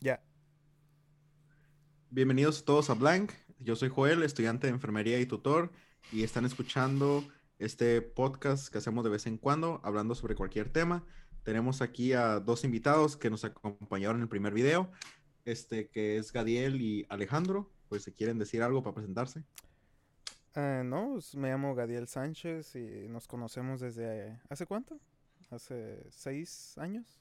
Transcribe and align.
Ya. 0.00 0.22
Bienvenidos 2.10 2.64
todos 2.64 2.88
a 2.88 2.94
Blank. 2.94 3.32
Yo 3.58 3.76
soy 3.76 3.90
Joel, 3.90 4.22
estudiante 4.22 4.66
de 4.66 4.72
enfermería 4.72 5.20
y 5.20 5.26
tutor, 5.26 5.70
y 6.10 6.22
están 6.22 6.46
escuchando 6.46 7.22
este 7.58 8.00
podcast 8.00 8.68
que 8.68 8.78
hacemos 8.78 9.04
de 9.04 9.10
vez 9.10 9.26
en 9.26 9.36
cuando, 9.36 9.80
hablando 9.84 10.14
sobre 10.14 10.34
cualquier 10.34 10.70
tema. 10.70 11.04
Tenemos 11.42 11.82
aquí 11.82 12.14
a 12.14 12.40
dos 12.40 12.64
invitados 12.64 13.16
que 13.16 13.28
nos 13.28 13.44
acompañaron 13.44 14.16
en 14.16 14.22
el 14.22 14.28
primer 14.28 14.54
video, 14.54 14.90
este 15.44 15.88
que 15.90 16.16
es 16.16 16.32
Gadiel 16.32 16.80
y 16.80 17.04
Alejandro. 17.10 17.70
Pues 17.88 18.04
si 18.04 18.12
quieren 18.12 18.38
decir 18.38 18.62
algo 18.62 18.82
para 18.82 18.94
presentarse. 18.94 19.44
Eh, 20.54 20.82
no, 20.82 21.10
pues, 21.12 21.34
me 21.34 21.50
llamo 21.50 21.74
Gadiel 21.74 22.08
Sánchez 22.08 22.74
y 22.74 23.06
nos 23.08 23.28
conocemos 23.28 23.80
desde 23.80 24.40
¿hace 24.48 24.64
cuánto? 24.64 24.98
Hace 25.50 26.06
seis 26.10 26.76
años, 26.78 27.20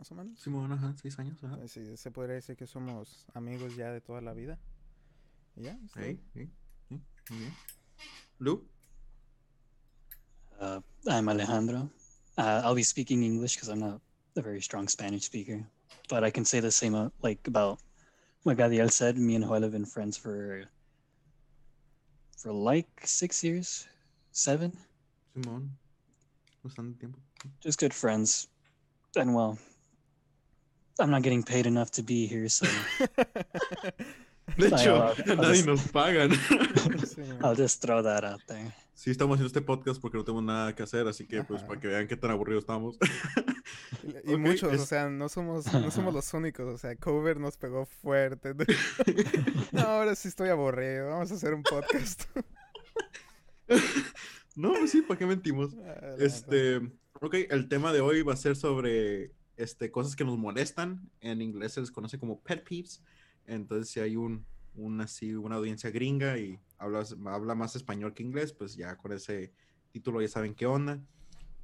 más 0.00 0.10
o 0.12 0.14
menos. 0.14 0.40
Simón, 0.40 0.72
ajá, 0.72 0.94
seis 0.96 1.18
años, 1.18 1.44
ajá. 1.44 1.58
Eh, 1.62 1.68
Sí, 1.68 1.96
se 1.98 2.10
podría 2.10 2.34
decir 2.34 2.56
que 2.56 2.66
somos 2.66 3.26
amigos 3.34 3.76
ya 3.76 3.92
de 3.92 4.00
toda 4.00 4.22
la 4.22 4.32
vida. 4.32 4.58
¿Y 5.56 5.64
ya? 5.64 5.78
es 5.84 5.92
todo. 5.92 6.04
Sí, 6.04 6.18
sí, 6.32 6.50
sí, 6.88 7.00
muy 7.30 7.38
bien. 7.38 7.54
Lu, 8.38 8.66
Uh, 10.60 10.80
I'm 11.06 11.26
Alejandro. 11.28 11.88
Uh, 12.36 12.60
I'll 12.62 12.74
be 12.74 12.82
speaking 12.82 13.22
English 13.22 13.54
because 13.56 13.70
I'm 13.70 13.80
not 13.80 14.00
a 14.36 14.42
very 14.42 14.60
strong 14.60 14.88
Spanish 14.88 15.24
speaker, 15.24 15.64
but 16.10 16.22
I 16.22 16.30
can 16.30 16.44
say 16.44 16.60
the 16.60 16.70
same 16.70 16.94
uh, 16.94 17.08
like 17.22 17.40
about 17.48 17.78
what 18.42 18.58
Gadiel 18.58 18.90
said. 18.90 19.16
Me 19.16 19.36
and 19.36 19.44
Joel 19.44 19.62
have 19.62 19.72
been 19.72 19.86
friends 19.86 20.18
for 20.18 20.64
for 22.36 22.52
like 22.52 22.88
six 23.06 23.42
years, 23.42 23.88
seven. 24.32 24.76
Simón. 25.34 25.70
Bastante 26.62 26.98
tiempo. 27.00 27.18
Just 27.62 27.80
good 27.80 27.94
friends, 27.94 28.46
and 29.16 29.34
well, 29.34 29.56
I'm 31.00 31.10
not 31.10 31.22
getting 31.22 31.42
paid 31.42 31.66
enough 31.66 31.90
to 31.92 32.02
be 32.02 32.26
here, 32.26 32.48
so 32.48 32.66
De 34.56 34.66
hecho, 34.66 34.96
I'll- 34.96 35.14
I'll 35.30 35.36
nadie 35.36 35.62
just- 35.62 35.66
nos 35.66 35.88
pagan. 35.88 36.32
I'll 37.44 37.54
just 37.56 37.80
throw 37.82 38.02
that 38.02 38.24
out 38.24 38.40
there. 38.46 38.72
Sí, 38.94 39.10
estamos 39.10 39.36
haciendo 39.36 39.46
este 39.46 39.62
podcast 39.62 39.98
porque 40.00 40.18
no 40.18 40.24
tenemos 40.24 40.44
nada 40.44 40.74
que 40.74 40.82
hacer, 40.82 41.06
así 41.08 41.26
que 41.26 41.42
pues 41.44 41.62
para 41.62 41.80
que 41.80 41.88
vean 41.88 42.06
qué 42.06 42.16
tan 42.16 42.32
aburridos 42.32 42.64
estamos. 42.64 42.98
Y, 44.02 44.30
y 44.32 44.34
Ok, 44.34 44.40
muchos, 44.40 44.70
o 44.70 44.74
es- 44.74 44.84
sea, 44.84 45.08
no 45.08 45.28
somos, 45.30 45.72
no 45.72 45.90
somos 45.90 46.12
los 46.12 46.34
únicos, 46.34 46.66
o 46.74 46.76
sea, 46.76 46.94
Cover 46.96 47.38
nos 47.38 47.56
pegó 47.56 47.86
fuerte. 47.86 48.52
No, 49.72 49.80
ahora 49.82 50.14
sí 50.14 50.28
estoy 50.28 50.50
aburrido, 50.50 51.08
vamos 51.10 51.30
a 51.30 51.34
hacer 51.34 51.54
un 51.54 51.62
podcast. 51.62 52.24
no, 54.56 54.72
pues 54.74 54.90
sí, 54.90 55.00
¿para 55.02 55.18
qué 55.18 55.26
mentimos? 55.26 55.74
Ah. 55.86 56.16
Este, 56.18 56.76
ok, 57.20 57.34
el 57.50 57.68
tema 57.68 57.92
de 57.92 58.00
hoy 58.00 58.22
va 58.22 58.34
a 58.34 58.36
ser 58.36 58.56
sobre 58.56 59.30
este, 59.60 59.90
cosas 59.90 60.16
que 60.16 60.24
nos 60.24 60.38
molestan. 60.38 61.10
En 61.20 61.42
inglés 61.42 61.72
se 61.72 61.80
les 61.80 61.90
conoce 61.90 62.18
como 62.18 62.40
pet 62.40 62.66
peeves. 62.66 63.02
Entonces, 63.46 63.90
si 63.90 64.00
hay 64.00 64.16
un, 64.16 64.44
un 64.74 65.00
así, 65.00 65.34
una 65.34 65.56
audiencia 65.56 65.90
gringa 65.90 66.38
y 66.38 66.58
hablas, 66.78 67.16
habla 67.26 67.54
más 67.54 67.76
español 67.76 68.14
que 68.14 68.22
inglés, 68.22 68.52
pues 68.52 68.76
ya 68.76 68.96
con 68.96 69.12
ese 69.12 69.52
título 69.92 70.20
ya 70.20 70.28
saben 70.28 70.54
qué 70.54 70.66
onda. 70.66 71.00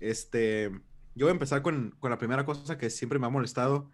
Este, 0.00 0.70
yo 1.14 1.27
voy 1.27 1.30
a 1.30 1.33
empezar 1.33 1.62
con, 1.62 1.94
con 1.98 2.11
la 2.11 2.19
primera 2.19 2.44
cosa 2.44 2.78
que 2.78 2.91
siempre 2.91 3.19
me 3.19 3.27
ha 3.27 3.30
molestado. 3.30 3.91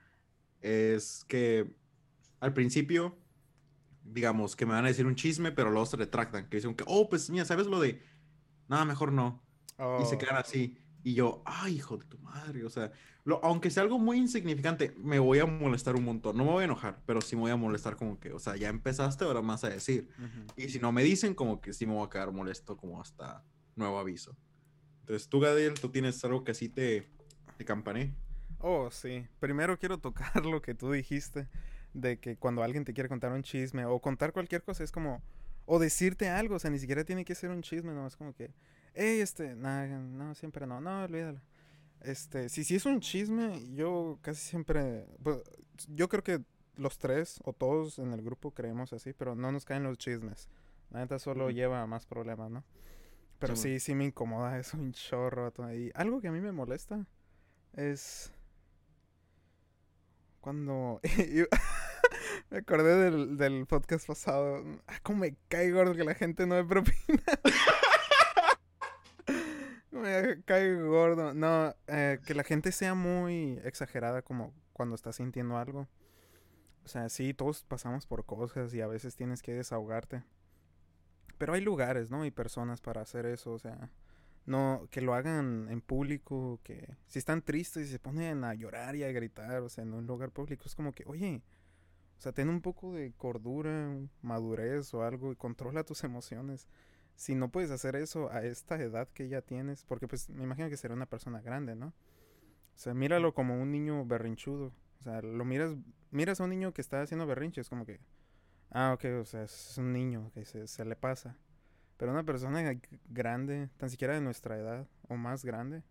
Es 0.60 1.24
que 1.28 1.74
al 2.40 2.54
principio, 2.54 3.16
digamos, 4.04 4.56
que 4.56 4.66
me 4.66 4.72
van 4.72 4.84
a 4.84 4.88
decir 4.88 5.06
un 5.06 5.16
chisme, 5.16 5.52
pero 5.52 5.70
luego 5.70 5.86
se 5.86 5.96
retractan. 5.96 6.48
Que 6.48 6.56
dicen 6.56 6.74
que, 6.74 6.84
oh, 6.86 7.08
pues 7.08 7.30
mira, 7.30 7.44
¿sabes 7.44 7.66
lo 7.66 7.80
de? 7.80 8.02
Nada, 8.68 8.84
mejor 8.84 9.12
no 9.12 9.42
y 10.00 10.04
se 10.04 10.14
Oh, 10.14 10.18
quedan 10.18 10.36
así. 10.36 10.78
Y 11.04 11.14
yo, 11.14 11.42
ay, 11.44 11.76
hijo 11.76 11.96
de 11.96 12.04
tu 12.06 12.18
madre. 12.18 12.64
O 12.64 12.70
sea, 12.70 12.92
lo- 13.24 13.44
aunque 13.44 13.70
sea 13.70 13.82
algo 13.82 13.98
muy 13.98 14.18
insignificante, 14.18 14.94
me 14.98 15.18
voy 15.18 15.40
a 15.40 15.46
molestar 15.46 15.96
un 15.96 16.04
montón. 16.04 16.36
No 16.36 16.44
me 16.44 16.50
voy 16.52 16.62
a 16.62 16.64
enojar, 16.66 17.00
pero 17.06 17.20
sí 17.20 17.34
me 17.34 17.42
voy 17.42 17.50
a 17.50 17.56
molestar 17.56 17.96
como 17.96 18.20
que, 18.20 18.32
o 18.32 18.38
sea, 18.38 18.56
ya 18.56 18.68
empezaste, 18.68 19.24
ahora 19.24 19.42
más 19.42 19.64
a 19.64 19.68
decir. 19.68 20.08
Y 20.56 20.68
si 20.68 20.78
no 20.78 20.92
me 20.92 21.02
dicen, 21.02 21.34
como 21.34 21.60
que 21.60 21.72
sí 21.72 21.86
me 21.86 21.92
voy 21.94 22.06
a 22.06 22.10
quedar 22.10 22.30
molesto 22.32 22.76
como 22.76 23.00
hasta 23.00 23.42
nuevo 23.74 23.98
aviso. 23.98 24.36
Entonces, 25.00 25.28
tú, 25.28 25.40
Gadiel, 25.40 25.74
tú 25.74 25.88
tienes 25.88 26.24
algo 26.24 26.44
que 26.44 26.52
así 26.52 26.68
te, 26.68 27.08
te 27.58 27.64
campané. 27.64 28.14
Oh, 28.60 28.88
sí. 28.92 29.26
Primero 29.40 29.76
quiero 29.78 29.98
tocar 29.98 30.46
lo 30.46 30.62
que 30.62 30.74
tú 30.74 30.92
dijiste 30.92 31.48
de 31.94 32.18
que 32.20 32.36
cuando 32.36 32.62
alguien 32.62 32.84
te 32.84 32.94
quiere 32.94 33.08
contar 33.08 33.32
un 33.32 33.42
chisme 33.42 33.84
o 33.84 33.98
contar 34.00 34.32
cualquier 34.32 34.62
cosa 34.62 34.84
es 34.84 34.92
como 34.92 35.20
o 35.66 35.78
decirte 35.80 36.28
algo, 36.28 36.54
o 36.54 36.58
sea, 36.60 36.70
ni 36.70 36.78
siquiera 36.78 37.04
tiene 37.04 37.24
que 37.24 37.34
ser 37.34 37.50
un 37.50 37.62
chisme, 37.62 37.92
no 37.92 38.06
es 38.06 38.16
como 38.16 38.32
que, 38.34 38.52
hey, 38.94 39.20
este, 39.20 39.54
nah, 39.54 39.86
no, 39.86 40.34
siempre 40.34 40.66
no, 40.66 40.80
no, 40.80 41.04
olvídalo. 41.04 41.40
Este, 42.00 42.48
si 42.48 42.64
sí 42.64 42.76
es 42.76 42.86
un 42.86 43.00
chisme, 43.00 43.62
yo 43.74 44.18
casi 44.22 44.40
siempre, 44.40 45.06
pues, 45.22 45.42
yo 45.88 46.08
creo 46.08 46.22
que 46.22 46.42
los 46.76 46.98
tres 46.98 47.40
o 47.44 47.52
todos 47.52 47.98
en 47.98 48.12
el 48.12 48.22
grupo 48.22 48.52
creemos 48.52 48.92
así, 48.92 49.12
pero 49.12 49.34
no 49.34 49.52
nos 49.52 49.64
caen 49.64 49.84
los 49.84 49.98
chismes. 49.98 50.48
La 50.90 51.00
neta 51.00 51.18
solo 51.18 51.50
lleva 51.50 51.82
a 51.82 51.86
más 51.86 52.06
problemas, 52.06 52.50
¿no? 52.50 52.64
Pero 53.38 53.56
sí, 53.56 53.80
sí 53.80 53.94
me 53.94 54.04
incomoda 54.04 54.58
eso 54.58 54.76
un 54.76 54.92
chorro. 54.92 55.52
Y 55.74 55.90
algo 55.94 56.20
que 56.20 56.28
a 56.28 56.32
mí 56.32 56.40
me 56.40 56.52
molesta 56.52 57.06
es 57.72 58.32
cuando 60.40 61.00
me 62.50 62.58
acordé 62.58 62.96
del, 62.96 63.36
del 63.36 63.66
podcast 63.66 64.06
pasado. 64.06 64.62
Ah, 64.86 64.98
cómo 65.02 65.20
me 65.20 65.36
cae 65.48 65.70
gordo 65.70 65.94
que 65.94 66.04
la 66.04 66.14
gente 66.14 66.46
no 66.46 66.56
me 66.56 66.64
propina. 66.64 67.22
me 70.02 70.42
cae 70.44 70.74
gordo. 70.82 71.34
No, 71.34 71.74
eh, 71.86 72.18
que 72.26 72.34
la 72.34 72.44
gente 72.44 72.72
sea 72.72 72.94
muy 72.94 73.60
exagerada 73.64 74.22
como 74.22 74.52
cuando 74.72 74.94
está 74.94 75.12
sintiendo 75.12 75.56
algo. 75.56 75.88
O 76.84 76.88
sea, 76.88 77.08
sí, 77.08 77.32
todos 77.32 77.64
pasamos 77.64 78.06
por 78.06 78.24
cosas 78.24 78.74
y 78.74 78.80
a 78.80 78.86
veces 78.86 79.16
tienes 79.16 79.42
que 79.42 79.54
desahogarte. 79.54 80.24
Pero 81.38 81.54
hay 81.54 81.60
lugares, 81.60 82.10
¿no? 82.10 82.24
Y 82.24 82.30
personas 82.30 82.80
para 82.80 83.00
hacer 83.00 83.26
eso, 83.26 83.52
o 83.52 83.58
sea, 83.58 83.90
no 84.46 84.88
que 84.90 85.00
lo 85.00 85.14
hagan 85.14 85.68
en 85.70 85.80
público, 85.80 86.60
que 86.64 86.96
si 87.06 87.18
están 87.18 87.42
tristes 87.42 87.88
y 87.88 87.92
se 87.92 87.98
ponen 87.98 88.44
a 88.44 88.54
llorar 88.54 88.96
y 88.96 89.04
a 89.04 89.12
gritar, 89.12 89.62
o 89.62 89.68
sea, 89.68 89.84
en 89.84 89.92
un 89.92 90.06
lugar 90.06 90.30
público, 90.30 90.64
es 90.66 90.74
como 90.74 90.92
que, 90.92 91.04
oye, 91.06 91.42
o 92.18 92.20
sea, 92.20 92.32
ten 92.32 92.48
un 92.48 92.60
poco 92.60 92.92
de 92.92 93.12
cordura, 93.12 93.96
madurez 94.22 94.92
o 94.94 95.02
algo 95.02 95.32
y 95.32 95.36
controla 95.36 95.84
tus 95.84 96.04
emociones. 96.04 96.68
Si 97.16 97.34
no 97.34 97.50
puedes 97.50 97.70
hacer 97.70 97.96
eso 97.96 98.30
a 98.30 98.42
esta 98.42 98.76
edad 98.80 99.08
que 99.08 99.28
ya 99.28 99.42
tienes, 99.42 99.84
porque 99.84 100.08
pues 100.08 100.28
me 100.30 100.44
imagino 100.44 100.68
que 100.68 100.76
será 100.76 100.94
una 100.94 101.06
persona 101.06 101.40
grande, 101.40 101.76
¿no? 101.76 101.88
O 101.88 102.78
sea, 102.78 102.94
míralo 102.94 103.34
como 103.34 103.60
un 103.60 103.70
niño 103.70 104.04
berrinchudo. 104.04 104.72
O 105.00 105.02
sea, 105.04 105.20
lo 105.20 105.44
miras, 105.44 105.76
miras 106.10 106.40
a 106.40 106.44
un 106.44 106.50
niño 106.50 106.72
que 106.72 106.80
está 106.80 107.02
haciendo 107.02 107.26
berrinches, 107.26 107.68
como 107.68 107.84
que, 107.84 108.00
ah, 108.70 108.92
ok, 108.94 109.04
o 109.20 109.24
sea, 109.24 109.44
es 109.44 109.76
un 109.78 109.92
niño 109.92 110.30
que 110.32 110.44
se, 110.44 110.66
se 110.66 110.84
le 110.84 110.96
pasa. 110.96 111.36
Pero 111.96 112.12
una 112.12 112.24
persona 112.24 112.80
grande, 113.08 113.68
tan 113.76 113.90
siquiera 113.90 114.14
de 114.14 114.20
nuestra 114.20 114.58
edad 114.58 114.88
o 115.08 115.16
más 115.16 115.44
grande, 115.44 115.82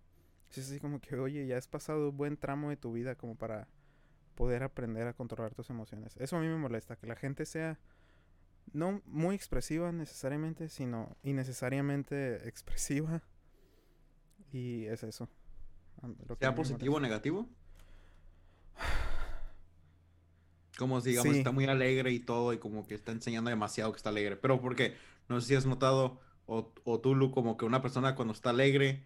es 0.50 0.58
así 0.68 0.80
como 0.80 1.00
que, 1.00 1.16
oye, 1.16 1.46
ya 1.48 1.58
has 1.58 1.68
pasado 1.68 2.10
un 2.10 2.18
buen 2.18 2.38
tramo 2.38 2.70
de 2.70 2.78
tu 2.78 2.92
vida 2.92 3.16
como 3.16 3.36
para 3.36 3.68
poder 4.36 4.64
aprender 4.64 5.08
a 5.08 5.14
controlar 5.14 5.54
tus 5.54 5.70
emociones. 5.70 6.18
Eso 6.18 6.38
a 6.38 6.42
mí 6.42 6.48
me 6.48 6.58
molesta, 6.58 6.96
que 6.96 7.08
la 7.08 7.16
gente 7.16 7.46
sea 7.46 7.80
no 8.74 9.02
muy 9.06 9.36
expresiva 9.36 9.92
necesariamente, 9.92 10.70
sino 10.70 11.16
innecesariamente 11.24 12.48
expresiva. 12.48 13.22
Y 14.54 14.86
es 14.86 15.04
eso. 15.04 15.30
lo 16.28 16.36
Sea 16.36 16.56
positivo 16.56 16.96
o 16.96 17.00
negativo. 17.00 17.48
Como 20.78 21.00
si, 21.02 21.10
digamos, 21.12 21.34
Sí. 21.34 21.38
está 21.40 21.52
muy 21.52 21.66
alegre 21.66 22.12
y 22.12 22.20
todo, 22.20 22.54
y 22.54 22.58
como 22.58 22.88
que 22.88 22.96
está 22.96 23.12
enseñando 23.12 23.50
demasiado 23.50 23.92
que 23.92 23.98
está 23.98 24.10
alegre. 24.10 24.36
Pero 24.38 24.62
porque, 24.62 24.96
no 25.30 25.40
sé 25.40 25.48
si 25.50 25.56
has 25.56 25.66
notado, 25.66 26.20
o, 26.48 26.74
o 26.86 27.00
tú, 27.00 27.14
Lu, 27.14 27.32
como 27.32 27.58
que 27.58 27.66
una 27.66 27.82
persona 27.82 28.16
cuando 28.16 28.34
está 28.34 28.50
alegre, 28.50 29.04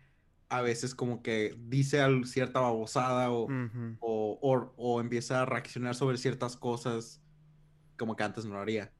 a 0.47 0.61
veces 0.61 0.93
como 0.95 1.21
que 1.21 1.55
dice 1.59 1.99
cierta 2.25 2.59
babosada 2.61 3.31
o, 3.31 3.47
o, 3.99 4.39
o- 4.41 4.73
o 4.77 5.01
empieza 5.01 5.41
a 5.41 5.45
reaccionar 5.45 5.95
sobre 5.95 6.17
ciertas 6.17 6.55
cosas 6.55 7.19
como 7.97 8.15
que 8.15 8.23
antes 8.23 8.45
no 8.45 8.53
lo 8.53 8.61
haría. 8.61 8.91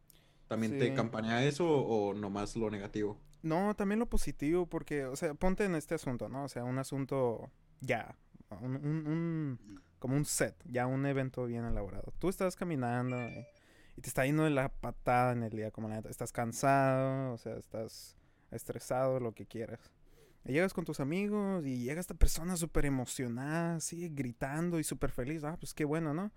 ¿También 0.48 0.78
te 0.78 0.90
Sí. 0.90 0.94
campanea 0.96 1.44
eso 1.44 1.68
o, 1.68 2.14
nomás 2.14 2.56
lo 2.56 2.70
negativo? 2.70 3.20
No, 3.42 3.76
también 3.76 4.00
lo 4.00 4.08
positivo, 4.08 4.66
porque, 4.68 5.06
o 5.06 5.16
sea, 5.16 5.34
ponte 5.34 5.66
en 5.66 5.76
este 5.76 5.96
asunto, 5.96 6.30
¿no? 6.30 6.44
O 6.46 6.48
sea, 6.50 6.64
un 6.64 6.78
asunto 6.80 7.52
ya, 7.82 8.16
un, 8.62 8.76
un- 8.76 9.08
un- 9.08 9.82
como 10.00 10.16
un 10.16 10.26
set, 10.26 10.56
ya 10.66 10.88
un 10.88 11.06
evento 11.06 11.46
bien 11.46 11.66
elaborado. 11.66 12.14
Tú 12.20 12.30
estás 12.30 12.56
caminando 12.56 13.18
y, 13.28 13.46
y 13.98 14.02
te 14.02 14.08
está 14.08 14.26
yendo 14.26 14.44
de 14.44 14.50
la 14.52 14.70
patada 14.70 15.32
en 15.34 15.44
el 15.44 15.52
día, 15.52 15.72
como 15.72 15.88
la 15.90 15.96
neta, 15.96 16.10
estás 16.10 16.32
cansado, 16.32 17.34
o 17.34 17.38
sea, 17.38 17.56
estás 17.58 18.16
estresado, 18.52 19.20
lo 19.20 19.34
que 19.34 19.46
quieras. 19.46 19.80
Y 20.48 20.54
llegas 20.54 20.74
con 20.74 20.86
tus 20.86 21.00
amigos 21.00 21.66
y 21.66 21.84
llega 21.84 22.00
esta 22.00 22.14
persona 22.14 22.56
súper 22.56 22.86
emocionada, 22.86 23.76
así, 23.78 24.10
gritando 24.10 24.80
y 24.80 24.84
súper 24.84 25.12
feliz. 25.12 25.44
Ah, 25.44 25.58
pues 25.60 25.74
qué 25.74 25.86
bueno, 25.86 26.14
¿no? 26.14 26.32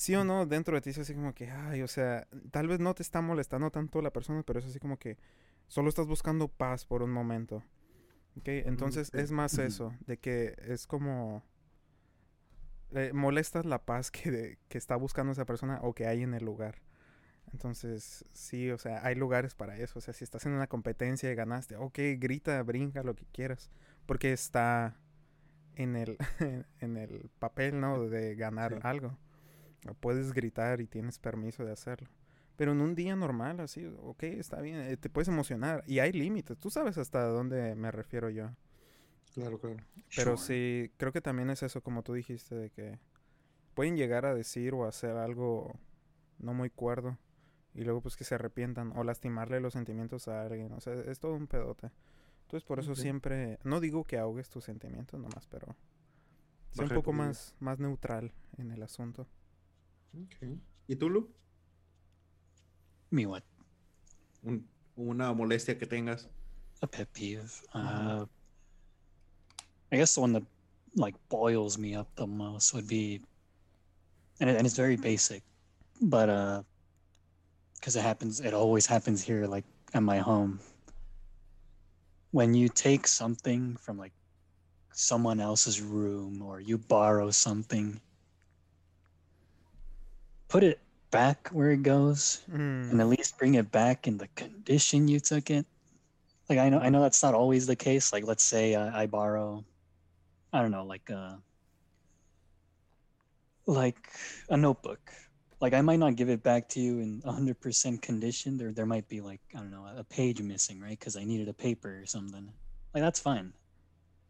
Sí 0.00 0.14
o 0.14 0.24
no, 0.24 0.46
dentro 0.46 0.74
de 0.76 0.80
ti 0.80 0.90
es 0.90 0.98
así 0.98 1.14
como 1.14 1.34
que, 1.34 1.50
ay, 1.50 1.82
o 1.82 1.88
sea, 1.88 2.26
tal 2.50 2.68
vez 2.68 2.80
no 2.80 2.94
te 2.94 3.02
está 3.02 3.20
molestando 3.20 3.70
tanto 3.70 4.00
la 4.00 4.12
persona, 4.12 4.42
pero 4.42 4.58
es 4.58 4.64
así 4.66 4.78
como 4.78 4.98
que 4.98 5.18
solo 5.68 5.90
estás 5.90 6.06
buscando 6.06 6.48
paz 6.48 6.86
por 6.86 7.02
un 7.02 7.10
momento. 7.12 7.56
¿Ok? 8.38 8.48
Entonces 8.48 9.10
ok. 9.10 9.20
es 9.20 9.30
más 9.32 9.58
eso, 9.58 9.94
de 10.06 10.18
que 10.18 10.54
es 10.68 10.86
como... 10.86 11.44
eh, 12.92 13.12
molestas 13.12 13.66
la 13.66 13.84
paz 13.84 14.10
que, 14.10 14.30
de- 14.30 14.58
que 14.68 14.78
está 14.78 14.96
buscando 14.96 15.32
esa 15.32 15.44
persona 15.44 15.78
o 15.82 15.94
que 15.94 16.06
hay 16.06 16.22
en 16.22 16.34
el 16.34 16.44
lugar. 16.44 16.76
Entonces, 17.52 18.24
sí, 18.32 18.70
o 18.70 18.78
sea, 18.78 19.04
hay 19.06 19.14
lugares 19.16 19.54
para 19.54 19.76
eso. 19.78 19.98
O 20.00 20.02
sea, 20.02 20.14
si 20.14 20.24
estás 20.24 20.46
en 20.46 20.52
una 20.52 20.68
competencia 20.68 21.30
y 21.30 21.34
ganaste, 21.34 21.76
ok, 21.76 21.98
grita, 22.18 22.62
brinca, 22.62 23.02
lo 23.02 23.14
que 23.16 23.26
quieras. 23.32 23.70
Porque 24.06 24.32
está 24.32 24.96
en 25.76 25.96
el, 25.96 26.18
en 26.80 26.96
el 26.96 27.30
papel, 27.38 27.80
¿no? 27.80 28.08
De 28.08 28.36
ganar 28.36 28.74
Sí. 28.74 28.80
algo. 28.82 29.18
O 29.88 29.94
Puedes 29.94 30.32
gritar 30.32 30.80
y 30.80 30.86
tienes 30.86 31.18
permiso 31.18 31.64
de 31.64 31.72
hacerlo. 31.72 32.08
Pero 32.56 32.72
en 32.72 32.80
un 32.82 32.94
día 32.94 33.16
normal, 33.16 33.60
así, 33.60 33.86
ok, 34.02 34.22
está 34.24 34.60
bien, 34.60 34.80
eh, 34.80 34.96
te 34.96 35.08
puedes 35.08 35.28
emocionar. 35.28 35.82
Y 35.86 36.00
hay 36.00 36.12
límites. 36.12 36.58
Tú 36.58 36.68
sabes 36.70 36.98
hasta 36.98 37.24
dónde 37.24 37.74
me 37.74 37.90
refiero 37.90 38.28
yo. 38.28 38.50
Claro, 39.32 39.58
claro. 39.58 39.76
Pero 40.14 40.36
Sure. 40.36 40.86
sí, 40.86 40.92
creo 40.96 41.12
que 41.12 41.20
también 41.20 41.48
es 41.50 41.62
eso, 41.62 41.82
como 41.82 42.02
tú 42.02 42.12
dijiste, 42.14 42.54
de 42.54 42.70
que 42.70 42.98
pueden 43.74 43.96
llegar 43.96 44.26
a 44.26 44.34
decir 44.34 44.74
o 44.74 44.84
hacer 44.86 45.16
algo 45.16 45.72
no 46.38 46.52
muy 46.52 46.68
cuerdo 46.68 47.16
y 47.74 47.84
luego 47.84 48.00
pues 48.02 48.16
que 48.16 48.24
se 48.24 48.34
arrepientan 48.34 48.92
o 48.96 49.04
lastimarle 49.04 49.60
los 49.60 49.72
sentimientos 49.72 50.28
a 50.28 50.42
alguien. 50.42 50.72
O 50.72 50.80
sea, 50.80 50.94
es 50.94 51.18
todo 51.20 51.34
un 51.34 51.46
pedote. 51.46 51.90
Entonces 52.42 52.66
por 52.66 52.80
eso 52.80 52.94
siempre, 52.96 53.58
no 53.62 53.78
digo 53.80 54.04
que 54.04 54.18
ahogues 54.18 54.50
tus 54.50 54.64
sentimientos 54.64 55.20
nomás, 55.20 55.46
pero 55.46 55.76
sea 56.72 56.84
un 56.84 56.90
poco 56.90 57.12
más, 57.12 57.54
más 57.60 57.78
neutral 57.78 58.32
en 58.58 58.72
el 58.72 58.82
asunto. 58.82 59.28
Ok. 60.14 60.58
¿Y 60.88 60.96
tú, 60.96 61.08
Lu? 61.08 61.30
Me 63.10 63.26
what? 63.26 63.42
Un- 64.42 64.66
una 64.96 65.32
molestia 65.32 65.78
que 65.78 65.86
tengas. 65.86 66.28
A 66.82 66.86
pet 66.86 67.08
peeve. 67.12 67.50
Uh, 67.74 68.24
I 69.92 69.96
guess 69.96 70.14
the 70.14 70.20
one 70.20 70.32
that 70.32 70.44
like 70.96 71.14
boils 71.28 71.78
me 71.78 71.94
up 71.94 72.08
the 72.16 72.26
most 72.26 72.72
would 72.74 72.86
be, 72.88 73.20
and, 74.40 74.48
it, 74.48 74.56
and 74.56 74.66
it's 74.66 74.76
very 74.76 74.96
basic, 74.96 75.42
but 76.00 76.28
uh, 76.28 76.62
because 77.74 77.96
it 77.96 78.02
happens, 78.02 78.40
it 78.40 78.54
always 78.54 78.86
happens 78.86 79.22
here, 79.22 79.46
like 79.46 79.64
at 79.94 80.02
my 80.02 80.18
home. 80.18 80.60
When 82.32 82.54
you 82.54 82.68
take 82.68 83.06
something 83.06 83.76
from 83.76 83.98
like 83.98 84.12
someone 84.92 85.40
else's 85.40 85.80
room 85.80 86.42
or 86.42 86.60
you 86.60 86.78
borrow 86.78 87.30
something, 87.30 88.00
put 90.50 90.64
it 90.64 90.80
back 91.10 91.48
where 91.52 91.70
it 91.70 91.82
goes 91.82 92.42
Mm, 92.50 92.90
and 92.90 93.00
at 93.00 93.06
least 93.06 93.38
bring 93.38 93.54
it 93.54 93.70
back 93.70 94.06
in 94.06 94.18
the 94.18 94.28
condition 94.34 95.08
you 95.08 95.20
took 95.20 95.48
it. 95.50 95.64
Like 96.48 96.58
I 96.58 96.68
know, 96.68 96.80
I 96.80 96.90
know 96.90 97.00
that's 97.00 97.22
not 97.22 97.34
always 97.34 97.66
the 97.66 97.76
case. 97.76 98.12
Like 98.12 98.26
let's 98.26 98.42
say 98.42 98.74
I, 98.74 99.02
I 99.02 99.06
borrow, 99.06 99.64
I 100.52 100.60
don't 100.60 100.72
know, 100.72 100.84
like 100.84 101.08
a, 101.10 101.40
like 103.66 104.10
a 104.48 104.56
notebook. 104.56 105.12
Like 105.60 105.74
I 105.74 105.80
might 105.82 106.00
not 106.00 106.16
give 106.16 106.28
it 106.28 106.42
back 106.42 106.68
to 106.70 106.80
you 106.80 106.98
in 106.98 107.22
100% 107.22 108.02
condition. 108.02 108.58
There, 108.58 108.72
there 108.72 108.86
might 108.86 109.08
be 109.08 109.20
like 109.20 109.40
I 109.54 109.58
don't 109.58 109.70
know, 109.70 109.86
a 109.96 110.04
page 110.04 110.42
missing, 110.42 110.80
right? 110.80 110.98
Because 110.98 111.16
I 111.16 111.24
needed 111.24 111.48
a 111.48 111.54
paper 111.54 112.00
or 112.02 112.06
something. 112.06 112.52
Like 112.92 113.02
that's 113.04 113.20
fine. 113.20 113.52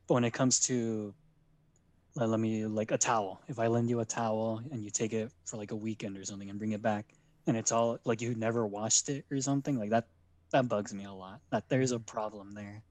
But 0.06 0.14
when 0.14 0.25
it 0.25 0.32
comes 0.32 0.61
to 0.66 1.14
let, 2.17 2.29
let 2.29 2.41
me 2.41 2.67
like 2.67 2.91
a 2.91 2.99
towel. 2.99 3.41
If 3.49 3.59
I 3.59 3.67
lend 3.69 3.89
you 3.89 4.01
a 4.01 4.05
towel 4.05 4.61
and 4.71 4.83
you 4.83 4.91
take 4.91 5.12
it 5.12 5.31
for 5.45 5.57
like 5.57 5.71
a 5.71 5.77
weekend 5.77 6.17
or 6.17 6.25
something 6.25 6.51
and 6.51 6.59
bring 6.59 6.73
it 6.73 6.83
back, 6.83 7.07
and 7.47 7.57
it's 7.57 7.73
all 7.73 7.99
like 8.05 8.21
you 8.21 8.35
never 8.35 8.67
washed 8.67 9.09
it 9.09 9.25
or 9.31 9.41
something 9.41 9.79
like 9.79 9.91
that 9.91 10.07
that 10.53 10.69
bugs 10.69 10.93
me 10.93 11.05
a 11.05 11.12
lot 11.12 11.41
that 11.51 11.69
there's 11.69 11.93
a 11.93 11.99
problem 11.99 12.53
there 12.55 12.83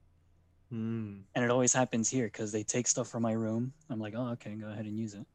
Mm. 0.71 1.21
and 1.33 1.43
it 1.43 1.49
always 1.49 1.73
happens 1.73 2.09
here 2.09 2.25
because 2.25 2.51
they 2.51 2.61
take 2.61 2.87
stuff 2.87 3.07
from 3.07 3.23
my 3.23 3.31
room 3.31 3.73
i'm 3.89 3.99
like 3.99 4.13
oh 4.15 4.27
okay 4.33 4.53
go 4.53 4.67
ahead 4.67 4.85
and 4.85 4.95
use 4.95 5.15
it 5.15 5.25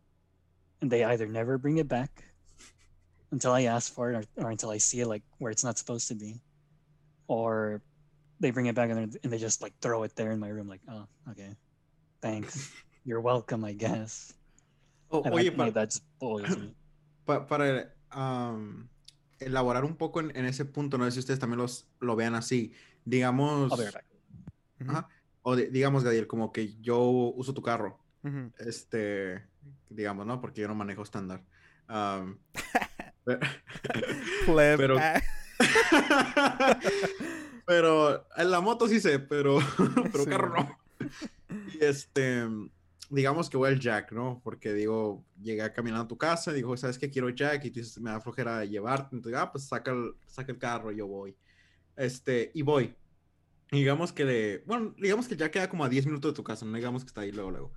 and 0.81 0.89
they 0.89 1.03
either 1.03 1.27
never 1.27 1.59
bring 1.59 1.79
it 1.79 1.89
back 1.89 2.23
until 3.33 3.51
i 3.51 3.63
ask 3.63 3.93
for 3.93 4.13
it 4.13 4.29
or, 4.37 4.45
or 4.45 4.51
until 4.53 4.71
i 4.71 4.79
see 4.79 5.01
it 5.01 5.09
like 5.09 5.25
where 5.39 5.51
it's 5.51 5.65
not 5.65 5.77
supposed 5.77 6.07
to 6.07 6.15
be 6.15 6.41
or 7.27 7.83
they 8.39 8.53
bring 8.53 8.67
it 8.67 8.77
back 8.77 8.91
and, 8.91 9.17
and 9.25 9.33
they 9.33 9.39
just 9.39 9.61
like 9.61 9.73
throw 9.83 10.05
it 10.05 10.15
there 10.15 10.31
in 10.31 10.39
my 10.39 10.49
room 10.49 10.69
like 10.69 10.83
oh 10.89 11.05
okay 11.29 11.57
thanks 12.23 12.71
you're 13.05 13.21
welcome 13.23 13.65
i 13.69 13.75
guess 13.75 14.35
oye, 15.11 15.51
that, 15.51 15.57
pa- 15.57 15.71
that 15.71 15.87
just 15.91 16.05
boils 16.19 16.57
me 16.59 16.75
pa- 17.25 17.47
para 17.47 17.95
am, 18.11 18.89
elaborar 19.39 19.85
un 19.85 19.97
poco 19.97 20.21
en, 20.21 20.35
en 20.37 20.45
ese 20.47 20.65
punto, 20.65 20.97
no 20.99 21.05
sé 21.05 21.13
si 21.13 21.19
ustedes 21.21 21.39
también 21.41 21.59
los, 21.59 21.87
lo 22.01 22.17
vean 22.17 22.35
así. 22.35 22.73
Digamos, 23.05 23.73
o 25.43 25.57
de- 25.57 25.69
digamos, 25.71 26.03
Gadiel, 26.05 26.27
como 26.27 26.51
que 26.53 26.75
yo 26.81 27.01
uso 27.01 27.53
tu 27.53 27.61
carro, 27.63 27.99
este, 28.59 29.45
digamos, 29.91 30.25
¿no? 30.27 30.41
Porque 30.41 30.63
yo 30.63 30.69
no 30.69 30.75
manejo 30.75 31.03
estándar. 31.03 31.43
Pero- 34.77 34.97
ah, 34.99 35.21
pero 37.67 38.27
en 38.37 38.51
la 38.51 38.61
moto 38.61 38.89
sí 38.89 39.01
sé, 39.01 39.19
pero, 39.19 39.59
pero 40.13 40.25
Sí, 40.25 40.31
carro 40.31 40.55
no. 40.55 40.79
Y 41.73 41.85
este, 41.85 42.47
digamos 43.15 43.49
que 43.49 43.57
voy 43.57 43.69
al 43.69 43.79
Jack, 43.79 44.13
¿no? 44.13 44.41
Porque 44.43 44.73
digo, 44.73 45.25
llegué 45.41 45.73
caminando 45.73 46.05
a 46.05 46.09
tu 46.09 46.19
casa, 46.19 46.53
digo, 46.53 46.77
¿sabes 46.77 46.99
qué? 46.99 47.11
Quiero 47.11 47.31
Jack 47.31 47.65
y 47.65 47.71
tú 47.71 47.81
dices, 47.81 48.01
me 48.01 48.11
da 48.11 48.21
flojera 48.21 48.65
llevarte. 48.65 49.15
Entonces, 49.17 49.41
ah, 49.41 49.51
pues 49.51 49.65
saca 49.65 49.93
el, 49.93 50.15
saca 50.27 50.53
el 50.53 50.59
carro, 50.59 50.91
yo 50.91 51.07
voy. 51.07 51.37
Este, 51.97 52.51
y 52.55 52.63
voy. 52.63 52.95
Y 53.71 53.79
digamos 53.79 54.13
que 54.13 54.25
de, 54.25 54.63
bueno, 54.67 54.95
digamos 54.99 55.29
que 55.29 55.37
ya 55.37 55.51
queda 55.51 55.69
como 55.69 55.85
a 55.85 55.89
10 55.89 56.07
minutos 56.07 56.33
de 56.33 56.37
tu 56.37 56.45
casa, 56.45 56.65
no 56.67 56.77
digamos 56.77 57.05
que 57.05 57.09
está 57.09 57.23
ahí 57.23 57.33
luego, 57.33 57.51
luego. 57.51 57.73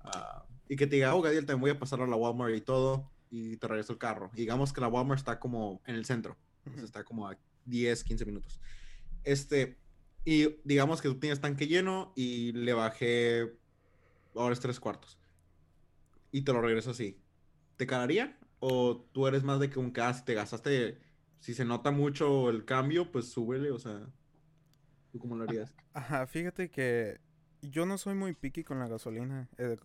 Ah, 0.00 0.44
y 0.68 0.76
que 0.76 0.86
te 0.86 0.96
diga, 0.96 1.14
oh, 1.14 1.22
Gadiel, 1.22 1.46
te 1.46 1.54
voy 1.54 1.70
a 1.70 1.78
pasar 1.78 2.00
a 2.00 2.06
la 2.06 2.16
Walmart 2.16 2.54
y 2.54 2.60
todo, 2.60 3.10
y 3.30 3.56
te 3.56 3.66
regreso 3.66 3.92
el 3.92 3.98
carro. 3.98 4.30
Y 4.34 4.42
digamos 4.42 4.72
que 4.72 4.80
la 4.80 4.88
Walmart 4.88 5.18
está 5.18 5.40
como 5.40 5.80
en 5.86 5.94
el 5.94 6.04
centro, 6.04 6.36
entonces 6.64 6.84
está 6.84 7.04
como 7.04 7.28
a 7.28 7.36
10, 7.64 8.04
15 8.04 8.24
minutos. 8.26 8.60
Este, 9.24 9.78
y 10.24 10.60
digamos 10.64 11.00
que 11.00 11.08
tú 11.08 11.18
tienes 11.18 11.40
tanque 11.40 11.66
lleno 11.66 12.12
y 12.14 12.52
le 12.52 12.72
bajé 12.72 13.59
ahora 14.34 14.52
es 14.52 14.60
tres 14.60 14.80
cuartos. 14.80 15.18
Y 16.30 16.42
te 16.42 16.52
lo 16.52 16.60
regreso 16.60 16.90
así. 16.90 17.20
¿Te 17.76 17.86
calaría? 17.86 18.38
¿O 18.60 18.96
tú 19.12 19.26
eres 19.26 19.42
más 19.42 19.58
de 19.60 19.70
que 19.70 19.78
un 19.78 19.92
gas, 19.92 20.24
te 20.24 20.34
gastaste, 20.34 21.00
si 21.38 21.54
se 21.54 21.64
nota 21.64 21.90
mucho 21.90 22.50
el 22.50 22.64
cambio, 22.64 23.10
pues 23.10 23.30
súbele, 23.30 23.70
o 23.70 23.78
sea, 23.78 24.06
¿tú 25.10 25.18
cómo 25.18 25.36
lo 25.36 25.44
harías? 25.44 25.74
Ajá, 25.94 26.26
fíjate 26.26 26.70
que 26.70 27.20
yo 27.62 27.86
no 27.86 27.98
soy 27.98 28.14
muy 28.14 28.34
picky 28.34 28.64
con 28.64 28.78
la 28.78 28.88
gasolina. 28.88 29.48
eh, 29.58 29.76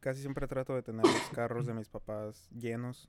casi 0.00 0.20
siempre 0.20 0.46
trato 0.46 0.74
de 0.74 0.82
tener 0.82 1.04
los 1.04 1.30
carros 1.30 1.66
de 1.66 1.74
mis 1.74 1.88
papás 1.88 2.48
llenos 2.50 3.08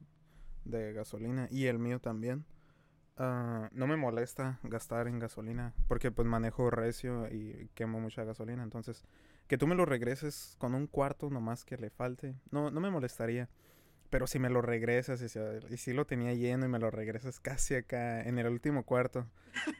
de 0.65 0.93
gasolina 0.93 1.47
y 1.51 1.65
el 1.65 1.79
mío 1.79 1.99
también. 1.99 2.45
Ah, 3.17 3.69
no 3.73 3.85
me 3.87 3.97
molesta 3.97 4.59
gastar 4.63 5.07
en 5.07 5.19
gasolina 5.19 5.73
porque 5.87 6.11
pues 6.11 6.27
manejo 6.27 6.69
recio 6.69 7.27
y 7.29 7.69
quemo 7.75 7.99
mucha 7.99 8.23
gasolina. 8.23 8.63
Entonces, 8.63 9.03
que 9.49 9.59
tú 9.59 9.67
me 9.67 9.75
lo 9.75 9.85
regreses 9.85 10.55
con 10.59 10.75
un 10.75 10.87
cuarto 10.87 11.29
nomás 11.31 11.65
que 11.65 11.77
le 11.77 11.91
falte, 11.91 12.35
no, 12.51 12.71
no 12.71 12.81
me 12.81 12.91
molestaría. 12.91 13.49
Pero 14.09 14.27
si 14.27 14.39
me 14.39 14.49
lo 14.49 14.61
regresas 14.61 15.21
y 15.21 15.29
si, 15.29 15.39
y 15.69 15.77
si 15.77 15.93
lo 15.93 16.05
tenía 16.05 16.33
lleno 16.35 16.65
y 16.65 16.69
me 16.69 16.79
lo 16.79 16.91
regresas 16.91 17.39
casi 17.41 17.75
acá 17.75 18.23
en 18.23 18.39
el 18.39 18.47
último 18.47 18.83
cuarto, 18.85 19.27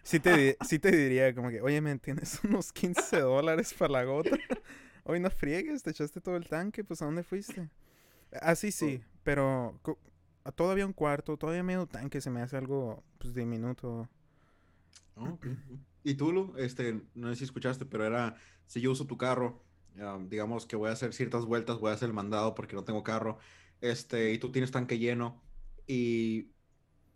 sí 0.04 0.20
te, 0.20 0.58
sí 0.62 0.80
te 0.80 0.92
diría 0.92 1.36
como 1.36 1.50
que, 1.50 1.62
oye, 1.62 1.82
¿me 1.82 1.98
tienes 2.00 2.42
unos 2.46 2.74
15 2.74 3.22
dólares 3.22 3.74
para 3.74 3.94
la 3.94 4.04
gota? 4.06 4.38
Hoy 5.06 5.20
no 5.20 5.30
friegues, 5.32 5.84
te 5.84 5.92
echaste 5.92 6.22
todo 6.22 6.38
el 6.38 6.48
tanque, 6.48 6.84
pues 6.84 7.02
¿a 7.02 7.06
dónde 7.06 7.24
fuiste? 7.24 7.70
Así 8.42 8.72
sí, 8.72 9.04
pero 9.24 9.80
co- 9.84 10.00
a 10.46 10.52
todavía 10.52 10.86
un 10.86 10.94
cuarto, 10.94 11.38
todavía 11.38 11.64
medio 11.64 11.88
tanque 11.88 12.22
se 12.22 12.30
me 12.32 12.42
hace 12.42 12.58
algo 12.58 13.04
pues 13.20 13.34
diminuto. 13.34 14.10
Ah, 15.16 15.32
ok. 15.34 15.48
Y 16.04 16.16
tú, 16.16 16.54
este, 16.58 17.02
no 17.14 17.30
sé 17.30 17.36
si 17.38 17.44
escuchaste, 17.46 17.86
pero 17.86 18.06
era, 18.06 18.36
si 18.66 18.82
yo 18.82 18.92
uso 18.92 19.06
tu 19.08 19.18
carro, 19.18 19.66
digamos 20.28 20.66
que 20.66 20.76
voy 20.76 20.90
a 20.90 20.94
hacer 20.94 21.14
ciertas 21.14 21.46
vueltas, 21.46 21.80
voy 21.80 21.92
a 21.92 21.94
hacer 21.94 22.08
el 22.10 22.14
mandado 22.14 22.56
porque 22.56 22.76
no 22.76 22.84
tengo 22.86 23.04
carro, 23.04 23.38
este, 23.82 24.32
y 24.34 24.38
tú 24.40 24.52
tienes 24.52 24.72
tanque 24.72 24.98
lleno 24.98 25.42
y 25.88 26.54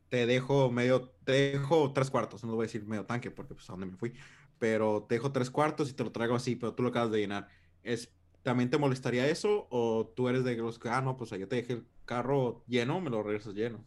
te 0.10 0.26
dejo 0.28 0.72
medio, 0.72 1.10
te 1.26 1.32
dejo 1.54 1.94
tres 1.94 2.10
cuartos, 2.12 2.44
no 2.44 2.56
voy 2.56 2.66
a 2.66 2.68
decir 2.68 2.86
medio 2.86 3.06
tanque 3.06 3.32
porque 3.32 3.56
pues 3.56 3.70
a 3.70 3.74
dónde 3.74 3.88
me 3.88 3.98
fui, 3.98 4.14
pero 4.60 5.06
te 5.10 5.16
dejo 5.16 5.32
tres 5.32 5.50
cuartos 5.50 5.90
y 5.90 5.94
te 5.94 6.04
lo 6.04 6.12
traigo 6.12 6.36
así, 6.36 6.56
pero 6.56 6.76
tú 6.76 6.84
lo 6.84 6.90
acabas 6.90 7.12
de 7.12 7.20
llenar. 7.20 7.50
Es, 7.84 8.14
¿también 8.44 8.70
te 8.70 8.78
molestaría 8.78 9.28
eso 9.30 9.68
o 9.72 10.08
tú 10.16 10.30
eres 10.30 10.44
de 10.44 10.56
los 10.58 10.80
que, 10.80 10.90
ah, 10.90 11.02
no, 11.02 11.18
pues 11.18 11.32
yo 11.32 11.48
te 11.48 11.56
dejé 11.58 11.74
el 11.74 11.88
carro 12.06 12.64
lleno, 12.68 13.02
me 13.02 13.10
lo 13.10 13.24
regresas 13.24 13.54
lleno? 13.56 13.86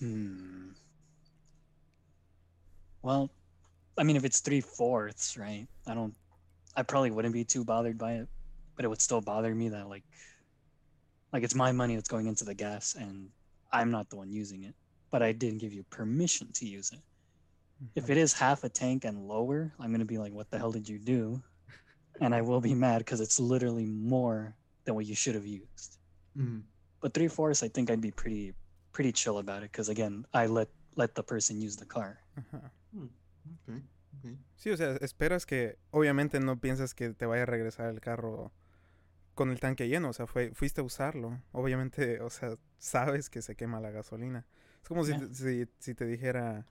Hmm. 0.00 0.72
Well, 3.02 3.30
I 3.98 4.04
mean, 4.04 4.16
if 4.16 4.24
it's 4.24 4.40
three 4.40 4.60
fourths, 4.60 5.36
right? 5.36 5.66
I 5.86 5.94
don't. 5.94 6.14
I 6.76 6.82
probably 6.82 7.10
wouldn't 7.10 7.34
be 7.34 7.44
too 7.44 7.64
bothered 7.64 7.98
by 7.98 8.12
it, 8.14 8.28
but 8.76 8.84
it 8.84 8.88
would 8.88 9.02
still 9.02 9.20
bother 9.20 9.52
me 9.54 9.68
that 9.70 9.88
like, 9.88 10.04
like 11.32 11.42
it's 11.42 11.54
my 11.54 11.72
money 11.72 11.96
that's 11.96 12.08
going 12.08 12.26
into 12.26 12.44
the 12.44 12.54
gas, 12.54 12.94
and 12.94 13.28
I'm 13.72 13.90
not 13.90 14.08
the 14.08 14.16
one 14.16 14.30
using 14.30 14.62
it. 14.62 14.74
But 15.10 15.22
I 15.22 15.32
didn't 15.32 15.58
give 15.58 15.72
you 15.72 15.82
permission 15.90 16.52
to 16.54 16.66
use 16.66 16.92
it. 16.92 17.00
If 17.94 18.10
it 18.10 18.16
is 18.16 18.32
half 18.32 18.64
a 18.64 18.68
tank 18.68 19.04
and 19.04 19.26
lower, 19.26 19.72
I'm 19.80 19.90
gonna 19.90 20.04
be 20.04 20.18
like, 20.18 20.32
"What 20.32 20.50
the 20.50 20.58
hell 20.58 20.72
did 20.72 20.88
you 20.88 20.98
do?" 20.98 21.42
And 22.20 22.34
I 22.34 22.42
will 22.42 22.60
be 22.60 22.74
mad 22.74 22.98
because 22.98 23.20
it's 23.20 23.38
literally 23.38 23.86
more 23.86 24.56
than 24.84 24.96
what 24.96 25.06
you 25.06 25.14
should 25.14 25.36
have 25.36 25.46
used. 25.46 25.98
Mm. 26.36 26.62
But 27.00 27.14
three 27.14 27.28
fourths, 27.28 27.62
I 27.62 27.68
think 27.68 27.90
I'd 27.90 28.00
be 28.00 28.10
pretty 28.10 28.54
pretty 28.92 29.12
chill 29.12 29.38
about 29.38 29.62
it 29.62 29.70
because 29.70 29.88
again, 29.88 30.26
I 30.34 30.46
let 30.46 30.68
let 30.96 31.14
the 31.14 31.22
person 31.22 31.60
use 31.60 31.76
the 31.76 31.86
car. 31.86 32.18
Ajá. 32.36 32.70
Sí, 34.56 34.70
o 34.70 34.76
sea, 34.76 34.96
esperas 34.96 35.46
que, 35.46 35.78
obviamente 35.90 36.40
no 36.40 36.58
piensas 36.60 36.94
que 36.94 37.10
te 37.10 37.26
vaya 37.26 37.44
a 37.44 37.46
regresar 37.46 37.88
el 37.90 38.00
carro 38.00 38.52
con 39.34 39.50
el 39.50 39.60
tanque 39.60 39.88
lleno, 39.88 40.08
o 40.10 40.12
sea, 40.12 40.26
fue, 40.26 40.52
fuiste 40.54 40.80
a 40.80 40.84
usarlo. 40.84 41.40
Obviamente, 41.52 42.20
o 42.22 42.30
sea, 42.30 42.56
sabes 42.78 43.30
que 43.30 43.42
se 43.42 43.54
quema 43.56 43.80
la 43.80 43.90
gasolina. 43.90 44.46
Es 44.82 44.88
como 44.88 45.04
si, 45.04 45.14
te- 45.16 45.34
si, 45.34 45.68
si 45.78 45.94
te 45.94 46.06
dijera, 46.06 46.66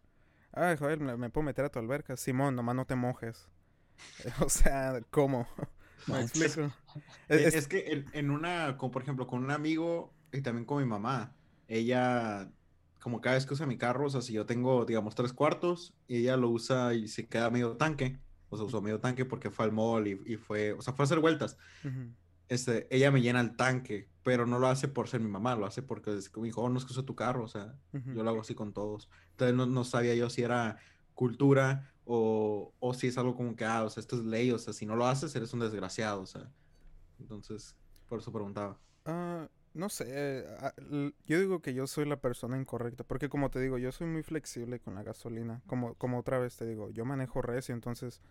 ay, 0.51 0.75
joder, 0.77 0.99
me, 0.99 1.15
me 1.17 1.29
puedo 1.29 1.45
meter 1.45 1.65
a 1.65 1.69
tu 1.69 1.79
alberca. 1.79 2.17
Simón, 2.17 2.55
nomás 2.55 2.75
no 2.75 2.85
te 2.85 2.95
mojes. 2.95 3.47
o 4.41 4.49
sea, 4.49 4.99
¿cómo? 5.11 5.47
Explico? 6.07 6.71
Es- 7.29 7.53
Es, 7.55 7.67
que 7.67 7.91
en, 7.91 8.05
en 8.13 8.31
una, 8.31 8.77
como 8.77 8.91
por 8.91 9.01
ejemplo, 9.03 9.27
con 9.27 9.43
un 9.43 9.51
amigo 9.51 10.13
y 10.31 10.41
también 10.41 10.65
con 10.65 10.79
mi 10.79 10.85
mamá, 10.85 11.35
ella, 11.67 12.49
como 13.07 13.21
cada 13.21 13.35
vez 13.37 13.45
que 13.45 13.53
usa 13.53 13.65
mi 13.65 13.77
carro, 13.77 14.05
o 14.07 14.09
sea, 14.09 14.21
si 14.21 14.33
yo 14.33 14.45
tengo, 14.45 14.83
digamos, 14.83 15.15
tres 15.15 15.31
cuartos, 15.31 15.95
y 16.09 16.17
ella 16.17 16.35
lo 16.35 16.49
usa 16.49 16.93
y 16.93 17.07
se 17.07 17.25
queda 17.29 17.49
medio 17.49 17.77
tanque, 17.77 18.19
o 18.49 18.57
sea, 18.57 18.65
usó 18.65 18.81
medio 18.81 18.99
tanque 18.99 19.23
porque 19.23 19.49
fue 19.49 19.63
al 19.63 19.71
mall 19.71 20.07
y, 20.09 20.21
y 20.25 20.35
fue, 20.35 20.73
o 20.73 20.81
sea, 20.81 20.91
fue 20.93 21.03
a 21.03 21.05
hacer 21.05 21.21
vueltas. 21.21 21.57
Ujú, 21.83 22.13
Este, 22.49 22.85
ella 22.93 23.09
me 23.11 23.21
llena 23.21 23.39
el 23.39 23.55
tanque, 23.55 24.09
pero 24.23 24.45
no 24.45 24.59
lo 24.59 24.67
hace 24.67 24.89
por 24.89 25.07
ser 25.07 25.21
mi 25.21 25.29
mamá, 25.29 25.55
lo 25.55 25.65
hace 25.65 25.81
porque 25.83 26.17
es 26.17 26.29
como 26.29 26.45
dijo, 26.45 26.61
oh, 26.61 26.69
no 26.69 26.77
es 26.79 26.83
que 26.85 26.91
uso 26.91 27.05
tu 27.05 27.15
carro, 27.15 27.45
o 27.45 27.47
sea, 27.47 27.79
ujú. 27.93 28.11
yo 28.13 28.23
lo 28.23 28.29
hago 28.29 28.41
así 28.41 28.55
con 28.55 28.73
todos. 28.73 29.09
Entonces 29.31 29.55
no, 29.55 29.65
no 29.67 29.85
sabía 29.85 30.15
yo 30.15 30.29
si 30.29 30.41
era 30.43 30.77
cultura 31.13 31.93
o, 32.03 32.73
o 32.79 32.93
si 32.93 33.07
es 33.07 33.17
algo 33.17 33.35
como 33.37 33.55
que, 33.55 33.63
ah, 33.65 33.85
o 33.85 33.89
sea, 33.89 34.01
esto 34.01 34.17
es 34.17 34.25
ley, 34.25 34.51
o 34.51 34.59
sea, 34.59 34.73
si 34.73 34.85
no 34.85 34.97
lo 34.97 35.07
haces, 35.07 35.33
eres 35.33 35.53
un 35.53 35.61
desgraciado, 35.61 36.21
o 36.21 36.25
sea. 36.25 36.51
Entonces, 37.19 37.77
por 38.09 38.19
eso 38.19 38.33
preguntaba. 38.33 38.81
Ah, 39.05 39.49
no 39.77 39.89
sé, 39.89 40.45
yo 41.25 41.39
digo 41.39 41.61
que 41.61 41.73
yo 41.73 41.87
soy 41.87 42.05
la 42.05 42.17
persona 42.17 42.57
incorrecta, 42.57 43.03
porque 43.03 43.29
como 43.29 43.49
te 43.49 43.59
digo, 43.59 43.77
yo 43.77 43.91
soy 43.91 44.07
muy 44.07 44.23
flexible 44.23 44.79
con 44.79 44.95
la 44.95 45.03
gasolina, 45.03 45.61
como, 45.67 45.93
como 45.95 46.19
otra 46.19 46.39
vez 46.39 46.57
te 46.57 46.65
digo, 46.65 46.89
yo 46.89 47.05
manejo 47.05 47.41
recio, 47.41 47.73
entonces 47.75 48.21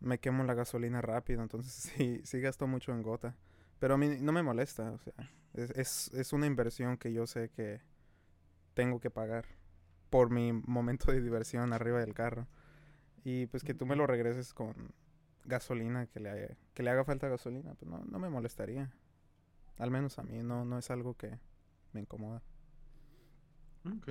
me 0.00 0.18
quemo 0.18 0.44
la 0.44 0.54
gasolina 0.54 1.00
rápido, 1.00 1.42
entonces 1.42 1.72
sí, 1.96 2.20
sí 2.24 2.40
gasto 2.40 2.66
mucho 2.66 2.92
en 2.92 3.02
gota, 3.02 3.36
pero 3.78 3.94
a 3.94 3.98
mí 3.98 4.16
no 4.20 4.32
me 4.32 4.42
molesta, 4.42 4.90
o 4.92 4.98
sea, 4.98 5.14
es, 5.54 5.70
es, 5.70 6.14
es 6.14 6.32
una 6.32 6.46
inversión 6.46 6.96
que 6.96 7.12
yo 7.12 7.26
sé 7.26 7.50
que 7.50 7.80
tengo 8.74 9.00
que 9.00 9.10
pagar 9.10 9.46
por 10.10 10.30
mi 10.30 10.52
momento 10.52 11.12
de 11.12 11.20
diversión 11.20 11.72
arriba 11.72 12.00
del 12.00 12.14
carro, 12.14 12.46
y 13.24 13.46
pues 13.46 13.62
que 13.62 13.74
tú 13.74 13.84
me 13.84 13.96
lo 13.96 14.06
regreses 14.06 14.54
con 14.54 14.74
gasolina, 15.44 16.06
que 16.06 16.20
le, 16.20 16.56
que 16.74 16.82
le 16.82 16.90
haga 16.90 17.04
falta 17.04 17.28
gasolina, 17.28 17.74
pues 17.74 17.90
no, 17.90 18.04
no 18.04 18.18
me 18.18 18.30
molestaría. 18.30 18.90
Al 19.78 19.90
menos 19.90 20.18
a 20.18 20.22
mí 20.22 20.42
no, 20.42 20.64
no 20.64 20.78
es 20.78 20.90
algo 20.90 21.16
que 21.16 21.38
me 21.92 22.00
incomoda. 22.00 22.42
Ok, 23.84 24.08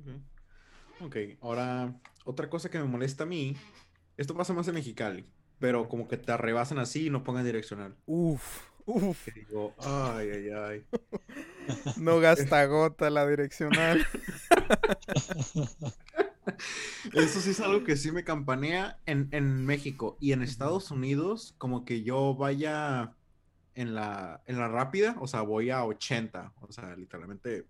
ok. 0.00 1.02
Ok, 1.02 1.16
ahora, 1.40 1.98
otra 2.24 2.50
cosa 2.50 2.70
que 2.70 2.78
me 2.78 2.84
molesta 2.84 3.24
a 3.24 3.26
mí, 3.26 3.56
esto 4.16 4.34
pasa 4.34 4.52
más 4.52 4.68
en 4.68 4.74
Mexicali, 4.74 5.26
pero 5.58 5.88
como 5.88 6.08
que 6.08 6.18
te 6.18 6.32
arrebasan 6.32 6.78
así 6.78 7.06
y 7.06 7.10
no 7.10 7.24
pongan 7.24 7.44
direccional. 7.44 7.96
Uf, 8.06 8.68
uf. 8.84 9.24
Que 9.24 9.32
digo, 9.32 9.74
ay, 9.78 10.30
ay, 10.30 10.50
ay. 10.50 10.84
No 11.98 12.18
gasta 12.18 12.66
gota 12.66 13.10
la 13.10 13.28
direccional. 13.28 14.04
Eso 17.14 17.40
sí 17.40 17.50
es 17.50 17.60
algo 17.60 17.84
que 17.84 17.96
sí 17.96 18.10
me 18.10 18.24
campanea 18.24 18.98
en, 19.06 19.28
en 19.30 19.64
México 19.64 20.16
y 20.20 20.32
en 20.32 20.42
Estados 20.42 20.90
Unidos, 20.90 21.54
como 21.58 21.84
que 21.84 22.02
yo 22.02 22.34
vaya 22.34 23.14
en 23.74 23.94
la, 23.94 24.42
en 24.46 24.58
la 24.58 24.68
rápida, 24.68 25.16
o 25.20 25.26
sea, 25.26 25.42
voy 25.42 25.70
a 25.70 25.84
80, 25.84 26.52
o 26.60 26.72
sea, 26.72 26.96
literalmente 26.96 27.66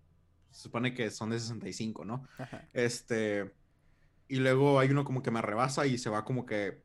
se 0.51 0.63
supone 0.63 0.95
que 0.95 1.11
son 1.11 1.31
de 1.31 1.39
65, 1.39 2.05
¿no? 2.05 2.27
Ajá. 2.39 2.69
Este, 2.73 3.53
y 4.29 4.37
luego 4.37 4.79
hay 4.79 4.91
uno 4.91 5.05
como 5.05 5.23
que 5.23 5.31
me 5.31 5.43
rebasa 5.43 5.87
y 5.87 5.99
se 5.99 6.11
va 6.11 6.25
como 6.25 6.47
que 6.47 6.83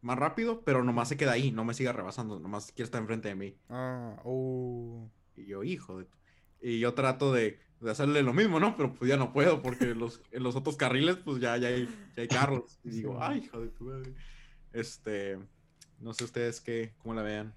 más 0.00 0.18
rápido, 0.18 0.62
pero 0.64 0.84
nomás 0.84 1.08
se 1.08 1.16
queda 1.16 1.32
ahí, 1.32 1.50
no 1.50 1.64
me 1.64 1.74
sigue 1.74 1.92
rebasando, 1.92 2.38
nomás 2.38 2.72
quiere 2.72 2.84
estar 2.84 3.00
enfrente 3.00 3.28
de 3.28 3.34
mí. 3.34 3.56
Ah, 3.68 4.16
uh. 4.24 5.08
Y 5.36 5.46
yo, 5.46 5.62
hijo 5.64 5.98
de... 5.98 6.06
Y 6.60 6.80
yo 6.80 6.94
trato 6.94 7.32
de, 7.32 7.60
de 7.80 7.90
hacerle 7.90 8.22
lo 8.22 8.32
mismo, 8.32 8.58
¿no? 8.58 8.76
Pero 8.76 8.94
pues 8.94 9.08
ya 9.08 9.16
no 9.16 9.32
puedo 9.32 9.62
porque 9.62 9.94
los, 9.94 10.22
en 10.32 10.42
los 10.42 10.56
otros 10.56 10.76
carriles 10.76 11.16
pues 11.16 11.40
ya, 11.40 11.56
ya, 11.56 11.68
hay, 11.68 11.88
ya 12.16 12.22
hay 12.22 12.28
carros. 12.28 12.78
Y 12.84 12.90
digo, 12.90 13.18
ay, 13.20 13.38
hijo 13.44 13.60
de 13.60 13.68
tu 13.68 13.84
madre. 13.84 14.14
Este, 14.72 15.38
no 16.00 16.12
sé 16.14 16.24
ustedes 16.24 16.60
qué, 16.60 16.94
cómo 16.98 17.14
la 17.14 17.22
vean. 17.22 17.54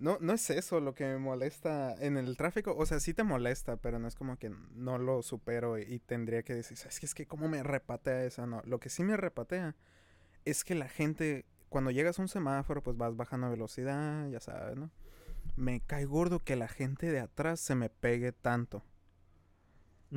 No, 0.00 0.18
no 0.20 0.32
es 0.32 0.50
eso 0.50 0.80
lo 0.80 0.94
que 0.94 1.04
me 1.04 1.18
molesta 1.18 1.94
en 2.00 2.16
el 2.16 2.36
tráfico. 2.36 2.74
O 2.76 2.86
sea, 2.86 3.00
sí 3.00 3.14
te 3.14 3.22
molesta, 3.24 3.76
pero 3.76 3.98
no 4.00 4.08
es 4.08 4.16
como 4.16 4.38
que 4.38 4.50
no 4.74 4.98
lo 4.98 5.22
supero 5.22 5.78
y, 5.78 5.82
y 5.82 6.00
tendría 6.00 6.42
que 6.42 6.54
decir, 6.54 6.78
¿sabes 6.78 7.00
qué? 7.00 7.06
Es 7.06 7.14
que 7.14 7.26
cómo 7.26 7.48
me 7.48 7.62
repatea 7.62 8.24
esa, 8.24 8.46
no. 8.46 8.62
Lo 8.64 8.80
que 8.80 8.88
sí 8.90 9.04
me 9.04 9.16
repatea 9.18 9.76
es 10.44 10.64
que 10.64 10.74
la 10.74 10.88
gente, 10.88 11.46
cuando 11.70 11.90
llegas 11.92 12.18
a 12.18 12.22
un 12.22 12.28
semáforo, 12.28 12.82
pues 12.82 12.96
vas 12.96 13.16
bajando 13.16 13.50
velocidad, 13.50 14.28
ya 14.30 14.40
sabes, 14.40 14.76
¿no? 14.76 14.90
Me 15.56 15.80
cae 15.80 16.06
gordo 16.06 16.40
que 16.44 16.56
la 16.56 16.68
gente 16.68 17.10
de 17.12 17.20
atrás 17.20 17.60
se 17.60 17.74
me 17.76 17.90
pegue 17.90 18.32
tanto. 18.32 18.84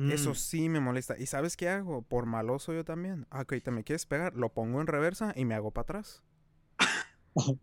Eso 0.06 0.34
Mm, 0.34 0.34
sí 0.34 0.68
me 0.68 0.80
molesta. 0.80 1.18
¿Y 1.18 1.26
sabes 1.26 1.56
qué 1.56 1.68
hago? 1.68 2.02
Por 2.02 2.26
maloso 2.26 2.72
yo 2.72 2.84
también. 2.84 3.26
Ah, 3.30 3.42
ok, 3.42 3.54
te 3.62 3.70
me 3.70 3.84
quieres 3.84 4.06
pegar, 4.06 4.34
lo 4.34 4.50
pongo 4.50 4.80
en 4.80 4.86
reversa 4.86 5.32
y 5.36 5.44
me 5.44 5.54
hago 5.54 5.70
para 5.72 5.82
atrás. 5.84 6.22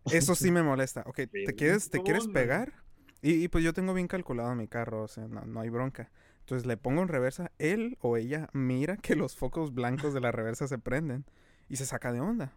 Eso 0.09 0.35
sí 0.35 0.51
me 0.51 0.63
molesta. 0.63 1.03
Ok, 1.05 1.21
¿te 1.43 1.53
quieres, 1.53 1.89
te 1.89 2.01
quieres 2.01 2.27
pegar? 2.27 2.73
Y, 3.21 3.43
y 3.43 3.47
pues 3.47 3.63
yo 3.63 3.73
tengo 3.73 3.93
bien 3.93 4.07
calculado 4.07 4.55
mi 4.55 4.67
carro, 4.67 5.03
o 5.03 5.07
sea, 5.07 5.27
no, 5.27 5.41
no 5.45 5.59
hay 5.61 5.69
bronca. 5.69 6.11
Entonces 6.39 6.65
le 6.65 6.75
pongo 6.77 7.01
en 7.01 7.07
reversa, 7.07 7.51
él 7.59 7.97
o 8.01 8.17
ella 8.17 8.49
mira 8.53 8.97
que 8.97 9.15
los 9.15 9.35
focos 9.35 9.73
blancos 9.73 10.13
de 10.13 10.21
la 10.21 10.31
reversa 10.31 10.67
se 10.67 10.79
prenden 10.79 11.25
y 11.69 11.75
se 11.77 11.85
saca 11.85 12.11
de 12.11 12.19
onda. 12.19 12.53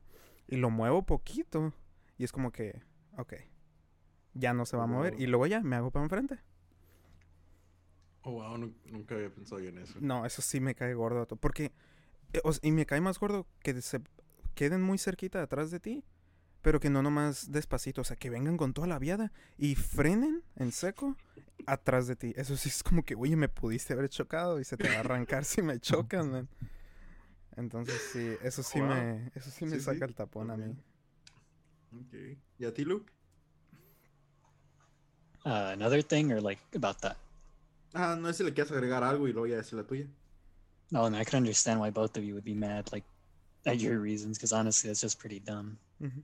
Y 0.49 0.56
lo 0.56 0.71
muevo 0.71 1.04
poquito 1.04 1.73
y 2.18 2.25
es 2.25 2.33
como 2.33 2.50
que, 2.50 2.83
ok, 3.18 3.35
ya 4.35 4.52
no 4.54 4.66
se 4.66 4.76
va 4.76 4.85
a 4.85 4.87
mover. 4.87 5.14
Y 5.18 5.26
luego 5.26 5.47
ya 5.47 5.61
me 5.62 5.76
hago 5.76 5.90
para 5.90 6.04
enfrente. 6.04 6.38
Oh, 8.25 8.30
wow, 8.33 8.56
nu- 8.56 8.75
nunca 8.87 9.14
había 9.14 9.30
pensado 9.30 9.61
yo 9.61 9.68
en 9.68 9.78
eso. 9.78 9.94
No, 10.00 10.25
eso 10.26 10.42
sí 10.42 10.61
me 10.61 10.75
cae 10.75 10.94
gordo. 10.94 11.26
Porque, 11.26 11.73
eh, 12.35 12.40
o 12.44 12.50
s- 12.50 12.61
y 12.62 12.73
me 12.73 12.87
cae 12.87 13.00
más 13.00 13.18
gordo 13.18 13.47
que 13.62 13.80
se 13.83 14.00
queden 14.54 14.83
muy 14.83 14.99
cerquita 14.99 15.42
atrás 15.42 15.71
de 15.71 15.80
ti, 15.80 16.04
pero 16.64 16.80
que 16.80 16.88
no 16.88 17.02
nomás 17.02 17.52
despacito, 17.52 18.00
o 18.00 18.04
sea, 18.04 18.16
que 18.16 18.30
vengan 18.30 18.56
con 18.56 18.73
toda 18.73 18.88
la 18.88 18.99
viada 18.99 19.30
y 19.59 19.75
frenen 19.75 20.42
en 20.56 20.73
seco 20.73 21.14
atrás 21.66 22.06
de 22.06 22.16
ti. 22.16 22.33
Eso 22.37 22.56
sí 22.56 22.71
es 22.71 22.83
como 22.83 23.04
que, 23.04 23.14
oye, 23.14 23.37
me 23.37 23.50
pudiste 23.50 23.92
haber 23.92 24.09
chocado 24.09 24.59
y 24.59 24.64
se 24.64 24.78
te 24.78 24.88
va 24.88 24.97
a 24.97 25.00
arrancar 25.00 25.44
si 25.44 25.61
me 25.61 25.78
chocas, 25.78 26.26
man. 26.26 26.49
Entonces 27.56 28.00
sí, 28.00 28.37
eso 28.40 28.62
sí 28.62 28.80
Wow. 28.80 28.88
me, 28.88 29.30
eso 29.35 29.50
sí 29.50 29.66
me 29.66 29.73
Sí, 29.73 29.78
sí, 29.78 29.85
saca 29.85 30.06
el 30.06 30.14
tapón 30.14 30.50
a 30.50 30.56
mí. 30.56 30.62
también. 30.62 30.85
Ok. 31.92 32.38
¿Y 32.59 32.64
a 32.64 32.73
ti, 32.73 32.85
Lu? 32.85 33.04
Uh, 35.44 35.71
another 35.73 36.00
thing, 36.02 36.33
or 36.33 36.40
like 36.40 36.59
about 36.75 36.99
that? 37.02 37.16
Ah, 37.92 38.16
no 38.16 38.28
sé 38.28 38.38
si 38.38 38.44
le 38.44 38.54
quieres 38.54 38.73
agregar 38.73 39.04
algo 39.04 39.28
y 39.28 39.33
luego 39.33 39.47
ya 39.47 39.56
decir 39.56 39.75
la 39.78 39.85
tuya. 39.85 40.06
No, 40.90 41.04
I 41.06 41.11
mean 41.11 41.21
I 41.21 41.25
can 41.25 41.37
understand 41.37 41.78
why 41.80 41.90
both 41.90 42.16
of 42.16 42.25
you 42.25 42.33
would 42.35 42.44
be 42.44 42.54
mad, 42.54 42.90
like 42.92 43.04
at 43.66 43.78
your 43.80 43.99
reasons, 44.00 44.38
because 44.38 44.52
honestly, 44.52 44.88
that's 44.88 45.02
just 45.02 45.18
pretty 45.21 45.40
dumb. 45.40 45.78
Ujú. 46.00 46.23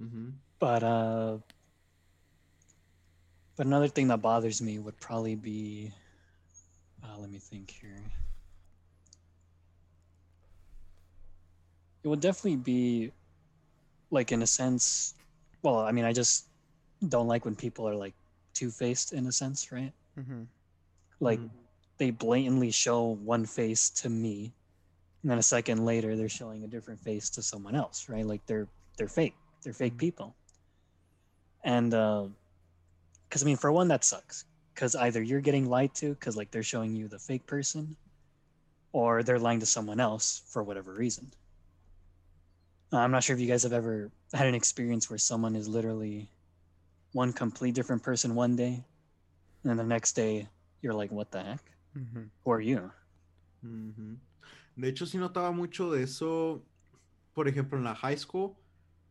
Ujú. 0.00 0.32
But 0.58 0.82
uh, 0.82 1.38
but 3.56 3.66
another 3.66 3.88
thing 3.88 4.08
that 4.08 4.22
bothers 4.22 4.60
me 4.60 4.78
would 4.78 4.98
probably 4.98 5.36
be, 5.36 5.92
uh, 7.02 7.16
let 7.18 7.30
me 7.30 7.38
think 7.38 7.70
here. 7.70 8.02
It 12.02 12.08
would 12.08 12.20
definitely 12.20 12.56
be, 12.56 13.12
like 14.10 14.32
in 14.32 14.42
a 14.42 14.46
sense, 14.46 15.14
well, 15.62 15.78
I 15.78 15.92
mean, 15.92 16.04
I 16.04 16.12
just 16.12 16.46
don't 17.08 17.28
like 17.28 17.44
when 17.44 17.54
people 17.56 17.88
are 17.88 17.94
like 17.94 18.14
two-faced 18.52 19.12
in 19.12 19.26
a 19.26 19.32
sense, 19.32 19.70
right? 19.72 19.92
Ujú. 20.18 20.46
Like 21.20 21.38
Mm. 21.40 21.50
they 21.98 22.10
blatantly 22.10 22.70
show 22.70 23.14
one 23.22 23.46
face 23.46 23.88
to 24.02 24.10
me, 24.10 24.52
and 25.22 25.30
then 25.30 25.38
a 25.38 25.42
second 25.42 25.84
later 25.86 26.16
they're 26.16 26.28
showing 26.28 26.64
a 26.64 26.68
different 26.68 27.00
face 27.00 27.30
to 27.30 27.42
someone 27.42 27.74
else, 27.74 28.08
right? 28.08 28.26
Like 28.26 28.44
they're 28.46 28.68
they're 28.98 29.08
fake. 29.08 29.34
They're 29.64 29.72
fake 29.72 29.94
Mhm. 29.94 29.98
people. 29.98 30.36
And 31.64 31.90
because 31.90 33.42
I 33.42 33.46
mean, 33.46 33.56
for 33.56 33.72
one, 33.72 33.88
that 33.88 34.04
sucks. 34.04 34.44
Because 34.74 34.94
either 34.94 35.22
you're 35.22 35.40
getting 35.40 35.68
lied 35.68 35.94
to, 35.94 36.14
because 36.14 36.36
like 36.36 36.50
they're 36.50 36.62
showing 36.62 36.94
you 36.94 37.08
the 37.08 37.18
fake 37.18 37.46
person, 37.46 37.96
or 38.92 39.22
they're 39.22 39.38
lying 39.38 39.60
to 39.60 39.66
someone 39.66 39.98
else 40.00 40.42
for 40.46 40.62
whatever 40.62 40.92
reason. 40.92 41.32
Uh, 42.92 42.98
I'm 42.98 43.10
not 43.10 43.24
sure 43.24 43.34
if 43.34 43.40
you 43.40 43.48
guys 43.48 43.62
have 43.64 43.72
ever 43.72 44.10
had 44.32 44.46
an 44.46 44.54
experience 44.54 45.08
where 45.10 45.18
someone 45.18 45.56
is 45.56 45.66
literally 45.66 46.28
one 47.12 47.32
complete 47.32 47.74
different 47.74 48.02
person 48.02 48.34
one 48.34 48.54
day, 48.56 48.84
and 49.62 49.70
then 49.70 49.76
the 49.76 49.84
next 49.84 50.12
day 50.12 50.48
you're 50.82 50.92
like, 50.94 51.10
what 51.10 51.30
the 51.30 51.42
heck? 51.42 51.62
Ujú. 51.96 52.28
Who 52.44 52.50
are 52.50 52.60
you? 52.60 52.92
Ujú. 53.64 54.16
De 54.76 54.88
hecho, 54.92 55.06
sí 55.06 55.18
notaba 55.18 55.52
mucho 55.54 55.90
de 55.92 56.02
eso. 56.02 56.62
Por 57.34 57.46
ejemplo, 57.48 57.78
en 57.78 57.84
la 57.84 57.94
high 57.94 58.16
school 58.16 58.56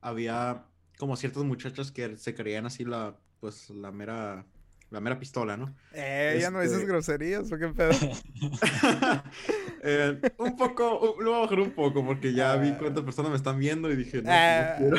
había 0.04 0.64
como 1.00 1.16
ciertas 1.16 1.44
muchachas 1.44 1.92
que 1.92 2.16
se 2.18 2.36
creían 2.36 2.66
así 2.66 2.86
la, 2.86 3.16
pues, 3.40 3.70
la 3.72 3.92
mera, 3.92 4.46
la 4.92 5.00
mera 5.00 5.18
pistola, 5.20 5.58
¿no? 5.58 5.74
Eh, 5.94 6.38
ya 6.40 6.52
no 6.52 6.62
dices 6.62 6.78
Este- 6.78 6.88
groserías, 6.88 7.52
¿o 7.52 7.58
qué 7.58 7.68
pedo? 7.70 7.92
Eh, 9.86 10.18
un 10.38 10.56
poco, 10.56 11.18
lo 11.20 11.32
voy 11.32 11.40
a 11.40 11.42
bajar 11.42 11.60
un 11.60 11.72
poco 11.72 12.06
porque 12.06 12.32
ya 12.34 12.56
vi 12.56 12.70
Ah. 12.70 12.78
cuántas 12.80 13.04
personas 13.04 13.32
me 13.32 13.36
están 13.38 13.60
viendo 13.60 13.92
y 13.92 13.98
dije, 13.98 14.22
no, 14.22 14.30
Ah. 14.32 14.78
no 14.80 14.90
quiero. 14.90 14.96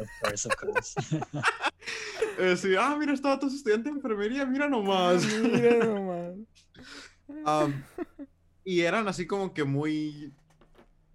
Of 0.00 0.08
course, 0.22 0.48
of 0.48 0.54
course. 0.54 0.94
Eh, 2.38 2.56
sí, 2.56 2.74
ah, 2.78 2.96
mira, 2.98 3.12
estaba 3.12 3.40
tu 3.40 3.48
estudiante 3.48 3.88
de 3.90 3.96
enfermería, 3.96 4.46
mira 4.46 4.68
nomás. 4.68 5.24
Mira 5.42 5.84
nomás. 5.84 6.34
Y 8.64 8.80
eran 8.82 9.08
así 9.08 9.26
como 9.26 9.52
que 9.52 9.64
muy, 9.64 10.32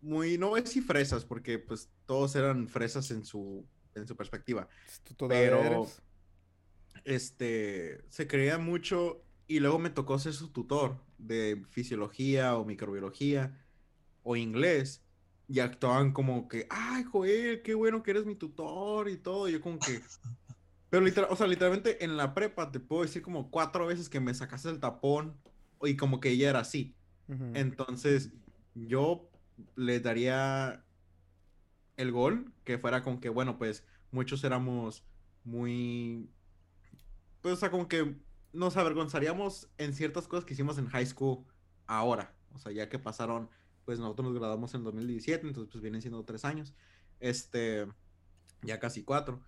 muy, 0.02 0.38
no 0.38 0.50
voy 0.50 0.60
a 0.60 0.64
decir 0.64 0.84
fresas, 0.84 1.26
porque 1.26 1.60
pues 1.60 1.90
todos 2.06 2.36
eran 2.36 2.68
fresas 2.68 3.12
en 3.12 3.24
su, 3.26 3.66
en 3.96 4.08
su 4.08 4.16
perspectiva. 4.16 4.68
Tú 5.04 5.14
todavía 5.14 5.50
Pero- 5.58 5.84
eres. 5.84 6.02
Este, 7.06 8.02
se 8.10 8.28
creía 8.28 8.58
mucho 8.58 9.24
y 9.48 9.60
luego 9.60 9.80
me 9.80 9.90
tocó 9.90 10.20
ser 10.20 10.34
su 10.34 10.50
tutor 10.50 10.98
de 11.18 11.64
fisiología 11.70 12.56
o 12.58 12.66
microbiología 12.66 13.58
o 14.24 14.36
inglés 14.36 15.04
y 15.48 15.60
actuaban 15.60 16.12
como 16.12 16.48
que, 16.48 16.68
ay, 16.70 17.04
Joel, 17.04 17.62
qué 17.64 17.74
bueno 17.74 18.04
que 18.04 18.12
eres 18.12 18.26
mi 18.26 18.36
tutor 18.36 19.10
y 19.10 19.18
todo. 19.18 19.48
Y 19.48 19.54
yo 19.54 19.62
como 19.62 19.80
que... 19.80 20.02
Pero 20.90 21.04
literal, 21.04 21.30
o 21.32 21.36
sea, 21.36 21.48
literalmente 21.48 22.04
en 22.04 22.18
la 22.18 22.34
prepa 22.34 22.72
te 22.72 22.80
puedo 22.80 23.04
decir 23.04 23.22
como 23.22 23.50
cuatro 23.52 23.86
veces 23.88 24.10
que 24.10 24.20
me 24.20 24.34
sacaste 24.34 24.70
el 24.70 24.80
tapón 24.80 25.38
y 25.84 25.96
como 25.96 26.20
que 26.20 26.30
ella 26.30 26.50
era 26.50 26.60
así. 26.60 26.96
Entonces, 27.54 28.32
yo 28.74 29.30
le 29.76 30.00
daría 30.00 30.84
el 31.98 32.12
gol, 32.12 32.54
que 32.64 32.78
fuera 32.78 33.04
con 33.04 33.20
que, 33.20 33.30
bueno, 33.30 33.58
pues 33.58 33.84
muchos 34.12 34.44
éramos 34.44 35.04
muy, 35.44 36.30
pues, 37.42 37.56
o 37.56 37.58
sea, 37.58 37.72
como 37.72 37.88
que 37.88 38.16
nos 38.54 38.78
avergonzaríamos 38.78 39.70
en 39.78 39.94
ciertas 39.94 40.28
cosas 40.28 40.46
que 40.46 40.54
hicimos 40.54 40.78
en 40.78 40.88
high 40.88 41.06
school 41.06 41.46
ahora. 41.88 42.34
O 42.54 42.60
sea, 42.60 42.72
ya 42.72 42.90
que 42.90 43.00
pasaron, 43.00 43.50
pues 43.86 44.00
nosotros 44.00 44.30
nos 44.30 44.40
graduamos 44.40 44.74
en 44.74 44.84
2017, 44.84 45.48
entonces 45.48 45.72
pues 45.72 45.82
vienen 45.82 46.02
siendo 46.02 46.24
tres 46.24 46.46
años. 46.46 46.74
Este, 47.20 47.88
ya 48.62 48.80
casi 48.80 49.04
cuatro. 49.04 49.42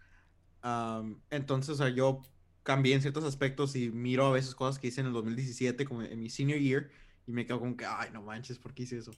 Am, 0.62 1.22
entonces, 1.30 1.70
o 1.72 1.76
sea, 1.76 1.90
yo 1.90 2.22
cambié 2.64 2.94
en 2.94 3.02
ciertos 3.02 3.24
aspectos 3.24 3.76
y 3.76 3.90
miro 3.90 4.26
a 4.26 4.32
veces 4.32 4.56
cosas 4.56 4.80
que 4.80 4.88
hice 4.88 5.02
en 5.02 5.08
el 5.08 5.14
2017, 5.14 5.86
como 5.86 6.04
en 6.04 6.20
mi 6.20 6.30
senior 6.30 6.60
year, 6.60 6.90
y 7.26 7.32
me 7.32 7.46
quedo 7.46 7.60
como 7.60 7.76
que, 7.76 7.86
ay, 7.86 8.10
no 8.14 8.22
manches, 8.22 8.60
¿por 8.60 8.74
qué 8.74 8.84
hice 8.84 8.98
eso? 8.98 9.12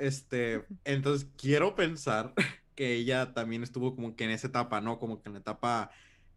Este, 0.00 0.64
entonces 0.84 1.28
quiero 1.36 1.74
pensar 1.76 2.34
que 2.74 2.94
ella 2.94 3.34
también 3.34 3.62
estuvo 3.62 3.94
como 3.94 4.16
que 4.16 4.24
en 4.24 4.30
esa 4.30 4.48
etapa, 4.48 4.80
¿no? 4.80 4.98
Como 4.98 5.22
que 5.22 5.28
en 5.28 5.34
la 5.34 5.40
etapa 5.40 5.90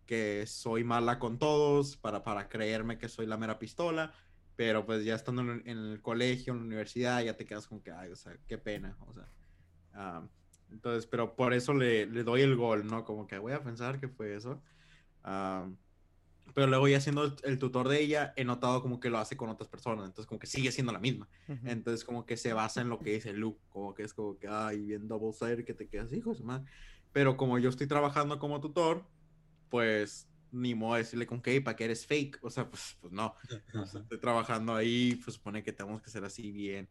que 0.06 0.46
soy 0.48 0.84
mala 0.84 1.18
con 1.20 1.40
todos, 1.40 1.98
para, 1.98 2.24
para 2.24 2.50
creerme 2.50 2.98
que 2.98 3.10
soy 3.10 3.26
la 3.26 3.38
mera 3.38 3.60
pistola, 3.60 4.14
pero 4.56 4.86
pues 4.86 5.06
ya 5.06 5.16
estando 5.16 5.42
en, 5.44 5.64
en 5.66 5.78
el 5.78 6.02
colegio, 6.02 6.54
en 6.54 6.60
la 6.60 6.66
universidad, 6.66 7.24
ya 7.24 7.38
te 7.38 7.46
quedas 7.46 7.68
como 7.68 7.82
que, 7.82 7.92
ay, 7.92 8.12
o 8.12 8.16
sea, 8.16 8.38
qué 8.48 8.58
pena, 8.58 8.98
o 9.08 9.14
sea. 9.14 9.32
am, 9.94 10.30
entonces, 10.70 11.08
pero 11.08 11.36
por 11.36 11.54
eso 11.54 11.74
le, 11.74 12.06
le 12.08 12.24
doy 12.24 12.42
el 12.42 12.56
gol, 12.56 12.86
¿no? 12.88 13.06
Como 13.06 13.28
que 13.28 13.38
voy 13.38 13.54
a 13.54 13.64
pensar 13.64 14.00
que 14.00 14.10
fue 14.10 14.36
eso. 14.36 14.62
Am, 15.24 15.78
pero 16.54 16.68
luego 16.68 16.88
ya 16.88 17.00
siendo 17.00 17.24
el, 17.24 17.36
el 17.44 17.60
tutor 17.60 17.88
de 17.88 18.02
ella, 18.02 18.34
he 18.36 18.44
notado 18.44 18.82
como 18.82 19.00
que 19.00 19.10
lo 19.10 19.18
hace 19.18 19.38
con 19.38 19.50
otras 19.50 19.70
personas, 19.70 20.06
entonces 20.06 20.28
como 20.28 20.40
que 20.40 20.48
sigue 20.48 20.72
siendo 20.72 20.92
la 20.92 21.00
misma. 21.00 21.30
Ujú. 21.48 21.60
Entonces 21.68 22.04
como 22.04 22.26
que 22.26 22.38
se 22.38 22.54
basa 22.54 22.82
en 22.82 22.90
lo 22.90 23.00
que 23.00 23.14
dice 23.14 23.34
Luke, 23.34 23.62
como 23.70 23.94
que 23.94 24.04
es 24.04 24.14
como 24.14 24.38
que, 24.38 24.48
ay, 24.48 24.82
bien 24.82 25.08
double 25.08 25.34
sided 25.34 25.66
que 25.66 25.74
te 25.74 25.88
quedas, 25.88 26.12
hijo 26.14 26.32
de 26.32 26.38
su 26.38 26.44
madre. 26.44 26.70
Pero 27.12 27.38
como 27.38 27.60
yo 27.60 27.70
estoy 27.70 27.88
trabajando 27.88 28.40
como 28.40 28.60
tutor, 28.60 29.10
pues 29.70 30.30
ni 30.52 30.76
modo 30.76 30.94
de 30.96 31.00
decirle 31.00 31.26
con 31.26 31.42
que, 31.42 31.62
¿para 31.62 31.76
que 31.76 31.86
eres 31.86 32.06
fake? 32.06 32.40
O 32.44 32.50
sea, 32.50 32.70
pues, 32.70 32.98
pues 33.00 33.12
no. 33.12 33.36
Estoy 34.04 34.20
trabajando 34.20 34.76
ahí, 34.76 35.16
pues 35.24 35.36
supone 35.36 35.64
que 35.64 35.74
tenemos 35.74 36.02
que 36.02 36.12
ser 36.12 36.24
así 36.24 36.52
bien, 36.52 36.90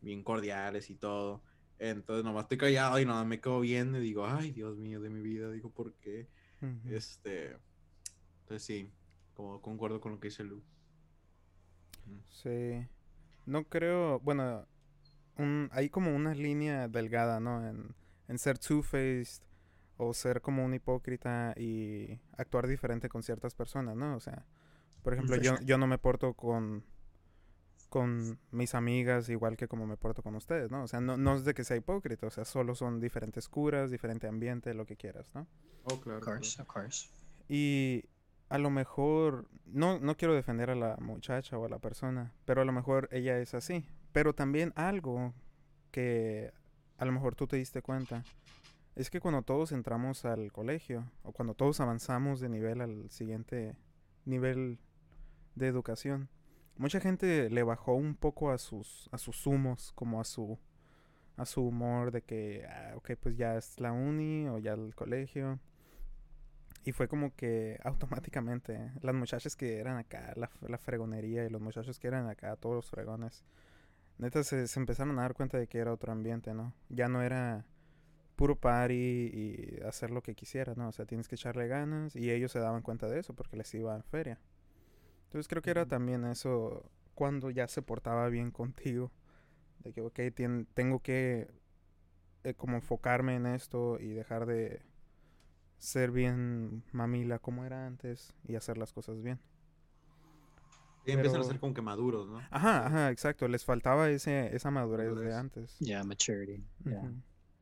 bien 0.00 0.22
cordiales 0.22 0.90
y 0.90 0.96
todo. 0.96 1.42
Entonces 1.78 2.24
nomás 2.24 2.42
estoy 2.42 2.58
callado 2.58 3.00
y 3.00 3.06
nada 3.06 3.24
me 3.24 3.40
quedo 3.40 3.60
viendo 3.60 3.98
y 3.98 4.02
digo, 4.02 4.26
ay, 4.26 4.52
Dios 4.52 4.76
mío 4.76 5.00
de 5.00 5.10
mi 5.10 5.22
vida, 5.22 5.50
digo, 5.50 5.72
¿por 5.72 5.96
qué? 5.96 6.28
Ujú. 6.60 6.94
Este, 6.94 7.56
entonces 8.50 8.66
sí, 8.66 8.90
como 9.34 9.62
concuerdo 9.62 10.00
con 10.00 10.10
lo 10.10 10.18
que 10.18 10.26
dice 10.26 10.42
Luke. 10.42 10.66
Sí. 12.30 12.84
No 13.46 13.62
creo, 13.62 14.18
bueno, 14.20 14.66
un, 15.38 15.68
hay 15.70 15.88
como 15.88 16.14
una 16.16 16.34
línea 16.34 16.88
delgada, 16.88 17.38
¿no? 17.38 17.64
En, 17.68 17.94
en 18.26 18.38
ser 18.38 18.58
two-faced 18.58 19.44
o 19.98 20.12
ser 20.14 20.40
como 20.40 20.64
un 20.64 20.74
hipócrita 20.74 21.54
y 21.56 22.18
actuar 22.36 22.66
diferente 22.66 23.08
con 23.08 23.22
ciertas 23.22 23.54
personas, 23.54 23.94
¿no? 23.94 24.16
O 24.16 24.20
sea, 24.20 24.44
por 25.04 25.14
ejemplo, 25.14 25.36
yo, 25.36 25.54
yo 25.60 25.78
no 25.78 25.86
me 25.86 25.98
porto 25.98 26.34
con, 26.34 26.84
con 27.88 28.36
mis 28.50 28.74
amigas 28.74 29.28
igual 29.28 29.56
que 29.56 29.68
como 29.68 29.86
me 29.86 29.96
porto 29.96 30.24
con 30.24 30.34
ustedes, 30.34 30.72
¿no? 30.72 30.82
O 30.82 30.88
sea, 30.88 31.00
no, 31.00 31.16
no 31.16 31.36
es 31.36 31.44
de 31.44 31.54
que 31.54 31.62
sea 31.62 31.76
hipócrita, 31.76 32.26
o 32.26 32.30
sea, 32.30 32.44
solo 32.44 32.74
son 32.74 32.98
diferentes 32.98 33.48
curas, 33.48 33.92
diferente 33.92 34.26
ambiente, 34.26 34.74
lo 34.74 34.86
que 34.86 34.96
quieras, 34.96 35.30
¿no? 35.36 35.46
Oh, 35.84 36.00
claro. 36.00 36.18
Of 36.18 36.24
course, 36.24 36.60
of 36.60 36.66
course. 36.66 37.08
Y 37.48 38.04
a 38.50 38.58
lo 38.58 38.68
mejor, 38.68 39.48
no, 39.64 40.00
no 40.00 40.16
quiero 40.16 40.34
defender 40.34 40.70
a 40.70 40.74
la 40.74 40.96
muchacha 41.00 41.56
o 41.56 41.64
a 41.64 41.68
la 41.68 41.78
persona, 41.78 42.34
pero 42.44 42.60
a 42.60 42.64
lo 42.64 42.72
mejor 42.72 43.08
ella 43.12 43.38
es 43.38 43.54
así. 43.54 43.86
Pero 44.12 44.34
también 44.34 44.72
algo 44.74 45.32
que 45.92 46.52
a 46.98 47.04
lo 47.04 47.12
mejor 47.12 47.36
tú 47.36 47.46
te 47.46 47.56
diste 47.56 47.80
cuenta, 47.80 48.24
es 48.96 49.08
que 49.08 49.20
cuando 49.20 49.42
todos 49.42 49.70
entramos 49.70 50.24
al 50.24 50.50
colegio, 50.52 51.08
o 51.22 51.32
cuando 51.32 51.54
todos 51.54 51.80
avanzamos 51.80 52.40
de 52.40 52.48
nivel 52.48 52.80
al 52.80 53.08
siguiente 53.08 53.76
nivel 54.24 54.78
de 55.54 55.68
educación, 55.68 56.28
mucha 56.76 57.00
gente 57.00 57.48
le 57.50 57.62
bajó 57.62 57.94
un 57.94 58.16
poco 58.16 58.50
a 58.50 58.58
sus, 58.58 59.08
a 59.12 59.18
sus 59.18 59.46
humos, 59.46 59.92
como 59.94 60.20
a 60.20 60.24
su, 60.24 60.58
a 61.36 61.46
su 61.46 61.62
humor 61.62 62.10
de 62.10 62.22
que, 62.22 62.66
ah, 62.68 62.94
ok, 62.96 63.12
pues 63.20 63.36
ya 63.36 63.56
es 63.56 63.78
la 63.78 63.92
uni 63.92 64.48
o 64.48 64.58
ya 64.58 64.72
el 64.72 64.94
colegio. 64.96 65.60
Y 66.84 66.92
fue 66.92 67.08
como 67.08 67.34
que 67.36 67.78
automáticamente 67.84 68.92
las 69.02 69.14
muchachas 69.14 69.56
que 69.56 69.78
eran 69.78 69.98
acá, 69.98 70.32
la, 70.36 70.50
la 70.66 70.78
fregonería 70.78 71.44
y 71.44 71.50
los 71.50 71.60
muchachos 71.60 71.98
que 71.98 72.08
eran 72.08 72.28
acá, 72.28 72.56
todos 72.56 72.76
los 72.76 72.90
fregones, 72.90 73.44
neta 74.18 74.44
se, 74.44 74.68
se 74.68 74.80
empezaron 74.80 75.18
a 75.18 75.22
dar 75.22 75.34
cuenta 75.34 75.58
de 75.58 75.66
que 75.68 75.78
era 75.78 75.92
otro 75.92 76.12
ambiente, 76.12 76.54
¿no? 76.54 76.74
Ya 76.90 77.08
no 77.08 77.22
era 77.22 77.66
puro 78.36 78.56
party 78.56 78.94
y 78.94 79.80
hacer 79.86 80.10
lo 80.10 80.22
que 80.22 80.34
quisieras, 80.34 80.76
¿no? 80.76 80.88
O 80.88 80.92
sea, 80.92 81.06
tienes 81.06 81.28
que 81.28 81.36
echarle 81.36 81.68
ganas 81.68 82.16
y 82.16 82.30
ellos 82.30 82.52
se 82.52 82.60
daban 82.60 82.82
cuenta 82.82 83.08
de 83.08 83.20
eso 83.20 83.34
porque 83.34 83.56
les 83.56 83.72
iba 83.74 83.96
en 83.96 84.04
feria. 84.04 84.38
Entonces 85.26 85.48
creo 85.48 85.62
que 85.62 85.70
era 85.70 85.86
también 85.86 86.24
eso 86.24 86.84
cuando 87.14 87.50
ya 87.50 87.68
se 87.68 87.82
portaba 87.82 88.28
bien 88.28 88.50
contigo, 88.50 89.10
de 89.84 89.92
que, 89.92 90.02
ok, 90.02 90.18
tien- 90.36 90.66
tengo 90.74 91.00
que 91.02 91.48
eh, 92.44 92.54
como 92.54 92.76
enfocarme 92.76 93.36
en 93.36 93.46
esto 93.46 93.98
y 94.00 94.08
dejar 94.10 94.46
de 94.46 94.82
ser 95.80 96.10
bien 96.12 96.84
mamila 96.92 97.38
como 97.40 97.64
era 97.64 97.86
antes 97.86 98.34
y 98.46 98.54
hacer 98.54 98.78
las 98.78 98.92
cosas 98.92 99.20
bien. 99.22 99.40
Y 101.06 101.12
empiezan 101.12 101.40
a 101.40 101.42
Pero- 101.42 101.50
ser 101.52 101.60
como 101.60 101.74
que 101.74 101.82
maduros, 101.82 102.28
¿no? 102.28 102.38
Ajá, 102.50 102.86
ajá, 102.86 103.10
exacto. 103.10 103.48
Les 103.48 103.64
faltaba 103.64 104.10
ese, 104.10 104.54
esa 104.54 104.70
madurez 104.70 105.16
de 105.16 105.34
antes. 105.34 105.76
Yeah, 105.78 106.04
maturity. 106.04 106.62
Yeah. 106.84 107.10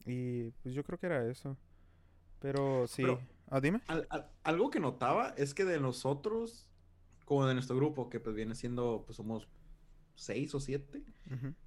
Y 0.05 0.51
pues 0.63 0.75
yo 0.75 0.83
creo 0.83 0.99
que 0.99 1.07
era 1.07 1.25
eso. 1.31 1.57
Pero 2.41 2.87
sí. 2.87 3.03
Pero- 3.03 3.21
Ah, 3.51 3.61
dime. 3.61 3.81
Al- 3.87 4.07
al- 4.11 4.31
algo 4.45 4.69
que 4.71 4.79
notaba 4.81 5.33
es 5.39 5.55
que 5.55 5.65
de 5.65 5.81
nosotros, 5.81 6.69
como 7.25 7.47
de 7.47 7.55
nuestro 7.55 7.77
grupo, 7.77 8.11
que 8.11 8.21
pues 8.21 8.37
viene 8.37 8.55
siendo, 8.55 9.05
pues 9.07 9.17
somos 9.17 9.49
seis 10.17 10.55
o 10.55 10.61
siete, 10.61 11.03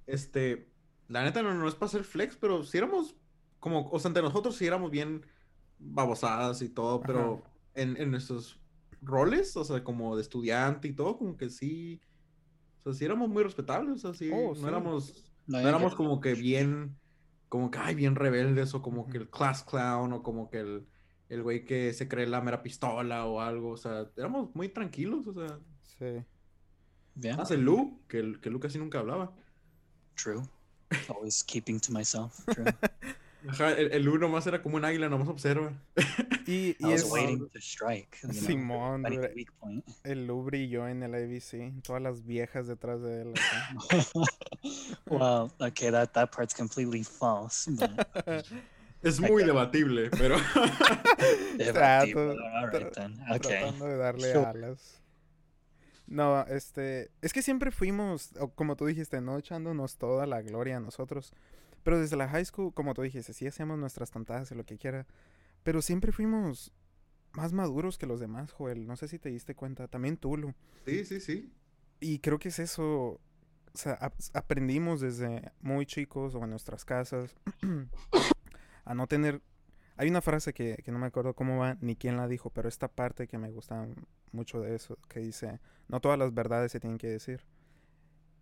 este, 0.06 0.68
la 1.08 1.24
neta 1.24 1.42
no, 1.42 1.54
no 1.56 1.68
es 1.68 1.74
para 1.74 1.88
hacer 1.88 2.04
flex, 2.04 2.36
pero 2.36 2.64
si 2.64 2.78
éramos 2.78 3.16
como, 3.60 3.90
o 3.90 3.98
sea, 4.00 4.10
entre 4.10 4.22
nosotros 4.22 4.56
sí 4.58 4.68
éramos 4.68 4.92
bien 4.92 5.26
babosadas 5.82 6.62
y 6.62 6.70
todo, 6.70 7.06
pero 7.06 7.44
en, 7.74 7.98
en 7.98 8.12
nuestros 8.12 8.62
roles, 9.02 9.56
o 9.58 9.64
sea, 9.64 9.84
como 9.84 10.16
de 10.16 10.22
estudiante 10.24 10.88
y 10.90 10.96
todo, 10.96 11.18
como 11.18 11.38
que 11.38 11.50
sí, 11.50 12.02
o 12.80 12.84
sea, 12.84 12.94
sí 12.94 13.06
éramos 13.06 13.30
muy 13.30 13.44
respetables, 13.44 13.96
o 14.06 14.14
sea, 14.14 14.14
sí, 14.14 14.32
Oh, 14.34 14.56
no 14.56 14.56
sí. 14.56 14.68
éramos, 14.68 15.34
No, 15.48 15.60
éramos 15.60 15.96
como 15.96 16.22
que 16.22 16.36
bien, 16.36 17.00
como 17.50 17.72
que, 17.72 17.80
ay, 17.80 17.96
bien 17.96 18.16
rebeldes, 18.16 18.74
o 18.76 18.82
como 18.82 19.08
que 19.10 19.18
el 19.18 19.30
class 19.30 19.64
clown, 19.64 20.14
o 20.14 20.24
como 20.24 20.50
que 20.50 20.60
el, 20.60 20.88
el 21.30 21.44
güey 21.44 21.66
que 21.66 21.94
se 21.94 22.08
cree 22.08 22.28
la 22.28 22.42
mera 22.42 22.64
pistola 22.64 23.26
o 23.26 23.42
algo, 23.42 23.72
o 23.72 23.78
sea, 23.78 24.12
éramos 24.18 24.54
muy 24.56 24.70
tranquilos, 24.70 25.28
o 25.28 25.34
sea, 25.34 25.60
Sí. 25.84 26.26
Yeah, 27.16 27.38
más 27.38 27.52
el 27.52 27.62
Lu, 27.62 28.06
que 28.08 28.40
que 28.42 28.50
Lu 28.50 28.60
casi 28.60 28.78
nunca 28.80 29.00
hablaba. 29.00 29.36
true. 30.16 30.44
Always 31.08 31.44
keeping 31.44 31.80
to 31.82 31.92
myself. 31.92 32.46
True. 32.50 32.78
Ajá, 33.48 33.72
el, 33.74 33.92
el 33.92 34.04
Lu 34.04 34.18
nomás 34.18 34.46
era 34.48 34.62
como 34.62 34.78
un 34.78 34.86
águila, 34.86 35.10
nomás 35.10 35.28
observa. 35.28 35.74
Y, 36.48 36.70
I 36.72 36.76
y 36.80 36.86
was 36.86 37.04
es 37.04 37.12
waiting 37.12 37.48
to 37.50 37.60
strike. 37.60 38.18
You 38.24 38.30
know, 38.30 38.42
Simón, 38.42 39.06
el 40.04 40.28
Lu 40.28 40.44
brilló 40.44 40.88
en 40.88 41.04
el 41.04 41.14
ABC. 41.14 41.82
Todas 41.84 42.02
las 42.02 42.26
viejas 42.26 42.68
detrás 42.68 43.02
de 43.02 43.22
él. 43.22 43.34
well, 45.06 45.52
okay, 45.60 45.92
that 45.92 46.12
that 46.14 46.32
part's 46.36 46.54
completely 46.54 47.04
false. 47.04 47.70
But 47.70 48.46
Es 49.04 49.20
muy 49.20 49.44
debatible, 49.44 50.10
pero 50.12 50.36
all 50.36 50.42
right 51.74 52.14
tra- 52.16 52.92
then. 52.92 53.20
Okay. 53.32 53.40
Tratando 53.40 53.86
de 53.86 53.98
darle 53.98 54.32
Sure. 54.32 54.46
alas. 54.46 55.02
No, 56.06 56.42
este, 56.48 57.10
es 57.22 57.34
que 57.34 57.42
siempre 57.42 57.72
fuimos, 57.72 58.32
como 58.56 58.76
tú 58.76 58.86
dijiste, 58.86 59.22
no 59.22 59.38
echándonos 59.38 59.98
toda 59.98 60.26
la 60.28 60.42
gloria 60.42 60.78
a 60.78 60.80
nosotros. 60.82 61.34
Pero 61.84 62.00
desde 62.00 62.16
la 62.16 62.28
high 62.30 62.46
school, 62.46 62.74
como 62.74 62.94
tú 62.94 63.02
dijiste, 63.02 63.34
sí 63.34 63.48
hacíamos 63.48 63.78
nuestras 63.80 64.12
tontadas 64.12 64.52
y 64.52 64.56
lo 64.56 64.64
que 64.66 64.78
quiera. 64.78 65.08
Pero 65.64 65.82
siempre 65.82 66.12
fuimos 66.12 66.72
más 67.34 67.54
maduros 67.54 67.98
que 67.98 68.06
los 68.06 68.20
demás, 68.20 68.52
Joel. 68.52 68.86
No 68.88 68.96
sé 68.96 69.08
si 69.08 69.20
te 69.20 69.30
diste 69.30 69.56
cuenta. 69.56 69.88
También 69.88 70.18
Tulu. 70.18 70.54
Sí, 70.86 71.06
sí, 71.06 71.20
sí. 71.20 71.52
Y 72.00 72.20
creo 72.20 72.40
que 72.40 72.50
es 72.50 72.60
eso. 72.60 73.20
O 73.74 73.78
sea, 73.78 73.94
ap- 73.94 74.14
aprendimos 74.34 75.00
desde 75.02 75.52
muy 75.62 75.86
chicos 75.86 76.36
o 76.36 76.44
en 76.44 76.50
nuestras 76.50 76.84
casas 76.84 77.36
a 78.86 78.94
no 78.94 79.08
tener. 79.08 79.42
Hay 79.98 80.10
una 80.10 80.22
frase 80.22 80.54
que, 80.54 80.78
que 80.84 80.92
no 80.92 81.00
me 81.00 81.08
acuerdo 81.08 81.34
cómo 81.36 81.60
va 81.60 81.78
ni 81.82 81.96
quién 81.96 82.18
la 82.18 82.28
dijo, 82.28 82.50
pero 82.50 82.68
esta 82.68 82.88
parte 82.88 83.28
que 83.28 83.38
me 83.38 83.52
gusta 83.52 83.88
mucho 84.32 84.60
de 84.62 84.76
eso, 84.76 84.98
que 85.08 85.20
dice, 85.20 85.60
no 85.88 86.00
todas 86.00 86.18
las 86.18 86.34
verdades 86.34 86.72
se 86.72 86.80
tienen 86.80 86.98
que 86.98 87.08
decir. 87.08 87.42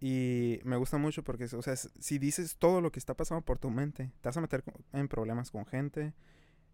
Y 0.01 0.59
me 0.63 0.77
gusta 0.77 0.97
mucho 0.97 1.23
porque, 1.23 1.45
o 1.53 1.61
sea, 1.61 1.75
si 1.75 2.19
dices 2.19 2.55
todo 2.57 2.79
lo 2.81 2.91
que 2.91 2.99
está 2.99 3.15
pasando 3.15 3.41
por 3.43 3.59
tu 3.59 3.69
mente, 3.69 4.11
te 4.21 4.29
vas 4.29 4.37
a 4.37 4.41
meter 4.41 4.63
en 4.93 5.07
problemas 5.09 5.51
con 5.51 5.65
gente 5.65 6.13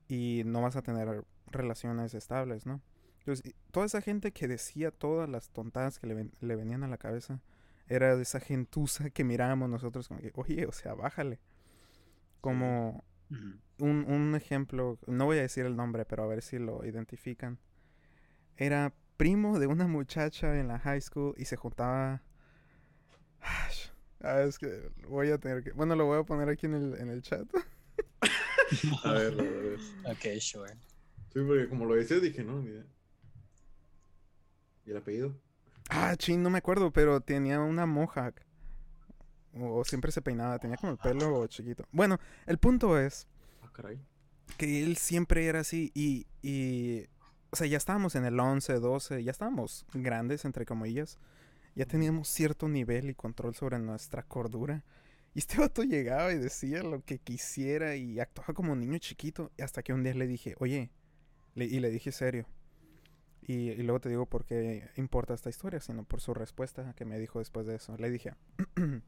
y 0.07 0.43
no 0.45 0.61
vas 0.61 0.75
a 0.75 0.83
tener 0.83 1.25
relaciones 1.47 2.13
estables, 2.13 2.65
¿no? 2.67 2.81
Entonces, 3.19 3.55
toda 3.71 3.87
esa 3.87 4.01
gente 4.01 4.31
que 4.31 4.47
decía 4.47 4.91
todas 4.91 5.27
las 5.27 5.49
tontadas 5.49 5.97
que 5.97 6.05
le, 6.05 6.13
ven- 6.13 6.33
le 6.39 6.55
venían 6.55 6.83
a 6.83 6.87
la 6.87 6.97
cabeza, 6.99 7.41
era 7.87 8.15
de 8.15 8.21
esa 8.21 8.39
gentuza 8.39 9.09
que 9.09 9.23
mirábamos 9.23 9.69
nosotros 9.69 10.07
como 10.07 10.19
que, 10.21 10.31
oye, 10.35 10.67
o 10.67 10.71
sea, 10.71 10.93
bájale. 10.93 11.39
Como 12.41 13.03
un, 13.79 14.05
un 14.07 14.35
ejemplo, 14.35 14.99
no 15.07 15.25
voy 15.25 15.39
a 15.39 15.41
decir 15.41 15.65
el 15.65 15.75
nombre, 15.75 16.05
pero 16.05 16.23
a 16.23 16.27
ver 16.27 16.43
si 16.43 16.59
lo 16.59 16.85
identifican. 16.85 17.57
Era 18.57 18.93
primo 19.17 19.57
de 19.57 19.65
una 19.65 19.87
muchacha 19.87 20.59
en 20.59 20.67
la 20.67 20.77
high 20.79 21.01
school 21.01 21.33
y 21.37 21.45
se 21.45 21.55
juntaba... 21.55 22.21
Ah, 24.21 24.41
es 24.41 24.57
que 24.57 24.89
voy 25.07 25.29
a 25.29 25.37
tener 25.37 25.63
que... 25.63 25.71
Bueno, 25.73 25.95
lo 25.95 26.05
voy 26.05 26.19
a 26.19 26.23
poner 26.23 26.49
aquí 26.49 26.65
en 26.65 26.73
el, 26.73 26.95
en 26.99 27.09
el 27.09 27.21
chat. 27.21 27.47
A 29.03 29.11
ver, 29.11 29.33
a 29.39 29.43
ver. 29.43 29.79
Okay, 30.15 30.41
sure. 30.41 30.73
Sí, 31.31 31.39
porque 31.45 31.69
como 31.69 31.85
lo 31.85 31.93
decías 31.93 32.21
dije, 32.21 32.43
no, 32.43 32.59
ni 32.61 32.69
idea. 32.71 32.85
¿Y 34.87 34.91
el 34.91 34.97
apellido? 34.97 35.35
Ah, 35.89 36.15
chin, 36.17 36.41
no 36.41 36.49
me 36.49 36.57
acuerdo, 36.57 36.91
pero 36.91 37.21
tenía 37.21 37.59
una 37.59 37.85
mohawk. 37.85 38.41
O, 39.53 39.79
o 39.79 39.85
siempre 39.85 40.11
se 40.11 40.23
peinaba, 40.23 40.57
tenía 40.57 40.77
como 40.77 40.93
el 40.93 40.97
pelo 40.97 41.45
chiquito. 41.45 41.85
Bueno, 41.91 42.19
el 42.47 42.57
punto 42.57 42.97
es 42.99 43.27
Ah, 43.61 43.69
caray. 43.71 43.99
que 44.57 44.83
él 44.83 44.97
siempre 44.97 45.45
era 45.45 45.59
así 45.59 45.91
y, 45.93 46.25
y... 46.41 47.05
O 47.51 47.55
sea, 47.55 47.67
ya 47.67 47.77
estábamos 47.77 48.15
en 48.15 48.25
el 48.25 48.39
11, 48.39 48.73
12, 48.79 49.23
ya 49.23 49.31
estábamos 49.31 49.85
grandes, 49.93 50.43
entre 50.45 50.65
comillas. 50.65 51.19
Ya 51.75 51.85
teníamos 51.85 52.27
cierto 52.29 52.67
nivel 52.69 53.09
y 53.09 53.15
control 53.15 53.53
sobre 53.55 53.79
nuestra 53.79 54.23
cordura. 54.23 54.83
Y 55.33 55.39
este 55.39 55.57
vato 55.59 55.83
llegaba 55.83 56.31
y 56.33 56.37
decía 56.39 56.81
lo 56.83 57.03
que 57.03 57.19
quisiera 57.19 57.95
y 57.95 58.19
actuaba 58.19 58.53
como 58.53 58.71
un 58.73 58.79
niño 58.79 58.97
chiquito. 58.97 59.51
Y 59.57 59.61
hasta 59.61 59.83
que 59.83 59.93
un 59.93 60.03
día 60.03 60.13
le 60.13 60.27
dije, 60.27 60.55
oye, 60.59 60.91
le- 61.53 61.65
y 61.65 61.79
le 61.79 61.89
dije 61.89 62.11
serio. 62.11 62.47
Y, 63.47 63.69
y 63.71 63.83
luego 63.83 63.99
te 63.99 64.09
digo 64.09 64.25
por 64.25 64.43
qué 64.45 64.89
importa 64.95 65.33
esta 65.35 65.49
historia, 65.51 65.79
sino 65.79 66.03
por 66.03 66.19
su 66.19 66.33
respuesta 66.33 66.93
que 66.95 67.05
me 67.05 67.19
dijo 67.19 67.39
después 67.39 67.67
de 67.67 67.75
eso. 67.75 67.95
Le 67.97 68.09
dije, 68.09 68.33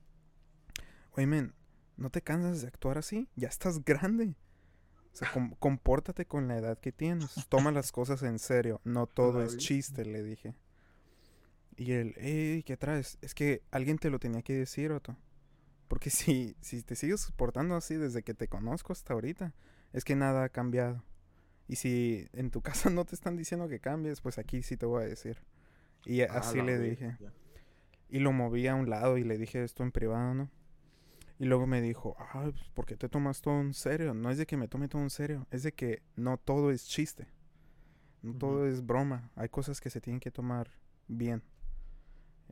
oye, 1.14 1.26
men, 1.28 1.54
¿no 1.96 2.10
te 2.10 2.22
cansas 2.22 2.62
de 2.62 2.68
actuar 2.68 2.98
así? 2.98 3.30
Ya 3.36 3.48
estás 3.48 3.84
grande. 3.84 4.36
O 5.14 5.16
sea, 5.18 5.32
com- 5.32 5.56
compórtate 5.58 6.26
con 6.28 6.48
la 6.48 6.58
edad 6.58 6.78
que 6.78 6.92
tienes. 6.92 7.48
Toma 7.50 7.72
las 7.72 7.92
cosas 7.92 8.22
en 8.22 8.38
serio. 8.38 8.82
No 8.84 9.08
todo 9.08 9.42
es 9.42 9.58
chiste, 9.58 10.06
le 10.06 10.22
dije. 10.22 10.54
Y 11.78 11.92
él, 11.94 12.16
hey, 12.18 12.63
¿qué 12.66 12.78
traes? 12.78 13.18
Es 13.22 13.36
que 13.36 13.63
alguien 13.72 14.00
te 14.00 14.10
lo 14.10 14.20
tenía 14.20 14.42
que 14.42 14.54
decir, 14.54 14.92
Otto. 14.92 15.16
Porque 15.88 16.10
si, 16.12 16.56
si 16.62 16.84
te 16.84 16.96
sigues 16.96 17.32
portando 17.36 17.76
así 17.76 17.96
desde 17.96 18.24
que 18.24 18.34
te 18.34 18.48
conozco 18.50 18.94
hasta 18.94 19.13
ahorita, 19.13 19.54
es 19.94 20.04
que 20.04 20.16
nada 20.16 20.44
ha 20.46 20.50
cambiado. 20.50 21.04
Y 21.68 21.76
si 21.78 22.28
en 22.34 22.52
tu 22.52 22.62
casa 22.63 22.90
no 22.90 23.06
te 23.06 23.16
están 23.16 23.38
diciendo 23.38 23.68
que 23.70 23.80
cambies, 23.80 24.22
pues 24.22 24.38
aquí 24.40 24.63
sí 24.63 24.78
te 24.78 24.86
voy 24.86 25.04
a 25.04 25.08
decir. 25.08 25.40
Y 26.06 26.22
Ah, 26.22 26.28
así 26.40 26.62
le 26.62 26.80
dije. 26.80 27.18
ya. 27.20 27.34
Y 28.10 28.20
lo 28.20 28.32
moví 28.32 28.68
a 28.68 28.76
un 28.76 28.90
lado 28.90 29.18
y 29.18 29.24
le 29.24 29.38
dije 29.38 29.63
esto 29.63 29.84
en 29.84 29.92
privado, 29.92 30.34
¿no? 30.34 30.50
Y 31.40 31.46
luego 31.46 31.68
me 31.68 31.82
dijo, 31.82 32.16
ah, 32.20 32.50
pues, 32.52 32.70
¿por 32.74 32.86
qué 32.86 32.96
te 32.98 33.10
tomas 33.10 33.42
todo 33.42 33.62
en 33.62 33.74
serio? 33.74 34.13
No 34.13 34.32
es 34.32 34.38
de 34.40 34.46
que 34.48 34.58
me 34.58 34.68
tome 34.68 34.88
todo 34.88 35.04
en 35.04 35.10
serio, 35.12 35.46
es 35.52 35.63
de 35.63 35.74
que 35.74 36.02
no 36.16 36.38
todo 36.38 36.72
es 36.72 36.86
chiste. 36.88 37.28
No 38.24 38.34
todo 38.36 38.68
es 38.68 38.86
broma. 38.86 39.32
Hay 39.36 39.50
cosas 39.50 39.80
que 39.82 39.90
se 39.90 40.02
tienen 40.02 40.20
que 40.20 40.32
tomar 40.32 40.70
bien. 41.08 41.44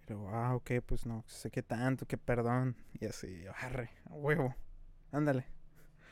Y 0.08 0.10
luego, 0.14 0.30
ah, 0.30 0.56
ok, 0.56 0.72
pues 0.86 1.06
no, 1.06 1.24
sé 1.28 1.50
qué 1.50 1.64
tanto, 1.64 2.06
que 2.06 2.18
perdón. 2.18 2.76
Y 3.00 3.06
así, 3.06 3.42
yo, 3.44 3.52
arre, 3.60 3.90
a 4.10 4.14
huevo. 4.14 4.56
Ándale. 5.12 5.46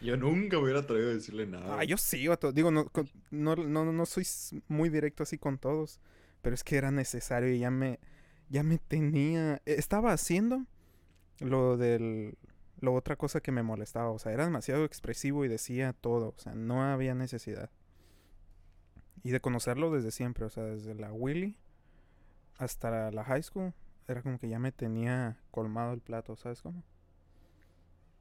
Yo 0.02 0.18
nunca 0.18 0.58
me 0.58 0.64
hubiera 0.64 0.80
atrevido 0.80 1.12
a 1.12 1.14
decirle 1.14 1.46
nada. 1.46 1.80
Ah, 1.80 1.84
yo 1.84 1.96
sí, 1.98 2.28
vato. 2.28 2.52
Digo, 2.52 2.72
no, 2.72 2.90
con- 2.90 3.10
no, 3.32 3.56
no, 3.56 3.86
no 3.92 4.06
soy 4.06 4.26
muy 4.68 4.90
directo 4.90 5.24
así 5.24 5.38
con 5.38 5.58
todos. 5.58 6.00
Pero 6.42 6.56
es 6.56 6.64
que 6.64 6.76
era 6.76 6.92
necesario 6.92 7.50
y 7.54 7.60
ya 7.60 7.72
me, 7.72 8.00
ya 8.50 8.64
me 8.64 8.80
tenía. 8.80 9.62
e- 9.66 9.76
Estaba 9.76 10.12
haciendo 10.12 10.66
lo 11.40 11.78
del. 11.78 12.38
Lo 12.82 12.94
otra 12.96 13.16
cosa 13.16 13.40
que 13.40 13.52
me 13.54 13.64
molestaba. 13.64 14.10
O 14.12 14.20
sea, 14.20 14.34
era 14.34 14.44
demasiado 14.44 14.84
expresivo 14.84 15.46
y 15.46 15.48
decía 15.48 15.94
todo. 15.94 16.34
O 16.36 16.40
sea, 16.40 16.54
no 16.54 16.84
había 16.84 17.16
necesidad. 17.16 17.70
Y 19.24 19.32
de 19.32 19.40
conocerlo 19.40 19.90
desde 19.92 20.12
siempre. 20.12 20.44
O 20.44 20.50
sea, 20.50 20.64
desde 20.64 20.96
la 20.96 21.14
Willy 21.14 21.58
hasta 22.58 23.10
la 23.12 23.24
high 23.24 23.44
school. 23.44 23.74
Era 24.08 24.22
como 24.22 24.38
que 24.38 24.50
ya 24.50 24.60
me 24.60 24.72
tenía 24.72 25.38
colmado 25.52 25.94
el 25.94 26.02
plato, 26.02 26.36
¿sabes 26.36 26.62
cómo? 26.62 26.84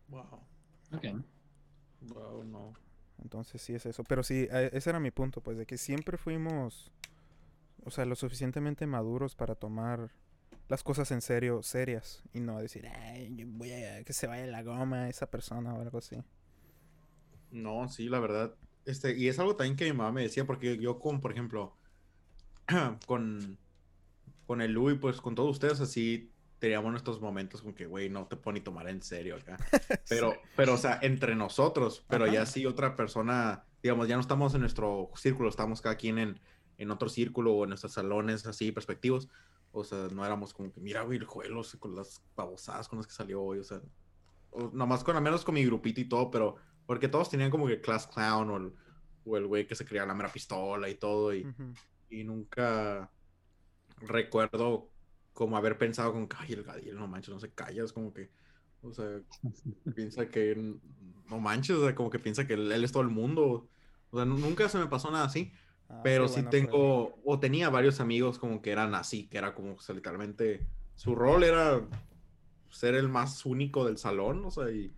Wow. 0.09 0.40
Okay. 0.95 1.25
Wow, 2.03 2.45
no. 2.45 2.75
Entonces 3.23 3.62
sí 3.62 3.75
es 3.75 3.87
eso. 3.87 4.05
Pero 4.05 4.23
sí, 4.23 4.49
eh, 4.51 4.71
ese 4.73 4.90
era 4.90 5.01
mi 5.01 5.11
punto, 5.11 5.40
pues, 5.40 5.57
de 5.57 5.66
que 5.66 5.79
siempre 5.79 6.18
fuimos, 6.18 6.90
o 7.85 7.90
sea, 7.90 8.05
lo 8.05 8.14
suficientemente 8.14 8.87
maduros 8.87 9.35
para 9.35 9.55
tomar 9.55 10.11
las 10.68 10.83
cosas 10.83 11.11
en 11.11 11.21
serio, 11.21 11.62
serias, 11.62 12.23
y 12.33 12.40
no 12.40 12.59
decir, 12.59 12.87
ay, 12.87 13.35
yo 13.37 13.47
voy 13.49 13.73
a 13.73 14.03
que 14.05 14.12
se 14.12 14.27
vaya 14.27 14.47
la 14.47 14.62
goma 14.62 15.09
esa 15.09 15.31
persona 15.31 15.75
o 15.75 15.81
algo 15.81 15.99
así. 15.99 16.16
No, 17.51 17.88
sí, 17.88 18.09
la 18.09 18.21
verdad. 18.21 18.55
Este, 18.85 19.16
y 19.16 19.29
es 19.29 19.38
algo 19.38 19.55
también 19.55 19.77
que 19.77 19.85
mi 19.85 19.92
mamá 19.92 20.12
me 20.12 20.23
decía, 20.23 20.47
porque 20.47 20.79
yo 20.79 20.99
con, 20.99 21.21
por 21.21 21.33
ejemplo, 21.33 21.77
con, 23.07 23.59
con 24.46 24.61
el 24.61 24.72
Louis, 24.72 24.98
pues 25.00 25.20
con 25.20 25.35
todos 25.35 25.50
ustedes 25.50 25.81
así 25.81 26.33
teníamos 26.62 26.92
nuestros 26.92 27.20
momentos 27.20 27.61
con 27.61 27.74
que, 27.74 27.87
güey, 27.87 28.09
no 28.09 28.26
te 28.28 28.37
puedo 28.37 28.55
ni 28.55 28.61
tomar 28.61 28.88
en 28.88 29.02
serio 29.02 29.35
acá. 29.35 29.57
Pero, 30.09 30.35
pero, 30.57 30.74
o 30.74 30.76
sea, 30.76 31.00
entre 31.02 31.35
nosotros, 31.35 32.05
pero 32.09 32.28
ya 32.28 32.46
si 32.46 32.66
otra 32.66 32.94
persona, 32.94 33.64
digamos, 33.83 34.07
ya 34.07 34.14
no 34.14 34.20
estamos 34.20 34.55
en 34.55 34.61
nuestro 34.61 35.11
círculo, 35.16 35.48
estamos 35.48 35.81
cada 35.81 35.96
quien 35.96 36.18
en, 36.18 36.40
en 36.78 36.90
otro 36.92 37.09
círculo 37.09 37.52
o 37.52 37.64
en 37.64 37.70
nuestros 37.70 37.94
salones 37.94 38.46
así, 38.46 38.70
perspectivos. 38.70 39.28
O 39.72 39.83
sea, 39.83 40.07
no 40.12 40.24
éramos 40.24 40.55
como 40.55 40.70
que, 40.70 40.81
mira, 40.81 41.02
güey, 41.02 41.18
el 41.18 41.24
juego 41.24 41.62
con 41.81 41.96
las 41.96 42.22
babosadas 42.37 42.88
con 42.88 42.98
las 42.98 43.09
que 43.09 43.14
salió 43.14 43.42
hoy, 43.42 43.59
o 43.59 43.64
sea, 43.64 43.81
o 44.50 44.70
nomás 44.72 45.02
con, 45.02 45.16
al 45.16 45.22
menos 45.22 45.44
con 45.44 45.57
mi 45.57 45.64
grupito 45.64 46.00
y 46.00 46.05
todo, 46.05 46.31
pero 46.31 46.57
porque 46.87 47.09
todos 47.09 47.28
tenían 47.28 47.50
como 47.50 47.66
que 47.66 47.81
Class 47.81 48.07
Clown 48.07 48.50
o 48.50 48.57
el, 48.59 48.72
o 49.24 49.37
el 49.37 49.46
güey 49.46 49.66
que 49.66 49.74
se 49.74 49.85
creía 49.85 50.07
la 50.07 50.14
mera 50.14 50.33
pistola 50.33 50.88
y 50.88 50.94
todo, 50.94 51.35
y, 51.35 51.44
y 52.11 52.22
nunca 52.22 53.11
recuerdo 54.06 54.88
como 55.32 55.56
haber 55.56 55.78
pensado 55.78 56.12
con 56.12 56.28
que, 56.28 56.36
ay, 56.38 56.52
el 56.52 56.62
Gadiel, 56.64 56.96
no 56.96 57.08
manches, 57.08 57.32
no 57.34 57.40
se 57.40 57.50
calla, 57.52 57.84
es 57.84 57.92
como 57.92 58.12
que, 58.12 58.30
o 58.82 58.92
sea, 58.92 59.20
piensa 59.94 60.28
que, 60.28 60.54
no 61.30 61.38
manches, 61.40 61.76
o 61.76 61.84
sea, 61.84 61.94
como 61.94 62.10
que 62.10 62.18
piensa 62.18 62.46
que 62.46 62.54
él, 62.54 62.70
él 62.70 62.84
es 62.84 62.92
todo 62.92 63.02
el 63.02 63.08
mundo, 63.08 63.68
o 64.10 64.16
sea, 64.16 64.24
nu- 64.24 64.38
nunca 64.38 64.68
se 64.68 64.78
me 64.78 64.86
pasó 64.86 65.10
nada 65.10 65.24
así, 65.24 65.52
Ah, 65.88 66.00
pero 66.02 66.26
sí 66.28 66.34
bueno, 66.36 66.50
tengo, 66.50 67.18
o 67.24 67.38
tenía 67.40 67.68
varios 67.68 68.00
amigos 68.00 68.38
como 68.38 68.62
que 68.62 68.70
eran 68.70 68.94
así, 68.94 69.26
que 69.28 69.38
era 69.38 69.54
como, 69.54 69.74
o 69.74 69.80
sea, 69.80 69.94
literalmente, 69.94 70.66
su 70.94 71.14
rol 71.14 71.44
era 71.44 71.82
ser 72.70 72.94
el 72.94 73.08
más 73.08 73.44
único 73.44 73.84
del 73.84 73.98
salón, 73.98 74.44
o 74.44 74.50
sea, 74.50 74.70
y, 74.70 74.92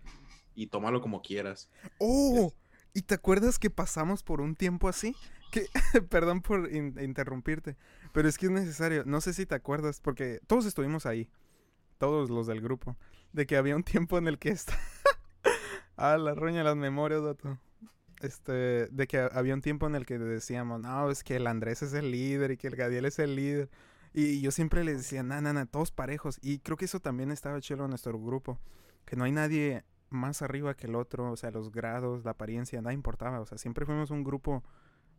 y 0.53 0.67
tómalo 0.67 1.01
como 1.01 1.21
quieras. 1.21 1.69
¡Oh! 1.99 2.53
¿Y 2.93 3.01
te 3.01 3.15
acuerdas 3.15 3.59
que 3.59 3.69
pasamos 3.69 4.23
por 4.23 4.39
un 4.39 4.55
tiempo 4.55 4.87
así? 4.87 5.15
Que, 5.51 5.67
perdón 6.09 6.41
por 6.41 6.73
in- 6.73 6.97
interrumpirte, 7.01 7.75
pero 8.15 8.29
es 8.29 8.37
que 8.37 8.45
es 8.45 8.51
necesario. 8.53 9.03
No 9.05 9.19
sé 9.19 9.33
si 9.33 9.45
te 9.45 9.55
acuerdas, 9.55 9.99
porque 9.99 10.39
todos 10.47 10.65
estuvimos 10.65 11.05
ahí, 11.05 11.29
todos 11.97 12.29
los 12.29 12.47
del 12.47 12.61
grupo, 12.61 12.95
de 13.33 13.45
que 13.45 13.57
había 13.57 13.75
un 13.75 13.83
tiempo 13.83 14.17
en 14.17 14.29
el 14.29 14.39
que 14.39 14.49
está... 14.49 14.79
ah, 15.97 16.17
la 16.17 16.33
roña 16.33 16.63
las 16.63 16.77
memorias, 16.77 17.21
dato. 17.21 17.59
Este, 18.21 18.87
de 18.87 19.07
que 19.07 19.17
había 19.19 19.53
un 19.53 19.61
tiempo 19.61 19.85
en 19.85 19.95
el 19.95 20.05
que 20.05 20.17
decíamos, 20.17 20.79
no, 20.79 21.11
es 21.11 21.25
que 21.25 21.35
el 21.35 21.45
Andrés 21.45 21.81
es 21.81 21.93
el 21.93 22.09
líder 22.09 22.51
y 22.51 22.57
que 22.57 22.67
el 22.67 22.77
Gadiel 22.77 23.03
es 23.03 23.19
el 23.19 23.35
líder. 23.35 23.69
Y 24.13 24.39
yo 24.39 24.51
siempre 24.51 24.85
les 24.85 24.99
decía, 24.99 25.21
na, 25.21 25.41
na, 25.41 25.51
na, 25.51 25.65
todos 25.65 25.91
parejos. 25.91 26.39
Y 26.41 26.59
creo 26.59 26.77
que 26.77 26.85
eso 26.85 27.01
también 27.01 27.31
estaba 27.31 27.59
chido 27.59 27.83
en 27.83 27.89
nuestro 27.89 28.17
grupo, 28.17 28.61
que 29.03 29.17
no 29.17 29.25
hay 29.25 29.33
nadie 29.33 29.83
más 30.09 30.41
arriba 30.41 30.73
que 30.73 30.87
el 30.87 30.95
otro, 30.95 31.33
o 31.33 31.35
sea, 31.35 31.51
los 31.51 31.69
grados, 31.69 32.23
la 32.23 32.31
apariencia, 32.31 32.81
nada 32.81 32.93
importaba, 32.93 33.41
o 33.41 33.45
sea, 33.45 33.57
siempre 33.57 33.85
fuimos 33.85 34.09
un 34.09 34.23
grupo 34.23 34.63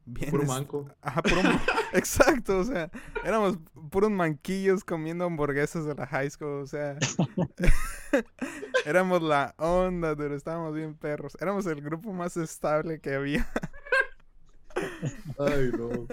bien. 0.07 0.31
Puro 0.31 0.45
manco. 0.45 0.88
Ajá, 1.03 1.23
puro 1.23 1.42
Exacto, 1.92 2.59
o 2.59 2.64
sea, 2.64 2.90
éramos 3.25 3.59
puros 3.90 4.11
manquillos 4.11 4.85
comiendo 4.85 5.25
hamburguesas 5.25 5.85
de 5.85 5.95
la 5.95 6.07
high 6.07 6.31
school, 6.31 6.62
o 6.62 6.66
sea. 6.66 6.97
éramos 8.87 9.23
la 9.23 9.55
onda, 9.59 10.16
pero 10.16 10.35
estábamos 10.35 10.75
bien 10.75 10.95
perros. 10.95 11.37
Éramos 11.40 11.66
el 11.66 11.83
grupo 11.83 12.12
más 12.12 12.37
estable 12.37 13.01
que 13.01 13.14
había. 13.14 13.47
Ay, 15.38 15.71
no. 15.77 16.07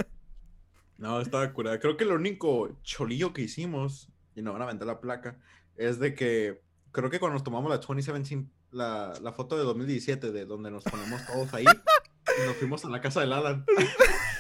No, 0.97 1.21
estaba 1.21 1.51
curada. 1.53 1.79
Creo 1.79 1.97
que 1.97 2.06
lo 2.06 2.15
único 2.15 2.77
cholillo 2.84 3.34
que 3.34 3.41
hicimos, 3.41 4.10
y 4.36 4.41
no 4.41 4.53
van 4.53 4.62
a 4.62 4.65
vender 4.65 4.88
la 4.88 4.99
placa, 4.99 5.38
es 5.75 5.99
de 5.99 6.13
que 6.13 6.62
creo 6.91 7.10
que 7.10 7.19
cuando 7.19 7.34
nos 7.34 7.43
tomamos 7.43 7.69
la 7.69 7.77
2017, 7.77 8.49
la, 8.71 9.13
la 9.21 9.34
foto 9.34 9.58
de 9.58 9.63
2017, 9.63 10.32
de 10.32 10.45
donde 10.45 10.71
nos 10.71 10.84
ponemos 10.84 11.25
todos 11.25 11.53
ahí, 11.53 11.65
nos 12.45 12.55
fuimos 12.57 12.86
a 12.86 12.89
la 12.89 13.01
casa 13.01 13.21
del 13.21 13.33
Alan. 13.33 13.65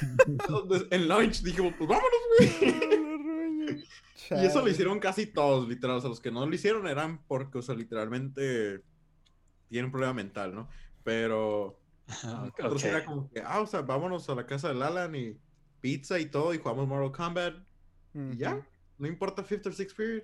En 0.91 1.07
lunch 1.07 1.41
dijimos, 1.41 1.73
pues 1.77 1.89
vámonos, 1.89 2.19
güey. 2.39 3.83
Y 4.31 4.45
eso 4.45 4.61
lo 4.61 4.69
hicieron 4.69 4.99
casi 4.99 5.27
todos, 5.27 5.67
literal. 5.67 5.97
O 5.97 6.01
sea, 6.01 6.09
los 6.09 6.21
que 6.21 6.31
no 6.31 6.45
lo 6.45 6.55
hicieron 6.55 6.87
eran 6.87 7.21
porque, 7.27 7.57
o 7.57 7.61
sea, 7.61 7.75
literalmente 7.75 8.81
tienen 9.67 9.85
un 9.85 9.91
problema 9.91 10.13
mental, 10.13 10.55
¿no? 10.55 10.69
Pero 11.03 11.77
nosotros 12.07 12.81
okay. 12.81 12.89
era 12.89 13.05
como 13.05 13.29
que, 13.29 13.41
ah, 13.45 13.59
o 13.59 13.67
sea, 13.67 13.81
vámonos 13.81 14.27
a 14.29 14.35
la 14.35 14.45
casa 14.45 14.69
del 14.69 14.81
Alan 14.81 15.13
y 15.13 15.37
pizza 15.81 16.19
y 16.19 16.27
todo, 16.27 16.53
y 16.53 16.57
jugamos 16.57 16.87
Mortal 16.87 17.11
Kombat, 17.11 17.55
y 18.13 18.37
ya. 18.37 18.65
No 18.97 19.07
importa 19.07 19.43
fifth 19.43 19.67
or 19.67 19.73
sixth 19.73 19.97
period. 19.97 20.23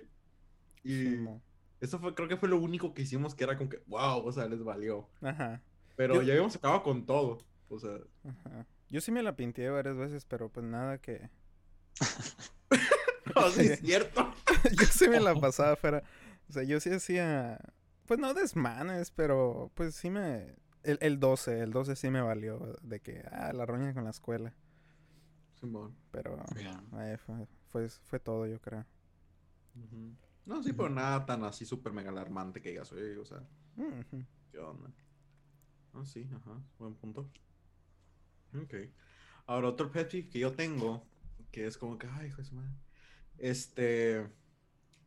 Y 0.82 1.18
eso 1.80 1.98
fue, 1.98 2.14
creo 2.14 2.26
que 2.26 2.36
fue 2.36 2.48
lo 2.48 2.58
único 2.58 2.94
que 2.94 3.02
hicimos 3.02 3.34
que 3.34 3.44
era 3.44 3.56
como 3.58 3.68
que, 3.68 3.82
wow, 3.86 4.24
o 4.24 4.32
sea, 4.32 4.46
les 4.46 4.64
valió. 4.64 5.08
Ajá, 5.20 5.62
Pero 5.96 6.14
Yo- 6.14 6.22
ya 6.22 6.32
habíamos 6.32 6.56
acabado 6.56 6.82
con 6.82 7.04
todo. 7.04 7.38
O 7.70 7.78
sea, 7.78 7.98
ajá. 8.24 8.66
Yo 8.90 9.00
sí 9.00 9.12
me 9.12 9.22
la 9.22 9.36
pinté 9.36 9.68
varias 9.70 9.96
veces, 9.96 10.24
pero 10.24 10.48
pues 10.50 10.66
nada 10.66 10.98
que. 10.98 11.30
no, 13.34 13.50
sí 13.50 13.66
es 13.66 13.80
cierto. 13.80 14.32
yo 14.78 14.86
sí 14.86 15.08
me 15.08 15.20
la 15.20 15.34
pasaba 15.40 15.76
fuera. 15.76 16.02
O 16.48 16.52
sea, 16.52 16.62
yo 16.64 16.80
sí 16.80 16.90
hacía. 16.90 17.58
Pues 18.06 18.18
no 18.18 18.34
desmanes, 18.34 19.10
pero 19.12 19.70
pues 19.74 19.94
sí 19.94 20.10
me. 20.10 20.56
El, 20.82 20.98
el 21.02 21.20
12, 21.20 21.60
el 21.60 21.70
12 21.72 21.94
sí 21.94 22.10
me 22.10 22.22
valió 22.22 22.76
de 22.82 23.00
que, 23.00 23.22
ah, 23.30 23.52
la 23.52 23.66
roña 23.66 23.94
con 23.94 24.04
la 24.04 24.10
escuela. 24.10 24.52
Simón. 25.60 25.94
Pero 26.10 26.42
Yeah. 26.56 26.82
eh, 27.12 27.18
fue, 27.18 27.46
fue, 27.70 27.88
fue 27.88 28.18
todo, 28.18 28.46
yo 28.46 28.60
creo. 28.60 28.84
No, 30.46 30.62
sí, 30.62 30.72
pero 30.72 30.88
nada 30.88 31.24
tan 31.26 31.44
así 31.44 31.64
súper 31.64 31.92
mega 31.92 32.10
alarmante 32.10 32.60
que 32.60 32.70
digas, 32.70 32.90
oye, 32.92 33.16
o 33.18 33.24
sea. 33.24 33.46
¿qué 34.50 34.58
onda? 34.58 34.90
Ah, 35.92 36.04
sí, 36.04 36.28
ajá, 36.34 36.58
buen 36.78 36.94
punto. 36.94 37.30
Ok. 38.54 38.74
Ahora, 39.46 39.68
otro 39.68 39.90
pet 39.90 40.08
peeve 40.10 40.28
que 40.30 40.38
yo 40.38 40.54
tengo, 40.54 41.06
que 41.50 41.66
es 41.66 41.78
como 41.78 41.98
que, 41.98 42.06
ay, 42.08 42.28
hijo 42.28 42.38
de 42.38 42.44
su 42.44 42.54
madre. 42.56 42.74
Este. 43.38 44.30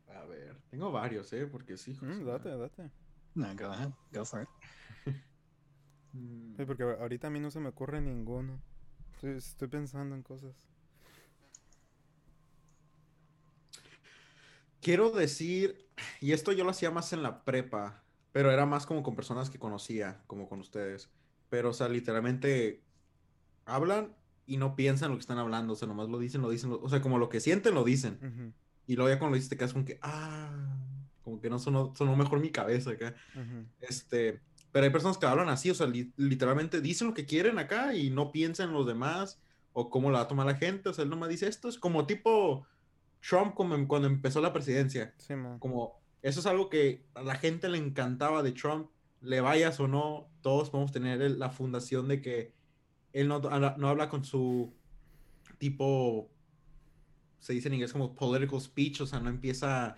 A 0.08 0.24
ver, 0.26 0.60
tengo 0.70 0.92
varios, 0.92 1.32
¿eh? 1.32 1.46
Porque 1.46 1.76
sí, 1.76 1.92
hijo 1.92 2.06
de 2.06 2.12
Mm, 2.12 2.14
su 2.14 2.24
date, 2.24 2.50
madre. 2.50 2.56
date. 2.56 2.90
No, 3.34 3.54
go 3.56 3.66
ahead. 3.72 3.92
Go 4.12 4.24
for 4.24 4.42
it. 4.42 4.48
Sí, 6.56 6.64
porque 6.64 6.84
ahorita 6.84 7.26
a 7.26 7.30
mí 7.30 7.40
no 7.40 7.50
se 7.50 7.60
me 7.60 7.68
ocurre 7.68 8.00
ninguno. 8.00 8.62
Estoy, 9.14 9.32
estoy 9.36 9.68
pensando 9.68 10.14
en 10.14 10.22
cosas. 10.22 10.54
Quiero 14.80 15.10
decir, 15.10 15.88
y 16.20 16.32
esto 16.32 16.52
yo 16.52 16.64
lo 16.64 16.70
hacía 16.70 16.90
más 16.90 17.12
en 17.12 17.22
la 17.22 17.44
prepa, 17.44 18.04
pero 18.32 18.50
era 18.50 18.66
más 18.66 18.86
como 18.86 19.02
con 19.02 19.16
personas 19.16 19.48
que 19.50 19.58
conocía, 19.58 20.22
como 20.26 20.48
con 20.48 20.60
ustedes. 20.60 21.10
Pero, 21.48 21.70
o 21.70 21.72
sea, 21.72 21.88
literalmente 21.88 22.83
hablan 23.66 24.14
y 24.46 24.56
no 24.58 24.76
piensan 24.76 25.10
lo 25.10 25.16
que 25.16 25.20
están 25.22 25.38
hablando, 25.38 25.72
o 25.72 25.76
sea, 25.76 25.88
nomás 25.88 26.08
lo 26.08 26.18
dicen, 26.18 26.42
lo 26.42 26.50
dicen, 26.50 26.70
lo- 26.70 26.80
o 26.80 26.88
sea, 26.88 27.00
como 27.00 27.18
lo 27.18 27.28
que 27.28 27.40
sienten, 27.40 27.74
lo 27.74 27.84
dicen. 27.84 28.54
Y 28.86 28.96
luego 28.96 29.08
ya 29.10 29.18
cuando 29.18 29.30
lo 29.32 29.36
dices 29.36 29.48
te 29.48 29.56
quedas 29.56 29.72
como 29.72 29.84
que, 29.86 29.98
ah, 30.02 30.76
como 31.22 31.40
que 31.40 31.48
no 31.48 31.58
sonó, 31.58 31.94
sonó 31.96 32.14
mejor 32.16 32.40
mi 32.40 32.50
cabeza 32.50 32.90
acá. 32.90 33.14
ujú. 33.34 33.64
Este, 33.80 34.40
pero 34.72 34.84
hay 34.84 34.90
personas 34.92 35.16
que 35.18 35.26
hablan 35.26 35.48
así, 35.48 35.70
o 35.70 35.74
sea, 35.74 35.86
li- 35.86 36.12
literalmente 36.16 36.80
dicen 36.80 37.08
lo 37.08 37.14
que 37.14 37.24
quieren 37.26 37.58
acá 37.58 37.94
y 37.94 38.10
no 38.10 38.32
piensan 38.32 38.68
en 38.68 38.74
los 38.74 38.86
demás 38.86 39.40
o 39.72 39.88
cómo 39.88 40.10
la 40.10 40.18
va 40.18 40.24
a 40.24 40.28
tomar 40.28 40.46
la 40.46 40.54
gente, 40.56 40.88
o 40.88 40.92
sea, 40.92 41.04
él 41.04 41.10
nomás 41.10 41.28
dice 41.30 41.48
esto, 41.48 41.68
es 41.68 41.78
como 41.78 42.06
tipo 42.06 42.66
Trump 43.26 43.54
como 43.54 43.88
cuando 43.88 44.06
empezó 44.08 44.40
la 44.40 44.52
presidencia, 44.52 45.14
Sí, 45.18 45.34
como 45.58 45.98
eso 46.22 46.40
es 46.40 46.46
algo 46.46 46.68
que 46.68 47.06
a 47.14 47.22
la 47.22 47.36
gente 47.36 47.68
le 47.68 47.78
encantaba 47.78 48.42
de 48.42 48.52
Trump, 48.52 48.88
le 49.20 49.40
vayas 49.40 49.80
o 49.80 49.88
no, 49.88 50.28
todos 50.42 50.70
podemos 50.70 50.92
tener 50.92 51.20
la 51.30 51.50
fundación 51.50 52.08
de 52.08 52.20
que 52.20 52.52
él 53.14 53.28
no, 53.28 53.36
habla- 53.36 53.76
no 53.78 53.88
habla 53.88 54.10
con 54.10 54.24
su 54.24 54.74
tipo, 55.58 56.30
se 57.38 57.52
dice 57.52 57.68
en 57.68 57.74
inglés 57.74 57.92
como 57.92 58.14
political 58.14 58.60
speech, 58.60 59.00
o 59.00 59.06
sea, 59.06 59.20
no 59.20 59.30
empieza, 59.30 59.96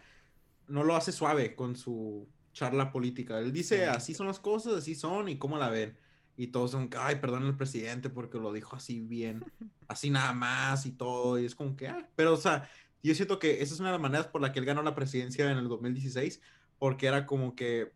no 0.69 0.85
lo 0.85 0.95
hace 0.95 1.13
suave 1.13 1.55
con 1.57 1.77
su 1.77 2.29
charla 2.53 2.93
política. 2.93 3.39
Él 3.39 3.53
dice, 3.53 3.79
Sí. 3.79 3.83
así 3.85 4.15
son 4.15 4.27
las 4.27 4.39
cosas, 4.41 4.75
así 4.75 4.95
son 4.95 5.29
y 5.29 5.39
cómo 5.39 5.59
la 5.59 5.71
ven. 5.71 5.97
Y 6.37 6.49
todos 6.49 6.71
son, 6.73 6.91
ay, 6.99 7.17
perdón 7.17 7.45
al 7.45 7.57
presidente 7.57 8.11
porque 8.11 8.39
lo 8.39 8.53
dijo 8.53 8.77
así 8.77 9.01
bien, 9.01 9.43
así 9.89 10.11
nada 10.11 10.33
más 10.33 10.85
y 10.87 10.93
todo. 10.93 11.39
Y 11.39 11.47
es 11.47 11.55
como 11.55 11.77
que, 11.77 11.89
ah, 11.89 12.09
pero 12.17 12.35
o 12.35 12.37
sea, 12.37 12.69
yo 13.03 13.15
siento 13.15 13.39
que 13.39 13.63
esa 13.63 13.73
es 13.75 13.81
una 13.81 13.89
de 13.91 13.95
las 13.95 14.03
maneras 14.03 14.27
por 14.27 14.41
la 14.43 14.53
que 14.53 14.59
él 14.59 14.65
ganó 14.67 14.83
la 14.83 14.95
presidencia 14.95 15.51
en 15.51 15.57
el 15.59 15.69
2016, 15.69 16.41
porque 16.79 17.07
era 17.07 17.25
como 17.27 17.55
que, 17.57 17.93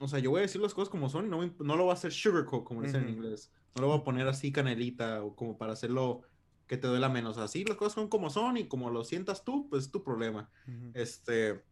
o 0.00 0.08
sea, 0.08 0.18
yo 0.18 0.30
voy 0.30 0.38
a 0.38 0.42
decir 0.42 0.60
las 0.60 0.74
cosas 0.74 0.88
como 0.88 1.08
son 1.08 1.26
y 1.26 1.28
no, 1.28 1.38
no 1.60 1.76
lo 1.76 1.84
voy 1.84 1.90
a 1.90 1.94
hacer 1.94 2.12
sugarcoat, 2.12 2.64
como 2.64 2.82
dicen 2.82 3.02
en 3.04 3.10
inglés. 3.10 3.52
No 3.74 3.82
lo 3.82 3.88
voy 3.88 3.98
a 3.98 4.04
poner 4.04 4.26
así 4.26 4.52
canelita 4.52 5.22
o 5.22 5.36
como 5.36 5.56
para 5.56 5.72
hacerlo 5.72 6.22
que 6.66 6.76
te 6.76 6.86
duela 6.86 7.08
menos. 7.08 7.38
Así 7.38 7.64
las 7.64 7.76
cosas 7.76 7.94
son 7.94 8.08
como 8.08 8.30
son 8.30 8.56
y 8.56 8.68
como 8.68 8.90
lo 8.90 9.04
sientas 9.04 9.44
tú, 9.44 9.68
pues 9.68 9.84
es 9.84 9.90
tu 9.90 10.04
problema. 10.04 10.50
Este, 10.94 11.62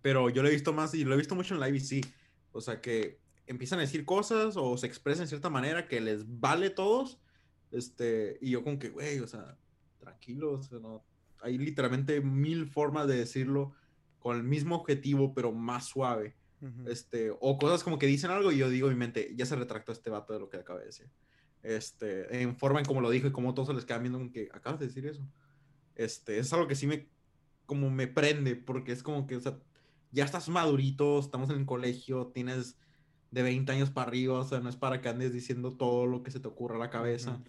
pero 0.00 0.30
yo 0.30 0.42
lo 0.42 0.48
he 0.48 0.52
visto 0.52 0.72
más 0.72 0.94
y 0.94 1.04
lo 1.04 1.14
he 1.14 1.18
visto 1.18 1.34
mucho 1.34 1.54
en 1.54 1.60
la 1.60 1.68
IBC. 1.68 2.06
O 2.52 2.60
sea, 2.60 2.80
que 2.80 3.20
empiezan 3.46 3.78
a 3.78 3.82
decir 3.82 4.04
cosas 4.04 4.56
o 4.56 4.76
se 4.76 4.86
expresan 4.86 5.24
de 5.24 5.28
cierta 5.28 5.50
manera 5.50 5.88
que 5.88 6.00
les 6.00 6.40
vale 6.40 6.68
a 6.68 6.74
todos. 6.74 7.20
Este, 7.70 8.38
y 8.40 8.50
yo 8.50 8.62
como 8.62 8.78
que, 8.78 8.90
güey, 8.90 9.20
o 9.20 9.26
sea, 9.26 9.58
tranquilo, 9.98 10.52
o 10.52 10.62
sea, 10.62 10.78
no. 10.78 11.04
Hay 11.40 11.58
literalmente 11.58 12.20
mil 12.20 12.66
formas 12.66 13.08
de 13.08 13.16
decirlo 13.16 13.72
con 14.18 14.36
el 14.36 14.44
mismo 14.44 14.76
objetivo, 14.76 15.34
pero 15.34 15.52
más 15.52 15.86
suave. 15.86 16.36
Este, 16.86 17.32
o 17.40 17.58
cosas 17.58 17.82
como 17.82 17.98
que 17.98 18.06
dicen 18.06 18.30
algo 18.30 18.52
y 18.52 18.58
yo 18.58 18.70
digo 18.70 18.88
en 18.88 18.94
mi 18.94 19.00
mente, 19.00 19.32
ya 19.34 19.46
se 19.46 19.56
retractó 19.56 19.90
este 19.90 20.10
vato 20.10 20.32
de 20.32 20.38
lo 20.38 20.48
que 20.48 20.58
acaba 20.58 20.78
de 20.78 20.86
decir. 20.86 21.10
Este, 21.62 22.42
en 22.42 22.56
forma 22.56 22.80
en 22.80 22.86
como 22.86 23.00
lo 23.00 23.10
dijo 23.10 23.26
y 23.26 23.32
como 23.32 23.54
todos 23.54 23.68
se 23.68 23.74
les 23.74 23.84
quedan 23.84 24.02
viendo 24.02 24.18
como 24.18 24.30
que 24.30 24.48
acabas 24.52 24.78
de 24.78 24.86
decir 24.86 25.06
eso. 25.06 25.26
Este, 25.94 26.38
es 26.38 26.52
algo 26.52 26.68
que 26.68 26.74
sí 26.74 26.86
me, 26.86 27.08
como 27.66 27.90
me 27.90 28.06
prende, 28.06 28.54
porque 28.54 28.92
es 28.92 29.02
como 29.02 29.26
que, 29.26 29.36
o 29.36 29.40
sea, 29.40 29.58
ya 30.12 30.24
estás 30.24 30.48
madurito, 30.48 31.18
estamos 31.18 31.50
en 31.50 31.58
el 31.58 31.66
colegio, 31.66 32.28
tienes 32.28 32.76
de 33.30 33.42
20 33.42 33.72
años 33.72 33.90
para 33.90 34.08
arriba, 34.08 34.38
o 34.38 34.44
sea, 34.44 34.60
no 34.60 34.68
es 34.68 34.76
para 34.76 35.00
que 35.00 35.08
andes 35.08 35.32
diciendo 35.32 35.76
todo 35.76 36.06
lo 36.06 36.22
que 36.22 36.30
se 36.30 36.38
te 36.38 36.48
ocurra 36.48 36.76
a 36.76 36.80
la 36.80 36.90
cabeza. 36.90 37.42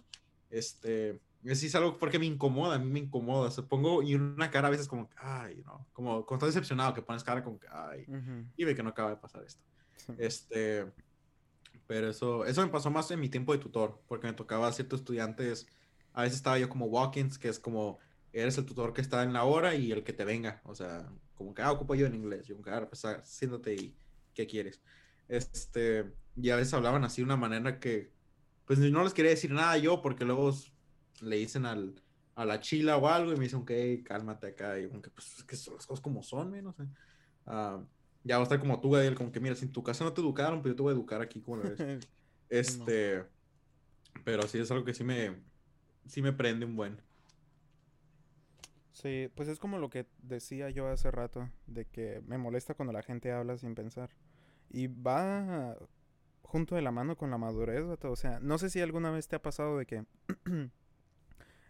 Este, 0.50 1.10
es, 1.10 1.20
sí 1.52 1.66
es 1.66 1.74
algo 1.74 1.98
porque 1.98 2.18
me 2.18 2.26
incomoda, 2.26 2.76
a 2.76 2.78
mí 2.78 2.90
me 2.90 3.00
incomoda, 3.00 3.48
o 3.48 3.50
sea, 3.50 3.64
pongo 3.64 4.02
y 4.02 4.14
una 4.14 4.50
cara 4.50 4.68
a 4.68 4.70
veces 4.70 4.88
como, 4.88 5.10
ay, 5.16 5.62
no, 5.64 5.86
como 5.92 6.24
cuando 6.24 6.46
estás 6.46 6.54
decepcionado, 6.54 6.94
que 6.94 7.02
pones 7.02 7.22
cara 7.22 7.44
como 7.44 7.58
ay, 7.70 8.06
Ujú. 8.08 8.46
y 8.56 8.64
ve 8.64 8.74
que 8.74 8.82
no 8.82 8.90
acaba 8.90 9.10
de 9.10 9.16
pasar 9.16 9.44
esto. 9.44 9.62
Sí. 9.96 10.12
Este, 10.18 10.90
pero 11.86 12.08
eso, 12.08 12.44
eso 12.46 12.62
me 12.62 12.72
pasó 12.72 12.90
más 12.90 13.10
en 13.10 13.20
mi 13.20 13.28
tiempo 13.28 13.52
de 13.52 13.58
tutor, 13.58 14.00
porque 14.08 14.26
me 14.26 14.32
tocaba 14.32 14.68
a 14.68 14.72
ciertos 14.72 15.00
estudiantes, 15.00 15.66
a 16.14 16.22
veces 16.22 16.36
estaba 16.36 16.58
yo 16.58 16.68
como 16.68 16.86
walk-ins, 16.86 17.38
que 17.38 17.48
es 17.48 17.58
como, 17.58 17.98
eres 18.32 18.56
el 18.56 18.64
tutor 18.64 18.94
que 18.94 19.02
está 19.02 19.22
en 19.22 19.32
la 19.32 19.44
hora 19.44 19.74
y 19.74 19.92
el 19.92 20.02
que 20.02 20.12
te 20.12 20.24
venga, 20.24 20.62
o 20.64 20.74
sea, 20.74 21.12
como 21.34 21.52
que, 21.52 21.62
ah, 21.62 21.72
ocupo 21.72 21.94
yo 21.94 22.06
en 22.06 22.14
inglés, 22.14 22.46
yo 22.46 22.54
como 22.54 22.64
que, 22.64 22.70
ah, 22.70 22.88
pues, 22.88 23.04
ah, 23.04 23.22
siéntate 23.24 23.74
y, 23.74 23.96
¿qué 24.32 24.46
quieres? 24.46 24.80
Este, 25.28 26.12
y 26.36 26.50
a 26.50 26.56
veces 26.56 26.72
hablaban 26.72 27.04
así 27.04 27.20
de 27.20 27.26
una 27.26 27.36
manera 27.36 27.78
que, 27.78 28.12
pues 28.66 28.78
no 28.78 29.04
les 29.04 29.12
quería 29.12 29.30
decir 29.30 29.50
nada 29.50 29.76
yo, 29.76 30.00
porque 30.00 30.24
luego 30.24 30.52
le 31.20 31.36
dicen 31.36 31.66
al, 31.66 31.94
a 32.34 32.44
la 32.44 32.60
chila 32.60 32.96
o 32.96 33.08
algo 33.08 33.32
y 33.32 33.36
me 33.36 33.44
dicen, 33.44 33.60
ok, 33.60 33.70
cálmate 34.04 34.48
acá, 34.48 34.78
y 34.78 34.88
como 34.88 35.02
que, 35.02 35.10
pues, 35.10 35.38
es 35.38 35.44
que 35.44 35.56
son 35.56 35.74
las 35.74 35.86
cosas 35.86 36.02
como 36.02 36.22
son, 36.22 36.50
¿me? 36.50 36.62
no 36.62 36.72
sé. 36.72 36.84
Ah, 37.46 37.82
ya 38.24 38.36
va 38.36 38.42
a 38.42 38.44
estar 38.44 38.58
como 38.58 38.80
tú, 38.80 38.90
Gabriel, 38.90 39.14
como 39.14 39.30
que 39.30 39.40
mira, 39.40 39.54
si 39.54 39.66
en 39.66 39.72
tu 39.72 39.82
casa 39.82 40.04
no 40.04 40.12
te 40.12 40.20
educaron, 40.20 40.62
pues 40.62 40.72
yo 40.72 40.76
te 40.76 40.82
voy 40.82 40.92
a 40.92 40.94
educar 40.94 41.20
aquí, 41.20 41.40
como 41.40 41.58
lo 41.58 41.70
ves. 41.70 41.80
Este, 42.50 43.24
pero 44.22 44.42
sí 44.42 44.58
es 44.58 44.70
algo 44.70 44.84
que 44.84 44.94
sí 44.94 45.02
me, 45.02 45.34
sí 46.06 46.22
me 46.22 46.32
prende 46.32 46.64
un 46.64 46.76
buen. 46.76 47.00
Sí, 48.92 49.28
pues 49.34 49.48
es 49.48 49.58
como 49.58 49.78
lo 49.78 49.90
que 49.90 50.06
decía 50.22 50.70
yo 50.70 50.86
hace 50.86 51.10
rato, 51.10 51.50
de 51.66 51.84
que 51.84 52.22
me 52.26 52.38
molesta 52.38 52.74
cuando 52.74 52.92
la 52.92 53.02
gente 53.02 53.32
habla 53.32 53.56
sin 53.56 53.74
pensar. 53.74 54.10
Y 54.70 54.86
va 54.86 55.76
junto 56.42 56.76
de 56.76 56.82
la 56.82 56.92
mano 56.92 57.16
con 57.16 57.30
la 57.30 57.38
madurez, 57.38 57.84
vato. 57.84 58.12
O 58.12 58.16
sea, 58.16 58.38
no 58.40 58.58
sé 58.58 58.70
si 58.70 58.80
alguna 58.80 59.10
vez 59.10 59.26
te 59.26 59.36
ha 59.36 59.42
pasado 59.42 59.76
de 59.76 59.86
que 59.86 60.04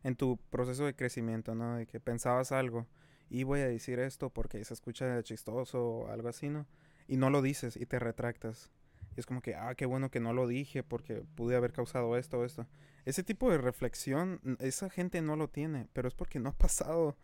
en 0.05 0.17
tu 0.17 0.37
proceso 0.51 0.85
de 0.85 0.95
crecimiento, 0.95 1.55
¿no? 1.55 1.77
De 1.77 1.87
que 1.87 1.99
pensabas 1.99 2.53
algo 2.53 2.87
y 3.31 3.43
voy 3.43 3.61
a 3.61 3.67
decir 3.67 3.99
esto 3.99 4.31
porque 4.31 4.65
se 4.65 4.75
escucha 4.75 5.23
chistoso 5.23 5.83
o 5.83 6.09
algo 6.09 6.29
así, 6.29 6.51
¿no? 6.51 6.67
Y 7.09 7.17
no 7.17 7.31
lo 7.31 7.43
dices 7.43 7.77
y 7.77 7.87
te 7.87 7.99
retractas. 7.99 8.71
Y 9.17 9.21
es 9.21 9.27
como 9.27 9.41
que, 9.41 9.55
ah, 9.55 9.75
qué 9.75 9.87
bueno 9.87 10.11
que 10.11 10.21
no 10.21 10.33
lo 10.33 10.47
dije 10.47 10.83
porque 10.83 11.25
pude 11.35 11.57
haber 11.57 11.73
causado 11.73 12.17
esto 12.17 12.39
o 12.39 12.45
esto. 12.45 12.67
Ese 13.05 13.23
tipo 13.23 13.51
de 13.51 13.59
reflexión, 13.59 14.41
esa 14.61 14.91
gente 14.91 15.23
no 15.23 15.37
lo 15.37 15.49
tiene, 15.49 15.89
pero 15.93 16.09
es 16.09 16.15
porque 16.15 16.39
no 16.39 16.51
ha 16.51 16.57
pasado 16.57 17.17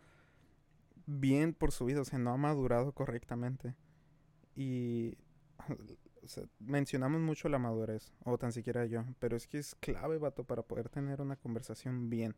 bien 1.05 1.53
por 1.53 1.71
su 1.71 1.85
vida, 1.85 2.01
o 2.01 2.05
sea, 2.05 2.19
no 2.19 2.31
ha 2.31 2.37
madurado 2.37 2.93
correctamente. 2.93 3.75
Y 4.55 5.17
mencionamos 6.59 7.21
mucho 7.21 7.49
la 7.49 7.59
madurez, 7.59 8.13
o 8.23 8.37
tan 8.37 8.51
siquiera 8.51 8.85
yo, 8.85 9.05
pero 9.19 9.35
es 9.35 9.47
que 9.47 9.57
es 9.57 9.75
clave, 9.75 10.17
vato, 10.17 10.43
para 10.43 10.61
poder 10.63 10.89
tener 10.89 11.21
una 11.21 11.35
conversación 11.35 12.09
bien. 12.09 12.35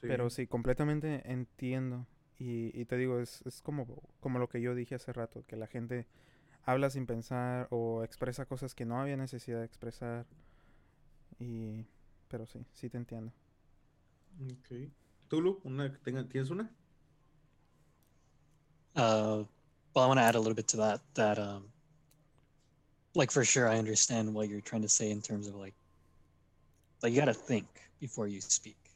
Pero 0.00 0.30
sí, 0.30 0.46
completamente 0.46 1.22
entiendo. 1.30 2.06
Y, 2.38 2.84
te 2.84 2.96
digo, 2.96 3.18
es, 3.18 3.42
es 3.46 3.62
como, 3.62 4.02
como 4.20 4.38
lo 4.38 4.48
que 4.48 4.60
yo 4.60 4.74
dije 4.74 4.94
hace 4.94 5.12
rato, 5.12 5.44
que 5.46 5.56
la 5.56 5.66
gente 5.66 6.06
habla 6.64 6.88
sin 6.90 7.06
pensar 7.06 7.66
o 7.70 8.04
expresa 8.04 8.46
cosas 8.46 8.74
que 8.74 8.84
no 8.84 9.00
había 9.00 9.16
necesidad 9.16 9.58
de 9.58 9.64
expresar. 9.64 10.26
Y, 11.40 11.84
pero 12.28 12.46
sí, 12.46 12.64
sí 12.74 12.88
te 12.88 12.98
entiendo. 12.98 13.32
Ok. 14.44 14.90
¿Tulu? 15.28 15.60
Una, 15.64 15.92
¿Tienes 16.28 16.50
una? 16.50 16.70
Uh, 18.96 19.44
well, 19.94 20.04
I 20.04 20.06
want 20.06 20.18
to 20.18 20.24
add 20.24 20.34
a 20.34 20.38
little 20.38 20.54
bit 20.54 20.68
to 20.68 20.76
that. 20.78 21.00
That, 21.14 21.38
um, 21.38 21.64
like, 23.14 23.30
for 23.30 23.44
sure, 23.44 23.68
I 23.68 23.78
understand 23.78 24.32
what 24.32 24.48
you're 24.48 24.60
trying 24.60 24.82
to 24.82 24.88
say 24.88 25.10
in 25.10 25.20
terms 25.20 25.46
of 25.46 25.54
like, 25.54 25.74
like 27.02 27.12
you 27.12 27.18
got 27.18 27.26
to 27.26 27.34
think 27.34 27.66
before 28.00 28.26
you 28.26 28.40
speak. 28.40 28.87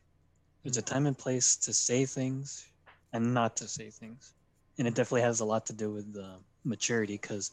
There's 0.63 0.77
a 0.77 0.83
time 0.83 1.07
and 1.07 1.17
place 1.17 1.57
to 1.57 1.73
say 1.73 2.07
things 2.07 2.69
and 3.13 3.35
not 3.35 3.57
to 3.57 3.69
say 3.69 3.91
things, 3.91 4.35
and 4.79 4.87
it 4.87 4.95
definitely 4.95 5.23
has 5.23 5.41
a 5.41 5.45
lot 5.45 5.67
to 5.67 5.73
do 5.73 5.91
with 5.91 6.17
uh, 6.17 6.37
maturity. 6.65 7.15
Because 7.15 7.51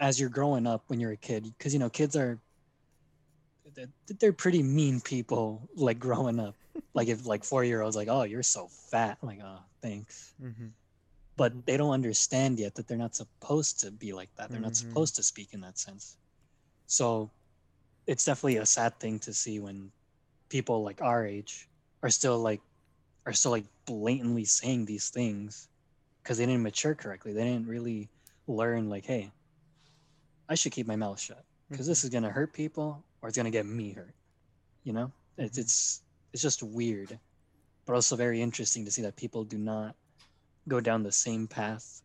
as 0.00 0.18
you're 0.18 0.28
growing 0.28 0.66
up, 0.66 0.82
when 0.88 1.00
you're 1.00 1.12
a 1.12 1.16
kid, 1.16 1.44
because 1.56 1.72
you 1.72 1.78
know, 1.78 1.90
kids 1.90 2.16
are 2.16 2.38
they're 4.18 4.32
pretty 4.32 4.62
mean 4.62 5.00
people 5.00 5.68
like 5.74 5.98
growing 5.98 6.38
up 6.38 6.54
like 6.94 7.08
if 7.08 7.26
like 7.26 7.44
four 7.44 7.64
year 7.64 7.82
olds 7.82 7.96
like 7.96 8.08
oh 8.08 8.22
you're 8.22 8.42
so 8.42 8.68
fat 8.68 9.18
I'm 9.22 9.28
like 9.28 9.40
oh 9.42 9.60
thanks 9.80 10.34
mm-hmm. 10.42 10.66
but 11.36 11.66
they 11.66 11.76
don't 11.76 11.90
understand 11.90 12.58
yet 12.58 12.74
that 12.74 12.88
they're 12.88 12.98
not 12.98 13.14
supposed 13.14 13.80
to 13.80 13.90
be 13.90 14.12
like 14.12 14.28
that 14.36 14.48
they're 14.48 14.56
mm-hmm. 14.56 14.64
not 14.64 14.76
supposed 14.76 15.16
to 15.16 15.22
speak 15.22 15.48
in 15.52 15.60
that 15.62 15.78
sense 15.78 16.16
so 16.86 17.30
it's 18.06 18.24
definitely 18.24 18.56
a 18.56 18.66
sad 18.66 18.98
thing 18.98 19.18
to 19.20 19.32
see 19.32 19.60
when 19.60 19.90
people 20.48 20.82
like 20.82 21.00
our 21.00 21.26
age 21.26 21.68
are 22.02 22.10
still 22.10 22.38
like 22.38 22.60
are 23.26 23.32
still 23.32 23.52
like 23.52 23.66
blatantly 23.86 24.44
saying 24.44 24.84
these 24.84 25.10
things 25.10 25.68
because 26.22 26.38
they 26.38 26.46
didn't 26.46 26.62
mature 26.62 26.94
correctly 26.94 27.32
they 27.32 27.44
didn't 27.44 27.66
really 27.66 28.08
learn 28.46 28.88
like 28.88 29.04
hey 29.04 29.30
i 30.48 30.54
should 30.54 30.72
keep 30.72 30.86
my 30.86 30.96
mouth 30.96 31.20
shut 31.20 31.44
because 31.70 31.86
this 31.86 32.00
mm-hmm. 32.00 32.06
is 32.06 32.10
going 32.10 32.24
to 32.24 32.30
hurt 32.30 32.52
people 32.52 33.02
or 33.20 33.28
it's 33.28 33.36
going 33.36 33.44
to 33.44 33.50
get 33.50 33.66
me 33.66 33.92
hurt 33.92 34.14
you 34.84 34.92
know 34.92 35.10
it's, 35.38 35.52
mm-hmm. 35.52 35.60
it's 35.60 36.02
it's 36.32 36.42
just 36.42 36.62
weird 36.62 37.18
but 37.86 37.94
also 37.94 38.16
very 38.16 38.40
interesting 38.40 38.84
to 38.84 38.90
see 38.90 39.02
that 39.02 39.16
people 39.16 39.44
do 39.44 39.58
not 39.58 39.94
go 40.68 40.80
down 40.80 41.02
the 41.02 41.12
same 41.12 41.46
path 41.46 42.02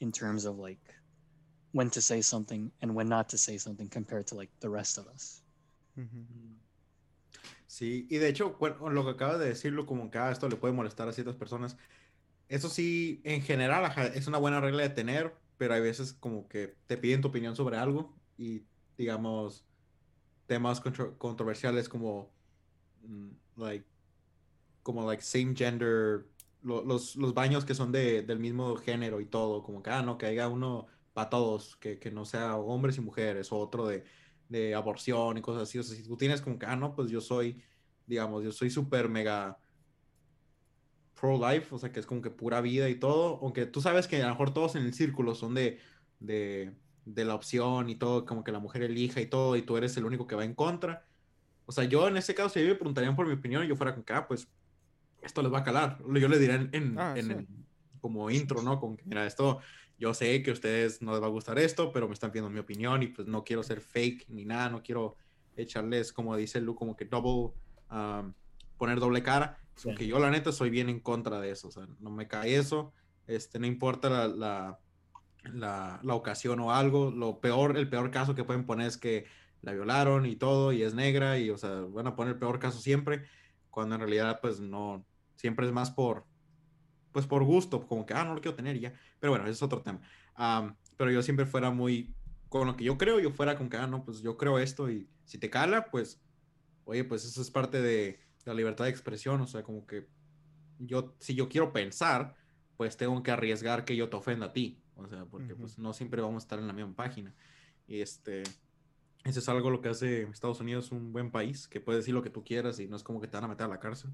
in 0.00 0.10
terms 0.10 0.44
of 0.44 0.58
like 0.58 0.78
when 1.72 1.88
to 1.90 2.00
say 2.00 2.20
something 2.20 2.70
and 2.82 2.92
when 2.94 3.08
not 3.08 3.28
to 3.28 3.38
say 3.38 3.56
something 3.56 3.88
compared 3.88 4.26
to 4.26 4.34
like 4.34 4.50
the 4.60 4.68
rest 4.68 4.98
of 4.98 5.06
us 5.08 5.42
mm-hmm. 5.98 6.52
Sí, 7.66 8.06
y 8.10 8.18
de 8.18 8.28
hecho, 8.28 8.56
bueno, 8.58 8.90
lo 8.90 9.04
que 9.04 9.10
acaba 9.10 9.38
de 9.38 9.48
decirlo, 9.48 9.86
como 9.86 10.10
que 10.10 10.18
ah, 10.18 10.30
esto 10.30 10.48
le 10.48 10.56
puede 10.56 10.74
molestar 10.74 11.08
a 11.08 11.12
ciertas 11.12 11.36
personas, 11.36 11.76
eso 12.48 12.68
sí, 12.68 13.20
en 13.24 13.42
general, 13.42 13.92
es 14.14 14.26
una 14.26 14.38
buena 14.38 14.60
regla 14.60 14.82
de 14.82 14.90
tener, 14.90 15.34
pero 15.56 15.74
hay 15.74 15.80
veces 15.80 16.12
como 16.14 16.48
que 16.48 16.76
te 16.86 16.96
piden 16.96 17.20
tu 17.20 17.28
opinión 17.28 17.54
sobre 17.54 17.76
algo 17.76 18.12
y, 18.36 18.64
digamos, 18.98 19.64
temas 20.46 20.80
controversiales 20.80 21.88
como 21.88 22.32
mm, 23.02 23.30
like 23.56 23.86
como 24.82 25.06
like 25.06 25.22
same 25.22 25.54
gender 25.54 26.26
los, 26.62 27.14
los 27.14 27.34
baños 27.34 27.64
que 27.64 27.74
son 27.74 27.92
de, 27.92 28.22
del 28.22 28.40
mismo 28.40 28.74
género 28.76 29.20
y 29.20 29.26
todo 29.26 29.62
como 29.62 29.80
que 29.82 29.90
ah 29.90 30.02
no 30.02 30.18
que 30.18 30.26
haya 30.26 30.48
uno 30.48 30.88
para 31.12 31.30
todos 31.30 31.76
que, 31.76 32.00
que, 32.00 32.10
no 32.10 32.24
sea 32.24 32.56
hombres 32.56 32.98
y 32.98 33.00
mujeres 33.00 33.52
o 33.52 33.58
otro 33.58 33.86
de, 33.86 34.04
de 34.50 34.74
aborción 34.74 35.38
y 35.38 35.40
cosas 35.40 35.62
así 35.62 35.78
o 35.78 35.82
sea 35.82 35.96
si 35.96 36.02
tú 36.02 36.16
tienes 36.18 36.42
como 36.42 36.58
que 36.58 36.66
ah 36.66 36.76
no 36.76 36.94
pues 36.94 37.10
yo 37.10 37.22
soy 37.22 37.62
digamos 38.06 38.44
yo 38.44 38.52
soy 38.52 38.68
súper 38.68 39.08
mega 39.08 39.58
pro 41.18 41.38
life 41.38 41.74
o 41.74 41.78
sea 41.78 41.90
que 41.90 42.00
es 42.00 42.06
como 42.06 42.20
que 42.20 42.30
pura 42.30 42.60
vida 42.60 42.90
y 42.90 42.96
todo 42.96 43.38
aunque 43.40 43.64
tú 43.64 43.80
sabes 43.80 44.06
que 44.06 44.22
a 44.22 44.26
lo 44.26 44.32
mejor 44.32 44.52
todos 44.52 44.76
en 44.76 44.82
el 44.82 44.92
círculo 44.92 45.34
son 45.34 45.54
de 45.54 45.78
de 46.18 46.74
de 47.04 47.24
la 47.24 47.34
opción 47.34 47.88
y 47.90 47.96
todo, 47.96 48.24
como 48.24 48.44
que 48.44 48.52
la 48.52 48.58
mujer 48.58 48.82
elija 48.82 49.20
y 49.20 49.26
todo, 49.26 49.56
y 49.56 49.62
tú 49.62 49.76
eres 49.76 49.96
el 49.96 50.04
único 50.04 50.26
que 50.26 50.36
va 50.36 50.44
en 50.44 50.54
contra. 50.54 51.06
O 51.66 51.72
sea, 51.72 51.84
yo 51.84 52.08
en 52.08 52.16
ese 52.16 52.34
caso, 52.34 52.50
si 52.50 52.60
me 52.60 52.74
preguntarían 52.74 53.16
por 53.16 53.26
mi 53.26 53.34
opinión, 53.34 53.66
yo 53.66 53.76
fuera 53.76 53.94
con 53.94 54.04
que, 54.04 54.12
ah, 54.12 54.26
pues, 54.26 54.48
esto 55.22 55.42
les 55.42 55.52
va 55.52 55.58
a 55.58 55.64
calar. 55.64 55.98
Yo 55.98 56.28
le 56.28 56.38
diré 56.38 56.54
en, 56.72 56.98
ah, 56.98 57.14
como 58.00 58.30
intro, 58.30 58.62
¿no? 58.62 58.80
Con 58.80 58.96
que, 58.96 59.04
mira, 59.04 59.26
esto, 59.26 59.60
yo 60.00 60.14
sé 60.14 60.42
que 60.42 60.50
a 60.50 60.54
ustedes 60.54 61.02
no 61.02 61.12
les 61.12 61.22
va 61.22 61.26
a 61.26 61.30
gustar 61.30 61.58
esto, 61.58 61.92
pero 61.92 62.08
me 62.08 62.14
están 62.14 62.32
pidiendo 62.32 62.50
mi 62.50 62.58
opinión 62.58 63.02
y 63.02 63.08
pues 63.08 63.28
no 63.28 63.44
quiero 63.44 63.62
ser 63.62 63.80
fake 63.80 64.28
ni 64.28 64.44
nada, 64.44 64.70
no 64.70 64.82
quiero 64.82 65.16
echarles, 65.56 66.12
como 66.12 66.36
dice 66.36 66.60
Lu, 66.60 66.74
como 66.74 66.96
que 66.96 67.04
double, 67.04 67.52
poner 68.76 68.98
doble 68.98 69.22
cara. 69.22 69.58
Aunque 69.84 70.06
yo 70.06 70.18
la 70.18 70.30
neta 70.30 70.52
soy 70.52 70.70
bien 70.70 70.88
en 70.88 71.00
contra 71.00 71.40
de 71.40 71.50
eso, 71.52 71.68
o 71.68 71.70
sea, 71.70 71.86
no 72.00 72.10
me 72.10 72.26
cae 72.26 72.56
eso, 72.56 72.92
este, 73.26 73.58
no 73.58 73.66
importa 73.66 74.26
la 74.28 74.78
la, 75.44 76.00
la, 76.02 76.14
ocasión 76.14 76.60
o 76.60 76.72
algo. 76.72 77.10
Lo 77.10 77.40
peor, 77.40 77.76
el 77.76 77.88
peor 77.88 78.10
caso 78.10 78.34
que 78.34 78.44
pueden 78.44 78.66
poner 78.66 78.86
es 78.88 78.96
que 78.96 79.26
la 79.62 79.72
violaron 79.72 80.26
y 80.26 80.36
todo, 80.36 80.72
y 80.72 80.82
es 80.82 80.94
negra, 80.94 81.38
y 81.38 81.50
o 81.50 81.58
sea, 81.58 81.80
van 81.80 82.06
a 82.06 82.16
poner 82.16 82.34
el 82.34 82.38
peor 82.38 82.58
caso 82.58 82.80
siempre, 82.80 83.24
cuando 83.70 83.94
en 83.94 84.00
realidad, 84.00 84.40
pues 84.40 84.60
no, 84.60 85.04
siempre 85.36 85.66
es 85.66 85.72
más 85.72 85.90
por, 85.90 86.24
pues 87.12 87.26
por 87.26 87.44
gusto, 87.44 87.86
como 87.86 88.06
que, 88.06 88.14
ah, 88.14 88.24
no 88.24 88.34
lo 88.34 88.40
quiero 88.40 88.56
tener 88.56 88.78
ya. 88.78 88.92
Pero 89.18 89.32
bueno, 89.32 89.44
ese 89.44 89.52
es 89.52 89.62
otro 89.62 89.82
tema. 89.82 90.00
pero 90.96 91.10
yo 91.10 91.22
siempre 91.22 91.46
fuera 91.46 91.70
muy, 91.70 92.14
con 92.48 92.66
lo 92.66 92.76
que 92.76 92.84
yo 92.84 92.98
creo, 92.98 93.20
yo 93.20 93.30
fuera 93.30 93.56
con 93.56 93.68
que, 93.68 93.76
ah, 93.76 93.86
no, 93.86 94.04
pues 94.04 94.22
yo 94.22 94.36
creo 94.36 94.58
esto, 94.58 94.90
y 94.90 95.08
si 95.24 95.38
te 95.38 95.50
cala, 95.50 95.90
pues, 95.90 96.20
oye, 96.84 97.04
pues 97.04 97.24
eso 97.24 97.40
es 97.42 97.50
parte 97.50 97.80
de 97.80 98.20
la 98.44 98.54
libertad 98.54 98.84
de 98.84 98.90
expresión, 98.90 99.40
o 99.40 99.46
sea, 99.46 99.62
como 99.62 99.86
que 99.86 100.08
yo, 100.78 101.14
si 101.18 101.34
yo 101.34 101.48
quiero 101.48 101.72
pensar, 101.72 102.34
pues 102.76 102.96
tengo 102.96 103.22
que 103.22 103.30
arriesgar 103.30 103.84
que 103.84 103.96
yo 103.96 104.08
te 104.08 104.16
ofenda 104.16 104.46
a 104.46 104.52
ti. 104.52 104.82
O 104.96 105.06
sea, 105.08 105.24
porque 105.24 105.54
pues 105.54 105.78
no 105.78 105.92
siempre 105.92 106.20
vamos 106.20 106.42
a 106.42 106.44
estar 106.44 106.58
en 106.58 106.66
la 106.66 106.72
misma 106.72 106.94
página. 106.94 107.34
Y 107.86 108.00
este, 108.00 108.42
eso 109.24 109.38
es 109.38 109.48
algo 109.48 109.70
lo 109.70 109.80
que 109.80 109.88
hace 109.88 110.22
Estados 110.22 110.60
Unidos 110.60 110.92
un 110.92 111.12
buen 111.12 111.30
país, 111.30 111.68
que 111.68 111.80
puedes 111.80 112.02
decir 112.02 112.14
lo 112.14 112.22
que 112.22 112.30
tú 112.30 112.44
quieras 112.44 112.78
y 112.80 112.88
no 112.88 112.96
es 112.96 113.02
como 113.02 113.20
que 113.20 113.28
te 113.28 113.36
van 113.36 113.44
a 113.44 113.48
meter 113.48 113.66
a 113.66 113.68
la 113.68 113.80
cárcel. 113.80 114.10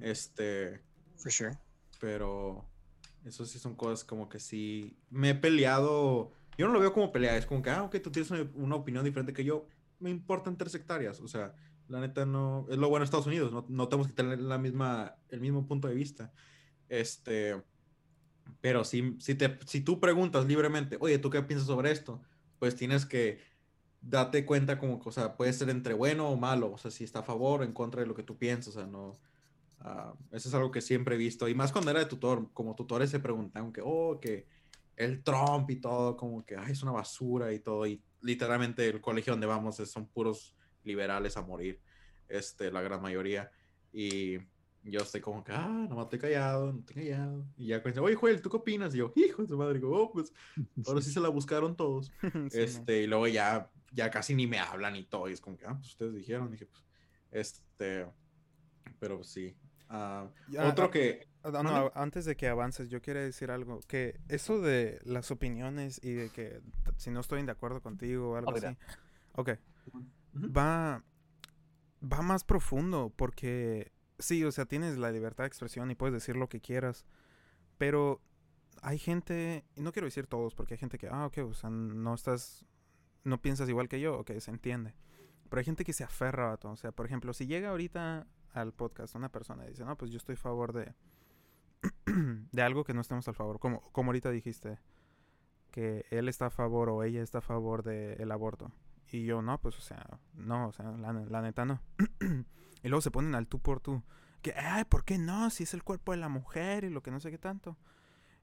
Este. 0.00 0.80
For 1.16 1.32
sure. 1.32 1.58
Pero 1.98 2.64
eso 3.24 3.44
sí 3.44 3.58
son 3.58 3.74
cosas 3.74 4.04
como 4.04 4.28
que 4.28 4.40
sí. 4.40 4.96
Me 5.10 5.30
he 5.30 5.34
peleado. 5.34 6.32
Yo 6.56 6.66
no 6.66 6.72
lo 6.72 6.80
veo 6.80 6.92
como 6.92 7.12
pelea, 7.12 7.36
es 7.36 7.46
como 7.46 7.62
que, 7.62 7.70
ah, 7.70 7.84
ok, 7.84 7.96
tú 8.02 8.10
tienes 8.10 8.30
una, 8.30 8.74
opinión 8.76 9.04
diferente 9.04 9.32
que 9.32 9.44
yo. 9.44 9.66
Me 10.00 10.10
importan 10.10 10.56
tres 10.56 10.74
hectáreas. 10.74 11.20
O 11.20 11.28
sea, 11.28 11.54
la 11.88 12.00
neta 12.00 12.26
no. 12.26 12.66
Es 12.70 12.78
lo 12.78 12.88
bueno 12.88 13.02
de 13.02 13.04
Estados 13.04 13.26
Unidos, 13.26 13.52
no, 13.52 13.64
no 13.68 13.88
tenemos 13.88 14.08
que 14.08 14.14
tener 14.14 14.40
la 14.40 14.58
misma, 14.58 15.16
el 15.28 15.40
mismo 15.40 15.66
punto 15.66 15.88
de 15.88 15.94
vista. 15.94 16.32
Este. 16.88 17.62
Pero 18.60 18.84
si, 18.84 19.16
si, 19.20 19.34
te, 19.34 19.58
si 19.66 19.82
tú 19.82 20.00
preguntas 20.00 20.46
libremente, 20.46 20.96
oye, 21.00 21.18
¿tú 21.18 21.30
qué 21.30 21.42
piensas 21.42 21.66
sobre 21.66 21.90
esto? 21.90 22.22
Pues 22.58 22.74
tienes 22.76 23.04
que 23.04 23.40
date 24.00 24.44
cuenta 24.46 24.78
como, 24.78 25.00
o 25.04 25.12
sea, 25.12 25.36
puede 25.36 25.52
ser 25.52 25.70
entre 25.70 25.94
bueno 25.94 26.28
o 26.30 26.36
malo, 26.36 26.72
o 26.72 26.78
sea, 26.78 26.90
si 26.90 27.04
está 27.04 27.20
a 27.20 27.24
favor 27.24 27.60
o 27.60 27.64
en 27.64 27.72
contra 27.72 28.00
de 28.00 28.06
lo 28.06 28.14
que 28.14 28.22
tú 28.22 28.38
piensas, 28.38 28.76
o 28.76 28.78
sea, 28.78 28.86
no, 28.86 29.18
uh, 29.80 30.16
eso 30.30 30.48
es 30.48 30.54
algo 30.54 30.70
que 30.70 30.80
siempre 30.80 31.14
he 31.14 31.18
visto, 31.18 31.48
y 31.48 31.54
más 31.54 31.72
cuando 31.72 31.90
era 31.90 32.00
de 32.00 32.06
tutor, 32.06 32.50
como 32.52 32.74
tutores 32.74 33.10
se 33.10 33.20
preguntan 33.20 33.72
que, 33.72 33.80
oh, 33.84 34.18
que 34.20 34.46
el 34.96 35.22
Trump 35.22 35.70
y 35.70 35.76
todo, 35.76 36.16
como 36.16 36.44
que, 36.44 36.56
ay, 36.56 36.72
es 36.72 36.82
una 36.82 36.92
basura 36.92 37.52
y 37.52 37.60
todo, 37.60 37.86
y 37.86 38.02
literalmente 38.20 38.88
el 38.88 39.00
colegio 39.00 39.32
donde 39.32 39.46
vamos 39.46 39.76
son 39.76 40.06
puros 40.08 40.56
liberales 40.84 41.36
a 41.36 41.42
morir, 41.42 41.80
este, 42.28 42.70
la 42.70 42.82
gran 42.82 43.00
mayoría, 43.00 43.50
y 43.92 44.38
yo 44.90 45.00
estoy 45.00 45.20
como 45.20 45.44
que, 45.44 45.52
ah, 45.52 45.86
no 45.88 45.96
me 45.96 46.02
estoy 46.02 46.18
callado, 46.18 46.72
no 46.72 46.78
estoy 46.80 46.96
callado. 46.96 47.46
Y 47.56 47.66
ya 47.68 47.82
cuando 47.82 48.02
oye, 48.02 48.14
Joel, 48.14 48.40
¿tú 48.40 48.50
qué 48.50 48.56
opinas? 48.56 48.94
Y 48.94 48.98
yo, 48.98 49.12
hijo 49.16 49.42
de 49.42 49.48
su 49.48 49.56
madre, 49.56 49.74
digo, 49.74 49.90
oh, 49.90 50.10
pues, 50.10 50.32
ahora 50.86 51.00
sí 51.00 51.10
se 51.10 51.20
la 51.20 51.28
buscaron 51.28 51.76
todos. 51.76 52.10
este, 52.52 53.02
y 53.02 53.06
luego 53.06 53.26
ya, 53.26 53.70
ya 53.92 54.10
casi 54.10 54.34
ni 54.34 54.46
me 54.46 54.58
hablan 54.58 54.96
y 54.96 55.04
todo. 55.04 55.28
Y 55.28 55.32
es 55.32 55.40
como 55.40 55.56
que, 55.56 55.66
ah, 55.66 55.74
pues 55.74 55.88
ustedes 55.88 56.14
dijeron. 56.14 56.48
Y 56.48 56.52
dije, 56.52 56.66
pues, 56.66 56.84
este, 57.30 58.06
pero 58.98 59.16
pues, 59.16 59.28
sí. 59.28 59.56
Uh, 59.90 60.28
otro 60.60 60.86
ah, 60.86 60.90
que... 60.90 61.28
Ah, 61.42 61.62
no, 61.62 61.90
antes 61.94 62.24
de 62.24 62.36
que 62.36 62.48
avances, 62.48 62.90
yo 62.90 63.00
quiero 63.00 63.20
decir 63.20 63.50
algo. 63.50 63.80
Que 63.86 64.20
eso 64.28 64.60
de 64.60 65.00
las 65.04 65.30
opiniones 65.30 66.00
y 66.02 66.12
de 66.12 66.30
que 66.30 66.60
si 66.96 67.10
no 67.10 67.20
estoy 67.20 67.42
de 67.42 67.52
acuerdo 67.52 67.80
contigo 67.80 68.32
o 68.32 68.36
algo 68.36 68.54
así. 68.54 68.66
Ok. 69.32 69.50
Va, 70.34 71.02
va 72.02 72.22
más 72.22 72.44
profundo 72.44 73.12
porque 73.16 73.92
sí, 74.18 74.44
o 74.44 74.52
sea, 74.52 74.66
tienes 74.66 74.98
la 74.98 75.10
libertad 75.10 75.44
de 75.44 75.48
expresión 75.48 75.90
y 75.90 75.94
puedes 75.94 76.12
decir 76.12 76.36
lo 76.36 76.48
que 76.48 76.60
quieras, 76.60 77.06
pero 77.78 78.20
hay 78.82 78.98
gente, 78.98 79.64
y 79.74 79.80
no 79.80 79.92
quiero 79.92 80.06
decir 80.06 80.26
todos, 80.26 80.54
porque 80.54 80.74
hay 80.74 80.78
gente 80.78 80.98
que, 80.98 81.08
ah, 81.08 81.26
ok, 81.26 81.38
o 81.38 81.54
sea, 81.54 81.70
no 81.70 82.14
estás 82.14 82.66
no 83.24 83.40
piensas 83.40 83.68
igual 83.68 83.88
que 83.88 84.00
yo, 84.00 84.18
ok, 84.18 84.32
se 84.38 84.50
entiende. 84.50 84.94
Pero 85.48 85.60
hay 85.60 85.64
gente 85.64 85.84
que 85.84 85.92
se 85.92 86.04
aferra 86.04 86.52
a 86.52 86.56
todo. 86.56 86.72
O 86.72 86.76
sea, 86.76 86.92
por 86.92 87.06
ejemplo, 87.06 87.32
si 87.32 87.46
llega 87.46 87.70
ahorita 87.70 88.26
al 88.60 88.72
podcast 88.72 89.14
una 89.14 89.30
persona 89.30 89.64
dice, 89.64 89.84
no, 89.84 89.96
pues 89.96 90.10
yo 90.10 90.16
estoy 90.16 90.34
a 90.34 90.38
favor 90.38 90.72
de, 90.72 90.94
de 92.52 92.62
algo 92.62 92.84
que 92.84 92.94
no 92.94 93.00
estemos 93.00 93.28
a 93.28 93.32
favor, 93.32 93.58
como, 93.58 93.80
como 93.92 94.10
ahorita 94.10 94.30
dijiste, 94.30 94.78
que 95.70 96.06
él 96.10 96.28
está 96.28 96.46
a 96.46 96.50
favor 96.50 96.88
o 96.88 97.02
ella 97.02 97.22
está 97.22 97.38
a 97.38 97.42
favor 97.42 97.82
del 97.82 98.30
aborto. 98.30 98.72
Y 99.10 99.24
yo, 99.24 99.40
no, 99.42 99.58
pues, 99.60 99.78
o 99.78 99.80
sea, 99.80 100.20
no, 100.34 100.68
o 100.68 100.72
sea, 100.72 100.90
la, 100.92 101.12
la 101.12 101.42
neta 101.42 101.64
no. 101.64 101.80
y 102.82 102.88
luego 102.88 103.00
se 103.00 103.10
ponen 103.10 103.34
al 103.34 103.46
tú 103.46 103.58
por 103.58 103.80
tú. 103.80 104.02
Que, 104.42 104.52
ay, 104.54 104.84
¿por 104.84 105.04
qué 105.04 105.18
no? 105.18 105.50
Si 105.50 105.64
es 105.64 105.74
el 105.74 105.82
cuerpo 105.82 106.12
de 106.12 106.18
la 106.18 106.28
mujer 106.28 106.84
y 106.84 106.90
lo 106.90 107.02
que 107.02 107.10
no 107.10 107.20
sé 107.20 107.30
qué 107.30 107.38
tanto. 107.38 107.76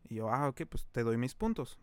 Y 0.03 0.15
yo, 0.15 0.29
ah, 0.29 0.49
ok, 0.49 0.63
pues 0.69 0.87
te 0.91 1.03
doy 1.03 1.17
mis 1.17 1.35
puntos. 1.35 1.79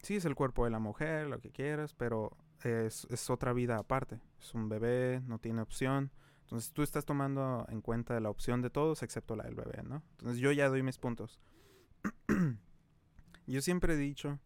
Sí, 0.00 0.16
es 0.16 0.24
el 0.24 0.34
cuerpo 0.34 0.64
de 0.64 0.70
la 0.70 0.78
mujer, 0.78 1.28
lo 1.28 1.40
que 1.40 1.50
quieras, 1.50 1.94
pero 1.94 2.36
es, 2.62 3.06
es 3.10 3.30
otra 3.30 3.52
vida 3.52 3.78
aparte. 3.78 4.20
Es 4.40 4.54
un 4.54 4.68
bebé, 4.68 5.22
no 5.26 5.38
tiene 5.38 5.62
opción. 5.62 6.10
Entonces 6.54 6.72
tú 6.72 6.84
estás 6.84 7.04
tomando 7.04 7.66
en 7.68 7.80
cuenta 7.80 8.20
la 8.20 8.30
opción 8.30 8.62
de 8.62 8.70
todos 8.70 9.02
excepto 9.02 9.34
la 9.34 9.42
del 9.42 9.56
bebé, 9.56 9.82
¿no? 9.82 10.04
Entonces 10.12 10.38
yo 10.38 10.52
ya 10.52 10.68
doy 10.68 10.84
mis 10.84 10.98
puntos. 10.98 11.40
yo 13.48 13.60
siempre 13.60 13.94
he 13.94 13.96
dicho 13.96 14.38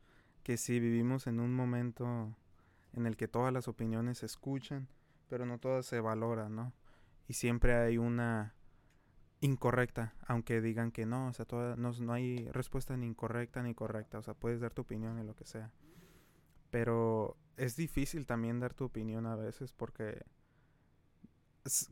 que 0.42 0.56
si 0.56 0.80
vivimos 0.80 1.26
en 1.26 1.38
un 1.38 1.54
momento 1.54 2.34
en 2.94 3.04
el 3.04 3.18
que 3.18 3.28
todas 3.28 3.52
las 3.52 3.68
opiniones 3.68 4.16
se 4.18 4.26
escuchan, 4.26 4.88
pero 5.28 5.44
no 5.44 5.58
todas 5.58 5.84
se 5.84 6.00
valoran, 6.00 6.56
¿no? 6.56 6.72
Y 7.26 7.34
siempre 7.34 7.74
hay 7.74 7.98
una 7.98 8.54
incorrecta, 9.40 10.14
aunque 10.26 10.62
digan 10.62 10.92
que 10.92 11.04
no, 11.04 11.28
o 11.28 11.32
sea, 11.34 11.44
no, 11.76 11.92
no, 11.92 12.12
hay 12.14 12.48
respuesta 12.52 12.96
ni 12.96 13.04
incorrecta 13.04 13.62
ni 13.62 13.74
correcta, 13.74 14.16
o 14.16 14.22
sea, 14.22 14.32
puedes 14.32 14.60
dar 14.60 14.72
tu 14.72 14.80
opinión 14.80 15.18
en 15.18 15.26
lo 15.26 15.36
que 15.36 15.44
sea. 15.44 15.74
Pero 16.70 17.36
es 17.58 17.76
difícil 17.76 18.24
también 18.24 18.60
dar 18.60 18.72
tu 18.72 18.86
opinión 18.86 19.26
a 19.26 19.36
veces 19.36 19.74
porque, 19.74 20.24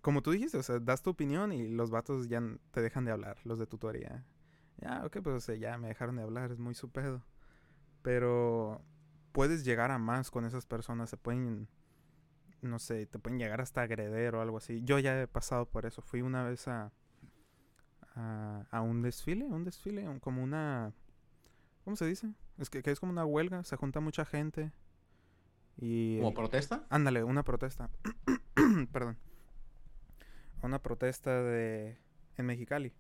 como 0.01 0.23
tú 0.23 0.31
dijiste, 0.31 0.59
o 0.59 0.63
sea, 0.63 0.79
das 0.79 1.03
tu 1.03 1.11
opinión 1.11 1.53
y 1.53 1.69
los 1.69 1.91
vatos 1.91 2.29
ya 2.29 2.43
te 2.71 2.83
dejan 2.83 3.05
de 3.05 3.13
hablar, 3.13 3.39
los 3.45 3.59
de 3.59 3.67
tutoría. 3.67 4.25
Ya, 4.79 5.05
ok, 5.05 5.19
pues 5.23 5.47
ya 5.59 5.79
me 5.79 5.89
dejaron 5.89 6.17
de 6.17 6.23
hablar, 6.23 6.53
es 6.53 6.59
muy 6.59 6.75
su 6.75 6.91
pedo. 6.91 7.23
Pero 8.03 8.83
puedes 9.33 9.65
llegar 9.65 9.91
a 9.91 9.99
más 9.99 10.31
con 10.31 10.45
esas 10.45 10.67
personas, 10.67 11.11
se 11.11 11.17
pueden, 11.17 11.69
no 12.63 12.79
sé, 12.79 13.07
te 13.07 13.19
pueden 13.19 13.39
llegar 13.39 13.61
hasta 13.61 13.83
agreder 13.83 14.35
o 14.35 14.43
algo 14.43 14.59
así. 14.59 14.83
Yo 14.85 14.99
ya 14.99 15.21
he 15.21 15.27
pasado 15.27 15.67
por 15.67 15.87
eso, 15.87 16.03
fui 16.03 16.23
una 16.23 16.45
vez 16.45 16.69
a 16.69 16.93
a, 18.17 18.81
un 18.81 19.03
desfile, 19.03 19.45
un 19.45 19.65
desfile, 19.65 20.07
como 20.21 20.43
una... 20.43 20.93
¿Cómo 21.85 21.97
se 21.97 22.07
dice? 22.07 22.33
Es 22.59 22.71
que, 22.71 22.83
es 22.85 22.99
como 22.99 23.13
una 23.13 23.25
huelga, 23.25 23.63
se 23.63 23.77
junta 23.77 24.01
mucha 24.01 24.25
gente 24.25 24.73
y... 25.77 26.19
¿Como 26.19 26.35
protesta? 26.35 26.87
Ándale, 26.89 27.23
una 27.23 27.45
protesta. 27.45 27.91
Perdón. 28.93 29.19
Una 30.63 30.83
protesta 30.83 31.43
de... 31.43 31.99
en 32.37 32.47
Mexicali. 32.47 32.93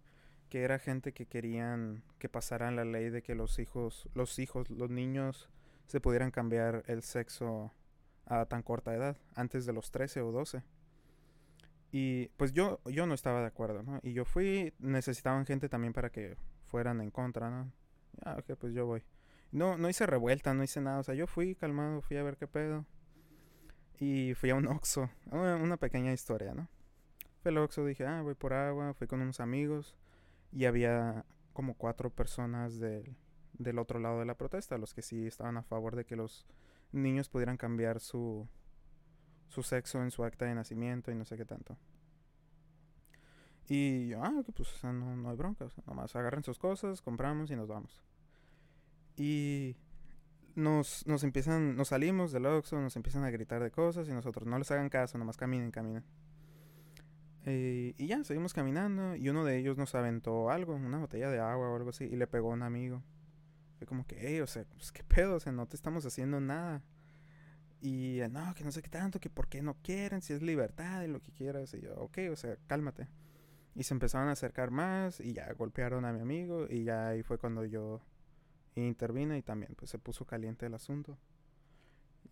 Que 0.49 0.63
era 0.63 0.79
gente 0.79 1.13
que 1.13 1.27
querían 1.27 2.05
que 2.19 2.29
pasaran 2.29 2.77
la 2.77 2.85
ley 2.85 3.11
de 3.11 3.23
que 3.23 3.35
los 3.35 3.59
hijos, 3.59 4.09
los 4.15 4.39
hijos, 4.39 4.71
los 4.71 4.91
niños 4.91 5.51
se 5.87 6.01
pudieran 6.01 6.31
cambiar 6.31 6.85
el 6.87 7.03
sexo 7.03 7.73
a 8.27 8.47
tan 8.47 8.63
corta 8.63 8.95
edad, 8.95 9.17
antes 9.35 9.67
de 9.67 9.73
los 9.73 9.91
13 9.91 10.21
o 10.21 10.33
12. 10.33 10.63
Y 11.93 12.29
pues 12.37 12.53
yo, 12.53 12.81
yo 12.87 13.07
no 13.07 13.15
estaba 13.15 13.41
de 13.41 13.47
acuerdo, 13.47 13.83
¿no? 13.83 14.01
Y 14.03 14.13
yo 14.13 14.25
fui, 14.25 14.75
necesitaban 14.79 15.47
gente 15.47 15.69
también 15.69 15.93
para 15.93 16.11
que 16.11 16.37
fueran 16.67 17.01
en 17.01 17.11
contra, 17.11 17.51
¿no? 17.51 17.73
Ah, 18.25 18.37
ok, 18.39 18.57
pues 18.59 18.75
yo 18.75 18.87
voy. 18.87 19.03
No, 19.53 19.79
no 19.79 19.89
hice 19.89 20.07
revuelta, 20.07 20.53
no 20.55 20.65
hice 20.65 20.81
nada. 20.81 20.99
O 20.99 21.03
sea, 21.05 21.15
yo 21.15 21.27
fui 21.27 21.55
calmado, 21.55 22.03
fui 22.03 22.17
a 22.17 22.23
ver 22.23 22.37
qué 22.37 22.47
pedo. 22.47 22.85
Y 23.99 24.35
fui 24.35 24.51
a 24.51 24.57
un 24.57 24.67
Oxxo. 24.67 25.09
Una 25.31 25.77
pequeña 25.77 26.13
historia, 26.13 26.53
¿no? 26.53 26.69
Fui 27.47 27.53
al 27.53 27.59
Oxxo, 27.59 27.85
dije, 27.85 28.05
ah, 28.05 28.23
voy 28.23 28.35
por 28.35 28.53
agua. 28.55 28.93
Fui 28.93 29.07
con 29.07 29.21
unos 29.21 29.39
amigos. 29.39 29.95
Y 30.51 30.65
había 30.65 31.25
como 31.53 31.75
cuatro 31.75 32.11
personas 32.11 32.81
del, 32.81 33.15
del 33.53 33.79
otro 33.79 34.01
lado 34.01 34.19
de 34.19 34.25
la 34.25 34.35
protesta. 34.35 34.79
Los 34.79 34.95
que 34.95 35.03
sí 35.03 35.29
estaban 35.29 35.57
a 35.57 35.63
favor 35.63 35.95
de 35.95 36.05
que 36.05 36.17
los 36.17 36.45
niños 36.91 37.29
pudieran 37.29 37.57
cambiar 37.57 38.01
su, 38.01 38.49
su 39.49 39.63
sexo 39.63 40.03
en 40.03 40.11
su 40.11 40.25
acta 40.25 40.45
de 40.45 40.57
nacimiento 40.57 41.13
y 41.13 41.15
no 41.15 41.25
sé 41.25 41.37
qué 41.37 41.45
tanto. 41.45 41.79
Y 43.69 44.09
yo, 44.09 44.25
ah, 44.25 44.43
que 44.45 44.51
pues 44.51 44.83
no, 44.83 45.15
no 45.15 45.31
hay 45.31 45.37
bronca, 45.37 45.67
o 45.67 45.71
sea, 45.71 45.85
nomás 45.87 46.17
agarren 46.17 46.43
sus 46.43 46.59
cosas, 46.59 47.01
compramos 47.01 47.53
y 47.53 47.55
nos 47.55 47.69
vamos. 47.69 48.03
Y 49.17 49.77
nos, 50.57 51.07
nos 51.07 51.23
empiezan, 51.23 51.77
nos 51.77 51.89
salimos 51.91 52.33
del 52.33 52.47
Oxxo, 52.47 52.81
nos 52.81 52.97
empiezan 52.97 53.23
a 53.23 53.31
gritar 53.31 53.63
de 53.63 53.71
cosas 53.71 54.09
y 54.09 54.13
nosotros 54.13 54.49
no 54.49 54.59
les 54.59 54.69
hagan 54.73 54.89
caso, 54.89 55.17
nomás 55.17 55.37
caminen, 55.37 55.71
caminen. 55.71 56.03
Eh, 57.47 57.95
y 57.97 58.09
ya, 58.09 58.25
seguimos 58.25 58.53
caminando 58.53 59.15
y 59.15 59.29
uno 59.29 59.45
de 59.45 59.57
ellos 59.57 59.77
nos 59.77 59.95
aventó 59.95 60.51
algo, 60.51 60.75
una 60.75 60.99
botella 60.99 61.31
de 61.31 61.39
agua 61.39 61.71
o 61.71 61.77
algo 61.77 61.91
así, 61.91 62.05
y 62.05 62.17
le 62.17 62.27
pegó 62.27 62.51
a 62.51 62.55
un 62.55 62.63
amigo. 62.63 63.03
Fue 63.79 63.87
como 63.87 64.07
que, 64.07 64.17
hey, 64.21 64.41
o 64.41 64.47
sea, 64.47 64.65
pues 64.77 64.91
qué 64.91 65.05
pedo, 65.05 65.37
o 65.37 65.41
sea, 65.41 65.53
no 65.53 65.67
te 65.67 65.77
estamos 65.77 66.05
haciendo 66.05 66.41
nada. 66.41 66.83
Y 67.81 68.21
no, 68.31 68.55
que 68.55 68.65
no 68.65 68.73
sé 68.73 68.83
qué 68.83 68.89
tanto, 68.89 69.21
que 69.21 69.31
por 69.31 69.49
qué 69.49 69.63
no 69.63 69.77
quieren, 69.83 70.23
si 70.23 70.33
es 70.33 70.43
libertad 70.43 71.03
y 71.03 71.09
lo 71.09 71.21
que 71.21 71.31
quieras. 71.33 71.73
Y 71.75 71.83
yo, 71.83 71.95
ok, 71.97 72.19
o 72.33 72.37
sea, 72.37 72.57
cálmate. 72.67 73.09
Y 73.75 73.85
se 73.85 73.95
empezaron 73.95 74.29
a 74.29 74.33
acercar 74.33 74.71
más 74.71 75.21
y 75.21 75.33
ya 75.35 75.53
golpearon 75.53 76.05
a 76.05 76.13
mi 76.13 76.21
amigo 76.21 76.67
y 76.69 76.85
ya 76.85 77.09
ahí 77.09 77.23
fue 77.23 77.39
cuando 77.39 77.65
yo 77.65 78.01
intervine 78.75 79.39
y 79.39 79.43
también 79.43 79.75
pues 79.77 79.91
se 79.91 79.99
puso 79.99 80.25
caliente 80.25 80.67
el 80.67 80.75
asunto. 80.75 81.19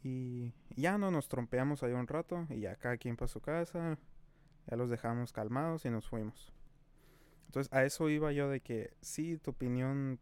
Y 0.02 0.52
ya 0.76 0.98
no 0.98 1.10
nos 1.10 1.28
trompeamos 1.28 1.82
ahí 1.82 1.92
un 1.92 2.06
rato 2.06 2.46
y 2.50 2.60
ya 2.60 2.76
cada 2.76 2.96
quien 2.96 3.16
para 3.16 3.28
su 3.28 3.40
casa, 3.40 3.98
ya 4.68 4.76
los 4.76 4.90
dejamos 4.90 5.32
calmados 5.32 5.84
y 5.84 5.90
nos 5.90 6.08
fuimos. 6.08 6.52
Entonces 7.46 7.72
a 7.72 7.84
eso 7.84 8.08
iba 8.08 8.32
yo 8.32 8.48
de 8.48 8.60
que 8.60 8.94
sí, 9.00 9.38
tu 9.38 9.52
opinión 9.52 10.18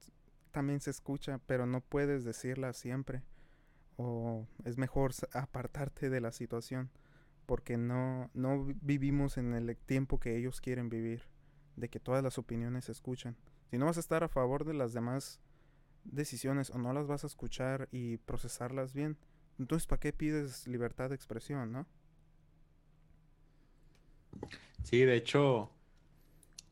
también 0.51 0.80
se 0.80 0.90
escucha, 0.90 1.40
pero 1.47 1.66
no 1.66 1.80
puedes 1.80 2.24
decirla 2.24 2.72
siempre 2.72 3.22
o 3.97 4.47
es 4.64 4.78
mejor 4.78 5.12
apartarte 5.32 6.11
de 6.11 6.20
la 6.20 6.32
situación 6.32 6.90
porque 7.47 7.76
no, 7.76 8.30
no 8.34 8.64
vivimos 8.80 9.36
en 9.36 9.53
el 9.55 9.76
tiempo 9.76 10.18
que 10.18 10.36
ellos 10.36 10.61
quieren 10.61 10.88
vivir, 10.88 11.22
de 11.76 11.88
que 11.88 12.01
todas 12.01 12.22
las 12.22 12.38
opiniones 12.38 12.86
se 12.86 12.93
escuchan. 12.93 13.36
Si 13.70 13.78
no 13.78 13.86
vas 13.86 13.97
a 13.97 14.01
estar 14.01 14.22
a 14.22 14.28
favor 14.28 14.64
de 14.64 14.74
las 14.74 14.93
demás 14.93 15.40
decisiones 16.05 16.70
o 16.70 16.78
no 16.78 16.93
las 16.93 17.07
vas 17.07 17.24
a 17.24 17.26
escuchar 17.26 17.88
y 17.90 18.18
procesarlas 18.18 18.93
bien, 18.93 19.16
entonces 19.59 19.86
¿para 19.86 20.01
qué 20.01 20.12
pides 20.12 20.66
libertad 20.66 21.11
de 21.11 21.16
expresión, 21.16 21.72
no? 21.72 21.86
Sí, 24.83 25.01
de 25.01 25.16
hecho, 25.16 25.70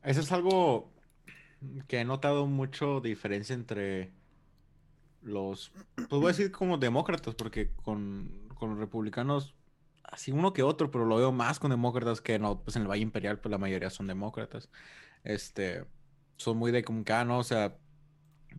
eso 0.03 0.21
es 0.21 0.31
algo 0.31 0.91
que 1.87 1.99
he 1.99 2.05
notado 2.05 2.47
mucho 2.47 3.01
diferencia 3.01 3.53
entre 3.53 4.11
los, 5.21 5.71
pues 5.95 6.09
voy 6.09 6.25
a 6.25 6.27
decir 6.29 6.51
como 6.51 6.77
demócratas, 6.77 7.35
porque 7.35 7.71
con, 7.83 8.49
los 8.59 8.77
republicanos, 8.77 9.55
así 10.03 10.31
uno 10.31 10.53
que 10.53 10.63
otro, 10.63 10.91
pero 10.91 11.05
lo 11.05 11.17
veo 11.17 11.31
más 11.31 11.59
con 11.59 11.71
demócratas 11.71 12.21
que 12.21 12.37
no, 12.39 12.61
pues 12.63 12.75
en 12.75 12.83
el 12.83 12.87
Valle 12.87 13.01
Imperial, 13.01 13.39
pues 13.39 13.51
la 13.51 13.57
mayoría 13.57 13.89
son 13.89 14.07
demócratas. 14.07 14.69
Este, 15.23 15.85
son 16.37 16.57
muy 16.57 16.71
de 16.71 16.83
como 16.83 17.03
ah, 17.09 17.25
no, 17.25 17.39
o 17.39 17.43
sea, 17.43 17.77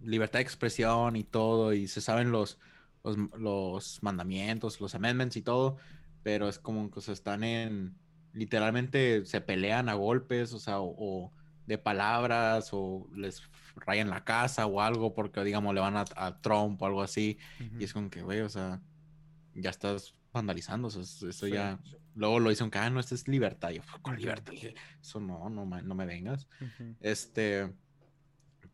libertad 0.02 0.38
de 0.38 0.44
expresión 0.44 1.16
y 1.16 1.24
todo, 1.24 1.72
y 1.72 1.88
se 1.88 2.00
saben 2.00 2.32
los, 2.32 2.58
los, 3.04 4.02
mandamientos, 4.02 4.80
los 4.80 4.94
amendments 4.94 5.36
y 5.36 5.42
todo, 5.42 5.76
pero 6.22 6.48
es 6.48 6.58
como 6.58 6.90
que 6.90 7.00
se 7.00 7.12
están 7.12 7.44
en, 7.44 7.96
literalmente 8.32 9.24
se 9.26 9.40
pelean 9.40 9.88
a 9.88 9.94
golpes, 9.94 10.52
o 10.52 10.58
sea, 10.58 10.80
o 10.80 11.32
de 11.66 11.78
palabras 11.78 12.70
o 12.72 13.08
les 13.14 13.42
rayan 13.76 14.10
la 14.10 14.24
casa 14.24 14.66
o 14.66 14.80
algo 14.80 15.14
porque, 15.14 15.42
digamos, 15.44 15.74
le 15.74 15.80
van 15.80 15.96
a, 15.96 16.40
Trump 16.40 16.80
o 16.82 16.86
algo 16.86 17.02
así. 17.02 17.38
Y 17.78 17.84
es 17.84 17.92
como 17.92 18.10
que, 18.10 18.22
güey, 18.22 18.40
o 18.40 18.48
sea, 18.48 18.80
ya 19.54 19.70
estás 19.70 20.14
vandalizando. 20.32 20.88
eso 20.88 21.46
ya. 21.46 21.78
Luego 22.14 22.40
lo 22.40 22.50
dicen 22.50 22.70
que, 22.70 22.78
ah, 22.78 22.90
no, 22.90 23.00
esto 23.00 23.14
es 23.14 23.28
libertad. 23.28 23.70
Yo, 23.70 23.82
con 24.02 24.16
libertad. 24.16 24.52
Eso 25.00 25.20
no, 25.20 25.48
no, 25.48 25.64
no 25.64 25.94
me 25.94 26.06
vengas. 26.06 26.48
Este. 27.00 27.72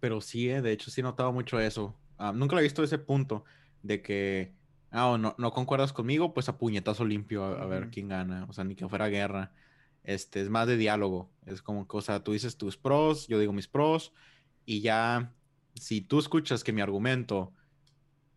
Pero 0.00 0.20
sí, 0.20 0.48
eh, 0.48 0.62
de 0.62 0.72
hecho, 0.72 0.90
sí 0.90 1.00
he 1.00 1.04
notado 1.04 1.32
mucho 1.32 1.58
eso. 1.60 1.98
Ah, 2.18 2.32
nunca 2.32 2.54
lo 2.54 2.60
he 2.60 2.64
visto 2.64 2.82
ese 2.82 2.98
punto 2.98 3.44
de 3.82 4.02
que. 4.02 4.54
Ah, 4.90 5.16
no, 5.18 5.34
no 5.38 5.52
concuerdas 5.52 5.92
conmigo, 5.92 6.32
pues 6.32 6.48
a 6.48 6.56
puñetazo 6.56 7.04
limpio 7.04 7.44
a, 7.44 7.66
ver 7.66 7.90
quién 7.90 8.08
gana. 8.08 8.46
O 8.48 8.52
sea, 8.52 8.64
ni 8.64 8.74
que 8.74 8.88
fuera 8.88 9.08
guerra. 9.08 9.52
Este, 10.04 10.40
es 10.40 10.48
más 10.48 10.66
de 10.66 10.76
diálogo. 10.76 11.30
Es 11.46 11.60
como 11.60 11.86
que, 11.86 11.96
o 11.96 12.00
sea, 12.00 12.24
tú 12.24 12.32
dices 12.32 12.56
tus 12.56 12.76
pros, 12.76 13.26
yo 13.28 13.38
digo 13.38 13.52
mis 13.52 13.68
pros, 13.68 14.12
y 14.64 14.80
ya, 14.80 15.32
si 15.74 16.00
tú 16.00 16.18
escuchas 16.18 16.64
que 16.64 16.72
mi 16.72 16.80
argumento, 16.80 17.52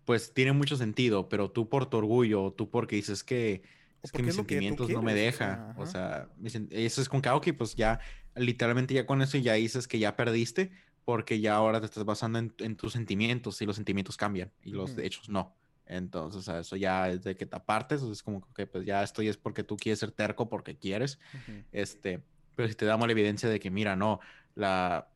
pues 0.06 0.34
tiene 0.34 0.52
mucho 0.52 0.76
sentido, 0.76 1.30
pero 1.30 1.52
tú 1.52 1.70
por 1.70 1.86
tu 1.86 1.98
orgullo, 1.98 2.52
tú 2.52 2.70
porque 2.70 2.98
dices 2.98 3.24
que 3.24 3.64
es 4.04 4.12
que 4.12 4.24
mis 4.24 4.36
sentimientos 4.36 4.90
no 4.90 5.02
me 5.02 5.14
deja, 5.14 5.76
o 5.78 5.86
sea, 5.86 6.28
eso 6.72 7.02
es 7.02 7.08
con 7.08 7.22
que, 7.22 7.30
ah, 7.30 7.40
pues 7.58 7.76
ya, 7.76 8.00
literalmente 8.36 8.94
ya 8.94 9.06
con 9.06 9.22
eso 9.22 9.38
ya 9.38 9.54
dices 9.54 9.88
que 9.88 10.00
ya 10.00 10.16
perdiste, 10.16 10.72
porque 11.06 11.40
ya 11.40 11.56
ahora 11.56 11.80
te 11.80 11.86
estás 11.86 12.04
basando 12.04 12.40
en, 12.40 12.76
tus 12.76 12.94
sentimientos 12.94 13.62
y 13.62 13.66
los 13.66 13.76
sentimientos 13.76 14.18
cambian 14.18 14.52
y 14.64 14.72
los 14.72 14.98
hechos 14.98 15.30
no. 15.30 15.56
Entonces, 15.92 16.46
sea, 16.46 16.60
eso 16.60 16.76
ya 16.78 17.10
es 17.10 17.22
de 17.24 17.36
que 17.36 17.46
te 17.46 17.56
apartes, 17.58 18.02
es 18.02 18.24
como 18.24 18.42
que 18.54 18.66
pues 18.66 18.86
ya 18.86 19.04
esto 19.04 19.22
ya 19.22 19.30
es 19.30 19.38
porque 19.38 19.64
tú 19.64 19.76
quieres 19.76 20.00
ser 20.00 20.12
terco 20.12 20.48
porque 20.50 20.78
quieres, 20.78 21.20
este, 21.72 22.24
pero 22.56 22.70
si 22.70 22.76
te 22.76 22.86
damos 22.86 23.08
la 23.08 23.12
evidencia 23.12 23.50
de 23.50 23.60
que, 23.60 23.70
mira, 23.72 23.96
no, 23.98 24.20
la, 24.56 25.10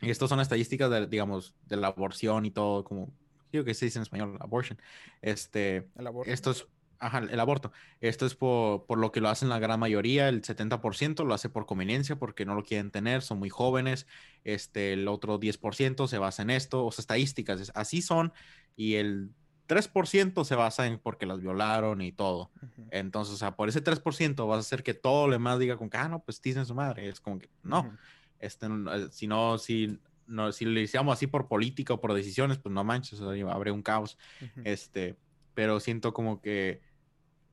y 0.00 0.10
estas 0.10 0.28
son 0.28 0.40
estadísticas 0.40 0.90
de, 0.90 1.06
digamos, 1.06 1.56
de 1.62 1.76
la 1.76 1.88
aborción 1.88 2.46
y 2.46 2.50
todo, 2.52 2.84
como, 2.84 3.12
creo 3.50 3.64
que 3.64 3.74
se 3.74 3.86
dice 3.86 3.98
en 3.98 4.02
español, 4.02 4.36
abortion, 4.40 4.80
este, 5.20 5.88
El 5.96 6.06
aborto. 6.06 6.30
esto 6.30 6.50
es, 6.52 6.66
ajá, 6.98 7.18
el 7.18 7.40
aborto. 7.40 7.72
Esto 8.00 8.26
es 8.26 8.34
por, 8.34 8.86
por 8.86 8.98
lo 8.98 9.12
que 9.12 9.20
lo 9.20 9.28
hacen 9.28 9.48
la 9.48 9.58
gran 9.58 9.80
mayoría, 9.80 10.28
el 10.28 10.44
70% 10.44 11.24
lo 11.24 11.34
hace 11.34 11.48
por 11.48 11.66
conveniencia, 11.66 12.16
porque 12.16 12.44
no 12.44 12.54
lo 12.54 12.62
quieren 12.64 12.90
tener, 12.90 13.22
son 13.22 13.38
muy 13.38 13.50
jóvenes. 13.50 14.06
Este, 14.44 14.92
el 14.92 15.08
otro 15.08 15.38
10% 15.38 16.06
se 16.06 16.18
basa 16.18 16.42
en 16.42 16.50
esto, 16.50 16.84
o 16.86 16.92
sea, 16.92 17.02
estadísticas, 17.02 17.60
es- 17.60 17.72
así 17.74 18.02
son, 18.02 18.32
y 18.76 18.94
el 18.94 19.30
3% 19.66 20.44
se 20.44 20.54
basa 20.54 20.86
en 20.86 20.98
porque 20.98 21.26
las 21.26 21.40
violaron 21.40 22.00
y 22.02 22.12
todo. 22.12 22.50
Entonces, 22.90 23.34
o 23.34 23.36
sea, 23.36 23.56
por 23.56 23.68
ese 23.68 23.80
3% 23.80 24.46
vas 24.46 24.58
a 24.58 24.60
hacer 24.60 24.82
que 24.82 24.94
todo 24.94 25.26
lo 25.26 25.32
demás 25.32 25.58
diga 25.58 25.76
con 25.76 25.90
que, 25.90 25.96
ah, 25.96 26.08
no, 26.08 26.22
pues 26.22 26.40
dicen 26.40 26.66
su 26.66 26.74
madre. 26.74 27.08
Es 27.08 27.20
como 27.20 27.38
que, 27.38 27.48
no, 27.62 27.80
Ujú. 27.80 27.90
este, 28.38 28.66
eh, 28.66 29.08
si 29.10 29.26
no, 29.26 29.58
si, 29.58 29.98
no, 30.26 30.52
si 30.52 30.64
le 30.64 30.82
hiciéramos 30.82 31.14
así 31.14 31.26
por 31.26 31.48
política 31.48 31.94
o 31.94 32.00
por 32.00 32.12
decisiones, 32.14 32.58
pues 32.58 32.74
no 32.74 32.84
manches, 32.84 33.20
o 33.20 33.32
sea, 33.32 33.52
habría 33.52 33.72
un 33.72 33.82
caos. 33.82 34.18
Este, 34.64 35.16
pero 35.54 35.80
siento 35.80 36.12
como 36.12 36.40
que 36.40 36.82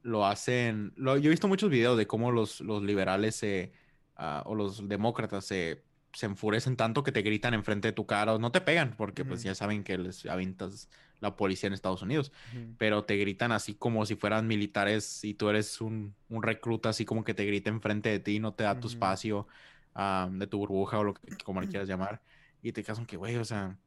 lo 0.04 0.26
hacen. 0.26 0.94
Lo, 0.96 1.18
yo 1.18 1.30
he 1.30 1.32
visto 1.32 1.48
muchos 1.48 1.70
videos 1.70 1.98
de 1.98 2.08
cómo 2.08 2.32
los, 2.32 2.62
los 2.62 2.84
liberales 2.84 3.36
se, 3.36 3.72
ah, 4.16 4.44
o 4.46 4.56
los 4.56 4.88
demócratas 4.88 5.46
se, 5.46 5.84
se 6.14 6.26
enfurecen 6.26 6.76
tanto 6.76 7.04
que 7.04 7.12
te 7.12 7.22
gritan 7.22 7.54
enfrente 7.54 7.90
de 7.90 7.94
tu 7.94 8.06
cara 8.06 8.34
o 8.34 8.40
no 8.40 8.52
te 8.52 8.62
pegan, 8.62 8.96
porque 8.98 9.24
pues 9.24 9.44
ya 9.44 9.56
saben 9.56 9.84
que 9.84 9.98
les 9.98 10.26
avientas 10.26 10.90
la 11.22 11.36
policía 11.38 11.68
en 11.68 11.74
Estados 11.74 12.02
Unidos, 12.02 12.32
Ujú. 12.52 12.76
pero 12.78 13.06
te 13.06 13.16
gritan 13.18 13.52
así 13.54 13.76
como 13.76 14.06
si 14.06 14.16
fueran 14.16 14.48
militares 14.48 15.24
y 15.24 15.36
tú 15.36 15.50
eres 15.50 15.80
un, 15.82 16.16
un 16.30 16.44
recluta, 16.44 16.90
así 16.90 17.06
como 17.06 17.24
que 17.24 17.34
te 17.34 17.46
grita 17.46 17.70
enfrente 17.70 18.10
de 18.10 18.20
ti, 18.20 18.40
no 18.40 18.54
te 18.54 18.64
da 18.66 18.80
tu 18.80 18.88
Ujú. 18.88 18.96
espacio 18.96 19.48
ah, 19.96 20.30
de 20.32 20.48
tu 20.48 20.58
burbuja 20.58 21.00
o 21.00 21.04
lo 21.06 21.14
que 21.14 21.38
como 21.46 21.62
le 21.62 21.70
quieras 21.70 21.88
llamar, 21.90 22.22
y 22.62 22.74
te 22.74 22.84
quedas 22.84 23.00
que, 23.08 23.18
güey, 23.18 23.38
o 23.38 23.46
sea, 23.46 23.80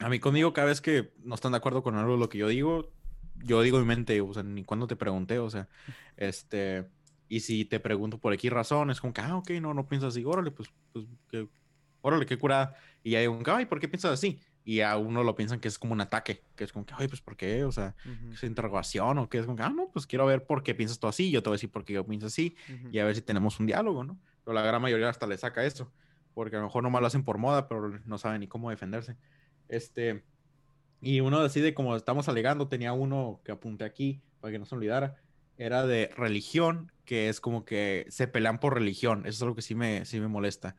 a 0.00 0.08
mí 0.08 0.18
conmigo 0.18 0.52
cada 0.52 0.68
vez 0.68 0.80
que 0.80 1.12
no 1.18 1.34
están 1.34 1.52
de 1.52 1.58
acuerdo 1.58 1.82
con 1.82 1.96
algo 1.96 2.12
de 2.14 2.18
lo 2.18 2.28
que 2.28 2.38
yo 2.38 2.48
digo, 2.48 2.94
yo 3.34 3.62
digo 3.62 3.78
en 3.78 3.84
mi 3.84 3.88
mente, 3.88 4.20
o 4.20 4.32
sea, 4.32 4.42
ni 4.42 4.64
cuando 4.64 4.86
te 4.86 4.96
pregunté, 4.96 5.38
o 5.38 5.50
sea, 5.50 5.68
este, 6.16 6.90
y 7.28 7.40
si 7.40 7.64
te 7.64 7.80
pregunto 7.80 8.18
por 8.18 8.32
X 8.34 8.50
razón, 8.50 8.90
es 8.90 9.00
como 9.00 9.12
que, 9.12 9.20
ah, 9.20 9.36
ok, 9.36 9.50
no, 9.60 9.74
no 9.74 9.88
piensas 9.88 10.14
así, 10.14 10.24
órale, 10.24 10.50
pues, 10.50 10.68
pues, 10.92 11.06
que, 11.28 11.48
órale, 12.00 12.26
qué 12.26 12.38
curada, 12.38 12.74
y 13.02 13.12
ya 13.12 13.20
digo, 13.20 13.40
ay, 13.46 13.66
¿por 13.66 13.80
qué 13.80 13.88
piensas 13.88 14.12
así? 14.12 14.40
Y 14.70 14.82
a 14.82 14.96
uno 14.96 15.24
lo 15.24 15.34
piensan 15.34 15.58
que 15.58 15.66
es 15.66 15.80
como 15.80 15.94
un 15.94 16.00
ataque, 16.00 16.44
que 16.54 16.62
es 16.62 16.72
como 16.72 16.86
que, 16.86 16.94
ay, 16.96 17.08
pues, 17.08 17.20
¿por 17.20 17.36
qué? 17.36 17.64
O 17.64 17.72
sea, 17.72 17.96
Ujú. 18.04 18.34
¿es 18.34 18.44
interrogación 18.44 19.18
o 19.18 19.28
qué? 19.28 19.38
Es 19.38 19.44
como 19.44 19.56
que, 19.56 19.64
ah, 19.64 19.68
no, 19.68 19.90
pues 19.90 20.06
quiero 20.06 20.26
ver 20.26 20.46
por 20.46 20.62
qué 20.62 20.76
piensas 20.76 21.00
tú 21.00 21.08
así, 21.08 21.32
yo 21.32 21.42
te 21.42 21.48
voy 21.48 21.54
a 21.54 21.56
decir 21.56 21.72
por 21.72 21.84
qué 21.84 21.94
yo 21.94 22.06
pienso 22.06 22.28
así, 22.28 22.54
Ujú. 22.68 22.88
y 22.92 23.00
a 23.00 23.04
ver 23.04 23.16
si 23.16 23.20
tenemos 23.20 23.58
un 23.58 23.66
diálogo, 23.66 24.04
¿no? 24.04 24.16
Pero 24.44 24.54
la 24.54 24.62
gran 24.62 24.80
mayoría 24.80 25.08
hasta 25.08 25.26
le 25.26 25.36
saca 25.38 25.64
eso, 25.64 25.92
porque 26.34 26.54
a 26.54 26.60
lo 26.60 26.66
mejor 26.66 26.84
nomás 26.84 27.00
lo 27.00 27.08
hacen 27.08 27.24
por 27.24 27.36
moda, 27.38 27.66
pero 27.66 27.98
no 28.04 28.16
saben 28.16 28.42
ni 28.42 28.46
cómo 28.46 28.70
defenderse. 28.70 29.16
Este, 29.66 30.22
y 31.00 31.18
uno 31.18 31.40
así 31.40 31.60
de 31.60 31.74
como 31.74 31.96
estamos 31.96 32.28
alegando, 32.28 32.68
tenía 32.68 32.92
uno 32.92 33.40
que 33.44 33.50
apunté 33.50 33.84
aquí 33.84 34.22
para 34.38 34.52
que 34.52 34.60
no 34.60 34.66
se 34.66 34.76
olvidara, 34.76 35.16
era 35.60 35.86
de 35.86 36.10
religión, 36.16 36.90
que 37.04 37.28
es 37.28 37.38
como 37.38 37.66
que 37.66 38.06
se 38.08 38.26
pelean 38.26 38.58
por 38.58 38.72
religión, 38.72 39.26
eso 39.26 39.36
es 39.36 39.42
algo 39.42 39.54
que 39.54 39.60
sí 39.60 39.74
me, 39.74 40.06
sí 40.06 40.18
me 40.18 40.26
molesta. 40.26 40.74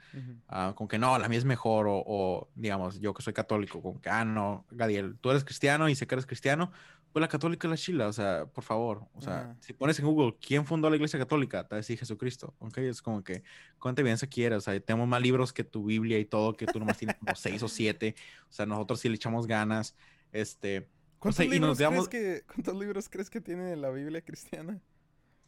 Ah, 0.47 0.73
como 0.75 0.87
que 0.87 0.97
no, 0.97 1.19
la 1.19 1.29
mía 1.29 1.37
es 1.37 1.45
mejor, 1.45 1.87
o, 1.87 2.03
o, 2.03 2.49
digamos, 2.55 2.99
yo 2.99 3.13
que 3.13 3.21
soy 3.21 3.33
católico, 3.33 3.79
como 3.79 4.01
que, 4.01 4.09
ah, 4.09 4.25
no, 4.25 4.65
Gadiel, 4.71 5.17
tú 5.21 5.29
eres 5.29 5.43
cristiano 5.43 5.87
y 5.87 5.93
sé 5.93 6.07
que 6.07 6.15
eres 6.15 6.25
cristiano, 6.25 6.71
pues 7.13 7.21
la 7.21 7.27
católica 7.27 7.67
es 7.67 7.69
la 7.69 7.77
chila, 7.77 8.07
o 8.07 8.13
sea, 8.13 8.47
por 8.47 8.63
favor, 8.63 9.05
o 9.13 9.21
sea, 9.21 9.55
si 9.59 9.71
pones 9.73 9.99
en 9.99 10.05
Google, 10.05 10.35
¿quién 10.41 10.65
fundó 10.65 10.89
la 10.89 10.95
iglesia 10.95 11.19
católica? 11.19 11.67
Te 11.67 11.75
decir 11.75 11.99
Jesucristo, 11.99 12.55
ok, 12.57 12.79
es 12.79 13.03
como 13.03 13.23
que, 13.23 13.43
¿cuánta 13.77 14.01
evidencia 14.01 14.27
quieres? 14.27 14.57
O 14.57 14.61
sea, 14.61 14.79
tenemos 14.79 15.07
más 15.07 15.21
libros 15.21 15.53
que 15.53 15.63
tu 15.63 15.85
Biblia 15.85 16.17
y 16.17 16.25
todo, 16.25 16.57
que 16.57 16.65
tú 16.65 16.79
nomás 16.79 16.97
tienes 16.97 17.17
como 17.17 17.35
seis 17.35 17.61
o 17.61 17.67
siete, 17.67 18.15
o 18.49 18.53
sea, 18.53 18.65
nosotros 18.65 18.99
sí 18.99 19.09
le 19.09 19.15
echamos 19.15 19.45
ganas, 19.45 19.95
este, 20.31 20.87
¿Cuántos, 21.21 21.37
sea, 21.37 21.45
y 21.45 21.59
nos 21.59 21.79
libros 21.79 22.09
crees 22.09 22.39
que, 22.41 22.45
¿Cuántos 22.47 22.75
libros 22.75 23.07
crees 23.09 23.29
que 23.29 23.39
tiene 23.41 23.75
la 23.75 23.91
Biblia 23.91 24.21
cristiana? 24.23 24.81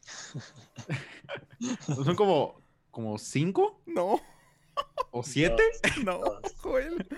son 1.86 2.14
como, 2.14 2.62
como 2.90 3.18
cinco 3.18 3.82
No, 3.86 4.20
o 5.10 5.22
siete. 5.24 5.62
no, 6.04 6.20
Joel. 6.58 7.08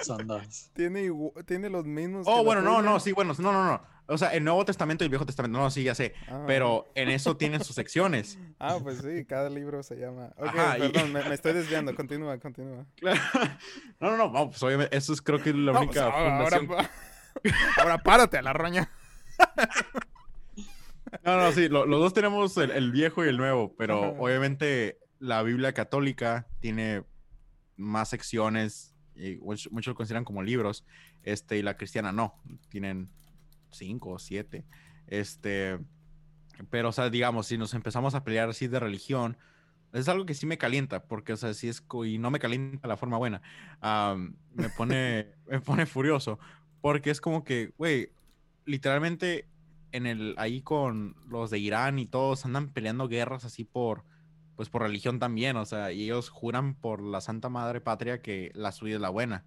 Son 0.00 0.26
dos. 0.26 0.70
Tiene, 0.72 1.10
tiene 1.46 1.68
los 1.68 1.84
mismos. 1.84 2.26
Oh, 2.26 2.36
la 2.38 2.42
bueno, 2.42 2.62
no, 2.62 2.80
no, 2.80 2.98
sí, 3.00 3.12
bueno, 3.12 3.34
no, 3.38 3.52
no, 3.52 3.64
no. 3.66 3.82
O 4.06 4.16
sea, 4.18 4.32
el 4.34 4.42
Nuevo 4.42 4.64
Testamento 4.64 5.04
y 5.04 5.06
el 5.06 5.10
Viejo 5.10 5.26
Testamento, 5.26 5.58
no, 5.58 5.70
sí, 5.70 5.84
ya 5.84 5.94
sé. 5.94 6.14
Ah. 6.26 6.42
Pero 6.46 6.90
en 6.94 7.10
eso 7.10 7.36
tienen 7.36 7.62
sus 7.62 7.76
secciones. 7.76 8.38
Ah, 8.62 8.78
pues 8.82 8.98
sí, 8.98 9.24
cada 9.24 9.48
libro 9.48 9.82
se 9.82 9.96
llama. 9.96 10.32
Ok, 10.36 10.46
Ajá, 10.48 10.76
y- 10.78 10.80
perdón, 10.90 11.12
me, 11.12 11.24
me 11.24 11.34
estoy 11.34 11.52
desviando. 11.54 11.94
Continúa, 11.94 12.38
continúa. 12.38 12.86
Claro. 12.96 13.20
No, 14.00 14.10
no, 14.10 14.16
no, 14.16 14.30
no, 14.30 14.48
pues 14.50 14.62
obviamente, 14.62 14.96
eso 14.96 15.12
es 15.12 15.20
creo 15.22 15.42
que 15.42 15.52
la 15.52 15.72
No, 15.72 15.80
única 15.80 16.04
pues, 16.10 16.14
ahora, 16.14 16.36
fundación. 16.48 16.70
ahora, 16.70 16.90
ahora 17.78 17.98
párate 17.98 18.38
a 18.38 18.42
la 18.42 18.52
roña. 18.52 18.90
No, 21.24 21.36
no, 21.36 21.52
sí, 21.52 21.68
lo- 21.68 21.86
los 21.86 22.00
dos 22.00 22.14
tenemos 22.14 22.56
el, 22.56 22.70
el 22.70 22.92
viejo 22.92 23.24
y 23.24 23.28
el 23.28 23.36
nuevo, 23.36 23.74
pero 23.76 24.04
Ajá. 24.04 24.14
obviamente 24.20 24.98
la 25.18 25.42
Biblia 25.42 25.72
católica 25.72 26.46
tiene 26.60 27.04
más 27.76 28.08
secciones, 28.08 28.94
y 29.16 29.36
muchos 29.36 29.72
muchos 29.72 29.92
lo 29.92 29.96
consideran 29.96 30.24
como 30.24 30.42
libros, 30.42 30.84
este, 31.22 31.58
y 31.58 31.62
la 31.62 31.76
cristiana 31.76 32.12
no, 32.12 32.34
tienen 32.68 33.10
cinco 33.70 34.10
o 34.10 34.18
siete. 34.18 34.64
Este, 35.08 35.78
pero, 36.70 36.90
o 36.90 36.92
sea, 36.92 37.10
digamos, 37.10 37.46
si 37.48 37.58
nos 37.58 37.74
empezamos 37.74 38.14
a 38.14 38.22
pelear 38.22 38.48
así 38.48 38.68
de 38.68 38.78
religión, 38.78 39.36
es 39.92 40.08
algo 40.08 40.24
que 40.24 40.34
sí 40.34 40.46
me 40.46 40.58
calienta, 40.58 41.02
porque, 41.04 41.32
o 41.32 41.36
sea, 41.36 41.52
si 41.54 41.68
es, 41.68 41.82
y 42.06 42.18
no 42.18 42.30
me 42.30 42.38
calienta 42.38 42.86
la 42.86 42.96
forma 42.96 43.18
buena, 43.18 43.42
me 44.54 44.68
pone, 44.70 45.26
me 45.48 45.60
pone 45.60 45.86
furioso, 45.86 46.38
porque 46.80 47.10
es 47.10 47.20
como 47.20 47.44
que, 47.44 47.72
güey, 47.78 48.10
literalmente 48.64 49.46
en 49.92 50.06
el, 50.06 50.34
ahí 50.38 50.62
con 50.62 51.16
los 51.28 51.50
de 51.50 51.58
Irán 51.58 51.98
y 51.98 52.06
todos 52.06 52.44
andan 52.44 52.68
peleando 52.72 53.08
guerras 53.08 53.44
así 53.44 53.64
por, 53.64 54.04
pues 54.56 54.68
por 54.68 54.82
religión 54.82 55.18
también, 55.18 55.56
o 55.56 55.64
sea, 55.64 55.92
y 55.92 56.04
ellos 56.04 56.28
juran 56.28 56.74
por 56.74 57.02
la 57.02 57.20
Santa 57.20 57.48
Madre 57.48 57.80
Patria 57.80 58.22
que 58.22 58.52
la 58.54 58.72
suya 58.72 58.96
es 58.96 59.00
la 59.00 59.10
buena. 59.10 59.44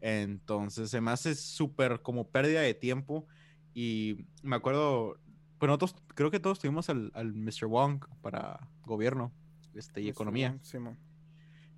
Entonces 0.00 0.90
se 0.90 1.00
me 1.00 1.10
hace 1.10 1.34
súper 1.34 2.02
como 2.02 2.28
pérdida 2.28 2.60
de 2.60 2.74
tiempo 2.74 3.26
y 3.74 4.26
me 4.42 4.56
acuerdo, 4.56 5.18
pues 5.58 5.68
nosotros 5.68 5.96
creo 6.14 6.30
que 6.30 6.40
todos 6.40 6.58
tuvimos 6.58 6.88
al, 6.88 7.10
al 7.14 7.32
Mr. 7.34 7.66
Wong 7.66 8.04
para 8.20 8.68
gobierno 8.84 9.32
este, 9.74 10.02
y 10.02 10.08
economía. 10.08 10.58
Simón. 10.62 10.98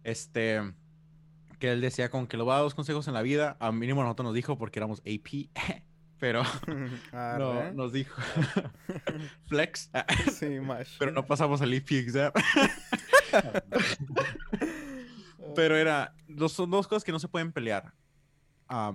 Este, 0.03 0.61
que 1.61 1.71
él 1.71 1.81
decía 1.81 2.11
con 2.11 2.27
que 2.27 2.37
le 2.37 2.43
va 2.43 2.55
a 2.55 2.57
dar 2.57 2.65
dos 2.65 2.75
consejos 2.75 3.07
en 3.07 3.15
la 3.15 3.23
vida, 3.23 3.57
a 3.61 3.71
mínimo 3.71 4.03
nosotros 4.03 4.25
nos 4.25 4.35
dijo 4.35 4.59
porque 4.59 4.81
éramos 4.81 5.01
AP, 5.01 5.51
pero 6.19 6.43
no, 7.13 7.73
nos 7.73 7.93
dijo 7.93 8.21
flex, 9.47 9.91
Sí, 10.33 10.59
pero 10.99 11.13
no 11.13 11.25
pasamos 11.27 11.61
al 11.61 11.73
EP 11.73 11.93
exam. 11.93 12.33
Pero 15.55 15.77
era, 15.77 16.15
dos, 16.29 16.53
son 16.53 16.71
dos 16.71 16.89
cosas 16.89 17.05
que 17.05 17.13
no 17.13 17.19
se 17.19 17.29
pueden 17.29 17.53
pelear. 17.53 17.93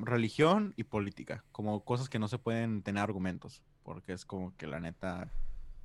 religión 0.04 0.74
y 0.76 0.86
política, 0.86 1.44
como 1.52 1.84
cosas 1.86 2.10
que 2.10 2.20
no 2.20 2.28
se 2.28 2.40
pueden 2.40 2.82
tener 2.82 3.04
argumentos, 3.04 3.62
porque 3.84 4.14
es 4.14 4.26
como 4.26 4.56
que 4.58 4.66
la 4.68 4.80
neta, 4.80 5.30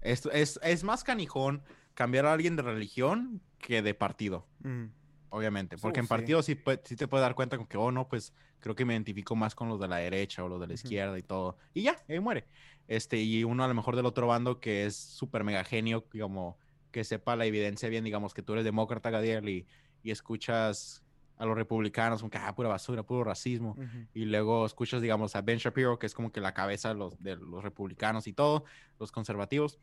es, 0.01 0.27
es, 0.33 0.59
es 0.63 0.85
más 0.85 1.05
canijón 1.05 1.63
cambiar 1.95 2.25
a 2.27 2.33
alguien 2.33 2.57
de 2.57 2.63
religión 2.63 3.43
que 3.59 3.83
de 3.83 3.95
partido, 3.95 4.47
Mm, 4.63 4.87
obviamente, 5.31 5.79
porque 5.79 6.01
Uh, 6.01 6.03
en 6.03 6.07
sí. 6.07 6.09
partido 6.09 6.43
sí, 6.43 6.59
sí 6.85 6.97
te 6.97 7.09
puedes 7.09 7.23
dar 7.23 7.35
cuenta 7.35 7.57
con 7.57 7.67
que, 7.67 7.77
oh, 7.77 7.91
no, 7.91 8.07
pues 8.07 8.35
creo 8.61 8.75
que 8.75 8.85
me 8.85 8.93
identifico 8.95 9.35
más 9.35 9.55
con 9.55 9.69
los 9.69 9.81
de 9.81 9.89
la 9.89 9.97
derecha 9.97 10.45
o 10.45 10.49
los 10.49 10.61
de 10.61 10.67
la 10.67 10.75
izquierda 10.75 11.19
y 11.19 11.23
todo, 11.23 11.57
y 11.73 11.83
ya, 11.83 11.97
ahí 12.09 12.21
muere. 12.21 12.47
Este, 12.89 13.19
y 13.19 13.45
uno 13.45 13.65
a 13.65 13.69
lo 13.69 13.75
mejor 13.75 13.97
del 13.97 14.07
otro 14.07 14.27
bando 14.27 14.61
que 14.61 14.85
es 14.85 14.97
súper 14.97 15.45
mega 15.45 15.65
genio, 15.65 16.05
como 16.07 16.59
que 16.91 17.05
sepa 17.05 17.37
la 17.37 17.47
evidencia 17.47 17.89
bien, 17.89 18.05
digamos 18.05 18.35
que 18.35 18.43
tú 18.43 18.53
eres 18.53 18.65
demócrata, 18.65 19.11
Gadiel, 19.11 19.49
y, 19.49 19.67
y 20.03 20.11
escuchas 20.11 21.05
a 21.39 21.47
los 21.47 21.57
republicanos 21.57 22.21
como 22.21 22.31
que, 22.31 22.37
ah, 22.37 22.55
pura 22.55 22.69
basura, 22.69 23.03
puro 23.03 23.25
racismo. 23.25 23.75
Y 24.13 24.27
luego 24.27 24.67
escuchas, 24.67 25.01
digamos, 25.01 25.35
a 25.37 25.41
Ben 25.41 25.57
Shapiro, 25.57 25.99
que 25.99 26.05
es 26.05 26.13
como 26.13 26.31
que 26.33 26.41
la 26.41 26.53
cabeza 26.53 26.91
de 26.91 26.97
los, 26.97 27.19
de 27.19 27.37
los 27.37 27.63
republicanos 27.63 28.27
y 28.27 28.35
todo, 28.35 28.65
los 28.99 29.11
conservativos. 29.11 29.79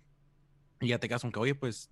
Y 0.81 0.89
ya 0.89 0.99
te 0.99 1.07
quedas 1.07 1.21
como 1.21 1.31
que, 1.31 1.39
oye, 1.39 1.55
pues, 1.55 1.89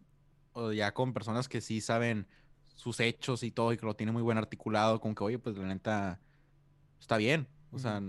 ya 0.75 0.93
con 0.93 1.13
personas 1.13 1.49
que 1.49 1.61
sí 1.61 1.81
saben 1.81 2.27
sus 2.75 2.99
hechos 2.99 3.41
y 3.43 3.51
todo, 3.51 3.73
y 3.73 3.77
que 3.77 3.85
lo 3.85 3.95
tienen 3.95 4.13
muy 4.13 4.21
buen 4.21 4.37
articulado, 4.37 4.99
como 5.01 5.15
que, 5.15 5.23
oye, 5.23 5.39
pues 5.39 5.57
la 5.57 5.65
neta, 5.67 6.19
está 6.99 7.17
bien. 7.17 7.47
O 7.71 7.79
sea, 7.79 8.01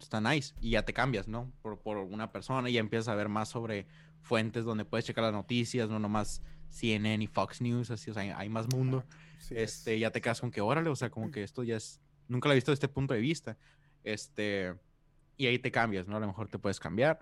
está 0.00 0.20
nice. 0.20 0.54
Y 0.60 0.70
ya 0.70 0.84
te 0.84 0.92
cambias, 0.92 1.28
¿no? 1.28 1.52
Por, 1.62 1.78
por 1.78 1.98
una 1.98 2.32
persona 2.32 2.68
y 2.70 2.72
ya 2.74 2.80
empiezas 2.80 3.08
a 3.08 3.14
ver 3.14 3.28
más 3.28 3.48
sobre 3.50 3.86
fuentes 4.20 4.64
donde 4.64 4.84
puedes 4.84 5.04
checar 5.04 5.24
las 5.24 5.32
noticias, 5.32 5.88
no 5.90 5.98
nomás 5.98 6.42
CNN 6.70 7.22
y 7.22 7.26
Fox 7.26 7.60
News, 7.60 7.90
así, 7.90 8.10
o 8.10 8.14
sea, 8.14 8.38
hay- 8.38 8.48
más 8.48 8.66
mundo 8.72 9.04
Sí 9.38 9.54
es. 9.56 9.78
este, 9.80 9.98
ya 9.98 10.10
te 10.10 10.20
quedas 10.20 10.40
con 10.40 10.50
que 10.50 10.60
órale, 10.60 10.88
o 10.88 10.96
sea, 10.96 11.10
como 11.10 11.30
que 11.30 11.42
esto 11.42 11.62
ya 11.64 11.76
es, 11.76 12.00
nunca 12.28 12.48
lo 12.48 12.52
he 12.52 12.56
visto 12.56 12.70
desde 12.70 12.86
este 12.86 12.88
punto 12.88 13.12
de 13.14 13.20
vista. 13.20 13.58
Este, 14.04 14.74
y 15.36 15.46
ahí 15.46 15.58
te 15.58 15.70
cambias, 15.70 16.06
¿no? 16.08 16.16
A 16.16 16.20
lo 16.20 16.26
mejor 16.26 16.48
te 16.48 16.58
puedes 16.58 16.80
cambiar, 16.80 17.18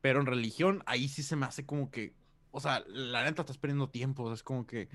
pero 0.00 0.20
en 0.20 0.26
religión 0.26 0.82
ahí 0.86 1.08
sí 1.08 1.22
se 1.22 1.36
me 1.36 1.46
hace 1.46 1.66
como 1.66 1.90
que, 1.90 2.14
o 2.52 2.60
sea, 2.60 2.82
la 2.88 3.24
neta 3.24 3.42
estás 3.42 3.58
perdiendo 3.58 3.88
tiempo, 3.90 4.22
o 4.22 4.26
sea, 4.28 4.34
es 4.34 4.42
como 4.42 4.66
que. 4.66 4.88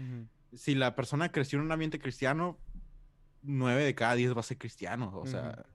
Si 0.54 0.76
la 0.76 0.96
persona 0.96 1.32
creció 1.32 1.60
en 1.60 1.66
un 1.66 1.72
ambiente 1.72 2.00
cristiano, 2.00 2.58
nueve 3.42 3.84
de 3.84 3.96
cada 3.96 4.16
diez 4.16 4.36
va 4.36 4.42
a 4.42 4.44
ser 4.44 4.58
cristiano, 4.58 5.12
o 5.16 5.26
sea, 5.26 5.66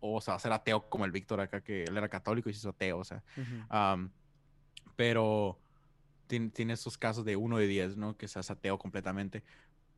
o 0.00 0.20
sea, 0.20 0.32
va 0.32 0.36
a 0.36 0.40
ser 0.40 0.52
ateo 0.52 0.88
como 0.88 1.04
el 1.04 1.10
Víctor 1.10 1.40
acá, 1.40 1.60
que 1.60 1.84
él 1.84 1.96
era 1.96 2.08
católico 2.08 2.48
y 2.48 2.52
se 2.52 2.60
hizo 2.60 2.70
ateo, 2.70 2.98
o 2.98 3.04
sea, 3.04 3.22
pero 4.96 5.58
tiene, 6.26 6.50
tiene 6.50 6.72
esos 6.74 6.98
casos 6.98 7.24
de 7.24 7.36
uno 7.36 7.58
de 7.58 7.66
diez, 7.66 7.96
¿no? 7.96 8.16
Que 8.16 8.28
seas 8.28 8.50
ateo 8.50 8.78
completamente. 8.78 9.42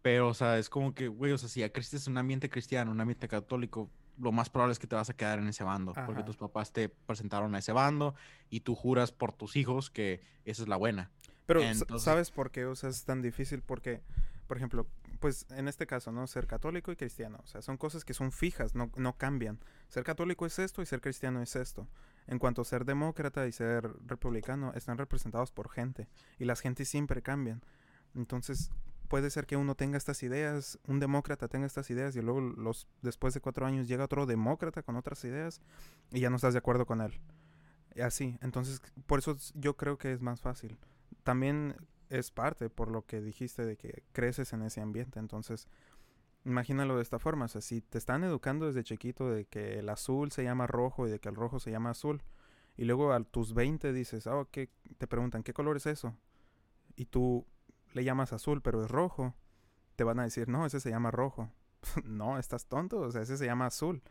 Pero, 0.02 0.28
o 0.28 0.34
sea, 0.34 0.58
es 0.58 0.70
como 0.70 0.94
que, 0.94 1.08
güey, 1.08 1.32
o 1.32 1.38
sea, 1.38 1.48
si 1.48 1.60
ya 1.60 1.70
creciste 1.70 2.08
en 2.08 2.12
un 2.12 2.18
ambiente 2.18 2.48
cristiano, 2.48 2.90
un 2.90 3.00
ambiente 3.00 3.28
católico, 3.28 3.90
lo 4.18 4.32
más 4.32 4.48
probable 4.48 4.72
es 4.72 4.78
que 4.78 4.86
te 4.86 4.96
vas 4.96 5.10
a 5.10 5.14
quedar 5.14 5.38
en 5.38 5.48
ese 5.48 5.64
bando, 5.64 5.92
porque 6.06 6.22
tus 6.22 6.36
papás 6.36 6.72
te 6.72 6.88
presentaron 6.88 7.54
a 7.54 7.58
ese 7.58 7.72
bando 7.72 8.14
y 8.48 8.60
tú 8.60 8.74
juras 8.74 9.12
por 9.12 9.32
tus 9.32 9.56
hijos 9.56 9.90
que 9.90 10.22
esa 10.44 10.62
es 10.62 10.68
la 10.68 10.76
buena. 10.76 11.10
Pero 11.50 11.62
Entonces- 11.62 12.02
¿sabes 12.04 12.30
por 12.30 12.52
qué? 12.52 12.64
O 12.64 12.76
sea, 12.76 12.90
es 12.90 13.04
tan 13.04 13.22
difícil 13.22 13.60
porque, 13.60 14.00
por 14.46 14.56
ejemplo, 14.56 14.86
pues 15.18 15.46
en 15.50 15.66
este 15.66 15.84
caso, 15.84 16.12
¿no? 16.12 16.26
Ser 16.28 16.46
católico 16.46 16.92
y 16.92 16.96
cristiano. 16.96 17.40
O 17.42 17.46
sea, 17.48 17.60
son 17.60 17.76
cosas 17.76 18.04
que 18.04 18.14
son 18.14 18.30
fijas, 18.30 18.76
no, 18.76 18.88
no 18.96 19.16
cambian. 19.18 19.58
Ser 19.88 20.04
católico 20.04 20.46
es 20.46 20.60
esto 20.60 20.80
y 20.80 20.86
ser 20.86 21.00
cristiano 21.00 21.42
es 21.42 21.56
esto. 21.56 21.88
En 22.28 22.38
cuanto 22.38 22.62
a 22.62 22.64
ser 22.64 22.84
demócrata 22.84 23.48
y 23.48 23.52
ser 23.52 23.90
republicano, 24.06 24.72
están 24.74 24.96
representados 24.96 25.50
por 25.50 25.68
gente. 25.70 26.06
Y 26.38 26.44
las 26.44 26.60
gentes 26.60 26.88
siempre 26.88 27.20
cambian. 27.20 27.62
Entonces, 28.14 28.70
puede 29.08 29.28
ser 29.30 29.46
que 29.46 29.56
uno 29.56 29.74
tenga 29.74 29.98
estas 29.98 30.22
ideas, 30.22 30.78
un 30.86 31.00
demócrata 31.00 31.48
tenga 31.48 31.66
estas 31.66 31.90
ideas 31.90 32.14
y 32.14 32.22
luego 32.22 32.40
los, 32.40 32.86
después 33.02 33.34
de 33.34 33.40
cuatro 33.40 33.66
años 33.66 33.88
llega 33.88 34.04
otro 34.04 34.24
demócrata 34.24 34.84
con 34.84 34.94
otras 34.94 35.24
ideas 35.24 35.60
y 36.12 36.20
ya 36.20 36.30
no 36.30 36.36
estás 36.36 36.54
de 36.54 36.58
acuerdo 36.60 36.86
con 36.86 37.00
él. 37.00 37.20
Así. 38.00 38.38
Entonces, 38.40 38.80
por 39.06 39.18
eso 39.18 39.32
es- 39.32 39.52
yo 39.56 39.76
creo 39.76 39.98
que 39.98 40.12
es 40.12 40.20
más 40.20 40.40
fácil 40.40 40.78
también 41.22 41.76
es 42.08 42.30
parte 42.30 42.68
por 42.68 42.90
lo 42.90 43.06
que 43.06 43.20
dijiste 43.20 43.64
de 43.64 43.76
que 43.76 44.02
creces 44.12 44.52
en 44.52 44.62
ese 44.62 44.80
ambiente. 44.80 45.18
Entonces, 45.18 45.68
imagínalo 46.44 46.96
de 46.96 47.02
esta 47.02 47.18
forma. 47.18 47.46
O 47.46 47.48
sea, 47.48 47.60
si 47.60 47.80
te 47.80 47.98
están 47.98 48.24
educando 48.24 48.66
desde 48.66 48.84
chiquito 48.84 49.30
de 49.30 49.44
que 49.46 49.78
el 49.78 49.88
azul 49.88 50.32
se 50.32 50.42
llama 50.42 50.66
rojo 50.66 51.06
y 51.06 51.10
de 51.10 51.20
que 51.20 51.28
el 51.28 51.36
rojo 51.36 51.60
se 51.60 51.70
llama 51.70 51.90
azul, 51.90 52.22
y 52.76 52.84
luego 52.84 53.12
a 53.12 53.20
tus 53.20 53.52
20 53.54 53.92
dices, 53.92 54.26
oh, 54.26 54.48
¿qué? 54.50 54.70
te 54.98 55.06
preguntan, 55.06 55.42
¿qué 55.42 55.52
color 55.52 55.76
es 55.76 55.86
eso? 55.86 56.16
Y 56.96 57.06
tú 57.06 57.46
le 57.92 58.04
llamas 58.04 58.32
azul, 58.32 58.62
pero 58.62 58.82
es 58.82 58.90
rojo, 58.90 59.34
te 59.96 60.04
van 60.04 60.18
a 60.18 60.24
decir, 60.24 60.48
no, 60.48 60.66
ese 60.66 60.80
se 60.80 60.90
llama 60.90 61.10
rojo. 61.10 61.50
no, 62.04 62.38
estás 62.38 62.66
tonto, 62.66 63.00
o 63.00 63.10
sea, 63.10 63.22
ese 63.22 63.36
se 63.36 63.46
llama 63.46 63.66
azul. 63.66 64.02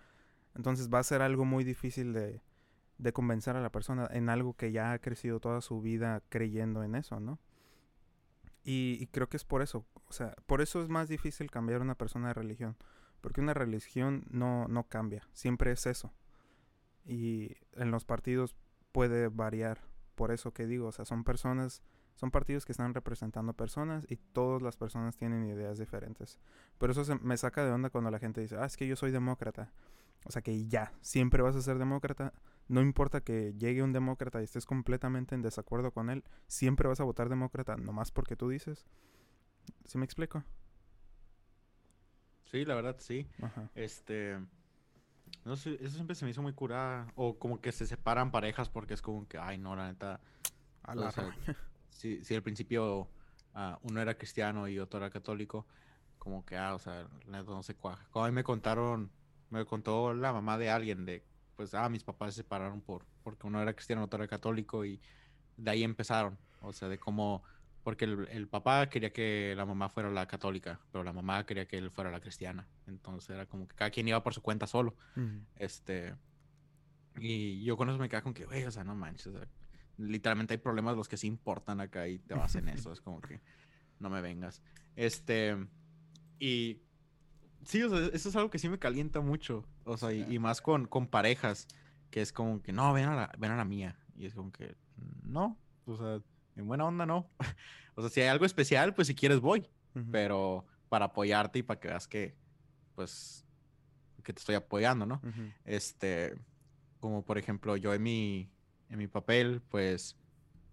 Entonces 0.56 0.90
va 0.90 1.00
a 1.00 1.04
ser 1.04 1.22
algo 1.22 1.46
muy 1.46 1.64
difícil 1.64 2.14
de, 2.14 2.42
de 3.00 3.14
convencer 3.14 3.56
a 3.56 3.62
la 3.62 3.72
persona 3.72 4.08
en 4.12 4.30
algo 4.30 4.54
que 4.54 4.72
ya 4.72 4.92
ha 4.92 5.00
crecido 5.00 5.40
toda 5.40 5.62
su 5.62 5.82
vida 5.82 6.22
creyendo 6.30 6.84
en 6.84 6.96
eso, 6.96 7.20
¿no? 7.20 7.40
Y, 8.64 9.08
creo 9.08 9.30
que 9.30 9.38
es 9.38 9.46
por 9.46 9.64
eso, 9.64 9.86
o 10.08 10.14
sea, 10.14 10.36
por 10.46 10.62
eso 10.62 10.84
es 10.84 10.90
más 10.90 11.08
difícil 11.08 11.50
cambiar 11.50 11.82
una 11.82 11.96
persona 11.96 12.28
de 12.28 12.34
religión, 12.36 12.76
porque 13.22 13.42
una 13.42 13.54
religión 13.54 14.26
no, 14.30 14.68
no 14.68 14.84
cambia, 14.84 15.28
siempre 15.32 15.72
es 15.72 15.88
eso. 15.88 16.14
Y 17.06 17.56
en 17.74 17.90
los 17.90 18.06
partidos 18.06 18.56
puede 18.92 19.30
variar, 19.30 19.80
por 20.14 20.32
eso 20.32 20.54
que 20.54 20.68
digo, 20.68 20.88
o 20.88 20.92
sea, 20.92 21.06
son 21.06 21.24
personas, 21.24 21.82
son 22.16 22.32
partidos 22.32 22.66
que 22.66 22.74
están 22.74 22.94
representando 22.94 23.54
personas 23.54 24.06
y 24.10 24.18
todas 24.18 24.62
las 24.62 24.76
personas 24.76 25.16
tienen 25.16 25.46
ideas 25.46 25.80
diferentes. 25.80 26.38
Por 26.78 26.92
eso 26.92 27.04
me 27.22 27.38
saca 27.38 27.64
de 27.64 27.72
onda 27.72 27.90
cuando 27.90 28.12
la 28.12 28.20
gente 28.20 28.42
dice, 28.42 28.58
ah, 28.58 28.66
es 28.66 28.76
que 28.76 28.88
yo 28.88 28.98
soy 28.98 29.12
demócrata. 29.12 29.72
O 30.26 30.32
sea 30.32 30.42
que 30.42 30.68
ya, 30.68 30.92
siempre 31.02 31.42
vas 31.42 31.56
a 31.56 31.62
ser 31.62 31.80
demócrata, 31.80 32.34
no 32.70 32.82
importa 32.82 33.22
que 33.22 33.54
llegue 33.58 33.84
un 33.84 33.94
demócrata 33.94 34.40
y 34.40 34.44
estés 34.44 34.66
completamente 34.66 35.34
en 35.34 35.42
desacuerdo 35.42 35.92
con 35.92 36.10
él, 36.10 36.24
siempre 36.48 36.88
vas 36.88 37.00
a 37.00 37.04
votar 37.04 37.28
demócrata, 37.28 37.76
nomás 37.76 38.12
porque 38.12 38.36
tú 38.36 38.48
dices. 38.48 38.86
¿Sí 39.86 39.98
me 39.98 40.06
explico? 40.06 40.44
Sí, 42.46 42.66
la 42.66 42.76
verdad, 42.76 42.96
sí. 43.00 43.28
Ajá. 43.42 43.70
Este. 43.74 44.40
No 45.46 45.56
sé, 45.56 45.78
eso 45.82 45.96
siempre 45.96 46.16
se 46.16 46.26
me 46.26 46.32
hizo 46.32 46.44
muy 46.44 46.54
curada. 46.54 47.12
O 47.16 47.40
como 47.40 47.60
que 47.60 47.72
se 47.72 47.88
separan 47.88 48.32
parejas 48.32 48.70
porque 48.70 48.94
es 48.94 49.02
como 49.02 49.28
que, 49.28 49.40
ay, 49.40 49.58
no, 49.58 49.76
la 49.76 49.88
neta. 49.88 50.20
A 50.84 50.92
o 50.92 50.96
la 50.96 51.12
sea, 51.12 51.24
roña. 51.24 51.38
si, 51.90 52.24
si 52.24 52.36
al 52.36 52.44
principio 52.44 53.08
ah, 53.56 53.80
uno 53.82 54.00
era 54.00 54.16
cristiano 54.16 54.68
y 54.68 54.78
otro 54.78 55.00
era 55.00 55.10
católico, 55.10 55.66
como 56.20 56.46
que, 56.46 56.56
ah, 56.56 56.76
o 56.76 56.80
sea, 56.80 57.08
la 57.26 57.40
neta 57.40 57.52
no 57.52 57.64
se 57.64 57.76
cuaja. 57.76 58.08
Como 58.12 58.26
a 58.26 58.28
mí 58.30 58.36
me 58.36 58.44
contaron, 58.44 59.12
me 59.50 59.66
contó 59.66 60.14
la 60.14 60.34
mamá 60.34 60.60
de 60.60 60.70
alguien 60.70 61.06
de, 61.06 61.24
pues, 61.60 61.74
ah, 61.74 61.90
mis 61.90 62.06
papás 62.06 62.34
se 62.34 62.44
separaron 62.44 62.80
por, 62.80 63.06
porque 63.22 63.46
uno 63.46 63.62
era 63.62 63.74
cristiano, 63.74 64.02
otro 64.02 64.24
era 64.24 64.30
católico 64.30 64.86
y 64.86 65.02
de 65.58 65.72
ahí 65.72 65.84
empezaron. 65.84 66.38
O 66.62 66.72
sea, 66.72 66.88
de 66.88 66.98
cómo, 66.98 67.44
porque 67.84 68.06
el, 68.06 68.30
el 68.32 68.48
papá 68.48 68.88
quería 68.88 69.12
que 69.12 69.54
la 69.58 69.66
mamá 69.66 69.90
fuera 69.90 70.10
la 70.10 70.26
católica, 70.26 70.80
pero 70.90 71.04
la 71.04 71.12
mamá 71.12 71.46
quería 71.46 71.66
que 71.68 71.78
él 71.78 71.92
fuera 71.92 72.12
la 72.12 72.22
cristiana. 72.22 72.66
Entonces 72.88 73.32
era 73.32 73.46
como 73.46 73.68
que 73.68 73.76
cada 73.76 73.92
quien 73.92 74.08
iba 74.08 74.24
por 74.24 74.34
su 74.34 74.42
cuenta 74.42 74.68
solo. 74.68 74.96
Ujú. 75.18 75.42
Este. 75.58 76.16
Y 77.18 77.62
yo 77.66 77.76
con 77.76 77.90
eso 77.90 78.00
me 78.00 78.08
quedo 78.08 78.24
con 78.24 78.34
que, 78.34 78.46
güey, 78.46 78.64
o 78.64 78.72
sea, 78.72 78.86
no 78.86 78.96
manches. 78.96 79.28
o 79.28 79.34
sea, 79.34 79.46
literalmente 79.98 80.54
hay 80.54 80.60
problemas 80.60 80.96
los 80.96 81.10
que 81.10 81.18
sí 81.18 81.28
importan 81.28 81.82
acá 81.82 82.08
y 82.08 82.20
te 82.20 82.36
vas 82.36 82.56
en 82.56 82.70
eso. 82.70 82.94
es 82.94 83.02
como 83.02 83.20
que 83.20 83.42
no 84.00 84.10
me 84.10 84.22
vengas. 84.22 84.62
Este. 84.96 85.58
Y. 86.40 86.84
Sí, 87.64 87.84
o 87.84 87.90
sea, 87.90 88.10
eso 88.14 88.30
es 88.30 88.36
algo 88.36 88.50
que 88.50 88.60
sí 88.60 88.70
me 88.70 88.80
calienta 88.80 89.22
mucho. 89.22 89.66
O 89.84 89.98
sea, 89.98 90.14
y, 90.14 90.26
y 90.30 90.40
más 90.40 90.62
con, 90.62 90.88
con 90.88 91.08
parejas. 91.08 91.68
Que 92.10 92.22
es 92.22 92.34
como 92.34 92.62
que, 92.62 92.72
no, 92.74 92.92
ven 92.92 93.06
a, 93.06 93.16
la, 93.16 93.32
ven 93.38 93.52
a 93.52 93.56
la 93.56 93.66
mía. 93.66 93.96
Y 94.16 94.26
es 94.26 94.34
como 94.34 94.52
que, 94.52 94.76
no. 95.24 95.58
O 95.86 95.96
sea, 95.96 96.22
en 96.56 96.68
buena 96.68 96.86
onda, 96.86 97.06
no. 97.06 97.30
o 97.96 98.02
sea, 98.02 98.10
si 98.10 98.22
hay 98.22 98.28
algo 98.28 98.46
especial, 98.46 98.94
pues 98.94 99.08
si 99.08 99.16
quieres 99.16 99.40
voy 99.40 99.70
pero 100.12 100.66
para 100.88 101.06
apoyarte 101.06 101.60
y 101.60 101.64
para 101.64 101.80
que 101.80 101.88
veas 101.88 102.08
que, 102.08 102.36
pues, 102.96 103.46
que 104.24 104.34
te 104.34 104.40
estoy 104.40 104.56
apoyando, 104.56 105.06
¿no? 105.06 105.22
Este, 105.66 106.36
como 107.00 107.24
por 107.24 107.38
ejemplo, 107.38 107.78
yo 107.78 107.94
en 107.94 108.04
mi, 108.04 108.50
en 108.90 108.98
mi 108.98 109.08
papel, 109.08 109.62
pues, 109.70 110.16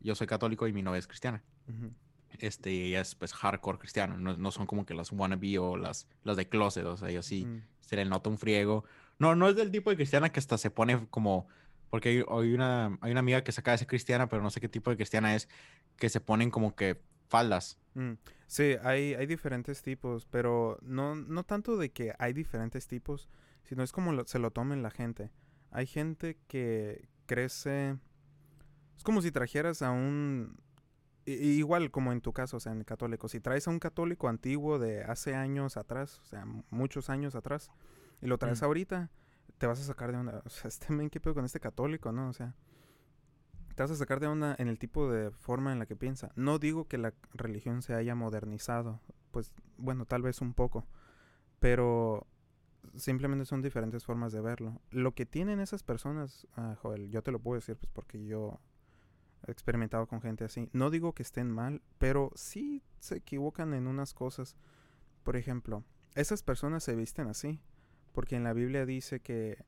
yo 0.01 0.14
soy 0.14 0.26
católico 0.26 0.66
y 0.66 0.72
mi 0.72 0.82
novia 0.82 0.99
es 0.99 1.07
cristiana. 1.07 1.43
Este, 2.39 2.70
y 2.72 2.83
ella 2.89 3.01
es, 3.01 3.14
pues, 3.14 3.33
hardcore 3.33 3.79
cristiano, 3.79 4.18
no, 4.18 4.37
no 4.37 4.51
son 4.51 4.66
como 4.66 4.85
que 4.85 4.95
las 4.95 5.11
wannabe 5.12 5.59
o 5.59 5.77
las, 5.77 6.07
las 6.22 6.37
de 6.37 6.49
closet, 6.49 6.85
o 6.85 6.97
sea, 6.97 7.11
yo 7.11 7.22
sí, 7.22 7.47
Mm. 7.47 7.62
se 7.81 7.97
le 7.97 8.05
nota 8.05 8.29
un 8.29 8.37
friego. 8.39 8.85
No, 9.18 9.35
no 9.35 9.49
es 9.49 9.57
del 9.57 9.70
tipo 9.70 9.89
de 9.91 9.97
cristiana 9.97 10.31
que 10.31 10.41
hasta 10.41 10.59
se 10.59 10.70
pone 10.70 11.07
como, 11.09 11.47
porque 11.89 12.11
hay, 12.11 12.24
hay 12.29 12.53
una, 12.53 12.99
hay 13.01 13.11
una 13.12 13.20
amiga 13.20 13.43
que 13.43 13.53
se 13.53 13.61
acaba 13.61 13.72
de 13.72 13.79
ser 13.79 13.87
cristiana, 13.87 14.29
pero 14.29 14.43
no 14.43 14.51
sé 14.51 14.61
qué 14.61 14.68
tipo 14.68 14.91
de 14.91 14.97
cristiana 14.97 15.35
es, 15.35 15.49
que 15.97 16.09
se 16.11 16.20
ponen 16.20 16.51
como 16.51 16.74
que 16.77 17.01
faldas. 17.29 17.79
Mm, 17.95 18.12
Sí, 18.49 18.77
hay, 18.85 19.14
hay 19.14 19.27
diferentes 19.27 19.83
tipos, 19.83 20.27
pero 20.27 20.79
no, 20.83 21.16
no 21.16 21.43
tanto 21.45 21.77
de 21.79 21.91
que 21.91 22.14
hay 22.18 22.33
diferentes 22.33 22.87
tipos, 22.87 23.29
sino 23.64 23.83
es 23.83 23.91
como 23.91 24.12
lo- 24.12 24.24
se 24.27 24.39
lo 24.39 24.51
tomen 24.53 24.83
la 24.83 24.91
gente. 24.91 25.31
Hay 25.72 25.87
gente 25.87 26.39
que 26.47 27.09
crece... 27.27 27.97
Es 28.97 29.03
como 29.03 29.20
si 29.22 29.31
trajeras 29.33 29.83
a 29.83 29.91
un... 29.91 30.59
Igual 31.27 31.91
como 31.91 32.12
en 32.12 32.20
tu 32.20 32.33
caso, 32.33 32.57
o 32.59 32.61
sea, 32.61 32.72
en 32.72 32.79
el 32.79 32.85
católico. 32.85 33.29
Si 33.29 33.41
traes 33.41 33.66
a 33.66 33.70
un 33.70 33.79
católico 33.81 34.29
antiguo 34.29 34.79
de 34.79 35.03
hace 35.03 35.35
años 35.35 35.77
atrás, 35.77 36.20
o 36.20 36.24
sea, 36.24 36.47
muchos 36.70 37.11
años 37.11 37.35
atrás, 37.35 37.70
y 38.22 38.27
lo 38.27 38.39
traes 38.39 38.62
Mm. 38.62 38.64
ahorita, 38.64 39.11
te 39.59 39.66
vas 39.66 39.81
a 39.81 39.85
sacar 39.85 40.12
de 40.12 40.18
onda. 40.18 40.43
O 40.45 40.49
sea, 40.51 40.68
este 40.68 40.93
men, 40.93 41.11
¿qué 41.11 41.18
pedo 41.20 41.35
con 41.35 41.45
este 41.45 41.59
católico, 41.61 42.12
no? 42.12 42.29
O 42.29 42.33
sea, 42.33 42.55
te 43.74 43.83
vas 43.83 43.91
a 43.91 43.97
sacar 43.97 44.20
de 44.20 44.27
onda 44.29 44.55
en 44.59 44.68
el 44.68 44.79
tipo 44.79 45.11
de 45.11 45.31
forma 45.33 45.72
en 45.72 45.79
la 45.81 45.87
que 45.87 45.97
piensa. 45.97 46.31
No 46.37 46.59
digo 46.59 46.87
que 46.87 46.97
la 46.97 47.12
religión 47.35 47.83
se 47.83 47.95
haya 47.95 48.14
modernizado, 48.14 49.01
pues 49.33 49.53
bueno, 49.77 50.07
tal 50.07 50.22
vez 50.22 50.41
un 50.41 50.55
poco, 50.55 50.87
pero 51.59 52.27
simplemente 52.95 53.45
son 53.45 53.62
diferentes 53.62 54.05
formas 54.05 54.33
de 54.33 54.41
verlo. 54.41 54.81
Lo 54.91 55.12
que 55.14 55.27
tienen 55.27 55.61
esas 55.61 55.83
personas, 55.83 56.47
ah, 56.57 56.77
Joel, 56.81 57.11
yo 57.11 57.22
te 57.22 57.33
lo 57.33 57.39
puedo 57.41 57.57
decir 57.57 57.77
pues 57.77 57.91
porque 57.93 58.24
yo 58.24 58.61
experimentado 59.53 60.07
con 60.07 60.20
gente 60.20 60.44
así. 60.44 60.68
No 60.72 60.90
digo 60.90 61.12
que 61.12 61.22
estén 61.22 61.51
mal, 61.51 61.82
pero 61.99 62.32
sí 62.34 62.82
se 62.99 63.16
equivocan 63.16 63.74
en 63.74 63.86
unas 63.86 64.14
cosas. 64.14 64.57
Por 65.22 65.36
ejemplo, 65.36 65.84
esas 66.14 66.42
personas 66.42 66.84
se 66.84 66.97
visten 66.97 67.28
así, 67.28 67.61
porque 68.12 68.36
en 68.36 68.44
la 68.44 68.53
Biblia 68.53 68.86
dice 68.86 69.20
que 69.20 69.64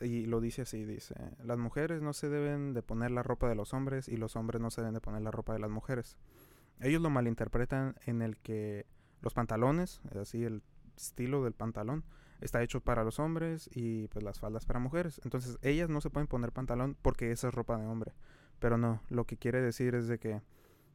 y 0.00 0.26
lo 0.26 0.40
dice 0.40 0.62
así, 0.62 0.84
dice, 0.84 1.14
las 1.42 1.58
mujeres 1.58 2.02
no 2.02 2.12
se 2.12 2.28
deben 2.28 2.72
de 2.72 2.82
poner 2.82 3.10
la 3.10 3.22
ropa 3.22 3.48
de 3.48 3.54
los 3.54 3.74
hombres 3.74 4.08
y 4.08 4.16
los 4.16 4.36
hombres 4.36 4.62
no 4.62 4.70
se 4.70 4.80
deben 4.80 4.94
de 4.94 5.00
poner 5.00 5.22
la 5.22 5.30
ropa 5.30 5.52
de 5.52 5.58
las 5.58 5.70
mujeres. 5.70 6.16
Ellos 6.80 7.02
lo 7.02 7.10
malinterpretan 7.10 7.96
en 8.06 8.22
el 8.22 8.36
que 8.38 8.86
los 9.20 9.34
pantalones, 9.34 10.00
así 10.20 10.44
el 10.44 10.62
estilo 10.96 11.42
del 11.42 11.54
pantalón, 11.54 12.04
está 12.40 12.62
hecho 12.62 12.80
para 12.80 13.02
los 13.04 13.18
hombres 13.18 13.68
y 13.72 14.06
pues 14.08 14.24
las 14.24 14.38
faldas 14.38 14.64
para 14.66 14.78
mujeres. 14.78 15.20
Entonces 15.24 15.58
ellas 15.62 15.88
no 15.88 16.00
se 16.00 16.10
pueden 16.10 16.28
poner 16.28 16.52
pantalón 16.52 16.96
porque 17.02 17.32
esa 17.32 17.48
es 17.48 17.54
ropa 17.54 17.76
de 17.76 17.86
hombre. 17.86 18.12
Pero 18.58 18.78
no, 18.78 19.02
lo 19.08 19.24
que 19.24 19.36
quiere 19.36 19.60
decir 19.60 19.94
es 19.94 20.08
de 20.08 20.18
que 20.18 20.42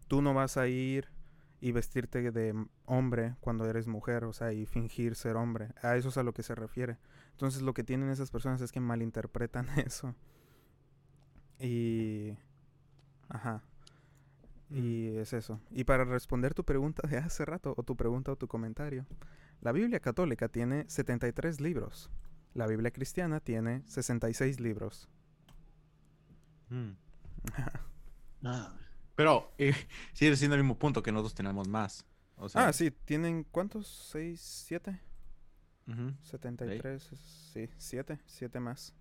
tú 0.07 0.21
no 0.21 0.33
vas 0.33 0.57
a 0.57 0.67
ir 0.67 1.07
y 1.61 1.71
vestirte 1.71 2.31
de 2.31 2.53
hombre 2.85 3.35
cuando 3.39 3.65
eres 3.65 3.87
mujer, 3.87 4.25
o 4.25 4.33
sea, 4.33 4.51
y 4.51 4.65
fingir 4.65 5.15
ser 5.15 5.37
hombre. 5.37 5.69
A 5.81 5.95
eso 5.95 6.09
es 6.09 6.17
a 6.17 6.23
lo 6.23 6.33
que 6.33 6.43
se 6.43 6.55
refiere. 6.55 6.97
Entonces 7.31 7.61
lo 7.61 7.73
que 7.73 7.83
tienen 7.83 8.09
esas 8.09 8.31
personas 8.31 8.59
es 8.61 8.71
que 8.71 8.81
malinterpretan 8.81 9.67
eso. 9.79 10.13
Y... 11.59 12.37
Ajá. 13.29 13.63
Y 14.69 15.15
es 15.15 15.31
eso. 15.33 15.61
Y 15.71 15.85
para 15.85 16.03
responder 16.03 16.53
tu 16.53 16.65
pregunta 16.65 17.07
de 17.07 17.17
hace 17.17 17.45
rato, 17.45 17.73
o 17.77 17.83
tu 17.83 17.95
pregunta 17.95 18.31
o 18.31 18.35
tu 18.35 18.47
comentario, 18.47 19.05
la 19.61 19.71
Biblia 19.71 20.01
católica 20.01 20.49
tiene 20.49 20.83
73 20.89 21.61
libros. 21.61 22.11
La 22.53 22.67
Biblia 22.67 22.91
cristiana 22.91 23.39
tiene 23.39 23.83
66 23.87 24.59
libros. 24.59 25.09
Mm. 26.69 26.91
Ah, 28.43 28.73
Pero 29.15 29.53
eh, 29.57 29.73
sigue 30.13 30.35
siendo 30.35 30.55
el 30.55 30.63
mismo 30.63 30.77
punto 30.77 31.01
que 31.03 31.11
nosotros 31.11 31.33
tenemos 31.35 31.67
más. 31.67 32.05
O 32.37 32.49
sea, 32.49 32.67
ah, 32.67 32.73
sí, 32.73 32.91
tienen 32.91 33.43
¿cuántos? 33.51 34.13
¿6, 34.13 34.35
7? 34.37 34.99
ujú. 35.87 36.13
73, 36.23 37.11
es- 37.11 37.19
sí, 37.53 37.69
7, 37.77 38.19
7 38.25 38.59
más. 38.59 38.93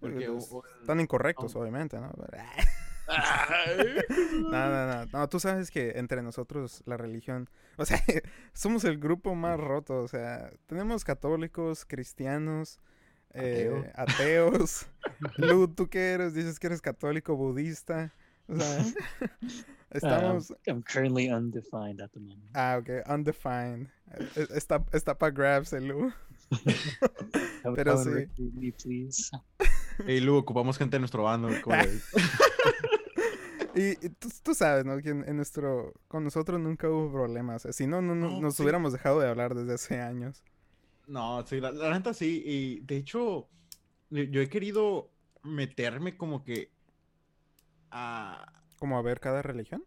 Porque 0.00 0.24
Eh, 0.24 0.38
Están 0.80 1.00
incorrectos, 1.00 1.54
Oh. 1.56 1.60
obviamente, 1.60 1.98
¿no? 2.00 2.12
No, 4.50 4.50
no, 4.70 4.86
no, 4.86 5.06
no, 5.12 5.28
tú 5.28 5.38
sabes 5.38 5.70
que 5.70 5.92
entre 5.96 6.22
nosotros 6.22 6.82
la 6.86 6.96
religión, 6.96 7.48
o 7.76 7.84
sea, 7.84 8.02
somos 8.52 8.84
el 8.84 8.98
grupo 8.98 9.34
más 9.36 9.58
roto, 9.60 10.00
o 10.02 10.08
sea, 10.08 10.50
tenemos 10.66 11.04
católicos, 11.04 11.84
cristianos, 11.84 12.80
eh, 13.36 13.92
ateos. 13.94 14.86
Lu, 15.36 15.68
¿tú 15.68 15.88
qué 15.88 16.12
eres? 16.12 16.34
Dices 16.34 16.58
que 16.58 16.66
eres 16.68 16.80
católico, 16.80 17.36
budista, 17.36 18.12
o 18.48 18.56
sea, 18.56 18.84
estamos... 19.90 20.50
um, 20.50 20.56
I'm 20.66 20.82
currently 20.82 21.30
undefined 21.30 22.00
at 22.00 22.10
the 22.12 22.20
moment. 22.20 22.50
Ah, 22.54 22.78
ok, 22.80 23.08
undefined. 23.08 23.88
Eh, 24.36 24.46
Está, 24.54 24.84
está 24.92 25.16
para 25.18 25.32
grabs 25.32 25.72
el 25.72 25.88
Lu. 25.88 26.12
Pero 27.74 28.02
sí. 28.02 28.10
me, 28.10 28.72
please. 28.72 29.30
Ey, 30.06 30.20
Lu, 30.20 30.36
ocupamos 30.36 30.78
gente 30.78 30.96
en 30.96 31.02
nuestro 31.02 31.24
bando. 31.24 31.48
Y, 33.74 33.90
y 34.06 34.08
tú, 34.10 34.28
tú 34.42 34.54
sabes, 34.54 34.84
¿no? 34.86 34.96
Que 34.98 35.10
en, 35.10 35.28
en 35.28 35.36
nuestro... 35.36 35.92
Con 36.08 36.24
nosotros 36.24 36.58
nunca 36.60 36.88
hubo 36.88 37.12
problemas. 37.12 37.62
sea, 37.62 37.72
si 37.72 37.86
no, 37.86 38.00
no, 38.00 38.14
no- 38.14 38.30
No, 38.30 38.40
nos 38.40 38.56
sí. 38.56 38.62
hubiéramos 38.62 38.92
dejado 38.92 39.20
de 39.20 39.28
hablar 39.28 39.54
desde 39.54 39.74
hace 39.74 40.00
años. 40.00 40.42
No, 41.06 41.44
sí, 41.46 41.60
la, 41.60 41.70
la 41.72 41.90
neta 41.90 42.12
sí. 42.14 42.42
Y 42.44 42.80
de 42.80 42.96
hecho, 42.96 43.48
yo 44.10 44.40
he 44.40 44.48
querido 44.48 45.10
meterme 45.42 46.16
como 46.16 46.42
que 46.44 46.70
a... 47.90 48.52
Como 48.78 48.98
a 48.98 49.02
ver 49.02 49.20
cada 49.20 49.42
religión. 49.42 49.84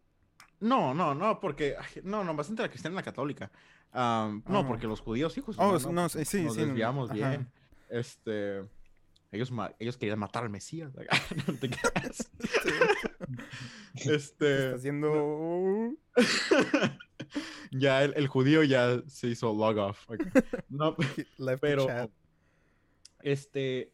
No, 0.60 0.94
no, 0.94 1.14
no, 1.14 1.40
porque... 1.40 1.76
No, 2.04 2.24
no, 2.24 2.36
bastante 2.36 2.62
la 2.64 2.70
cristiana 2.70 2.96
y 2.96 2.98
la 2.98 3.04
católica. 3.04 3.52
No, 3.94 4.42
Ah. 4.52 4.66
porque 4.68 4.88
los 4.88 5.02
judíos, 5.02 5.38
hijos. 5.38 5.56
Oh, 5.60 5.80
no, 5.80 5.92
no, 5.92 6.10
sí, 6.10 6.20
nos 6.20 6.28
sí, 6.28 6.44
desviamos 6.66 7.12
bien. 7.12 7.50
Este... 7.90 8.64
Ellos, 9.32 9.52
ellos 9.78 9.98
querían 9.98 10.20
matar 10.20 10.44
al 10.44 10.50
Mesías. 10.50 10.92
no 11.48 11.54
te 11.56 11.70
creas. 11.70 12.32
Te 13.94 14.16
este... 14.16 14.16
está 14.16 14.76
haciendo... 14.76 15.94
ya 17.72 18.04
el, 18.04 18.14
el 18.16 18.28
judío 18.28 18.64
ya 18.64 19.02
se 19.08 19.28
hizo 19.28 19.54
log 19.54 19.78
off. 19.78 20.08
No, 20.70 20.96
pero 21.62 22.10
este 23.22 23.92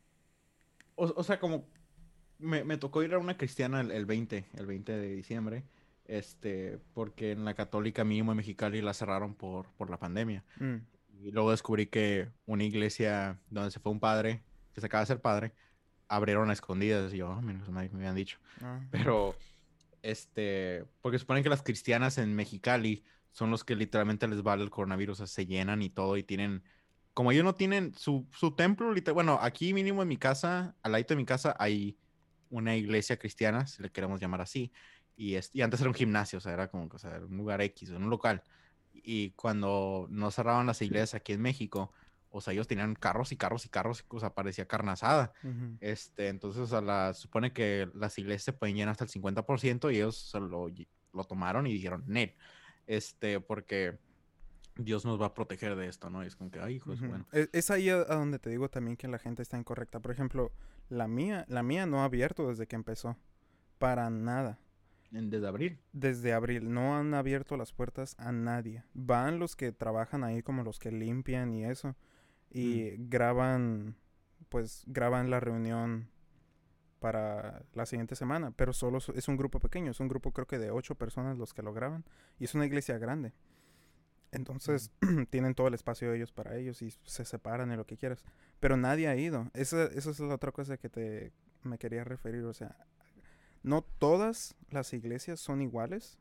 o, 0.96 1.12
o 1.16 1.24
sea 1.24 1.40
como 1.40 1.68
me, 2.38 2.64
me 2.64 2.78
tocó 2.78 3.04
ir 3.04 3.14
a 3.14 3.18
una 3.18 3.38
cristiana 3.38 3.82
el, 3.82 3.92
el 3.92 4.06
20 4.06 4.46
el 4.54 4.66
20 4.66 4.92
de 4.92 5.16
diciembre 5.16 5.64
este 6.06 6.80
porque 6.94 7.32
en 7.32 7.44
la 7.44 7.56
católica 7.56 8.04
mínimo 8.04 8.32
en 8.32 8.38
Mexicali 8.38 8.82
la 8.82 8.94
cerraron 8.94 9.34
por 9.34 9.72
por 9.74 9.90
la 9.90 9.98
pandemia 9.98 10.44
Mm, 10.60 10.76
y 11.24 11.32
luego 11.32 11.52
descubrí 11.52 11.88
que 11.88 12.30
una 12.46 12.64
iglesia 12.64 13.40
donde 13.50 13.72
se 13.72 13.80
fue 13.80 13.92
un 13.92 14.00
padre 14.00 14.44
que 14.76 14.82
se 14.82 14.88
acaba 14.88 15.02
de 15.02 15.08
ser 15.08 15.22
padre 15.22 15.54
abrieron 16.08 16.52
a 16.52 16.54
escondidas 16.54 17.12
y 17.14 17.18
yo 17.18 17.32
"Ah, 17.32 17.42
mira, 17.42 17.60
me, 17.68 17.90
me 17.90 17.98
habían 17.98 18.16
dicho 18.16 18.38
ah, 18.62 18.80
pero 18.92 19.36
este 20.04 20.86
porque 21.02 21.18
suponen 21.18 21.42
que 21.42 21.50
las 21.50 21.64
cristianas 21.64 22.20
en 22.20 22.36
Mexicali 22.36 23.04
son 23.32 23.50
los 23.50 23.64
que 23.64 23.76
literalmente 23.76 24.28
les 24.28 24.44
vale 24.44 24.64
el 24.64 24.70
coronavirus, 24.70 25.22
o 25.22 25.26
sea, 25.26 25.34
se 25.34 25.46
llenan 25.48 25.82
y 25.82 25.90
todo 25.90 26.16
y 26.16 26.24
tienen 26.24 26.64
como 27.16 27.32
ellos 27.32 27.46
no 27.46 27.56
tienen 27.56 27.94
su, 27.96 28.28
su 28.32 28.56
templo, 28.56 28.94
literal, 28.94 29.14
bueno, 29.14 29.40
aquí 29.42 29.74
mínimo 29.74 30.02
en 30.02 30.10
mi 30.10 30.18
casa, 30.18 30.76
al 30.84 30.92
lado 30.92 31.06
de 31.08 31.16
mi 31.16 31.26
casa 31.26 31.56
hay 31.58 31.98
una 32.50 32.76
iglesia 32.76 33.18
cristiana, 33.18 33.66
si 33.68 33.82
le 33.82 33.90
queremos 33.90 34.20
llamar 34.20 34.42
así, 34.42 34.72
y, 35.16 35.36
es, 35.36 35.50
y 35.54 35.62
antes 35.62 35.80
era 35.80 35.90
un 35.90 35.96
gimnasio, 35.96 36.38
o 36.38 36.42
sea, 36.42 36.52
era 36.52 36.68
como 36.68 36.90
o 36.92 36.98
sea, 37.00 37.16
era 37.16 37.26
un 37.26 37.38
lugar 37.38 37.62
X, 37.62 37.90
un 37.92 38.10
local. 38.10 38.44
Y 38.94 39.32
cuando 39.32 40.08
no 40.10 40.30
cerraban 40.30 40.68
las 40.68 40.82
iglesias 40.82 41.16
aquí 41.16 41.32
en 41.32 41.42
México, 41.42 41.94
o 42.36 42.42
sea, 42.42 42.54
ellos 42.54 42.68
tenían 42.68 42.96
carros 42.96 43.32
y 43.32 43.38
carros 43.38 43.66
y 43.66 43.70
carros, 43.70 44.04
o 44.10 44.20
sea, 44.20 44.34
parecía 44.34 44.68
ujú. 44.70 45.78
Este, 45.80 46.28
entonces, 46.28 46.62
o 46.62 46.68
sea, 46.68 46.82
la, 46.82 47.14
supone 47.14 47.54
que 47.54 47.90
las 47.94 48.18
iglesias 48.18 48.44
se 48.44 48.54
pueden 48.54 48.76
llenar 48.76 48.92
hasta 48.92 49.06
el 49.06 49.10
50% 49.10 49.90
y 49.92 49.96
ellos 49.96 50.18
se 50.32 50.40
lo, 50.42 50.70
tomaron 51.30 51.66
y 51.66 51.72
dijeron, 51.72 52.04
Nel, 52.08 52.36
este, 52.88 53.40
porque 53.40 53.98
Dios 54.76 55.06
nos 55.06 55.20
va 55.20 55.28
a 55.28 55.34
proteger 55.34 55.78
de 55.78 55.88
esto, 55.88 56.10
¿no? 56.10 56.26
Y 56.26 56.28
es 56.28 56.36
como 56.36 56.52
que, 56.52 56.60
ay, 56.60 56.76
hijo, 56.76 56.94
su 56.94 57.04
Ujú. 57.04 57.10
bueno. 57.10 57.26
Es, 57.32 57.50
es 57.54 57.72
ahí 57.72 57.90
a, 57.90 58.02
a 58.02 58.16
donde 58.16 58.38
te 58.38 58.50
digo 58.50 58.70
también 58.70 58.98
que 58.98 59.08
la 59.08 59.18
gente 59.18 59.42
está 59.42 59.58
incorrecta. 59.58 60.02
Por 60.02 60.12
ejemplo, 60.12 60.52
la 60.90 61.08
mía, 61.08 61.46
la 61.48 61.64
mía 61.64 61.86
no 61.86 62.02
ha 62.02 62.06
abierto 62.06 62.50
desde 62.50 62.68
que 62.68 62.76
empezó. 62.76 63.18
Para 63.78 64.10
nada. 64.10 64.60
Desde 65.12 65.48
abril. 65.48 65.80
Desde 65.94 66.34
abril 66.34 66.74
no 66.74 66.98
han 66.98 67.14
abierto 67.14 67.56
las 67.56 67.72
puertas 67.72 68.16
a 68.20 68.34
nadie. 68.34 68.84
Van 68.94 69.40
los 69.40 69.56
que 69.56 69.72
trabajan 69.72 70.24
ahí 70.26 70.42
como 70.42 70.64
los 70.64 70.80
que 70.80 70.92
limpian 70.92 71.54
y 71.54 71.64
eso. 71.64 71.96
Y 72.56 72.96
graban, 73.10 73.98
pues 74.50 74.84
graban 74.88 75.30
la 75.30 75.40
reunión 75.42 76.10
para 77.00 77.64
la 77.74 77.86
siguiente 77.86 78.16
semana. 78.16 78.52
Pero 78.52 78.74
solo 78.74 79.00
so- 79.00 79.14
es 79.16 79.28
un 79.28 79.38
grupo 79.38 79.60
pequeño. 79.60 79.92
Es 79.92 80.00
un 80.00 80.08
grupo 80.10 80.32
creo 80.34 80.48
que 80.48 80.60
de 80.60 80.72
ocho 80.72 80.96
personas 80.96 81.38
los 81.38 81.54
que 81.54 81.64
lo 81.64 81.74
graban. 81.74 82.06
Y 82.40 82.46
es 82.46 82.56
una 82.56 82.66
iglesia 82.66 82.98
grande. 82.98 83.34
Entonces 84.32 84.92
tienen 85.30 85.56
todo 85.56 85.68
el 85.68 85.74
espacio 85.74 86.14
ellos 86.14 86.32
para 86.32 86.58
ellos 86.58 86.82
y 86.82 86.92
se 87.06 87.26
separan 87.26 87.72
y 87.72 87.76
lo 87.78 87.86
que 87.86 87.98
quieras. 87.98 88.24
Pero 88.60 88.78
nadie 88.78 89.08
ha 89.08 89.16
ido. 89.16 89.50
Esa, 89.54 89.86
esa 89.86 90.10
es 90.12 90.20
la 90.20 90.36
otra 90.36 90.52
cosa 90.52 90.78
que 90.78 90.90
te 90.90 91.34
me 91.64 91.78
quería 91.78 92.04
referir. 92.04 92.44
O 92.46 92.54
sea, 92.54 92.76
no 93.64 93.84
todas 93.84 94.56
las 94.70 94.94
iglesias 94.94 95.40
son 95.40 95.62
iguales. 95.62 96.18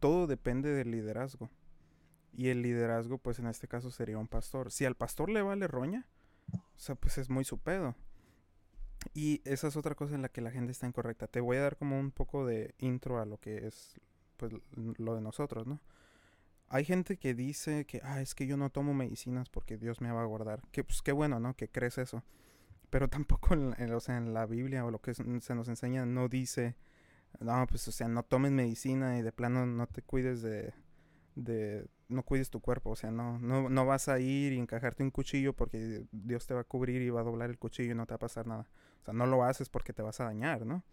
Todo 0.00 0.26
depende 0.26 0.70
del 0.70 0.90
liderazgo. 0.92 1.50
Y 2.32 2.48
el 2.48 2.62
liderazgo, 2.62 3.18
pues 3.18 3.38
en 3.38 3.46
este 3.46 3.68
caso 3.68 3.90
sería 3.90 4.18
un 4.18 4.28
pastor. 4.28 4.70
Si 4.70 4.84
al 4.84 4.94
pastor 4.96 5.28
le 5.30 5.42
vale 5.42 5.66
roña, 5.68 6.06
o 6.52 6.78
sea, 6.78 6.94
pues 6.94 7.18
es 7.18 7.28
muy 7.28 7.44
su 7.44 7.58
pedo. 7.58 7.94
Y 9.14 9.42
esa 9.44 9.68
es 9.68 9.76
otra 9.76 9.94
cosa 9.94 10.14
en 10.14 10.22
la 10.22 10.28
que 10.28 10.40
la 10.40 10.50
gente 10.50 10.72
está 10.72 10.86
incorrecta. 10.86 11.26
Te 11.26 11.40
voy 11.40 11.56
a 11.56 11.62
dar 11.62 11.76
como 11.76 11.98
un 11.98 12.10
poco 12.10 12.46
de 12.46 12.74
intro 12.78 13.20
a 13.20 13.26
lo 13.26 13.38
que 13.38 13.66
es 13.66 14.00
pues 14.36 14.52
lo 14.74 15.14
de 15.14 15.20
nosotros, 15.20 15.66
¿no? 15.66 15.80
Hay 16.68 16.84
gente 16.84 17.18
que 17.18 17.34
dice 17.34 17.84
que, 17.84 18.00
ah, 18.02 18.20
es 18.22 18.34
que 18.34 18.46
yo 18.46 18.56
no 18.56 18.70
tomo 18.70 18.94
medicinas 18.94 19.48
porque 19.50 19.76
Dios 19.76 20.00
me 20.00 20.10
va 20.10 20.22
a 20.22 20.26
guardar. 20.26 20.62
Que 20.72 20.82
pues 20.84 21.02
qué 21.02 21.12
bueno, 21.12 21.38
¿no? 21.38 21.54
Que 21.54 21.68
crees 21.68 21.98
eso. 21.98 22.24
Pero 22.90 23.08
tampoco 23.08 23.54
en, 23.54 23.92
o 23.92 24.00
sea, 24.00 24.16
en 24.16 24.32
la 24.32 24.46
Biblia 24.46 24.84
o 24.84 24.90
lo 24.90 25.00
que 25.00 25.10
es- 25.12 25.22
se 25.40 25.54
nos 25.54 25.68
enseña 25.68 26.06
no 26.06 26.28
dice, 26.28 26.76
no, 27.40 27.66
pues 27.66 27.86
o 27.88 27.92
sea, 27.92 28.08
no 28.08 28.22
tomes 28.22 28.52
medicina 28.52 29.18
y 29.18 29.22
de 29.22 29.32
plano 29.32 29.66
no 29.66 29.86
te 29.86 30.02
cuides 30.02 30.42
de, 30.42 30.72
de 31.34 31.86
no 32.12 32.22
cuides 32.24 32.50
tu 32.50 32.60
cuerpo, 32.60 32.90
o 32.90 32.96
sea, 32.96 33.10
no, 33.10 33.38
no, 33.40 33.68
no 33.68 33.86
vas 33.86 34.08
a 34.08 34.18
ir 34.20 34.52
y 34.52 34.58
encajarte 34.58 35.02
un 35.02 35.10
cuchillo 35.10 35.54
porque 35.54 36.06
Dios 36.12 36.46
te 36.46 36.54
va 36.54 36.60
a 36.60 36.64
cubrir 36.64 37.02
y 37.02 37.10
va 37.10 37.20
a 37.20 37.24
doblar 37.24 37.50
el 37.50 37.58
cuchillo 37.58 37.92
y 37.92 37.94
no 37.96 38.06
te 38.06 38.12
va 38.12 38.16
a 38.16 38.20
pasar 38.20 38.46
nada. 38.46 38.68
O 39.02 39.04
sea, 39.04 39.14
no 39.14 39.26
lo 39.26 39.44
haces 39.44 39.68
porque 39.68 39.92
te 39.92 40.02
vas 40.02 40.20
a 40.20 40.24
dañar, 40.24 40.66
¿no? 40.66 40.84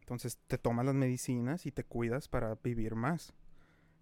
Entonces 0.00 0.38
te 0.46 0.58
tomas 0.58 0.86
las 0.86 0.94
medicinas 0.94 1.66
y 1.66 1.72
te 1.72 1.84
cuidas 1.84 2.28
para 2.28 2.56
vivir 2.62 2.94
más. 2.94 3.34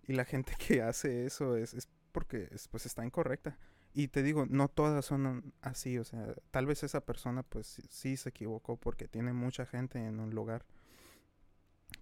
Y 0.06 0.14
la 0.14 0.24
gente 0.24 0.54
que 0.58 0.82
hace 0.82 1.26
eso 1.26 1.56
es, 1.56 1.74
es 1.74 1.88
porque 2.12 2.48
es- 2.52 2.68
pues 2.68 2.86
está 2.86 3.04
incorrecta. 3.04 3.58
Y 3.94 4.08
te 4.08 4.22
digo, 4.22 4.46
no 4.48 4.68
todas 4.68 5.04
son 5.04 5.52
así, 5.60 5.98
o 5.98 6.04
sea, 6.04 6.34
tal 6.50 6.66
vez 6.66 6.82
esa 6.82 7.02
persona 7.04 7.42
pues 7.42 7.66
sí, 7.66 7.82
sí 7.90 8.16
se 8.16 8.30
equivocó 8.30 8.76
porque 8.78 9.08
tiene 9.08 9.32
mucha 9.34 9.66
gente 9.66 9.98
en 10.04 10.20
un 10.20 10.30
lugar. 10.34 10.64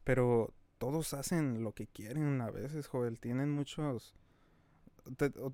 Pero 0.05 0.55
todos 0.79 1.15
hacen 1.15 1.63
lo 1.63 1.73
que 1.73 1.87
quieren 1.87 2.41
a 2.41 2.51
veces, 2.51 2.87
Joel, 2.87 3.21
tienen 3.21 3.51
muchos... 3.51 4.15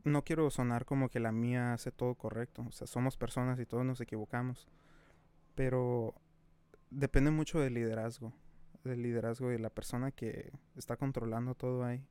no 0.04 0.24
quiero 0.24 0.50
sonar 0.50 0.84
como 0.84 1.08
que 1.08 1.20
la 1.20 1.32
mía 1.32 1.72
hace 1.72 1.90
todo 1.90 2.14
correcto, 2.14 2.64
o 2.68 2.72
sea, 2.72 2.86
somos 2.86 3.16
personas 3.16 3.58
y 3.60 3.66
todos 3.66 3.84
nos 3.84 4.00
equivocamos. 4.00 4.68
Pero 5.54 6.14
depende 6.90 7.30
mucho 7.30 7.60
del 7.60 7.74
liderazgo, 7.74 8.32
del 8.84 9.02
liderazgo 9.02 9.48
de 9.48 9.58
la 9.58 9.70
persona 9.70 10.10
que 10.10 10.52
está 10.76 10.96
controlando 10.96 11.54
todo 11.54 11.84
ahí. 11.84 12.06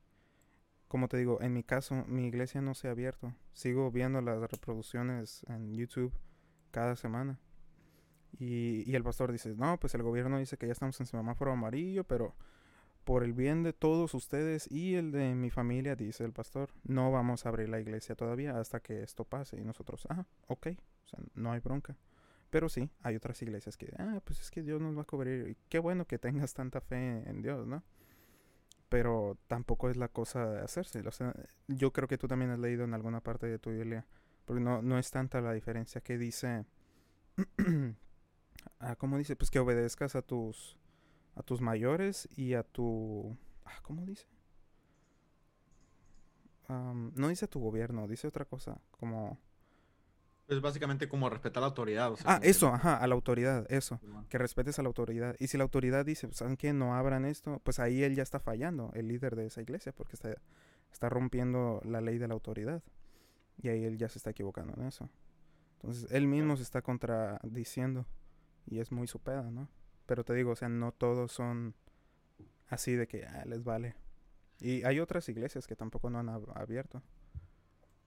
Como 0.88 1.08
te 1.08 1.16
digo, 1.16 1.40
en 1.42 1.52
mi 1.52 1.62
caso, 1.62 2.04
mi 2.06 2.26
iglesia 2.26 2.60
no 2.60 2.74
se 2.74 2.88
ha 2.88 2.92
abierto. 2.92 3.34
Sigo 3.52 3.90
viendo 3.90 4.20
las 4.20 4.38
reproducciones 4.50 5.44
en 5.48 5.74
YouTube 5.74 6.12
cada 6.70 6.96
semana. 6.96 7.40
Y, 8.38 8.88
y 8.90 8.94
el 8.94 9.02
pastor 9.02 9.32
dice, 9.32 9.54
no, 9.56 9.80
pues 9.80 9.94
el 9.94 10.02
gobierno 10.02 10.38
dice 10.38 10.58
que 10.58 10.66
ya 10.66 10.72
estamos 10.72 10.98
en 11.00 11.06
semáforo 11.06 11.52
amarillo, 11.52 12.04
pero 12.04 12.36
por 13.06 13.22
el 13.22 13.34
bien 13.34 13.62
de 13.62 13.72
todos 13.72 14.14
ustedes 14.14 14.68
y 14.68 14.96
el 14.96 15.12
de 15.12 15.36
mi 15.36 15.48
familia, 15.48 15.94
dice 15.94 16.24
el 16.24 16.32
pastor, 16.32 16.70
no 16.82 17.12
vamos 17.12 17.46
a 17.46 17.50
abrir 17.50 17.68
la 17.68 17.78
iglesia 17.78 18.16
todavía 18.16 18.58
hasta 18.58 18.80
que 18.80 19.04
esto 19.04 19.22
pase. 19.24 19.56
Y 19.60 19.64
nosotros, 19.64 20.08
ah, 20.10 20.26
ok, 20.48 20.66
o 21.04 21.08
sea, 21.08 21.20
no 21.36 21.52
hay 21.52 21.60
bronca. 21.60 21.96
Pero 22.50 22.68
sí, 22.68 22.90
hay 23.02 23.14
otras 23.14 23.40
iglesias 23.42 23.76
que, 23.76 23.94
ah, 24.00 24.20
pues 24.24 24.40
es 24.40 24.50
que 24.50 24.60
Dios 24.60 24.80
nos 24.80 24.98
va 24.98 25.02
a 25.02 25.04
cubrir. 25.04 25.46
Y 25.48 25.56
qué 25.68 25.78
bueno 25.78 26.04
que 26.08 26.18
tengas 26.18 26.52
tanta 26.52 26.80
fe 26.80 27.22
en 27.30 27.42
Dios, 27.42 27.64
¿no? 27.68 27.84
Pero 28.88 29.38
tampoco 29.46 29.88
es 29.88 29.96
la 29.96 30.08
cosa 30.08 30.44
de 30.44 30.60
hacerse. 30.62 30.98
O 31.06 31.12
sea, 31.12 31.32
yo 31.68 31.92
creo 31.92 32.08
que 32.08 32.18
tú 32.18 32.26
también 32.26 32.50
has 32.50 32.58
leído 32.58 32.82
en 32.82 32.92
alguna 32.92 33.20
parte 33.20 33.46
de 33.46 33.60
tu 33.60 33.70
Biblia. 33.70 34.04
Porque 34.44 34.60
no, 34.60 34.82
no 34.82 34.98
es 34.98 35.12
tanta 35.12 35.40
la 35.40 35.52
diferencia 35.52 36.00
que 36.00 36.18
dice. 36.18 36.66
ah, 38.80 38.96
¿Cómo 38.96 39.16
dice? 39.16 39.36
Pues 39.36 39.52
que 39.52 39.60
obedezcas 39.60 40.16
a 40.16 40.22
tus. 40.22 40.76
A 41.36 41.42
tus 41.42 41.60
mayores 41.60 42.28
y 42.36 42.54
a 42.54 42.64
tu. 42.64 43.36
Ah, 43.64 43.78
¿cómo 43.82 44.04
dice? 44.04 44.26
Am, 46.68 47.12
no 47.14 47.28
dice 47.28 47.44
a 47.44 47.48
tu 47.48 47.60
gobierno, 47.60 48.08
dice 48.08 48.26
otra 48.26 48.44
cosa. 48.44 48.78
Como. 48.90 49.38
Es 50.48 50.60
básicamente 50.60 51.08
como 51.08 51.28
respetar 51.28 51.60
la 51.60 51.66
autoridad. 51.68 52.12
o 52.12 52.16
sea, 52.16 52.34
Ah, 52.36 52.40
que- 52.40 52.48
eso, 52.48 52.68
ajá, 52.68 52.96
a 52.98 53.06
la 53.08 53.14
autoridad, 53.16 53.66
eso. 53.70 54.00
Que 54.28 54.38
respetes 54.38 54.78
a 54.78 54.82
la 54.82 54.88
autoridad. 54.88 55.34
Y 55.40 55.48
si 55.48 55.58
la 55.58 55.64
autoridad 55.64 56.04
dice, 56.04 56.28
pues, 56.28 56.38
¿saben 56.38 56.56
qué? 56.56 56.72
No 56.72 56.94
abran 56.94 57.24
esto, 57.24 57.60
pues 57.64 57.80
ahí 57.80 58.02
él 58.04 58.14
ya 58.14 58.22
está 58.22 58.38
fallando, 58.38 58.92
el 58.94 59.08
líder 59.08 59.34
de 59.34 59.46
esa 59.46 59.60
iglesia, 59.60 59.92
porque 59.92 60.14
está, 60.14 60.36
está 60.92 61.08
rompiendo 61.08 61.80
la 61.84 62.00
ley 62.00 62.18
de 62.18 62.28
la 62.28 62.34
autoridad. 62.34 62.82
Y 63.60 63.68
ahí 63.70 63.84
él 63.84 63.98
ya 63.98 64.08
se 64.08 64.18
está 64.18 64.30
equivocando 64.30 64.72
en 64.76 64.84
eso. 64.86 65.08
Entonces, 65.80 66.10
él 66.12 66.28
mismo 66.28 66.56
se 66.56 66.62
está 66.62 66.80
contradiciendo. 66.80 68.06
Y 68.66 68.78
es 68.78 68.92
muy 68.92 69.08
su 69.08 69.18
peda, 69.18 69.50
¿no? 69.50 69.68
Pero 70.06 70.24
te 70.24 70.34
digo, 70.34 70.52
o 70.52 70.56
sea, 70.56 70.68
no 70.68 70.92
todos 70.92 71.32
son 71.32 71.74
así 72.68 72.92
de 72.94 73.06
que 73.06 73.24
ah, 73.26 73.44
les 73.46 73.64
vale. 73.64 73.94
Y 74.60 74.84
hay 74.84 75.00
otras 75.00 75.28
iglesias 75.28 75.66
que 75.66 75.76
tampoco 75.76 76.08
no 76.10 76.18
han 76.18 76.28
ab- 76.28 76.52
abierto 76.56 77.02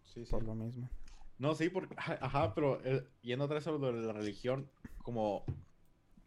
Sí, 0.03 0.25
sí. 0.25 0.31
por 0.31 0.43
lo 0.43 0.55
mismo. 0.55 0.89
No, 1.37 1.53
sí, 1.55 1.69
porque, 1.69 1.95
ajá, 1.97 2.53
pero 2.55 2.81
eh, 2.83 3.07
yendo 3.21 3.45
otra 3.45 3.55
vez 3.55 3.67
a 3.67 3.71
lo 3.71 3.79
de 3.79 3.93
la 4.07 4.13
religión, 4.13 4.69
como 5.03 5.45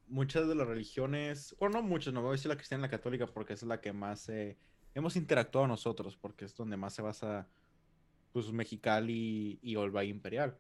muchas 0.09 0.47
de 0.49 0.55
las 0.55 0.67
religiones, 0.67 1.57
bueno, 1.59 1.81
no 1.81 1.87
muchas, 1.89 2.15
no 2.15 2.21
voy 2.23 2.31
a 2.31 2.33
decir 2.33 2.49
la 2.49 2.57
cristiana 2.57 2.83
y 2.83 2.87
la 2.87 2.91
católica 2.91 3.27
porque 3.27 3.55
es 3.55 3.63
la 3.63 3.81
que 3.81 3.93
más 3.93 4.29
eh, 4.29 4.57
hemos 4.95 5.17
interactuado 5.17 5.67
nosotros, 5.67 6.17
porque 6.17 6.45
es 6.45 6.55
donde 6.55 6.77
más 6.77 6.95
se 6.95 7.03
basa, 7.03 7.49
pues, 8.33 8.51
Mexicali 8.53 9.59
y, 9.63 9.77
o 9.77 9.85
el 9.85 9.91
Valle 9.91 10.11
Imperial. 10.11 10.57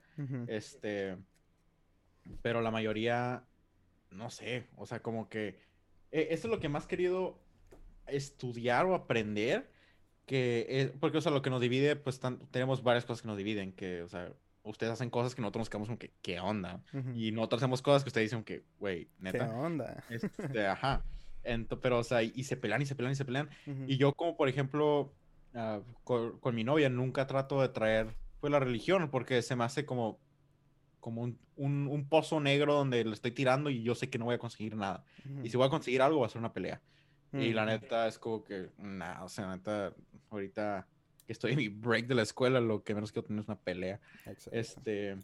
Este, 0.48 1.16
pero 2.42 2.60
la 2.60 2.70
mayoría, 2.70 3.44
no 4.12 4.30
sé, 4.30 4.66
o 4.76 4.86
sea, 4.86 5.00
como 5.02 5.28
que 5.28 5.58
eh, 6.10 6.28
eso 6.30 6.46
es 6.48 6.50
lo 6.50 6.60
que 6.60 6.68
más 6.68 6.86
querido 6.86 7.38
estudiar 8.06 8.86
o 8.86 8.94
aprender, 8.94 9.70
que 10.26 10.66
es, 10.68 10.90
porque, 11.00 11.18
o 11.18 11.20
sea, 11.20 11.32
lo 11.32 11.42
que 11.42 11.50
nos 11.50 11.60
divide, 11.60 11.96
pues 11.96 12.20
tan- 12.20 12.38
tenemos 12.50 12.82
varias 12.82 13.04
cosas 13.04 13.22
que 13.22 13.28
nos 13.28 13.36
dividen, 13.36 13.72
que, 13.72 14.02
o 14.02 14.08
sea, 14.08 14.32
ustedes 14.64 14.92
hacen 14.92 15.10
cosas 15.10 15.34
que 15.34 15.40
nosotros 15.42 15.60
nos 15.62 15.70
quedamos 15.70 15.88
como 15.88 15.98
que, 15.98 16.12
¿qué 16.22 16.38
onda? 16.40 16.82
Y 17.14 17.32
nosotros 17.32 17.62
hacemos 17.62 17.82
cosas 17.82 18.04
que 18.04 18.08
ustedes 18.10 18.30
dicen 18.30 18.44
que, 18.44 18.62
güey, 18.78 19.06
¿Qué 19.06 19.10
neta. 19.20 19.50
onda? 19.50 20.04
Este, 20.10 20.66
ajá. 20.66 21.04
Ento- 21.44 21.80
pero, 21.82 21.98
o 21.98 22.04
sea, 22.04 22.22
y 22.22 22.44
se 22.44 22.56
pelean 22.56 22.82
y 22.82 22.86
se 22.86 22.94
pelean 22.94 23.12
y 23.12 23.16
se 23.16 23.24
pelean. 23.24 23.50
Y 23.88 23.96
yo 23.96 24.12
como 24.14 24.36
por 24.36 24.48
ejemplo, 24.48 25.12
con, 26.04 26.38
con 26.38 26.54
mi 26.54 26.62
novia 26.64 26.88
nunca 26.88 27.26
trato 27.26 27.60
de 27.60 27.68
traer 27.68 28.14
pues 28.40 28.50
la 28.52 28.60
religión 28.60 29.10
porque 29.10 29.42
se 29.42 29.56
me 29.56 29.64
hace 29.64 29.84
como, 29.84 30.20
como 31.02 31.22
un, 31.22 31.38
un- 31.56 31.88
un 31.88 32.08
pozo 32.08 32.40
negro 32.40 32.74
donde 32.74 33.04
le 33.04 33.12
estoy 33.12 33.32
tirando 33.32 33.68
y 33.68 33.82
yo 33.82 33.94
sé 33.94 34.08
que 34.08 34.18
no 34.18 34.24
voy 34.26 34.36
a 34.36 34.38
conseguir 34.38 34.76
nada. 34.76 35.04
Ujú. 35.28 35.44
Y 35.44 35.50
si 35.50 35.56
voy 35.58 35.66
a 35.66 35.70
conseguir 35.70 36.00
algo 36.00 36.20
va 36.20 36.26
a 36.26 36.30
ser 36.30 36.38
una 36.38 36.54
pelea. 36.54 36.82
Y 37.34 37.52
la 37.52 37.64
neta 37.64 38.06
es 38.08 38.18
como 38.18 38.44
que, 38.44 38.70
nada, 38.78 39.24
o 39.24 39.28
sea, 39.28 39.48
neta, 39.56 39.94
ahorita 40.30 40.86
que 41.26 41.32
estoy 41.32 41.52
en 41.52 41.58
mi 41.58 41.68
break 41.68 42.06
de 42.06 42.14
la 42.14 42.22
escuela, 42.22 42.60
lo 42.60 42.84
que 42.84 42.94
menos 42.94 43.10
quiero 43.10 43.26
tener 43.26 43.40
es 43.42 43.48
una 43.48 43.58
pelea. 43.60 44.00
Exacto. 44.26 44.50
Este, 44.52 45.16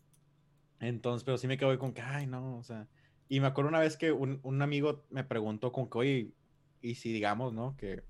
entonces, 0.81 1.25
pero 1.25 1.39
sí 1.39 1.47
me 1.49 1.59
quedo 1.59 1.79
con 1.79 1.93
que, 1.93 2.03
ay, 2.03 2.27
no, 2.27 2.59
o 2.59 2.63
sea, 2.63 2.89
y 3.29 3.41
me 3.41 3.47
acuerdo 3.47 3.69
una 3.69 3.81
vez 3.81 3.97
que 3.97 4.13
un, 4.13 4.41
un 4.43 4.63
amigo 4.63 5.07
me 5.11 5.25
preguntó 5.25 5.73
con 5.73 5.89
que, 5.91 5.99
oye, 5.99 6.35
y 6.81 6.95
si 6.95 7.13
digamos, 7.13 7.53
¿no? 7.53 7.77
Que 7.77 8.05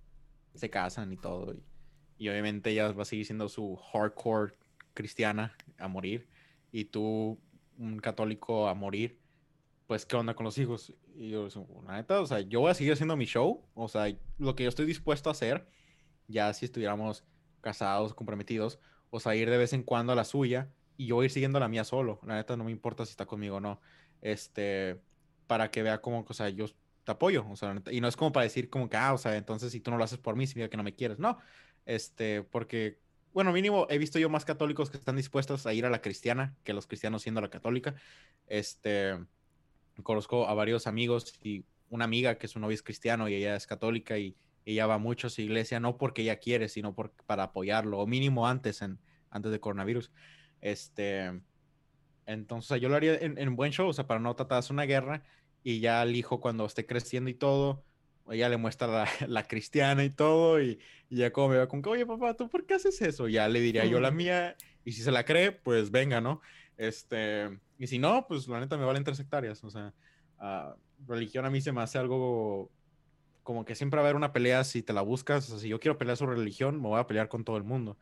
se 0.55 0.71
casan 0.71 1.13
y 1.13 1.17
todo, 1.17 1.55
y, 1.55 1.65
y 2.19 2.29
obviamente 2.29 2.71
ella 2.71 2.93
va 2.93 3.03
a 3.03 3.05
seguir 3.07 3.27
siendo 3.27 3.49
su 3.49 3.77
hardcore 3.77 4.55
cristiana 4.95 5.57
a 5.79 5.89
morir, 5.89 6.29
y 6.71 6.87
tú, 6.87 7.41
un 7.79 7.99
católico 7.99 8.69
a 8.69 8.75
morir, 8.75 9.19
pues, 9.87 10.05
¿qué 10.05 10.17
onda 10.17 10.35
con 10.35 10.45
los 10.45 10.59
hijos? 10.59 10.93
Y 11.15 11.31
yo, 11.31 11.49
la 11.87 11.97
neta, 11.97 12.21
o 12.21 12.27
sea, 12.27 12.41
yo 12.41 12.61
voy 12.61 12.71
a 12.71 12.75
seguir 12.75 12.93
haciendo 12.93 13.17
mi 13.17 13.25
show, 13.25 13.65
o 13.75 13.89
sea, 13.89 14.15
lo 14.37 14.55
que 14.55 14.65
yo 14.65 14.69
estoy 14.69 14.85
dispuesto 14.85 15.31
a 15.31 15.33
hacer, 15.33 15.67
ya 16.27 16.53
si 16.53 16.67
estuviéramos 16.67 17.25
casados, 17.63 18.13
comprometidos, 18.15 18.79
o 19.11 19.21
sea, 19.21 19.35
ir 19.35 19.49
de 19.49 19.57
vez 19.57 19.73
en 19.73 19.83
cuando 19.83 20.13
a 20.13 20.17
la 20.17 20.25
suya, 20.25 20.71
y 20.99 21.07
yo 21.07 21.15
voy 21.15 21.25
a 21.25 21.27
ir 21.27 21.31
siguiendo 21.31 21.61
la 21.61 21.69
mía 21.69 21.85
solo. 21.85 22.21
La 22.27 22.35
neta 22.35 22.57
no 22.57 22.65
me 22.65 22.73
importa 22.73 23.07
si 23.07 23.13
está 23.13 23.25
conmigo 23.25 23.57
o 23.57 23.61
no. 23.61 23.81
Este, 24.21 25.01
para 25.47 25.71
que 25.71 25.83
vea 25.83 26.03
como, 26.03 26.27
o 26.29 26.35
sea, 26.35 26.49
yo 26.51 26.67
te 27.05 27.13
apoyo. 27.13 27.47
O 27.49 27.57
sea, 27.57 27.81
y 27.91 28.01
no 28.01 28.09
es 28.09 28.17
como 28.17 28.33
para 28.33 28.45
decir 28.45 28.69
como 28.69 28.91
que, 28.91 28.97
ah, 28.97 29.15
o 29.15 29.19
sea, 29.19 29.37
entonces 29.37 29.71
si 29.73 29.81
tú 29.81 29.93
no 29.93 29.97
lo 29.97 30.05
haces 30.05 30.19
por 30.19 30.35
mí, 30.35 30.47
significa 30.47 30.71
que 30.71 30.77
no 30.77 30.83
me 30.83 30.97
quieres. 30.97 31.21
No, 31.21 31.39
este, 31.87 32.43
porque, 32.43 33.01
bueno, 33.33 33.53
mínimo 33.53 33.87
he 33.91 33.99
visto 33.99 34.19
yo 34.19 34.29
más 34.29 34.45
católicos 34.45 34.91
que 34.91 34.97
están 34.97 35.17
dispuestos 35.17 35.67
a 35.67 35.75
ir 35.75 35.87
a 35.87 35.91
la 35.91 36.01
cristiana 36.01 36.57
que 36.65 36.73
los 36.73 36.87
cristianos 36.87 37.23
siendo 37.23 37.41
la 37.41 37.51
católica. 37.51 37.95
Este, 38.47 39.19
conozco 40.03 40.49
a 40.49 40.55
varios 40.55 40.87
amigos 40.87 41.35
y 41.43 41.65
una 41.91 42.05
amiga 42.05 42.39
que 42.39 42.49
su 42.49 42.61
novio 42.61 42.75
es 42.75 42.83
cristiano 42.83 43.29
y 43.29 43.35
ella 43.35 43.57
es 43.57 43.67
católica 43.67 44.19
y 44.19 44.37
ella 44.65 44.87
va 44.87 44.99
mucho 44.99 45.29
a 45.29 45.31
su 45.31 45.41
iglesia, 45.41 45.81
no 45.81 45.97
porque 45.97 46.23
ella 46.23 46.37
quiere, 46.37 46.69
sino 46.69 46.95
por, 46.95 47.13
para 47.27 47.45
apoyarlo, 47.45 47.99
o 47.99 48.07
mínimo 48.07 48.47
antes, 48.47 48.83
en, 48.83 48.99
antes 49.31 49.51
de 49.51 49.61
coronavirus. 49.61 50.13
Este, 50.61 51.41
entonces, 52.27 52.81
yo 52.81 52.91
lo 52.91 52.97
haría 52.97 53.15
en, 53.15 53.39
en 53.39 53.57
buen 53.57 53.73
show, 53.73 53.89
o 53.89 53.93
sea, 53.95 54.07
para 54.07 54.21
no 54.21 54.37
tratar 54.37 54.57
de 54.57 54.59
hacer 54.61 54.75
una 54.75 54.85
guerra 54.85 55.23
y 55.63 55.81
ya 55.81 56.03
al 56.03 56.15
hijo 56.15 56.41
cuando 56.41 56.67
esté 56.67 56.85
creciendo 56.85 57.31
y 57.31 57.35
todo, 57.35 57.83
ella 58.31 58.49
le 58.49 58.57
muestra 58.57 58.87
la, 58.87 59.09
la 59.29 59.45
cristiana 59.45 60.05
y 60.05 60.11
todo 60.11 60.61
y, 60.61 60.79
y 61.09 61.17
ya 61.17 61.33
como 61.33 61.49
me 61.51 61.59
va 61.59 61.69
con 61.69 61.83
que, 61.83 61.89
oye 61.89 62.07
papá, 62.07 62.35
¿tú 62.35 62.49
por 62.49 62.67
qué 62.67 62.75
haces 62.75 63.01
eso? 63.03 63.29
Ya 63.29 63.49
le 63.49 63.61
diría 63.61 63.85
yo 63.87 64.01
la 64.01 64.11
mía 64.11 64.57
y 64.85 64.93
si 64.93 65.03
se 65.03 65.13
la 65.13 65.25
cree, 65.25 65.53
pues 65.53 65.91
venga, 65.91 66.21
¿no? 66.21 66.41
Este, 66.77 67.59
y 67.79 67.87
si 67.87 67.99
no, 67.99 68.27
pues 68.29 68.47
la 68.49 68.61
neta 68.61 68.77
me 68.77 68.85
valen 68.85 69.05
tres 69.05 69.21
hectáreas, 69.21 69.63
o 69.65 69.71
sea, 69.71 69.93
ah, 70.39 70.77
religión 71.07 71.45
a 71.45 71.51
mí 71.51 71.61
se 71.61 71.73
me 71.73 71.83
hace 71.83 71.99
algo 71.99 72.71
como 73.49 73.65
que 73.65 73.75
siempre 73.75 73.97
va 73.97 74.03
a 74.03 74.05
haber 74.05 74.17
una 74.17 74.35
pelea 74.35 74.63
si 74.63 74.83
te 74.83 74.93
la 74.93 75.01
buscas, 75.01 75.47
o 75.47 75.53
sea, 75.53 75.59
si 75.59 75.69
yo 75.71 75.81
quiero 75.81 75.97
pelear 75.97 76.19
sobre 76.19 76.37
religión, 76.37 76.77
me 76.83 76.89
voy 76.89 77.01
a 77.01 77.07
pelear 77.07 77.29
con 77.31 77.45
todo 77.45 77.57
el 77.57 77.65
mundo 77.65 77.97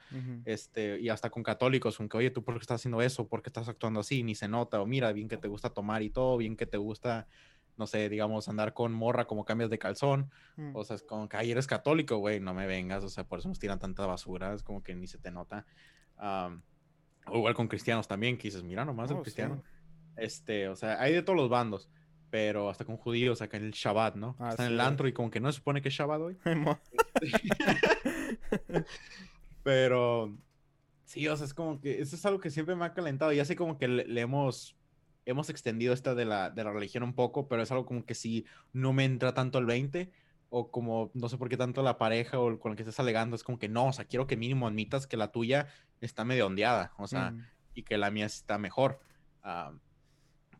este, 0.44 0.98
y 0.98 1.08
hasta 1.08 1.30
con 1.30 1.44
católicos, 1.44 1.96
con 1.96 2.08
que, 2.08 2.16
oye, 2.16 2.30
¿tú 2.32 2.42
por 2.42 2.54
qué 2.54 2.62
estás 2.62 2.80
haciendo 2.80 3.00
eso? 3.00 3.28
¿Por 3.28 3.42
qué 3.42 3.50
estás 3.50 3.68
actuando 3.68 4.00
así? 4.00 4.24
Ni 4.24 4.34
se 4.34 4.48
nota, 4.48 4.80
o 4.80 4.86
mira, 4.86 5.12
bien 5.12 5.28
que 5.28 5.36
te 5.36 5.46
gusta 5.46 5.70
tomar 5.70 6.02
y 6.02 6.10
todo, 6.10 6.36
bien 6.36 6.56
que 6.56 6.66
te 6.66 6.78
gusta, 6.78 7.28
no 7.76 7.86
sé, 7.86 8.08
digamos, 8.08 8.48
andar 8.48 8.72
con 8.74 8.92
morra 8.92 9.26
como 9.26 9.44
cambias 9.44 9.70
de 9.70 9.78
calzón, 9.78 10.30
Mm. 10.56 10.74
o 10.74 10.84
sea, 10.84 10.96
es 10.96 11.02
como 11.02 11.28
que, 11.28 11.36
ay, 11.36 11.50
eres 11.50 11.66
católico, 11.66 12.16
güey, 12.16 12.40
no 12.40 12.54
me 12.54 12.66
vengas, 12.66 13.04
o 13.04 13.08
sea, 13.08 13.24
por 13.24 13.38
eso 13.40 13.48
nos 13.48 13.58
tiran 13.58 13.78
tanta 13.78 14.06
basura, 14.06 14.54
es 14.54 14.62
como 14.62 14.82
que 14.82 14.94
ni 14.94 15.06
se 15.06 15.18
te 15.18 15.30
nota. 15.30 15.66
O 17.28 17.36
igual 17.38 17.54
con 17.54 17.68
cristianos 17.68 18.08
también, 18.08 18.36
que 18.38 18.44
dices, 18.44 18.62
mira 18.62 18.84
nomás 18.84 19.10
el 19.10 19.16
Oh, 19.16 19.20
sí. 19.20 19.24
cristiano. 19.24 19.62
Este, 20.16 20.68
o 20.68 20.76
sea, 20.76 21.00
hay 21.00 21.12
de 21.12 21.22
todos 21.22 21.36
los 21.36 21.50
bandos, 21.50 21.90
pero 22.30 22.70
hasta 22.70 22.84
con 22.84 22.96
judíos, 22.96 23.42
acá 23.42 23.56
en 23.58 23.64
el 23.64 23.72
Shabbat, 23.72 24.14
¿no? 24.16 24.36
Ah, 24.38 24.50
Está 24.50 24.62
en 24.62 24.68
sí, 24.68 24.72
el 24.74 24.78
güey. 24.78 24.88
antro 24.88 25.08
y 25.08 25.12
como 25.12 25.30
que 25.30 25.40
no 25.40 25.50
se 25.52 25.56
supone 25.58 25.82
que 25.82 25.88
es 25.88 25.94
Shabbat 25.94 26.20
hoy. 26.20 26.38
Pero 29.62 30.36
sí, 31.04 31.26
o 31.28 31.36
sea, 31.36 31.46
es 31.46 31.54
como 31.54 31.80
que 31.80 32.00
eso 32.00 32.16
es 32.16 32.26
algo 32.26 32.40
que 32.40 32.50
siempre 32.50 32.76
me 32.76 32.84
ha 32.84 32.94
calentado. 32.94 33.32
Ya 33.32 33.44
sé 33.44 33.56
como 33.56 33.78
que 33.78 33.88
le, 33.88 34.04
le 34.06 34.20
hemos, 34.20 34.76
hemos 35.26 35.50
extendido 35.50 35.92
esta 35.92 36.14
de 36.14 36.24
la, 36.24 36.50
de 36.50 36.64
la 36.64 36.72
religión 36.72 37.02
un 37.02 37.12
poco, 37.14 37.46
pero 37.48 37.62
es 37.62 37.70
algo 37.70 37.84
como 37.84 38.06
que 38.06 38.14
sí 38.14 38.46
no 38.72 38.92
me 38.94 39.04
entra 39.04 39.34
tanto 39.34 39.58
el 39.58 39.66
20 39.66 40.10
o 40.48 40.70
como 40.70 41.10
no 41.12 41.28
sé 41.28 41.36
por 41.36 41.48
qué 41.48 41.56
tanto 41.56 41.82
la 41.82 41.98
pareja 41.98 42.38
o 42.38 42.58
con 42.58 42.70
el 42.72 42.76
que 42.76 42.84
estés 42.84 42.98
alegando 43.00 43.36
es 43.36 43.42
como 43.42 43.58
que 43.58 43.68
no, 43.68 43.88
o 43.88 43.92
sea, 43.92 44.04
quiero 44.06 44.26
que 44.26 44.36
mínimo 44.36 44.66
admitas 44.66 45.06
que 45.06 45.16
la 45.16 45.32
tuya 45.32 45.66
está 46.00 46.24
medio 46.24 46.46
ondeada, 46.46 46.92
o 46.96 47.06
sea, 47.06 47.32
Mm. 47.32 47.44
y 47.74 47.82
que 47.82 47.98
la 47.98 48.10
mía 48.10 48.26
está 48.26 48.56
mejor. 48.56 49.00
Ah, 49.42 49.72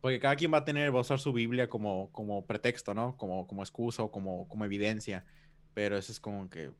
porque 0.01 0.19
cada 0.19 0.35
quien 0.35 0.53
va 0.53 0.59
a 0.59 0.65
tener, 0.65 0.93
va 0.93 0.99
a 0.99 1.01
usar 1.01 1.19
su 1.19 1.33
Biblia 1.33 1.67
como, 1.69 2.11
como 2.11 2.45
pretexto, 2.45 2.93
¿no? 2.93 3.17
Como, 3.17 3.47
como 3.47 3.63
excusa 3.63 4.03
o 4.03 4.11
como, 4.11 4.47
como 4.47 4.65
evidencia. 4.65 5.25
Pero 5.73 5.97
eso 5.97 6.11
es 6.11 6.19
como 6.19 6.49
que, 6.49 6.71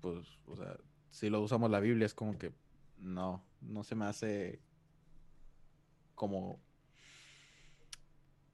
pues, 0.00 0.26
o 0.46 0.56
sea, 0.56 0.76
si 1.10 1.30
lo 1.30 1.40
usamos 1.40 1.70
la 1.70 1.80
Biblia 1.80 2.06
es 2.06 2.14
como 2.14 2.36
que 2.38 2.52
no, 2.98 3.44
no 3.60 3.84
se 3.84 3.94
me 3.94 4.06
hace 4.06 4.60
como... 6.14 6.58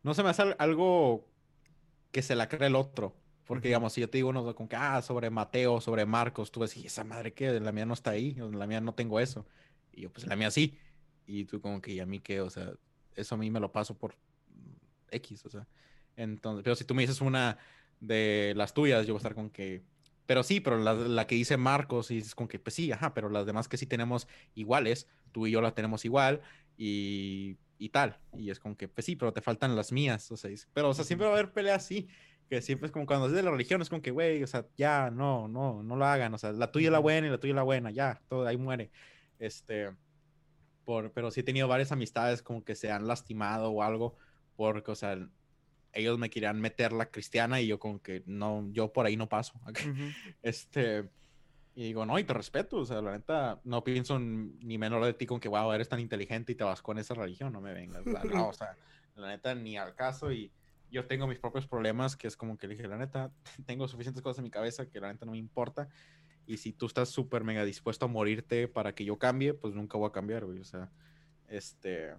No 0.03 0.15
se 0.15 0.23
me 0.23 0.31
hace 0.31 0.43
al- 0.43 0.57
algo 0.59 1.29
que 2.13 2.23
se 2.23 2.37
la 2.37 2.49
cree 2.49 2.69
el 2.69 2.77
otro. 2.77 3.17
Porque, 3.45 3.69
digamos, 3.69 3.95
si 3.95 4.01
yo 4.03 4.11
te 4.11 4.19
digo 4.19 4.31
uno 4.31 4.55
con 4.55 4.69
que, 4.69 4.77
ah, 4.77 5.03
sobre 5.03 5.31
Mateo, 5.31 5.81
sobre 5.81 6.07
Marcos, 6.07 6.53
tú 6.53 6.61
decís, 6.63 6.85
esa 6.87 7.05
madre 7.05 7.35
que 7.35 7.61
la 7.61 7.73
mía 7.73 7.87
no 7.87 7.95
está 7.95 8.11
ahí, 8.13 8.35
la 8.35 8.67
mía 8.67 8.81
no 8.81 8.95
tengo 8.95 9.21
eso. 9.21 9.47
Y 9.93 10.03
yo, 10.03 10.13
pues 10.13 10.27
la 10.27 10.37
mía 10.37 10.51
sí. 10.51 10.79
Y 11.27 11.45
tú 11.47 11.61
como 11.61 11.81
que, 11.81 11.93
¿y 11.93 12.01
a 12.01 12.07
mí 12.07 12.21
qué? 12.21 12.41
O 12.43 12.51
sea, 12.51 12.73
eso 13.15 13.35
a 13.37 13.39
mí 13.39 13.51
me 13.51 13.61
lo 13.61 13.73
paso 13.73 13.99
por 13.99 14.17
X, 15.11 15.45
o 15.47 15.51
sea. 15.51 15.69
Entonces, 16.17 16.63
pero 16.65 16.77
si 16.77 16.85
tú 16.85 16.95
me 16.95 17.03
dices 17.03 17.21
una 17.21 17.59
de 18.01 18.53
las 18.57 18.75
tuyas, 18.75 19.07
yo 19.07 19.15
voy 19.15 19.19
a 19.19 19.21
estar 19.21 19.35
con 19.35 19.51
que, 19.51 19.85
pero 20.27 20.43
sí, 20.43 20.61
pero 20.61 20.79
la, 20.79 20.95
la 20.95 21.27
que 21.27 21.35
dice 21.37 21.57
Marcos, 21.57 22.11
y 22.11 22.17
dices 22.17 22.35
con 22.35 22.49
que, 22.49 22.59
pues 22.59 22.75
sí, 22.75 22.93
ajá, 22.93 23.15
pero 23.15 23.29
las 23.31 23.47
demás 23.47 23.69
que 23.69 23.77
sí 23.77 23.87
tenemos 23.87 24.29
iguales, 24.55 25.09
tú 25.33 25.47
y 25.47 25.51
yo 25.53 25.61
las 25.63 25.75
tenemos 25.75 26.05
igual, 26.05 26.43
y 26.77 27.59
y 27.79 27.89
tal. 27.91 28.19
Y 28.37 28.51
es 28.51 28.59
como 28.59 28.77
que, 28.77 28.89
pues 28.89 29.05
sí, 29.07 29.17
pero 29.17 29.33
te 29.33 29.41
faltan 29.41 29.77
las 29.77 29.93
mías. 29.93 30.31
O 30.31 30.37
sea, 30.37 30.51
pero, 30.73 30.91
o 30.91 30.95
sea, 30.95 31.05
siempre 31.05 31.27
va 31.27 31.35
a 31.35 31.39
haber 31.39 31.53
peleas 31.53 31.85
así. 31.85 32.09
Que 32.49 32.63
siempre 32.63 32.87
es 32.87 32.93
como 32.93 33.05
cuando 33.05 33.27
es 33.27 33.33
de 33.33 33.43
la 33.43 33.51
religión, 33.51 33.83
es 33.83 33.91
como 33.91 34.01
que, 34.01 34.11
güey, 34.11 34.43
o 34.43 34.47
sea, 34.47 34.67
ya, 34.77 35.11
no, 35.11 35.49
no, 35.49 35.83
no 35.83 35.97
lo 35.97 36.07
hagan. 36.07 36.33
O 36.33 36.39
sea, 36.39 36.53
la 36.53 36.73
tuya 36.73 36.87
es 36.87 36.93
la 36.93 36.99
buena 36.99 37.27
y 37.27 37.31
la 37.31 37.39
tuya 37.39 37.53
es 37.53 37.57
la 37.57 37.63
buena, 37.63 37.91
ya, 37.91 38.23
todo 38.29 38.47
ahí 38.47 38.57
muere. 38.57 38.91
Este, 39.39 39.91
por, 40.85 41.13
pero 41.13 41.31
sí 41.31 41.41
he 41.41 41.43
tenido 41.43 41.69
varias 41.69 41.93
amistades 41.93 42.43
como 42.43 42.65
que 42.65 42.75
se 42.75 42.91
han 42.91 43.07
lastimado 43.07 43.71
o 43.71 43.83
algo, 43.83 44.17
porque, 44.57 44.91
o 44.91 44.95
sea, 44.95 45.19
ellos 45.93 46.19
me 46.19 46.31
querían 46.31 46.61
meter 46.61 46.93
la 46.93 47.11
cristiana 47.11 47.61
y 47.61 47.67
yo 47.67 47.79
como 47.79 48.01
que 48.01 48.23
no, 48.25 48.67
yo 48.73 48.93
por 48.93 49.05
ahí 49.05 49.17
no 49.17 49.29
paso. 49.29 49.61
Este, 50.43 51.09
y 51.79 51.85
digo, 51.85 52.05
no, 52.05 52.19
y 52.19 52.25
te 52.25 52.35
respeto, 52.35 52.79
o 52.79 52.85
sea, 52.85 53.01
la 53.01 53.13
neta, 53.13 53.61
no 53.63 53.85
pienso 53.85 54.19
ni 54.19 54.79
menor 54.79 55.05
de 55.05 55.15
ti 55.15 55.27
con 55.27 55.39
que, 55.39 55.49
wow, 55.49 55.71
eres 55.71 55.89
tan 55.89 56.01
inteligente 56.01 56.51
y 56.51 56.57
te 56.57 56.65
vas 56.65 56.83
con 56.83 56.99
esa 56.99 57.15
religión, 57.15 57.53
no 57.53 57.61
me 57.61 57.73
vengas. 57.73 58.05
no, 58.05 58.49
o 58.49 58.53
sea, 58.53 58.77
la 59.15 59.29
neta, 59.29 59.55
ni 59.55 59.79
al 59.79 59.95
caso 59.95 60.33
y 60.33 60.51
yo 60.91 61.07
tengo 61.07 61.29
mis 61.29 61.39
propios 61.39 61.69
problemas, 61.69 62.17
que 62.17 62.27
es 62.27 62.37
como 62.37 62.59
que 62.59 62.67
le 62.67 62.75
dije, 62.75 62.89
la 62.89 62.99
neta, 62.99 63.31
tengo 63.65 63.87
suficientes 63.87 64.25
cosas 64.25 64.39
en 64.39 64.45
mi 64.47 64.51
cabeza 64.51 64.91
que 64.91 64.99
la 64.99 65.13
neta 65.13 65.25
no 65.25 65.31
me 65.31 65.39
importa. 65.39 65.89
Y 66.47 66.57
si 66.57 66.73
tú 66.73 66.87
estás 66.87 67.11
súper 67.11 67.45
mega 67.45 67.65
dispuesto 67.65 68.07
a 68.07 68.09
morirte 68.09 68.67
para 68.67 68.93
que 68.97 69.05
yo 69.05 69.17
cambie, 69.17 69.55
pues 69.55 69.73
nunca 69.73 69.97
voy 69.99 70.09
a 70.09 70.13
cambiar, 70.13 70.47
güey. 70.47 70.59
O 70.59 70.65
sea, 70.65 70.91
este. 71.47 72.13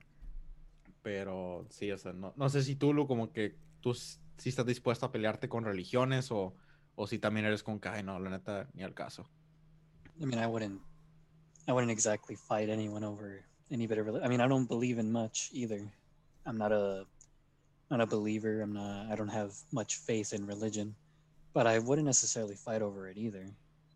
Pero 1.02 1.68
sí, 1.70 1.92
o 1.92 1.98
sea, 1.98 2.14
no, 2.14 2.34
no 2.38 2.48
sé 2.48 2.64
si 2.64 2.78
tú, 2.78 2.94
lo 2.94 3.08
como 3.08 3.34
que 3.34 3.58
tú 3.82 3.94
sí 3.94 4.20
estás 4.38 4.66
dispuesto 4.66 5.06
a 5.06 5.12
pelearte 5.12 5.50
con 5.50 5.66
religiones 5.66 6.32
o, 6.32 6.56
o 6.96 7.08
si 7.08 7.20
también 7.20 7.46
eres 7.46 7.62
con 7.62 7.82
que, 7.82 8.04
no, 8.04 8.22
la 8.22 8.30
neta, 8.30 8.70
ni 8.74 8.84
al 8.84 8.94
caso. 8.94 9.30
I 10.22 10.26
mean, 10.26 10.40
I 10.40 10.48
wouldn't, 10.48 10.80
I 11.68 11.74
wouldn't 11.74 11.92
exactly 11.92 12.36
fight 12.36 12.70
anyone 12.70 13.04
over 13.04 13.42
any 13.72 13.88
bit 13.88 13.98
of 13.98 14.06
religion. 14.06 14.26
I 14.26 14.30
mean, 14.30 14.42
I 14.42 14.48
don't 14.48 14.68
believe 14.68 14.98
in 14.98 15.12
much 15.12 15.50
either. 15.54 15.82
I'm 16.46 16.58
not 16.58 16.72
a, 16.72 17.06
not 17.90 18.02
a 18.02 18.06
believer. 18.06 18.62
I'm 18.62 18.74
not. 18.74 19.08
I 19.12 19.16
don't 19.16 19.30
have 19.30 19.54
much 19.72 19.96
faith 19.96 20.34
in 20.34 20.46
religion, 20.46 20.96
but 21.54 21.68
I 21.68 21.80
wouldn't 21.80 22.06
necessarily 22.06 22.56
fight 22.56 22.82
over 22.82 23.08
it 23.08 23.18
either. 23.18 23.46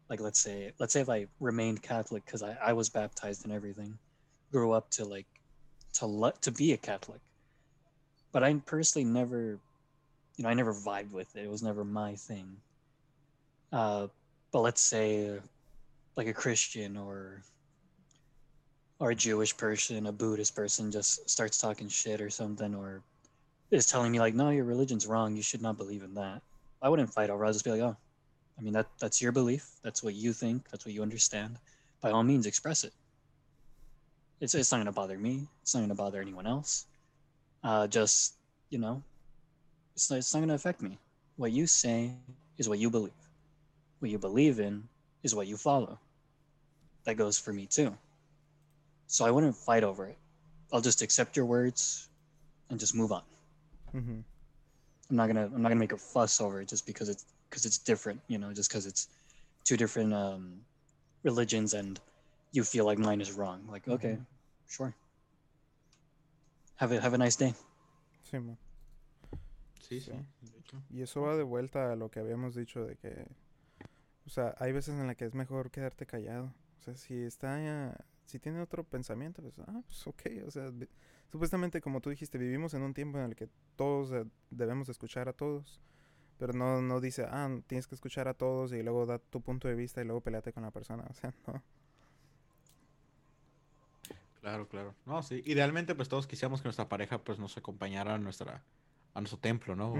Like, 0.09 0.19
let's 0.19 0.39
say, 0.39 0.71
let's 0.79 0.93
say 0.93 1.01
if 1.01 1.09
I 1.09 1.27
remained 1.39 1.81
Catholic 1.81 2.25
because 2.25 2.43
I, 2.43 2.57
I 2.63 2.73
was 2.73 2.89
baptized 2.89 3.43
and 3.45 3.53
everything, 3.53 3.97
grew 4.51 4.71
up 4.71 4.89
to 4.91 5.05
like, 5.05 5.27
to 5.93 6.05
let 6.05 6.41
to 6.43 6.51
be 6.51 6.73
a 6.73 6.77
Catholic, 6.77 7.21
but 8.31 8.43
I 8.43 8.53
personally 8.65 9.05
never, 9.05 9.59
you 10.37 10.43
know, 10.43 10.49
I 10.49 10.53
never 10.53 10.73
vibed 10.73 11.11
with 11.11 11.35
it. 11.35 11.43
It 11.43 11.49
was 11.49 11.63
never 11.63 11.83
my 11.83 12.15
thing. 12.15 12.57
Uh, 13.71 14.07
but 14.51 14.61
let's 14.61 14.81
say 14.81 15.39
like 16.15 16.27
a 16.27 16.33
Christian 16.33 16.97
or 16.97 17.43
or 18.99 19.11
a 19.11 19.15
Jewish 19.15 19.55
person, 19.57 20.05
a 20.07 20.11
Buddhist 20.11 20.55
person 20.55 20.91
just 20.91 21.29
starts 21.29 21.57
talking 21.57 21.89
shit 21.89 22.21
or 22.21 22.29
something, 22.29 22.73
or 22.73 23.01
is 23.71 23.85
telling 23.87 24.11
me 24.11 24.19
like, 24.19 24.35
no, 24.35 24.49
your 24.49 24.65
religion's 24.65 25.07
wrong. 25.07 25.35
You 25.35 25.41
should 25.41 25.61
not 25.61 25.77
believe 25.77 26.03
in 26.03 26.13
that. 26.13 26.41
I 26.81 26.89
wouldn't 26.89 27.13
fight 27.13 27.29
over. 27.29 27.45
I'll 27.45 27.53
just 27.53 27.65
be 27.65 27.71
like, 27.71 27.81
oh, 27.81 27.97
I 28.57 28.61
mean 28.61 28.73
that 28.73 28.87
that's 28.99 29.21
your 29.21 29.31
belief. 29.31 29.67
That's 29.83 30.03
what 30.03 30.13
you 30.13 30.33
think. 30.33 30.69
That's 30.69 30.85
what 30.85 30.93
you 30.93 31.01
understand. 31.01 31.57
By 32.01 32.11
all 32.11 32.23
means, 32.23 32.45
express 32.45 32.83
it. 32.83 32.93
It's 34.39 34.53
it's 34.53 34.71
not 34.71 34.79
gonna 34.79 34.91
bother 34.91 35.17
me. 35.17 35.47
It's 35.61 35.73
not 35.73 35.81
gonna 35.81 35.95
bother 35.95 36.21
anyone 36.21 36.45
else. 36.45 36.85
Uh, 37.63 37.87
just 37.87 38.35
you 38.69 38.77
know, 38.77 39.01
it's 39.95 40.09
not, 40.09 40.17
it's 40.17 40.33
not 40.33 40.41
gonna 40.41 40.53
affect 40.53 40.81
me. 40.81 40.97
What 41.37 41.51
you 41.51 41.65
say 41.65 42.11
is 42.57 42.69
what 42.69 42.79
you 42.79 42.89
believe. 42.89 43.11
What 43.99 44.11
you 44.11 44.19
believe 44.19 44.59
in 44.59 44.83
is 45.23 45.33
what 45.33 45.47
you 45.47 45.57
follow. 45.57 45.97
That 47.05 47.17
goes 47.17 47.37
for 47.37 47.53
me 47.53 47.65
too. 47.65 47.95
So 49.07 49.25
I 49.25 49.31
wouldn't 49.31 49.55
fight 49.55 49.83
over 49.83 50.07
it. 50.07 50.17
I'll 50.71 50.81
just 50.81 51.01
accept 51.01 51.35
your 51.35 51.45
words 51.45 52.09
and 52.69 52.79
just 52.79 52.95
move 52.95 53.11
on. 53.11 53.23
Mm-hmm. 53.93 54.19
I'm 55.09 55.15
not 55.15 55.27
gonna 55.27 55.45
I'm 55.45 55.61
not 55.61 55.69
gonna 55.69 55.79
make 55.79 55.91
a 55.91 55.97
fuss 55.97 56.41
over 56.41 56.61
it 56.61 56.67
just 56.67 56.85
because 56.85 57.09
it's 57.09 57.25
because 57.49 57.65
it's 57.65 57.77
different, 57.77 58.19
you 58.27 58.37
know, 58.37 58.51
just 58.53 58.69
because 58.69 58.85
it's 58.85 59.09
two 59.63 59.77
different 59.77 60.13
um, 60.13 60.61
religions 61.23 61.73
and 61.73 61.99
you 62.51 62.63
feel 62.63 62.85
like 62.85 62.97
mine 62.97 63.21
is 63.21 63.31
wrong. 63.33 63.61
Like, 63.69 63.87
okay, 63.87 64.13
mm-hmm. 64.13 64.23
sure. 64.67 64.93
Have 66.77 66.91
a 66.91 67.01
have 67.01 67.13
a 67.13 67.17
nice 67.17 67.35
day. 67.35 67.53
Sí, 68.31 69.99
sí, 69.99 69.99
sí. 69.99 70.77
Y 70.89 71.01
eso 71.03 71.21
va 71.21 71.35
de 71.35 71.43
vuelta 71.43 71.91
a 71.91 71.95
lo 71.95 72.09
que 72.09 72.19
habíamos 72.19 72.55
dicho 72.55 72.83
de 72.83 72.95
que 72.95 73.27
O 74.25 74.29
sea, 74.29 74.55
hay 74.59 74.71
veces 74.71 74.95
en 74.95 75.07
las 75.07 75.15
que 75.15 75.25
es 75.25 75.33
mejor 75.33 75.71
quedarte 75.71 76.05
callado. 76.05 76.53
O 76.83 76.85
sea, 76.85 76.97
si 76.97 77.23
está, 77.23 77.95
si 78.25 78.39
tiene 78.39 78.59
otro 78.59 78.83
pensamiento, 78.83 79.41
pues, 79.41 79.57
ah, 79.59 79.81
pues 79.85 80.05
ok. 80.05 80.21
O 80.45 80.51
sea, 80.51 80.69
supuestamente 81.31 81.79
como 81.79 82.01
tú 82.01 82.09
dijiste, 82.09 82.37
vivimos 82.37 82.73
en 82.73 82.81
un 82.81 82.93
tiempo 82.93 83.19
en 83.19 83.23
el 83.23 83.35
que 83.37 83.47
todos 83.77 84.11
eh, 84.11 84.25
debemos 84.49 84.89
escuchar 84.89 85.29
a 85.29 85.33
todos. 85.33 85.79
Pero 86.37 86.51
no, 86.51 86.81
no 86.81 86.99
dice, 86.99 87.25
ah, 87.29 87.49
tienes 87.67 87.87
que 87.87 87.95
escuchar 87.95 88.27
a 88.27 88.33
todos 88.33 88.73
y 88.73 88.83
luego 88.83 89.05
da 89.05 89.17
tu 89.17 89.39
punto 89.39 89.69
de 89.69 89.75
vista 89.75 90.01
y 90.01 90.03
luego 90.03 90.19
peleate 90.19 90.51
con 90.51 90.63
la 90.63 90.71
persona. 90.71 91.05
O 91.09 91.13
sea, 91.13 91.33
no. 91.47 91.63
Claro, 94.41 94.67
claro. 94.67 94.93
No, 95.05 95.23
sí. 95.23 95.41
Idealmente, 95.45 95.95
pues 95.95 96.09
todos 96.09 96.27
quisiéramos 96.27 96.59
que 96.61 96.65
nuestra 96.65 96.89
pareja 96.89 97.23
pues 97.23 97.39
nos 97.39 97.55
acompañara 97.55 98.15
a 98.15 98.17
nuestra, 98.17 98.61
a 99.13 99.21
nuestro 99.21 99.39
templo, 99.39 99.77
¿no? 99.77 99.93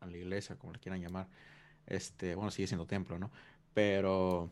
a 0.00 0.06
la 0.06 0.16
iglesia, 0.16 0.56
como 0.56 0.72
le 0.72 0.80
quieran 0.80 1.00
llamar. 1.00 1.28
Este, 1.86 2.34
bueno, 2.34 2.50
sigue 2.50 2.66
siendo 2.66 2.84
templo, 2.84 3.16
¿no? 3.16 3.30
Pero, 3.74 4.50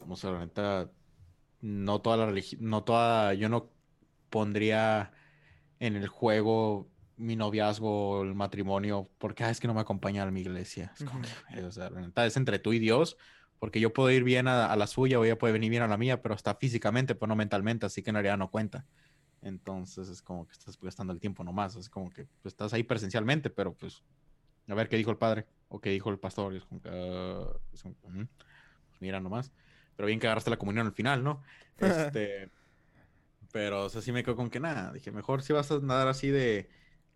como 0.00 0.16
se 0.16 0.30
la 0.30 0.40
neta, 0.40 0.90
no 1.60 2.00
toda 2.00 2.16
la 2.16 2.26
religión, 2.26 2.62
no 2.64 2.82
toda, 2.82 3.34
yo 3.34 3.48
no 3.48 3.70
pondría 4.30 5.12
en 5.78 5.94
el 5.94 6.08
juego 6.08 6.90
mi 7.16 7.36
noviazgo, 7.36 8.22
el 8.22 8.34
matrimonio, 8.34 9.10
porque 9.18 9.44
ah, 9.44 9.50
es 9.50 9.60
que 9.60 9.68
no 9.68 9.74
me 9.74 9.82
acompaña 9.82 10.22
a 10.22 10.30
mi 10.30 10.40
iglesia. 10.40 10.90
Es 10.98 11.04
como 11.04 11.20
que, 11.22 11.62
o 11.62 11.70
sea, 11.70 11.90
la 11.90 12.00
neta, 12.00 12.24
es 12.24 12.36
entre 12.38 12.58
tú 12.58 12.72
y 12.72 12.78
Dios, 12.78 13.18
porque 13.58 13.78
yo 13.78 13.92
puedo 13.92 14.10
ir 14.10 14.24
bien 14.24 14.48
a, 14.48 14.74
la 14.74 14.86
suya 14.86 15.20
o 15.20 15.24
ella 15.24 15.36
puede 15.36 15.52
venir 15.52 15.68
bien 15.68 15.82
a 15.82 15.86
la 15.86 15.98
mía, 15.98 16.22
pero 16.22 16.34
está 16.34 16.54
físicamente, 16.54 17.14
pero 17.14 17.28
no 17.28 17.36
mentalmente, 17.36 17.84
así 17.84 18.02
que 18.02 18.08
en 18.08 18.14
realidad 18.14 18.38
no 18.38 18.50
cuenta. 18.50 18.86
Entonces 19.42 20.08
es 20.08 20.22
como 20.22 20.46
que 20.46 20.52
estás 20.52 20.78
gastando 20.80 21.12
el 21.12 21.20
tiempo 21.20 21.44
nomás, 21.44 21.76
es 21.76 21.90
como 21.90 22.08
que 22.08 22.24
pues, 22.42 22.54
estás 22.54 22.72
ahí 22.72 22.84
presencialmente, 22.84 23.50
pero 23.50 23.74
pues 23.74 24.02
a 24.66 24.74
ver 24.74 24.88
qué 24.88 24.96
dijo 24.96 25.10
el 25.10 25.18
padre 25.18 25.46
o 25.68 25.78
qué 25.78 25.90
dijo 25.90 26.08
el 26.08 26.18
pastor. 26.18 26.54
es 26.54 26.64
como, 26.64 26.80
ah", 26.86 27.52
pues 27.72 29.00
mira 29.00 29.20
nomás. 29.20 29.52
Pero 30.00 30.06
bien 30.06 30.18
que 30.18 30.26
agarraste 30.28 30.48
la 30.48 30.56
comunión 30.56 30.86
al 30.86 30.94
final, 30.94 31.22
¿no? 31.22 31.42
Este, 31.76 32.50
pero, 33.52 33.84
o 33.84 33.88
sea, 33.90 34.00
sí 34.00 34.12
me 34.12 34.24
quedo 34.24 34.34
con 34.34 34.48
que 34.48 34.58
nada. 34.58 34.94
Dije, 34.94 35.10
mejor 35.10 35.42
si 35.42 35.52
vas 35.52 35.70
a 35.70 35.78
nadar 35.80 36.08
así 36.08 36.28
de, 36.28 36.70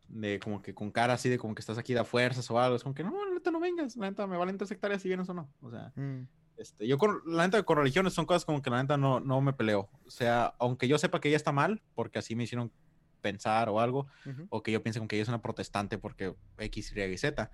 de 0.09 0.39
como 0.39 0.61
que 0.61 0.75
con 0.75 0.91
cara 0.91 1.15
así 1.15 1.31
de 1.31 1.39
como 1.39 1.55
que 1.55 1.61
estás 1.61 1.79
aquí 1.79 1.95
de 1.95 2.05
fuerzas 2.05 2.51
o 2.51 2.61
algo. 2.61 2.77
Es 2.77 2.83
como 2.83 2.95
que 2.95 3.03
no, 3.03 3.25
la 3.25 3.33
neta 3.33 3.51
no 3.51 3.59
vengas. 3.59 3.97
La 3.97 4.11
neta 4.11 4.27
me 4.27 4.37
valen 4.37 4.59
tres 4.59 4.71
hectáreas 4.71 5.01
si 5.01 5.09
vienes 5.09 5.27
o 5.31 5.33
no. 5.33 5.51
O 5.63 5.71
sea, 5.71 5.95
mm. 5.97 6.29
este, 6.59 6.87
yo 6.87 6.99
con 6.99 7.23
la 7.25 7.45
neta 7.45 7.63
con 7.63 7.79
religiones 7.79 8.13
son 8.13 8.27
cosas 8.27 8.45
como 8.45 8.61
que 8.61 8.69
la 8.69 8.83
neta 8.83 8.99
no, 8.99 9.19
no 9.19 9.41
me 9.41 9.55
peleo. 9.55 9.89
O 10.05 10.11
sea, 10.11 10.55
aunque 10.59 10.87
yo 10.87 10.99
sepa 10.99 11.23
que 11.23 11.29
ella 11.29 11.39
está 11.39 11.53
mal, 11.53 11.81
porque 11.95 12.19
así 12.19 12.37
me 12.37 12.45
hicieron 12.45 12.71
pensar 13.23 13.71
o 13.71 13.81
algo, 13.81 14.09
o 14.51 14.63
que 14.63 14.73
yo 14.73 14.83
piense 14.83 14.99
con 14.99 15.09
que 15.09 15.17
ella 15.17 15.23
es 15.23 15.29
una 15.31 15.41
protestante 15.41 15.97
porque 15.97 16.35
X, 16.59 16.93
Y 16.95 17.17
Z. 17.17 17.51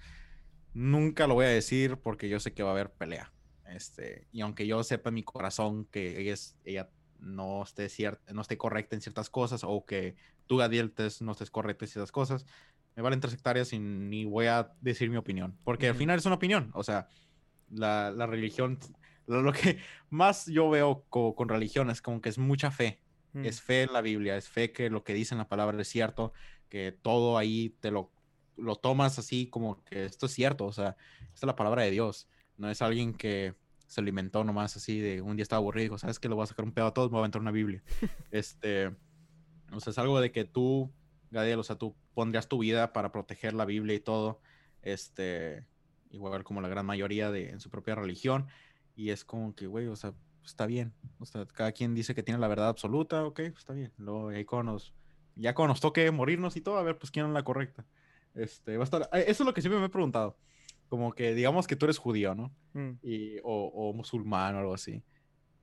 Nunca 0.75 1.29
lo 1.29 1.35
voy 1.35 1.47
a 1.47 1.51
decir 1.51 1.99
porque 1.99 2.29
yo 2.29 2.41
sé 2.41 2.53
que 2.53 2.65
va 2.65 2.71
a 2.71 2.73
haber 2.73 2.91
pelea. 2.91 3.33
Este, 3.71 4.27
y 4.33 4.41
aunque 4.41 4.67
yo 4.67 4.83
sepa 4.83 5.11
en 5.11 5.15
mi 5.15 5.23
corazón 5.23 5.87
que 5.87 6.21
ella, 6.21 6.35
es, 6.35 6.57
ella 6.65 6.91
no, 7.19 7.63
esté 7.63 7.89
cierta, 7.89 8.33
no 8.33 8.43
esté 8.43 8.57
correcta 8.59 8.97
en 8.97 9.03
ciertas 9.03 9.31
cosas 9.31 9.63
o 9.65 9.85
que 9.85 10.17
tú, 10.47 10.57
Gadiel, 10.57 10.93
no 11.21 11.33
estés 11.33 11.51
correcta 11.51 11.85
en 11.85 11.91
ciertas 11.91 12.13
cosas, 12.13 12.47
me 12.97 13.03
valen 13.03 13.21
tres 13.21 13.35
hectáreas 13.35 13.73
y 13.73 13.79
ni 13.79 14.25
voy 14.25 14.47
a 14.47 14.73
decir 14.81 15.11
mi 15.11 15.17
opinión. 15.17 15.57
Porque 15.65 15.89
al 15.89 15.95
final 15.95 16.19
es 16.19 16.27
una 16.27 16.35
opinión. 16.35 16.71
O 16.75 16.83
sea, 16.83 17.09
la, 17.71 18.11
la 18.11 18.27
religión, 18.27 18.79
lo, 19.27 19.53
que 19.53 19.79
más 20.11 20.47
yo 20.47 20.69
veo 20.71 21.05
con 21.09 21.49
religión 21.49 21.91
es 21.91 22.03
como 22.03 22.21
que 22.21 22.29
es 22.29 22.39
mucha 22.39 22.71
fe. 22.71 23.01
Mm. 23.33 23.45
Es 23.45 23.61
fe 23.61 23.83
en 23.83 23.93
la 23.93 24.01
Biblia, 24.01 24.37
es 24.37 24.49
fe 24.49 24.73
que 24.73 24.91
lo 24.91 25.05
que 25.05 25.15
dice 25.15 25.35
en 25.35 25.39
la 25.39 25.49
palabra 25.49 25.81
es 25.81 25.89
cierto, 25.89 26.33
que 26.69 26.93
todo 26.93 27.39
ahí 27.39 27.77
te 27.81 27.91
lo, 27.91 28.11
lo 28.57 28.77
tomas 28.77 29.19
así 29.19 29.47
como 29.47 29.85
que 29.85 30.05
esto 30.05 30.27
es 30.27 30.33
cierto, 30.33 30.67
o 30.67 30.73
sea, 30.73 30.97
esta 31.21 31.35
es 31.35 31.45
la 31.45 31.57
palabra 31.57 31.83
de 31.83 31.91
Dios, 31.93 32.29
no 32.61 32.71
es 32.71 32.83
alguien 32.83 33.15
que 33.15 33.55
se 33.87 34.01
alimentó 34.03 34.45
nomás 34.45 34.77
así 34.77 35.01
de 35.01 35.23
un 35.23 35.35
día 35.35 35.43
estaba 35.43 35.59
aburrido 35.59 35.83
y 35.83 35.87
dijo, 35.87 35.99
¿sabes 35.99 36.19
que 36.19 36.29
Le 36.29 36.35
voy 36.35 36.45
a 36.45 36.47
sacar 36.47 36.65
un 36.65 36.73
pedo 36.73 36.87
a 36.87 36.95
todos, 36.95 37.11
me 37.11 37.15
voy 37.15 37.21
a 37.21 37.23
aventar 37.23 37.41
una 37.41 37.51
Biblia. 37.51 37.83
este, 38.31 38.89
o 39.73 39.81
sea, 39.81 39.91
es 39.91 39.99
algo 39.99 40.21
de 40.21 40.31
que 40.31 40.45
tú, 40.45 40.93
Gadiel, 41.31 41.59
o 41.59 41.63
sea, 41.63 41.77
tú 41.77 41.97
pondrías 42.15 42.49
tu 42.49 42.59
vida 42.59 42.93
para 42.93 43.13
proteger 43.13 43.55
la 43.55 43.65
Biblia 43.65 43.97
y 43.97 44.01
todo, 44.01 44.41
este, 44.83 45.67
igual 46.11 46.45
como 46.45 46.61
la 46.61 46.69
gran 46.69 46.85
mayoría 46.85 47.31
de, 47.31 47.49
en 47.49 47.61
su 47.61 47.71
propia 47.71 47.95
religión, 47.95 48.47
y 48.95 49.09
es 49.09 49.25
como 49.25 49.55
que, 49.55 49.67
güey, 49.67 49.87
o 49.87 49.97
sea, 49.97 50.13
está 50.45 50.67
bien. 50.67 50.93
O 51.19 51.25
sea, 51.25 51.47
cada 51.47 51.73
quien 51.73 51.95
dice 51.95 52.15
que 52.15 52.23
tiene 52.23 52.39
la 52.39 52.49
verdad 52.49 52.69
absoluta, 52.69 53.25
ok, 53.25 53.37
pues 53.37 53.59
está 53.59 53.73
bien. 53.73 53.93
Luego 53.97 54.29
ahí 54.29 54.45
cuando 54.45 54.73
nos, 54.73 54.93
ya 55.35 55.55
cuando 55.55 55.73
nos 55.73 55.81
toque 55.81 56.11
morirnos 56.11 56.57
y 56.57 56.61
todo, 56.61 56.77
a 56.77 56.83
ver, 56.83 56.99
pues 56.99 57.11
quién 57.11 57.27
es 57.27 57.33
la 57.33 57.43
correcta. 57.43 57.87
Este, 58.35 58.77
va 58.77 58.83
a 58.83 58.85
estar, 58.85 59.09
eh, 59.15 59.25
eso 59.29 59.43
es 59.43 59.47
lo 59.47 59.55
que 59.55 59.63
siempre 59.63 59.81
me 59.81 59.87
he 59.87 59.91
preguntado. 59.91 60.37
Como 60.91 61.15
que 61.15 61.35
digamos 61.35 61.67
que 61.67 61.77
tú 61.77 61.87
eres 61.87 61.97
judío, 61.97 62.35
¿no? 62.35 62.53
Mm. 62.75 62.91
Y, 63.03 63.39
o, 63.39 63.71
o, 63.75 63.95
musulmán 63.95 64.57
o 64.57 64.59
algo 64.59 64.75
así. 64.75 65.03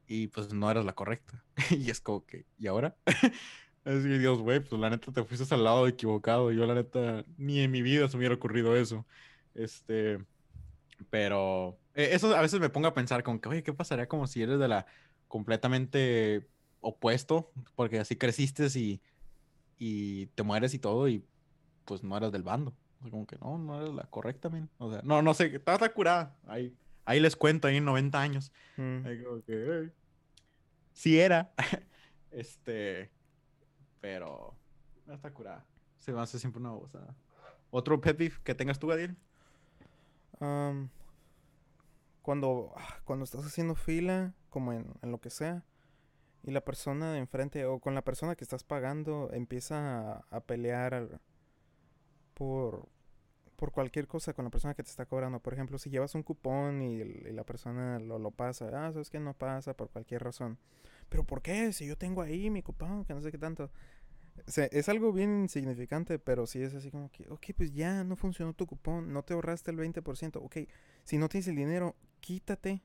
Y 0.07 0.27
pues 0.27 0.51
no 0.51 0.71
eras 0.71 0.85
la 0.85 0.93
correcta. 0.93 1.43
y 1.69 1.91
es 1.91 2.01
como 2.01 2.25
que, 2.25 2.45
¿y 2.57 2.65
ahora? 2.65 2.95
Es 3.85 4.03
que 4.03 4.19
Dios, 4.19 4.39
güey, 4.39 4.59
pues 4.59 4.81
la 4.81 4.89
neta 4.89 5.13
te 5.13 5.23
fuiste 5.23 5.55
al 5.55 5.63
lado 5.63 5.87
equivocado. 5.87 6.51
Yo 6.51 6.65
la 6.65 6.75
neta 6.75 7.23
ni 7.37 7.61
en 7.61 7.71
mi 7.71 7.81
vida 7.81 8.09
se 8.09 8.17
me 8.17 8.19
hubiera 8.19 8.35
ocurrido 8.35 8.75
eso. 8.75 9.05
Este, 9.55 10.19
pero 11.09 11.79
eh, 11.95 12.09
eso 12.11 12.35
a 12.35 12.41
veces 12.41 12.59
me 12.59 12.69
pongo 12.69 12.87
a 12.87 12.93
pensar 12.93 13.23
como 13.23 13.39
que, 13.39 13.47
oye, 13.47 13.63
¿qué 13.63 13.71
pasaría 13.71 14.09
como 14.09 14.27
si 14.27 14.41
eres 14.41 14.59
de 14.59 14.67
la 14.67 14.85
completamente 15.29 16.45
opuesto? 16.81 17.49
Porque 17.75 17.99
así 17.99 18.17
creciste 18.17 18.67
y, 18.75 19.01
y 19.77 20.25
te 20.27 20.43
mueres 20.43 20.73
y 20.73 20.79
todo 20.79 21.07
y 21.07 21.23
pues 21.85 22.03
no 22.03 22.17
eras 22.17 22.33
del 22.33 22.43
bando. 22.43 22.73
O 22.99 23.01
sea, 23.03 23.11
como 23.11 23.27
que 23.27 23.37
no, 23.37 23.57
no 23.57 23.81
eres 23.81 23.93
la 23.93 24.03
correcta, 24.03 24.49
men. 24.49 24.69
O 24.77 24.91
sea, 24.91 25.01
no, 25.03 25.21
no 25.21 25.33
sé, 25.33 25.55
estás 25.55 25.89
curada. 25.89 26.35
Ahí, 26.47 26.75
ahí 27.05 27.19
les 27.19 27.35
cuento, 27.35 27.67
ahí 27.67 27.77
en 27.77 27.85
90 27.85 28.19
años. 28.19 28.51
Mm. 28.77 29.05
Ahí 29.05 29.23
como 29.23 29.43
que, 29.43 29.53
"Ey". 29.53 29.91
Sí 30.93 31.19
era. 31.19 31.51
este, 32.31 33.11
pero 34.01 34.55
no 35.05 35.13
está 35.13 35.31
curada. 35.31 35.65
Se 35.99 36.11
me 36.11 36.21
hace 36.21 36.39
siempre 36.39 36.59
una 36.61 36.71
cosa. 36.71 36.99
¿Otro 37.69 37.99
pet 38.01 38.17
peeve 38.17 38.35
que 38.43 38.55
tengas 38.55 38.79
tú, 38.79 38.87
Gadiel? 38.87 39.15
Am, 40.39 40.89
cuando, 42.21 42.73
ah, 42.75 42.99
cuando 43.03 43.25
estás 43.25 43.45
haciendo 43.45 43.75
fila, 43.75 44.33
como 44.49 44.73
en, 44.73 44.93
en 45.01 45.11
lo 45.11 45.19
que 45.19 45.29
sea, 45.29 45.63
y 46.43 46.51
la 46.51 46.61
persona 46.61 47.11
de 47.13 47.19
enfrente 47.19 47.65
o 47.65 47.79
con 47.79 47.95
la 47.95 48.03
persona 48.03 48.35
que 48.35 48.43
estás 48.43 48.63
pagando 48.63 49.29
empieza 49.33 50.11
a, 50.13 50.25
a 50.29 50.39
pelear 50.41 50.93
al- 50.93 51.19
por, 52.37 52.87
por 53.55 53.71
cualquier 53.71 54.07
cosa 54.07 54.33
con 54.33 54.45
la 54.45 54.51
persona 54.51 54.75
que 54.75 54.83
te 54.83 54.89
está 54.89 55.05
cobrando. 55.05 55.39
Por 55.39 55.53
ejemplo, 55.53 55.77
si 55.79 55.89
llevas 55.89 56.13
un 56.15 56.23
cupón 56.23 56.81
y, 56.83 57.03
la 57.33 57.43
persona 57.43 57.99
lo, 57.99 58.19
lo 58.19 58.31
pasa, 58.31 58.67
ah, 58.67 58.91
sabes 58.93 59.09
que 59.09 59.19
no 59.19 59.33
pasa 59.33 59.75
por 59.75 59.89
cualquier 59.89 60.23
razón. 60.23 60.59
Pero 61.09 61.23
¿por 61.23 61.41
qué? 61.41 61.73
Si 61.73 61.87
yo 61.87 61.97
tengo 61.97 62.21
ahí 62.21 62.49
mi 62.49 62.61
cupón, 62.61 63.03
que 63.05 63.13
no 63.13 63.21
sé 63.21 63.31
qué 63.31 63.37
tanto. 63.37 63.71
Es 64.45 64.87
algo 64.87 65.11
bien 65.11 65.41
insignificante, 65.41 66.19
pero 66.19 66.45
sí 66.45 66.61
es 66.61 66.75
así 66.75 66.91
como 66.91 67.09
que, 67.11 67.27
ok, 67.27 67.47
pues 67.57 67.73
ya 67.73 68.03
no 68.03 68.15
funcionó 68.15 68.53
tu 68.53 68.67
cupón, 68.67 69.11
no 69.11 69.23
te 69.23 69.33
ahorraste 69.33 69.71
el 69.71 69.77
20%, 69.77 70.37
ok, 70.37 70.57
si 71.03 71.17
no 71.17 71.27
tienes 71.27 71.47
el 71.47 71.55
dinero, 71.55 71.95
quítate. 72.19 72.83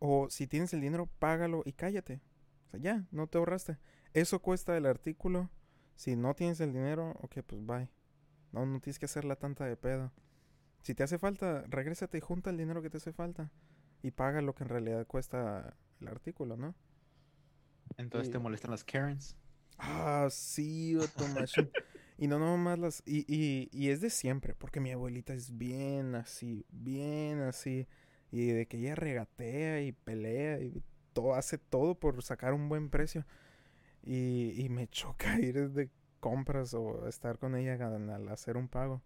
O 0.00 0.28
si 0.30 0.46
tienes 0.46 0.72
el 0.74 0.82
dinero, 0.82 1.08
págalo 1.18 1.62
y 1.64 1.72
cállate. 1.72 2.20
O 2.66 2.70
sea, 2.70 2.80
ya, 2.80 3.08
no 3.10 3.26
te 3.26 3.38
ahorraste. 3.38 3.78
Eso 4.12 4.40
cuesta 4.40 4.76
el 4.76 4.86
artículo. 4.86 5.50
Si 5.96 6.14
no 6.14 6.34
tienes 6.34 6.60
el 6.60 6.72
dinero, 6.72 7.16
ok, 7.22 7.38
pues 7.44 7.64
bye. 7.64 7.97
No, 8.58 8.66
no 8.66 8.80
tienes 8.80 8.98
que 8.98 9.06
hacerla 9.06 9.36
tanta 9.36 9.64
de 9.64 9.76
pedo. 9.76 10.12
Si 10.82 10.94
te 10.94 11.02
hace 11.02 11.18
falta, 11.18 11.64
regrésate 11.68 12.18
y 12.18 12.20
junta 12.20 12.50
el 12.50 12.56
dinero 12.56 12.82
que 12.82 12.90
te 12.90 12.96
hace 12.96 13.12
falta. 13.12 13.50
Y 14.02 14.10
paga 14.10 14.42
lo 14.42 14.54
que 14.54 14.64
en 14.64 14.70
realidad 14.70 15.06
cuesta 15.06 15.76
el 16.00 16.08
artículo, 16.08 16.56
¿no? 16.56 16.74
Entonces 17.96 18.30
te 18.30 18.38
molestan 18.38 18.70
las 18.70 18.84
Karens. 18.84 19.36
Ah, 19.78 20.28
sí, 20.30 20.94
vato, 20.94 21.26
machín. 21.28 21.70
Y 22.20 22.26
no 22.26 22.40
nomás 22.40 22.80
las... 22.80 23.02
Y, 23.06 23.24
y, 23.32 23.68
y 23.70 23.90
es 23.90 24.00
de 24.00 24.10
siempre, 24.10 24.52
porque 24.52 24.80
mi 24.80 24.90
abuelita 24.90 25.34
es 25.34 25.56
bien 25.56 26.16
así, 26.16 26.66
bien 26.68 27.40
así. 27.42 27.86
Y 28.32 28.46
de 28.48 28.66
que 28.66 28.76
ella 28.76 28.96
regatea 28.96 29.82
y 29.82 29.92
pelea 29.92 30.58
y 30.60 30.82
todo, 31.12 31.34
hace 31.34 31.58
todo 31.58 31.94
por 31.94 32.20
sacar 32.24 32.54
un 32.54 32.68
buen 32.68 32.90
precio. 32.90 33.24
Y, 34.02 34.52
y 34.60 34.68
me 34.68 34.88
choca 34.90 35.38
ir 35.38 35.70
de 35.70 35.90
compras 36.20 36.74
o 36.74 37.06
estar 37.08 37.38
con 37.38 37.54
ella 37.56 37.74
al, 37.86 38.28
hacer 38.28 38.56
un 38.56 38.68
pago. 38.68 39.02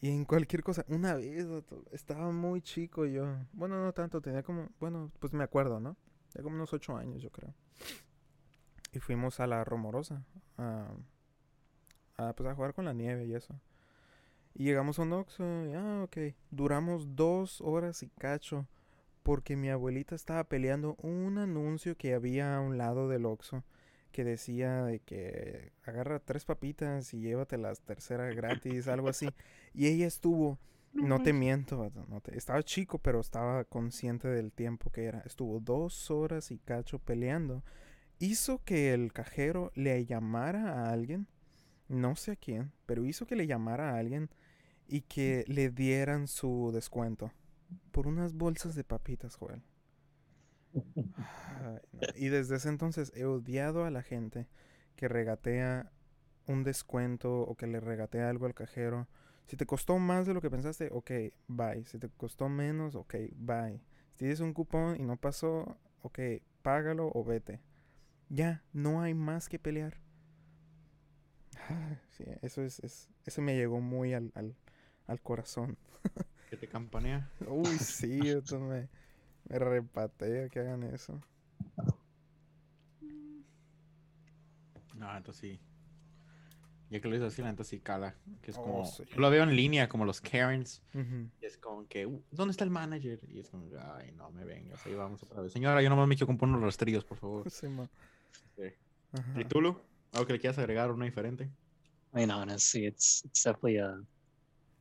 Y 0.00 0.10
en 0.10 0.24
cualquier 0.24 0.62
cosa, 0.62 0.84
una 0.88 1.14
vez, 1.14 1.46
estaba 1.92 2.30
muy 2.32 2.62
chico 2.62 3.04
yo. 3.06 3.26
Bueno, 3.52 3.82
no 3.82 3.92
tanto, 3.92 4.20
tenía 4.20 4.42
como, 4.42 4.68
bueno, 4.80 5.10
pues 5.18 5.32
me 5.32 5.44
acuerdo, 5.44 5.80
¿no? 5.80 5.96
Tenía 6.32 6.44
como 6.44 6.56
unos 6.56 6.72
ocho 6.72 6.96
años, 6.96 7.22
yo 7.22 7.30
creo. 7.30 7.52
Y 8.92 8.98
fuimos 8.98 9.40
a 9.40 9.46
la 9.46 9.62
Romorosa 9.64 10.24
a, 10.56 10.88
a, 12.16 12.32
pues, 12.32 12.48
a 12.48 12.54
jugar 12.54 12.74
con 12.74 12.86
la 12.86 12.94
nieve 12.94 13.26
y 13.26 13.34
eso. 13.34 13.60
Y 14.54 14.64
llegamos 14.64 14.98
a 14.98 15.02
un 15.02 15.12
Oxxo 15.12 15.44
y, 15.66 15.74
ah, 15.74 16.02
ok. 16.04 16.34
Duramos 16.50 17.14
dos 17.14 17.60
horas 17.60 18.02
y 18.02 18.08
cacho 18.08 18.66
porque 19.22 19.56
mi 19.56 19.68
abuelita 19.70 20.14
estaba 20.14 20.44
peleando 20.44 20.96
un 21.02 21.38
anuncio 21.38 21.96
que 21.96 22.14
había 22.14 22.56
a 22.56 22.60
un 22.60 22.78
lado 22.78 23.08
del 23.08 23.26
Oxxo 23.26 23.64
que 24.10 24.24
decía 24.24 24.84
de 24.84 25.00
que 25.00 25.72
agarra 25.84 26.20
tres 26.20 26.44
papitas 26.44 27.14
y 27.14 27.20
llévate 27.20 27.58
las 27.58 27.80
terceras 27.80 28.34
gratis, 28.34 28.88
algo 28.88 29.08
así. 29.08 29.34
Y 29.74 29.86
ella 29.88 30.06
estuvo, 30.06 30.58
no 30.98 31.20
te 31.20 31.32
miento, 31.32 31.78
vato, 31.78 32.04
no 32.08 32.20
te- 32.20 32.36
estaba 32.36 32.62
chico, 32.62 32.98
pero 32.98 33.20
estaba 33.20 33.64
consciente 33.64 34.28
del 34.28 34.52
tiempo 34.52 34.90
que 34.90 35.04
era. 35.04 35.20
Estuvo 35.26 35.60
dos 35.60 36.10
horas 36.10 36.50
y 36.50 36.58
cacho 36.58 36.98
peleando 36.98 37.64
hizo 38.18 38.62
que 38.64 38.92
el 38.94 39.12
cajero 39.12 39.72
le 39.74 40.04
llamara 40.06 40.74
a 40.84 40.92
alguien, 40.92 41.26
no 41.88 42.16
sé 42.16 42.32
a 42.32 42.36
quién, 42.36 42.72
pero 42.86 43.04
hizo 43.04 43.26
que 43.26 43.36
le 43.36 43.46
llamara 43.46 43.90
a 43.94 43.98
alguien 43.98 44.30
y 44.88 45.02
que 45.02 45.44
le 45.48 45.70
dieran 45.70 46.28
su 46.28 46.70
descuento 46.72 47.32
por 47.92 48.06
unas 48.06 48.34
bolsas 48.34 48.74
de 48.74 48.84
papitas, 48.84 49.36
Joel. 49.36 49.62
Y 52.16 52.28
desde 52.28 52.56
ese 52.56 52.68
entonces 52.68 53.12
he 53.14 53.24
odiado 53.24 53.84
a 53.84 53.90
la 53.90 54.02
gente 54.02 54.46
que 54.96 55.08
regatea 55.08 55.90
un 56.46 56.64
descuento 56.64 57.40
o 57.42 57.54
que 57.56 57.66
le 57.66 57.80
regatea 57.80 58.28
algo 58.28 58.46
al 58.46 58.54
cajero. 58.54 59.06
Si 59.46 59.56
te 59.56 59.66
costó 59.66 59.98
más 59.98 60.26
de 60.26 60.34
lo 60.34 60.40
que 60.40 60.50
pensaste, 60.50 60.88
ok, 60.92 61.10
bye. 61.48 61.84
Si 61.86 61.98
te 61.98 62.08
costó 62.08 62.48
menos, 62.48 62.94
ok, 62.94 63.14
bye. 63.36 63.80
Si 64.12 64.18
tienes 64.18 64.40
un 64.40 64.52
cupón 64.54 64.96
y 65.00 65.04
no 65.04 65.16
pasó, 65.16 65.76
ok, 66.02 66.18
págalo 66.62 67.10
o 67.14 67.24
vete. 67.24 67.60
Ya, 68.28 68.62
no 68.72 69.02
hay 69.02 69.14
más 69.14 69.48
que 69.48 69.58
pelear. 69.58 69.98
Sí, 72.16 72.24
eso 72.42 72.62
es, 72.62 72.80
es- 72.80 73.08
eso 73.24 73.42
me 73.42 73.56
llegó 73.56 73.80
muy 73.80 74.12
al, 74.14 74.32
al, 74.34 74.54
al 75.06 75.20
corazón. 75.20 75.76
Que 76.48 76.56
te 76.56 76.66
campanea. 76.68 77.30
Uy, 77.48 77.78
sí, 77.78 78.28
esto 78.28 78.58
me, 78.60 78.88
me 79.50 79.58
repatea 79.58 80.48
que 80.48 80.60
hagan 80.60 80.82
eso. 80.84 81.20
No, 84.96 85.16
entonces 85.16 85.40
sí. 85.40 85.60
Ya 86.90 87.00
que 87.00 87.08
lo 87.08 87.14
dices 87.14 87.32
así, 87.32 87.42
la 87.42 87.50
neta 87.52 87.64
sí 87.64 87.78
cala. 87.80 88.14
Que 88.42 88.50
es 88.50 88.56
Oh, 88.58 88.62
como. 88.62 88.84
sí. 88.84 89.04
Yo 89.12 89.20
lo 89.20 89.30
veo 89.30 89.44
en 89.44 89.54
línea, 89.54 89.88
como 89.88 90.04
los 90.04 90.20
Karens. 90.20 90.82
Ujú. 90.92 91.30
Y 91.40 91.46
es 91.46 91.56
como 91.58 91.86
que, 91.86 92.06
"Uh, 92.06 92.20
¿dónde 92.32 92.50
está 92.50 92.64
el 92.64 92.70
manager? 92.70 93.20
Y 93.28 93.38
es 93.38 93.48
como, 93.48 93.66
ay, 93.94 94.12
no 94.12 94.30
me 94.32 94.44
vengas, 94.44 94.84
ahí 94.86 94.94
vamos 94.94 95.22
otra 95.22 95.40
vez. 95.40 95.52
Señora, 95.52 95.80
yo 95.82 95.88
nomás 95.88 96.08
me 96.08 96.16
quiero 96.16 96.26
comprar 96.26 96.48
unos 96.50 96.62
rastrillos, 96.62 97.04
por 97.04 97.18
favor. 97.18 97.44
Sí, 97.50 97.68
ma. 97.68 97.88
Sí. 98.56 98.64
¿Y 99.36 99.44
tú, 99.44 99.60
Lu? 99.60 99.76
¿Algo 100.12 100.26
que 100.26 100.32
le 100.34 100.40
quieras 100.40 100.58
agregar, 100.58 100.90
uno 100.90 101.04
diferente? 101.04 101.44
I 102.12 102.16
mean, 102.16 102.30
honestly, 102.30 102.86
it's 102.86 103.24
it's 103.24 103.44
definitely 103.44 103.78
a 103.78 103.96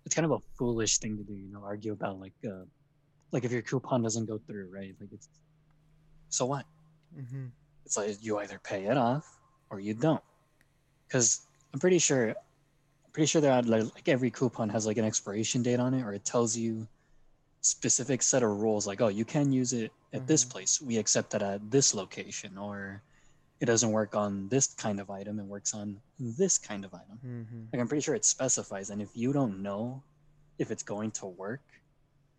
it's 0.04 0.16
kind 0.16 0.26
of 0.26 0.32
a 0.32 0.40
foolish 0.56 0.98
thing 1.00 1.16
to 1.18 1.24
do. 1.24 1.34
You 1.36 1.48
know, 1.50 1.64
argue 1.64 1.94
about 1.94 2.20
like 2.20 2.34
uh 2.44 2.66
like 3.32 3.44
if 3.46 3.52
your 3.52 3.62
coupon 3.62 4.02
doesn't 4.02 4.26
go 4.26 4.38
through, 4.48 4.70
right? 4.72 4.96
Like 5.00 5.12
it's 5.14 5.30
so 6.30 6.46
what? 6.46 6.66
Ujú. 7.18 7.50
It's 7.86 7.98
like 7.98 8.18
you 8.22 8.38
either 8.40 8.60
pay 8.60 8.86
it 8.86 8.98
off 8.98 9.26
or 9.70 9.80
you 9.80 9.94
don't. 9.94 10.24
Because 11.08 11.42
I'm 11.74 11.80
pretty 11.80 11.98
sure, 12.00 12.30
I'm 12.30 13.12
pretty 13.14 13.28
sure 13.28 13.42
that 13.42 13.66
like, 13.66 13.84
like 13.96 14.08
every 14.08 14.30
coupon 14.32 14.70
has 14.70 14.86
like 14.86 14.98
an 14.98 15.06
expiration 15.06 15.64
date 15.64 15.80
on 15.80 15.94
it, 15.94 16.04
or 16.04 16.14
it 16.14 16.24
tells 16.26 16.56
you 16.56 16.88
specific 17.62 18.22
set 18.22 18.44
of 18.44 18.50
rules. 18.62 18.86
Like, 18.88 19.02
oh, 19.02 19.08
you 19.10 19.26
can 19.26 19.52
use 19.52 19.74
it 19.74 19.92
at 20.14 20.28
this 20.28 20.46
Mhm. 20.46 20.50
place. 20.52 20.82
We 20.82 20.98
accept 20.98 21.34
it 21.34 21.42
at 21.42 21.70
this 21.72 21.94
location, 21.94 22.58
or 22.58 23.02
it 23.60 23.66
doesn't 23.66 23.92
work 23.92 24.16
on 24.16 24.48
this 24.50 24.74
kind 24.76 25.00
of 25.00 25.10
item. 25.10 25.40
It 25.40 25.46
works 25.46 25.74
on 25.74 26.00
this 26.20 26.58
kind 26.58 26.86
of 26.86 26.94
item. 26.94 27.20
Ujú. 27.26 27.74
Like 27.74 27.82
I'm 27.82 27.88
pretty 27.88 28.02
sure 28.02 28.16
it 28.16 28.26
specifies, 28.26 28.90
and 28.92 29.02
if 29.02 29.10
you 29.16 29.34
don't 29.34 29.62
know 29.62 30.02
if 30.60 30.72
it's 30.72 30.84
going 30.84 31.12
to 31.12 31.26
work, 31.26 31.62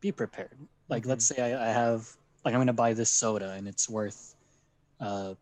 be 0.01 0.13
prepared. 0.13 0.57
Like 0.91 1.07
let's 1.07 1.25
say 1.25 1.41
I, 1.41 1.71
I 1.71 1.73
have 1.73 2.09
like 2.45 2.55
I'm 2.55 2.61
gonna 2.61 2.73
buy 2.73 2.93
this 2.95 3.11
soda 3.11 3.53
and 3.53 3.69
it's 3.69 3.89
worth 3.89 4.35
uh, 5.01 5.35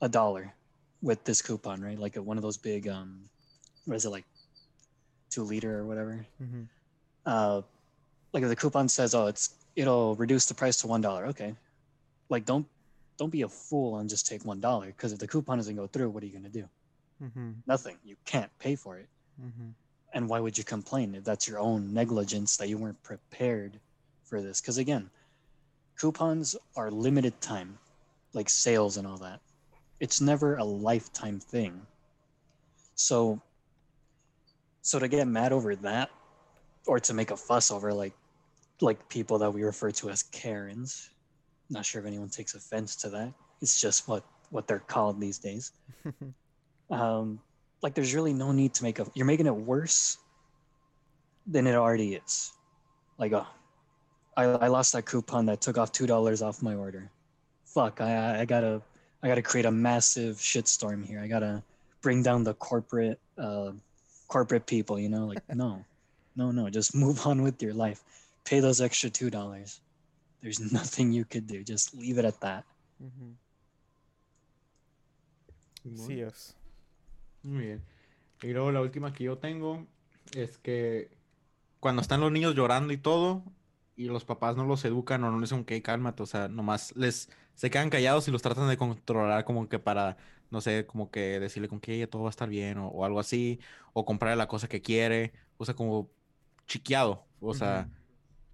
a 0.00 0.08
dollar 0.08 0.52
with 1.02 1.22
this 1.24 1.40
coupon, 1.40 1.80
right? 1.80 1.98
Like 1.98 2.16
a, 2.16 2.22
one 2.22 2.36
of 2.36 2.42
those 2.42 2.56
big 2.56 2.88
um, 2.88 3.20
what 3.86 3.94
is 3.94 4.04
it 4.04 4.10
like 4.10 4.24
two 5.30 5.44
liter 5.44 5.78
or 5.78 5.86
whatever? 5.86 6.26
Ujú. 6.42 6.66
Uh, 7.24 7.62
like 8.32 8.42
if 8.42 8.48
the 8.48 8.56
coupon 8.56 8.88
says, 8.88 9.14
oh, 9.14 9.26
it's 9.26 9.54
it'll 9.76 10.16
reduce 10.16 10.46
the 10.46 10.54
price 10.54 10.76
to 10.78 10.86
one 10.86 11.00
dollar. 11.00 11.26
Okay, 11.26 11.54
like 12.28 12.44
don't 12.44 12.66
don't 13.18 13.30
be 13.30 13.42
a 13.42 13.48
fool 13.48 13.98
and 13.98 14.08
just 14.08 14.26
take 14.26 14.44
one 14.44 14.60
dollar 14.60 14.86
because 14.86 15.12
if 15.12 15.18
the 15.18 15.28
coupon 15.28 15.58
doesn't 15.58 15.76
go 15.76 15.86
through, 15.86 16.10
what 16.10 16.22
are 16.22 16.26
you 16.26 16.32
gonna 16.32 16.48
do? 16.48 16.68
Ujú. 17.22 17.54
Nothing. 17.66 17.96
You 18.04 18.16
can't 18.24 18.50
pay 18.58 18.76
for 18.76 18.98
it 18.98 19.08
Ujú. 19.42 19.72
and 20.14 20.28
why 20.28 20.40
would 20.40 20.56
you 20.58 20.64
complain 20.64 21.14
if 21.14 21.24
that's 21.24 21.48
your 21.48 21.58
own 21.58 21.92
negligence 21.92 22.56
that 22.56 22.68
you 22.68 22.78
weren't 22.78 23.02
prepared 23.02 23.80
for 24.28 24.40
this 24.40 24.60
because 24.60 24.78
again 24.78 25.08
coupons 25.98 26.56
are 26.76 26.90
limited 26.90 27.38
time 27.40 27.78
like 28.32 28.48
sales 28.48 28.96
and 28.96 29.06
all 29.06 29.16
that 29.16 29.40
it's 30.00 30.20
never 30.20 30.56
a 30.56 30.64
lifetime 30.64 31.40
thing 31.40 31.80
so 32.94 33.40
so 34.82 34.98
to 34.98 35.08
get 35.08 35.26
mad 35.26 35.52
over 35.52 35.74
that 35.74 36.10
or 36.86 37.00
to 37.00 37.14
make 37.14 37.30
a 37.30 37.36
fuss 37.36 37.70
over 37.70 37.92
like 37.92 38.14
like 38.80 39.08
people 39.08 39.38
that 39.38 39.52
we 39.52 39.62
refer 39.62 39.90
to 39.90 40.08
as 40.10 40.22
karens 40.22 41.10
not 41.70 41.84
sure 41.84 42.00
if 42.00 42.06
anyone 42.06 42.28
takes 42.28 42.54
offense 42.54 42.96
to 42.96 43.08
that 43.08 43.32
it's 43.60 43.80
just 43.80 44.08
what 44.08 44.24
what 44.50 44.66
they're 44.66 44.78
called 44.78 45.20
these 45.20 45.38
days 45.38 45.72
um, 46.90 47.40
like 47.82 47.94
there's 47.94 48.14
really 48.14 48.32
no 48.32 48.52
need 48.52 48.74
to 48.74 48.82
make 48.82 48.98
a. 48.98 49.06
You're 49.14 49.26
making 49.26 49.46
it 49.46 49.54
worse 49.54 50.18
than 51.46 51.66
it 51.66 51.74
already 51.74 52.14
is. 52.14 52.52
Like, 53.18 53.32
oh, 53.32 53.46
I, 54.38 54.44
I 54.44 54.68
lost 54.68 54.92
that 54.92 55.04
coupon 55.04 55.46
that 55.46 55.60
took 55.60 55.76
off 55.78 55.90
two 55.90 56.06
dollars 56.06 56.42
off 56.42 56.62
my 56.62 56.74
order. 56.74 57.10
Fuck, 57.66 58.00
I 58.00 58.40
I 58.40 58.44
gotta 58.44 58.80
I 59.20 59.26
gotta 59.26 59.42
create 59.42 59.66
a 59.66 59.70
massive 59.70 60.36
shitstorm 60.36 61.04
here. 61.04 61.20
I 61.20 61.26
gotta 61.26 61.62
bring 62.02 62.22
down 62.22 62.44
the 62.44 62.54
corporate 62.54 63.18
uh, 63.36 63.72
corporate 64.28 64.66
people. 64.66 64.98
You 64.98 65.08
know, 65.08 65.26
like 65.26 65.42
no, 65.52 65.84
no, 66.36 66.52
no. 66.52 66.70
Just 66.70 66.94
move 66.94 67.26
on 67.26 67.42
with 67.42 67.60
your 67.60 67.74
life. 67.74 68.04
Pay 68.44 68.60
those 68.60 68.80
extra 68.80 69.10
two 69.10 69.28
dollars. 69.28 69.80
There's 70.40 70.60
nothing 70.72 71.10
you 71.12 71.24
could 71.24 71.48
do. 71.48 71.64
Just 71.64 71.94
leave 71.94 72.18
it 72.18 72.24
at 72.24 72.40
that. 72.40 72.64
Ujú. 73.02 73.34
Simón. 75.82 76.06
Sí 76.06 76.22
es. 76.22 76.54
Muy 77.42 77.66
bien. 77.66 77.82
Y 78.42 78.52
luego 78.52 78.70
la 78.70 78.80
última 78.80 79.12
que 79.12 79.24
yo 79.24 79.36
tengo 79.36 79.84
es 80.32 80.58
que 80.58 81.08
cuando 81.80 82.02
están 82.02 82.20
los 82.20 82.30
niños 82.30 82.54
llorando 82.54 82.92
y 82.92 82.98
todo, 82.98 83.42
y 83.98 84.04
los 84.04 84.24
papás 84.24 84.56
no 84.56 84.64
los 84.64 84.84
educan 84.84 85.24
o 85.24 85.30
no 85.32 85.40
les 85.40 85.50
dicen, 85.50 85.62
ok, 85.62 85.82
cálmate, 85.82 86.22
o 86.22 86.26
sea, 86.26 86.46
nomás 86.46 86.94
les 86.94 87.28
se 87.54 87.68
quedan 87.68 87.90
callados 87.90 88.28
y 88.28 88.30
los 88.30 88.42
tratan 88.42 88.68
de 88.68 88.76
controlar 88.76 89.44
como 89.44 89.68
que 89.68 89.80
para, 89.80 90.16
no 90.50 90.60
sé, 90.60 90.86
como 90.86 91.10
que 91.10 91.40
decirle 91.40 91.66
con 91.66 91.80
que 91.80 92.06
todo 92.06 92.22
va 92.22 92.28
a 92.28 92.30
estar 92.30 92.48
bien 92.48 92.78
o, 92.78 92.86
o 92.86 93.04
algo 93.04 93.18
así, 93.18 93.58
o 93.92 94.04
comprarle 94.04 94.36
la 94.36 94.46
cosa 94.46 94.68
que 94.68 94.80
quiere, 94.80 95.32
o 95.56 95.64
sea, 95.64 95.74
como 95.74 96.12
chiqueado, 96.68 97.26
o 97.40 97.54
sea, 97.54 97.90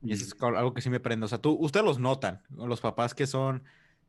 y 0.01 0.15
eso 0.15 0.25
es 0.25 0.43
algo 0.43 0.73
que 0.73 0.81
sí 0.81 0.89
me 0.89 0.99
prende, 0.99 1.27
o 1.27 1.29
sea, 1.29 1.39
tú, 1.39 1.53
ustedes 1.61 1.85
los 1.85 1.99
notan, 1.99 2.43
los 2.49 2.81
papás 2.81 3.15
que 3.15 3.27
son, 3.27 3.65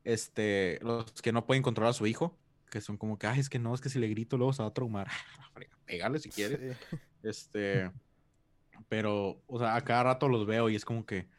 este, 0.06 0.80
los 0.82 1.12
que 1.22 1.34
no 1.34 1.46
pueden 1.46 1.64
controlar 1.64 1.90
a 1.90 1.94
su 1.94 2.08
hijo, 2.08 2.40
que 2.72 2.80
son 2.80 2.96
como 2.96 3.20
que, 3.20 3.28
ay, 3.28 3.42
es 3.42 3.50
que 3.50 3.60
no, 3.60 3.76
es 3.76 3.82
que 3.82 3.90
si 3.90 4.00
le 4.00 4.08
grito 4.08 4.38
luego 4.38 4.54
se 4.54 4.64
va 4.64 4.70
a 4.70 4.74
traumar. 4.74 5.08
Pégale 5.86 6.18
si 6.20 6.30
quieres. 6.30 6.78
Sí. 6.90 6.98
Este, 7.24 7.92
pero, 8.88 9.44
o 9.48 9.60
sea, 9.60 9.76
a 9.76 9.84
cada 9.84 10.04
rato 10.04 10.28
los 10.30 10.46
veo 10.46 10.70
y 10.70 10.76
es 10.76 10.86
como 10.86 11.06
que, 11.06 11.30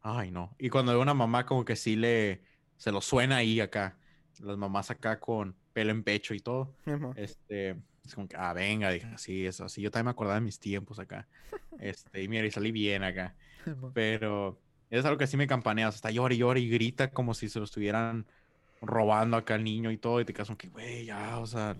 ay, 0.00 0.30
no. 0.30 0.54
Y 0.58 0.70
cuando 0.70 0.92
veo 0.92 1.02
una 1.02 1.14
mamá 1.14 1.46
como 1.46 1.64
que 1.64 1.76
sí 1.76 1.96
le, 1.96 2.42
se 2.76 2.92
lo 2.92 3.00
suena 3.00 3.36
ahí 3.38 3.60
acá, 3.60 3.98
las 4.40 4.56
mamás 4.58 4.90
acá 4.90 5.20
con 5.20 5.56
pelo 5.72 5.90
en 5.90 6.04
pecho 6.04 6.34
y 6.34 6.40
todo, 6.40 6.74
Emo. 6.86 7.12
este, 7.14 7.70
es 8.04 8.14
como 8.14 8.28
que, 8.28 8.36
ah, 8.36 8.52
venga, 8.52 8.90
dije, 8.90 9.06
así, 9.06 9.46
eso, 9.46 9.64
así, 9.64 9.82
yo 9.82 9.90
también 9.90 10.06
me 10.06 10.10
acordaba 10.12 10.36
de 10.36 10.42
mis 10.46 10.58
tiempos 10.60 10.98
acá. 10.98 11.28
Este, 11.80 12.22
y 12.22 12.28
mira, 12.28 12.46
y 12.46 12.50
salí 12.50 12.72
bien 12.72 13.02
acá. 13.02 13.36
Pero 13.92 14.62
es 14.90 15.04
algo 15.04 15.18
que 15.18 15.26
sí 15.26 15.36
me 15.36 15.46
campanea, 15.46 15.88
o 15.88 15.92
sea, 15.92 15.96
está 15.96 16.10
llora 16.10 16.34
y 16.34 16.38
llora 16.38 16.58
y 16.60 16.68
grita 16.68 17.12
como 17.12 17.34
si 17.34 17.48
se 17.48 17.58
lo 17.58 17.64
estuvieran 17.64 18.26
robando 18.80 19.36
acá 19.36 19.54
al 19.54 19.64
niño 19.64 19.90
y 19.90 19.98
todo, 19.98 20.20
y 20.20 20.24
te 20.24 20.32
quedas 20.32 20.48
como 20.48 20.58
que, 20.58 20.68
güey, 20.68 21.06
ya, 21.06 21.38
o 21.38 21.46
sea, 21.46 21.76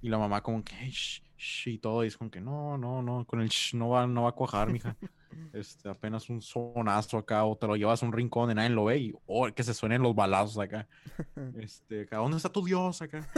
y 0.00 0.08
la 0.08 0.18
mamá 0.18 0.42
como 0.42 0.62
que, 0.64 0.74
"Ey, 0.76 0.90
shh, 0.90 1.22
shh", 1.38 1.68
y 1.68 1.78
todo, 1.78 2.04
y 2.04 2.08
es 2.08 2.16
como 2.16 2.30
que, 2.30 2.40
no, 2.40 2.76
no, 2.76 3.02
no, 3.02 3.24
con 3.24 3.40
el 3.40 3.48
shh 3.48 3.74
no 3.74 3.90
va, 3.90 4.06
no 4.06 4.24
va 4.24 4.30
a 4.30 4.32
cuajar, 4.32 4.70
mija. 4.70 4.96
Este, 5.52 5.88
apenas 5.88 6.28
un 6.30 6.42
sonazo 6.42 7.16
acá, 7.18 7.44
o 7.44 7.56
te 7.56 7.66
lo 7.66 7.76
llevas 7.76 8.02
a 8.02 8.06
un 8.06 8.12
rincón 8.12 8.50
y 8.50 8.54
nadie 8.54 8.70
lo 8.70 8.86
ve, 8.86 8.98
y 8.98 9.14
oh, 9.26 9.46
que 9.54 9.62
se 9.62 9.72
suenen 9.72 10.02
los 10.02 10.14
balazos 10.14 10.58
acá. 10.58 10.88
Este, 11.58 12.02
acá, 12.02 12.16
¿dónde 12.16 12.38
está 12.38 12.48
tu 12.48 12.64
Dios 12.64 13.00
acá? 13.02 13.28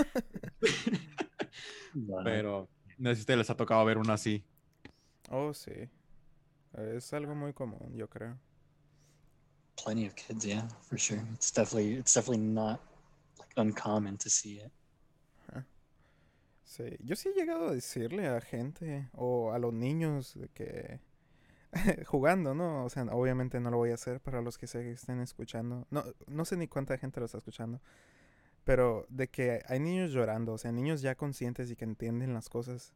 Pero, 2.24 2.68
no 2.96 3.10
sé 3.10 3.16
si 3.16 3.20
a 3.20 3.22
ustedes 3.22 3.38
les 3.38 3.50
ha 3.50 3.56
tocado 3.56 3.84
ver 3.84 3.98
una 3.98 4.14
así. 4.14 4.44
Oh, 5.30 5.52
sí. 5.52 5.72
Es 6.72 7.12
algo 7.12 7.34
muy 7.34 7.52
común, 7.52 7.92
yo 7.94 8.08
creo. 8.08 8.38
plenty 9.82 10.06
of 10.06 10.14
kids, 10.14 10.44
yeah, 10.44 10.62
for 10.82 10.98
sure. 10.98 11.22
It's 11.34 11.50
definitely 11.50 11.94
it's 11.94 12.14
definitely 12.14 12.44
not 12.44 12.80
like 13.38 13.48
uncommon 13.56 14.16
to 14.18 14.30
see 14.30 14.60
it. 14.64 14.70
Sí, 16.70 16.84
yo 17.00 17.16
sí 17.16 17.30
he 17.30 17.32
llegado 17.32 17.66
a 17.66 17.74
decirle 17.74 18.28
a 18.28 18.40
gente 18.40 19.08
o 19.14 19.50
a 19.50 19.58
los 19.58 19.74
niños 19.74 20.38
que 20.54 21.00
jugando, 22.06 22.54
¿no? 22.54 22.84
O 22.84 22.88
sea, 22.88 23.02
obviamente 23.10 23.58
no 23.58 23.72
lo 23.72 23.78
voy 23.78 23.90
a 23.90 23.94
hacer 23.94 24.20
para 24.20 24.40
los 24.40 24.56
que 24.56 24.68
se 24.68 24.92
estén 24.92 25.18
escuchando. 25.18 25.88
No, 25.90 26.04
no 26.28 26.44
sé 26.44 26.56
ni 26.56 26.68
cuánta 26.68 26.96
gente 26.96 27.18
lo 27.18 27.26
está 27.26 27.38
escuchando. 27.38 27.80
Pero 28.62 29.04
de 29.08 29.26
que 29.26 29.64
hay 29.66 29.80
niños 29.80 30.12
llorando, 30.12 30.52
o 30.52 30.58
sea, 30.58 30.70
niños 30.70 31.02
ya 31.02 31.16
conscientes 31.16 31.72
y 31.72 31.74
que 31.74 31.84
entienden 31.84 32.34
las 32.34 32.48
cosas. 32.48 32.94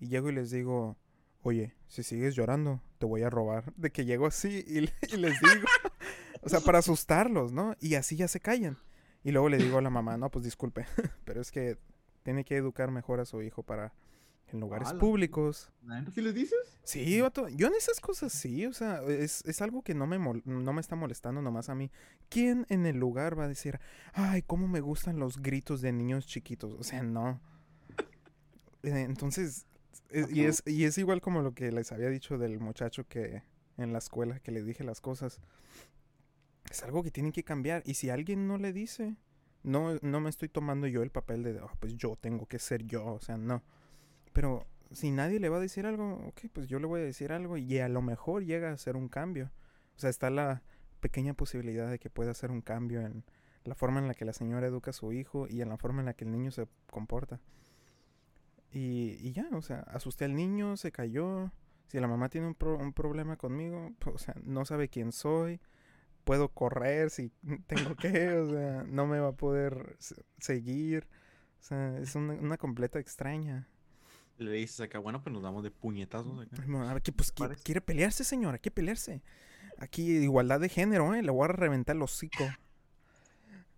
Y 0.00 0.08
llego 0.08 0.28
y 0.28 0.32
les 0.32 0.50
digo, 0.50 0.96
oye, 1.42 1.76
si 1.86 2.02
sigues 2.02 2.34
llorando, 2.34 2.82
te 2.98 3.06
voy 3.06 3.22
a 3.22 3.30
robar. 3.30 3.72
De 3.76 3.92
que 3.92 4.04
llego 4.04 4.26
así 4.26 4.64
y, 4.66 4.78
y 5.14 5.16
les 5.16 5.40
digo, 5.40 5.68
o 6.42 6.48
sea, 6.48 6.58
para 6.58 6.78
asustarlos, 6.80 7.52
¿no? 7.52 7.76
Y 7.78 7.94
así 7.94 8.16
ya 8.16 8.26
se 8.26 8.40
callan. 8.40 8.78
Y 9.22 9.30
luego 9.30 9.48
le 9.48 9.58
digo 9.58 9.78
a 9.78 9.82
la 9.82 9.90
mamá, 9.90 10.16
no, 10.16 10.28
pues 10.28 10.44
disculpe, 10.44 10.86
pero 11.24 11.40
es 11.40 11.52
que 11.52 11.78
tiene 12.22 12.44
que 12.44 12.56
educar 12.56 12.90
mejor 12.90 13.20
a 13.20 13.24
su 13.24 13.42
hijo 13.42 13.62
para 13.62 13.92
en 14.48 14.60
lugares 14.60 14.88
Ala. 14.88 14.98
públicos. 15.00 15.70
¿Sí 16.14 16.20
les 16.20 16.34
dices? 16.34 16.78
Sí, 16.84 17.20
vato, 17.22 17.48
yo 17.48 17.68
en 17.68 17.74
esas 17.74 18.00
cosas 18.00 18.32
sí, 18.32 18.66
o 18.66 18.72
sea, 18.74 19.02
es, 19.04 19.42
es 19.46 19.62
algo 19.62 19.82
que 19.82 19.94
no 19.94 20.06
me, 20.06 20.18
mol- 20.18 20.42
no 20.44 20.72
me 20.74 20.80
está 20.82 20.94
molestando 20.94 21.40
nomás 21.40 21.68
a 21.70 21.74
mí. 21.74 21.90
¿Quién 22.28 22.66
en 22.68 22.84
el 22.84 22.96
lugar 22.98 23.38
va 23.38 23.44
a 23.44 23.48
decir, 23.48 23.80
ay, 24.12 24.42
cómo 24.42 24.68
me 24.68 24.80
gustan 24.80 25.18
los 25.18 25.40
gritos 25.40 25.80
de 25.80 25.92
niños 25.92 26.26
chiquitos? 26.26 26.74
O 26.78 26.82
sea, 26.82 27.02
no. 27.02 27.40
Eh, 28.84 29.02
Entonces, 29.02 29.64
eh, 30.10 30.26
y 30.30 30.42
es, 30.44 30.62
y 30.66 30.84
es 30.84 30.98
igual 30.98 31.20
como 31.20 31.40
lo 31.40 31.54
que 31.54 31.70
les 31.70 31.92
había 31.92 32.08
dicho 32.08 32.36
del 32.36 32.58
muchacho 32.58 33.06
que 33.06 33.44
en 33.78 33.92
la 33.92 33.98
escuela 34.00 34.40
que 34.40 34.50
le 34.50 34.62
dije 34.64 34.82
las 34.84 35.00
cosas. 35.00 35.40
Es 36.70 36.82
algo 36.82 37.02
que 37.04 37.10
tiene 37.12 37.30
que 37.32 37.44
cambiar. 37.44 37.82
Y 37.86 37.94
si 37.94 38.10
alguien 38.10 38.48
no 38.48 38.58
le 38.58 38.72
dice, 38.72 39.14
no, 39.62 39.96
no 40.02 40.20
me 40.20 40.30
estoy 40.30 40.48
tomando 40.48 40.86
yo 40.86 41.02
el 41.02 41.10
papel 41.10 41.42
de, 41.42 41.58
"Ah, 41.60 41.72
pues 41.80 41.96
yo 41.96 42.16
tengo 42.16 42.46
que 42.46 42.58
ser 42.58 42.84
yo, 42.86 43.04
o 43.06 43.20
sea, 43.20 43.36
no. 43.36 43.62
Pero 44.32 44.66
si 44.92 45.10
nadie 45.10 45.40
le 45.40 45.48
va 45.48 45.58
a 45.58 45.60
decir 45.60 45.86
algo, 45.86 46.14
ok, 46.28 46.42
pues 46.52 46.66
yo 46.68 46.78
le 46.80 46.86
voy 46.86 47.00
a 47.00 47.04
decir 47.04 47.32
algo 47.32 47.56
y 47.58 47.78
a 47.78 47.88
lo 47.88 48.02
mejor 48.02 48.44
llega 48.44 48.70
a 48.70 48.74
hacer 48.74 48.96
un 48.96 49.08
cambio. 49.08 49.50
O 49.96 50.00
sea, 50.00 50.10
está 50.10 50.30
la 50.30 50.62
pequeña 51.00 51.34
posibilidad 51.34 51.90
de 51.90 51.98
que 51.98 52.10
pueda 52.10 52.30
hacer 52.32 52.50
un 52.50 52.62
cambio 52.62 53.00
en 53.02 53.24
la 53.64 53.74
forma 53.74 54.00
en 54.00 54.08
la 54.08 54.14
que 54.14 54.24
la 54.24 54.32
señora 54.32 54.66
educa 54.66 54.90
a 54.90 54.94
su 54.94 55.12
hijo 55.12 55.46
y 55.48 55.62
en 55.62 55.68
la 55.70 55.76
forma 55.78 56.00
en 56.00 56.06
la 56.06 56.14
que 56.14 56.24
el 56.24 56.32
niño 56.32 56.50
se 56.50 56.66
comporta. 56.90 57.40
Y, 58.72 59.18
y 59.20 59.32
ya, 59.32 59.48
o 59.52 59.62
sea, 59.62 59.80
asusté 59.80 60.24
al 60.24 60.34
niño, 60.34 60.76
se 60.76 60.92
cayó. 60.92 61.50
Si 61.88 62.00
la 62.00 62.08
mamá 62.08 62.28
tiene 62.30 62.46
un, 62.48 62.54
pro- 62.54 62.78
un 62.78 62.92
problema 62.92 63.36
conmigo, 63.36 63.90
pues, 63.98 64.14
o 64.16 64.18
sea, 64.18 64.34
no 64.44 64.64
sabe 64.64 64.88
quién 64.88 65.12
soy. 65.12 65.60
Puedo 66.24 66.48
correr 66.48 67.10
si 67.10 67.30
tengo 67.66 67.96
que, 67.96 68.28
o 68.32 68.50
sea, 68.50 68.84
no 68.86 69.06
me 69.06 69.18
va 69.20 69.28
a 69.28 69.32
poder 69.36 69.96
se- 69.98 70.24
seguir. 70.38 71.08
O 71.60 71.64
sea, 71.64 71.98
es 71.98 72.14
una, 72.14 72.34
una 72.34 72.56
completa 72.56 72.98
extraña. 72.98 73.68
Le 74.38 74.50
dices 74.52 74.80
acá, 74.80 74.98
bueno, 74.98 75.22
pues 75.22 75.32
nos 75.32 75.42
damos 75.42 75.62
de 75.62 75.70
puñetazos 75.70 76.40
acá. 76.40 77.00
Que, 77.02 77.12
pues, 77.12 77.34
qui- 77.34 77.56
quiere 77.62 77.80
pelearse, 77.80 78.24
señora, 78.24 78.58
quiere 78.58 78.74
pelearse. 78.74 79.22
Aquí 79.78 80.10
igualdad 80.18 80.60
de 80.60 80.68
género, 80.68 81.14
¿eh? 81.14 81.22
Le 81.22 81.30
voy 81.30 81.44
a 81.44 81.48
reventar 81.48 81.94
el 81.96 82.02
hocico. 82.02 82.44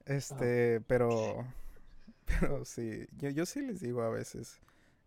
Este, 0.07 0.81
pero... 0.83 1.47
Pero 2.41 2.65
sí, 2.65 3.07
yo, 3.19 3.29
yo 3.29 3.45
sí 3.45 3.61
les 3.61 3.81
digo 3.81 4.01
a 4.01 4.09
veces. 4.09 4.59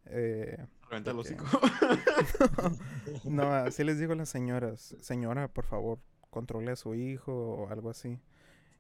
eh, 0.06 0.64
Reventa 0.88 1.10
el 1.10 1.18
hocico. 1.18 1.46
no, 3.26 3.52
así 3.54 3.84
les 3.84 3.98
digo 4.00 4.14
a 4.14 4.16
las 4.16 4.30
señoras. 4.30 4.96
Señora, 5.02 5.48
por 5.48 5.66
favor, 5.66 5.98
controle 6.38 6.72
a 6.72 6.76
su 6.76 6.94
hijo 6.94 7.34
o 7.34 7.70
algo 7.70 7.90
así. 7.90 8.20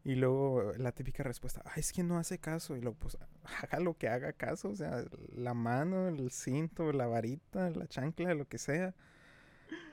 Y 0.03 0.15
luego 0.15 0.73
la 0.77 0.91
típica 0.91 1.23
respuesta, 1.23 1.61
ay, 1.65 1.81
es 1.81 1.91
que 1.91 2.03
no 2.03 2.17
hace 2.17 2.37
caso. 2.37 2.77
Y 2.77 2.81
luego, 2.81 2.97
pues, 2.99 3.17
haga 3.61 3.79
lo 3.79 3.97
que 3.97 4.07
haga 4.07 4.31
caso. 4.31 4.69
O 4.69 4.75
sea, 4.75 5.03
la 5.35 5.53
mano, 5.53 6.07
el 6.07 6.29
cinto, 6.31 6.93
la 6.93 7.07
varita, 7.07 7.71
la 7.71 7.87
chancla, 7.87 8.33
lo 8.35 8.47
que 8.47 8.59
sea. 8.59 8.93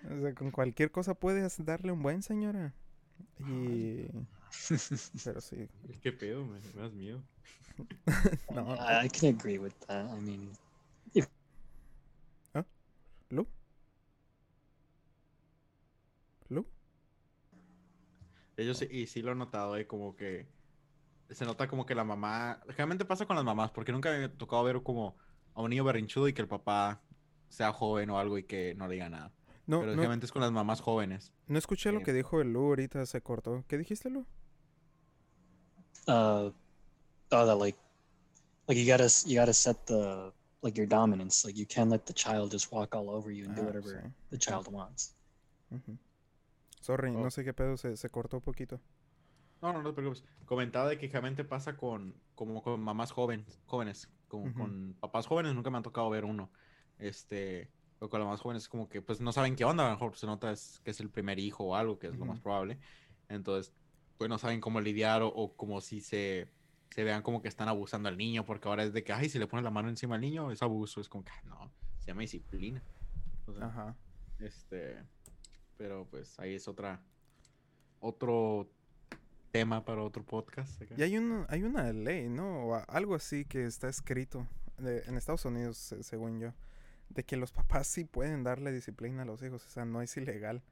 O 0.04 0.20
sea, 0.20 0.34
con 0.34 0.50
cualquier 0.50 0.90
cosa 0.90 1.14
puedes 1.14 1.64
darle 1.64 1.90
un 1.92 2.02
buen, 2.02 2.22
señora. 2.22 2.74
Y... 3.40 4.06
Pero 5.24 5.40
sí, 5.40 5.68
¿Qué 6.02 6.12
pedo? 6.12 6.44
Me, 6.44 6.60
me 6.74 6.82
das 6.82 6.92
miedo. 6.92 7.22
no. 8.54 8.74
I, 8.76 9.08
can 9.08 9.34
agree 9.34 9.58
with 9.58 9.72
that. 9.88 10.06
I 10.16 10.20
mean, 10.20 10.50
¿Lu? 12.54 12.64
¿Lu? 13.30 13.46
Ellos 18.56 18.78
sí, 18.78 18.86
y 18.90 19.06
sí 19.06 19.22
lo 19.22 19.32
he 19.32 19.34
notado, 19.34 19.76
eh, 19.76 19.86
como 19.86 20.14
que 20.16 20.46
se 21.30 21.44
nota 21.44 21.66
como 21.68 21.86
que 21.86 21.94
la 21.94 22.04
mamá, 22.04 22.60
generalmente 22.68 23.04
pasa 23.04 23.26
con 23.26 23.36
las 23.36 23.44
mamás, 23.44 23.70
porque 23.70 23.92
nunca 23.92 24.10
me 24.10 24.24
ha 24.24 24.32
tocado 24.32 24.62
ver 24.64 24.82
como 24.82 25.16
a 25.54 25.62
un 25.62 25.70
niño 25.70 25.84
berrinchudo 25.84 26.28
y 26.28 26.32
que 26.32 26.42
el 26.42 26.48
papá 26.48 27.00
sea 27.48 27.72
joven 27.72 28.10
o 28.10 28.18
algo 28.18 28.38
y 28.38 28.44
que 28.44 28.74
no 28.76 28.86
le 28.86 28.94
diga 28.94 29.08
nada. 29.08 29.32
No, 29.66 29.78
Pero 29.80 29.92
no, 29.92 29.92
generalmente 29.92 30.26
es 30.26 30.32
con 30.32 30.42
las 30.42 30.52
mamás 30.52 30.80
jóvenes. 30.80 31.32
no 31.46 31.58
escuché 31.58 31.90
lo 31.92 32.00
eh, 32.00 32.02
que 32.02 32.12
dijo 32.12 32.40
el 32.40 32.52
Lu 32.52 32.60
ahorita, 32.66 33.06
se 33.06 33.22
cortó. 33.22 33.64
¿Qué 33.66 33.78
dijiste, 33.78 34.10
Lu? 34.10 34.26
uh, 36.08 36.12
oh, 36.12 36.52
that 37.30 37.56
like, 37.58 37.78
like 38.68 38.78
you 38.78 38.86
gotta 38.86 39.08
you 39.26 39.38
gotta 39.38 39.54
set 39.54 39.86
the 39.86 40.32
like 40.62 40.76
your 40.76 40.86
dominance. 40.86 41.44
Like 41.46 41.56
you 41.56 41.66
can't 41.66 41.90
let 41.90 42.04
the 42.06 42.12
child 42.12 42.50
just 42.52 42.70
walk 42.72 42.94
all 42.94 43.08
over 43.10 43.30
you 43.30 43.46
and 43.46 43.54
do 43.56 43.62
Ah, 43.62 43.66
whatever 43.66 44.02
sí. 44.04 44.12
the 44.30 44.38
child 44.38 44.68
wants. 44.70 45.14
Ujú. 45.72 45.96
Sorry, 46.84 47.08
Oh. 47.10 47.18
no 47.22 47.30
sé 47.30 47.44
qué 47.44 47.54
pedo, 47.54 47.78
se, 47.78 47.96
se 47.96 48.10
cortó 48.10 48.36
un 48.36 48.42
poquito. 48.42 48.78
No, 49.62 49.72
no, 49.72 49.82
no 49.82 49.88
te 49.94 50.02
preocupes. 50.02 50.22
Comentaba 50.44 50.86
de 50.90 50.98
que 50.98 51.06
generalmente 51.06 51.42
pasa 51.42 51.78
con, 51.78 52.14
como 52.34 52.62
con 52.62 52.78
mamás 52.82 53.10
jóvenes, 53.10 53.58
jóvenes, 53.64 54.10
Con, 54.28 54.48
Ujú. 54.50 54.58
con 54.58 54.96
papás 55.00 55.26
jóvenes 55.26 55.54
nunca 55.54 55.70
me 55.70 55.78
han 55.78 55.82
tocado 55.82 56.10
ver 56.10 56.26
uno. 56.26 56.50
Este, 56.98 57.70
pero 57.98 58.10
con 58.10 58.20
los 58.20 58.28
más 58.28 58.40
jóvenes 58.42 58.64
es 58.64 58.68
como 58.68 58.90
que 58.90 59.00
pues 59.00 59.18
no 59.22 59.32
saben 59.32 59.56
qué 59.56 59.64
onda, 59.64 59.84
a 59.84 59.86
lo 59.88 59.94
mejor 59.94 60.14
se 60.14 60.26
nota 60.26 60.52
es, 60.52 60.80
que 60.84 60.90
es 60.90 61.00
el 61.00 61.08
primer 61.08 61.38
hijo 61.38 61.64
o 61.64 61.74
algo, 61.74 61.98
que 61.98 62.08
es 62.08 62.18
lo 62.18 62.26
más 62.26 62.38
probable. 62.40 62.78
Entonces, 63.30 63.72
pues 64.18 64.28
no 64.28 64.36
saben 64.36 64.60
cómo 64.60 64.78
lidiar 64.82 65.22
o, 65.22 65.28
o 65.28 65.56
como 65.56 65.80
si 65.80 66.02
se, 66.02 66.50
se 66.90 67.02
vean 67.02 67.22
como 67.22 67.40
que 67.40 67.48
están 67.48 67.68
abusando 67.68 68.10
al 68.10 68.18
niño, 68.18 68.44
porque 68.44 68.68
ahora 68.68 68.82
es 68.84 68.92
de 68.92 69.02
que, 69.02 69.14
ay, 69.14 69.30
si 69.30 69.38
le 69.38 69.46
pones 69.46 69.64
la 69.64 69.70
mano 69.70 69.88
encima 69.88 70.16
al 70.16 70.20
niño 70.20 70.50
es 70.50 70.62
abuso, 70.62 71.00
es 71.00 71.08
como 71.08 71.24
que, 71.24 71.30
"Ah, 71.30 71.42
no, 71.46 71.72
se 72.00 72.08
llama 72.08 72.20
disciplina. 72.20 72.82
O 73.46 73.54
sea, 73.54 73.66
Ajá. 73.68 73.96
este, 74.40 75.02
pero 75.76 76.06
pues 76.10 76.38
ahí 76.38 76.54
es 76.54 76.68
otra, 76.68 77.00
otro 78.00 78.68
tema 79.50 79.84
para 79.84 80.02
otro 80.02 80.24
podcast. 80.24 80.80
acá. 80.82 80.94
Y 80.96 81.02
hay, 81.02 81.16
un, 81.18 81.46
hay 81.48 81.62
una 81.62 81.92
ley, 81.92 82.28
¿no? 82.28 82.66
O 82.68 82.74
algo 82.88 83.14
así 83.14 83.44
que 83.44 83.64
está 83.66 83.88
escrito 83.88 84.46
de- 84.78 85.02
en 85.06 85.16
Estados 85.16 85.44
Unidos, 85.44 85.76
se- 85.76 86.02
según 86.02 86.40
yo, 86.40 86.52
de 87.10 87.24
que 87.24 87.36
los 87.36 87.52
papás 87.52 87.86
sí 87.86 88.04
pueden 88.04 88.42
darle 88.42 88.72
disciplina 88.72 89.22
a 89.22 89.26
los 89.26 89.42
hijos, 89.42 89.64
o 89.64 89.70
sea, 89.70 89.84
no 89.84 90.02
es 90.02 90.16
ilegal. 90.16 90.62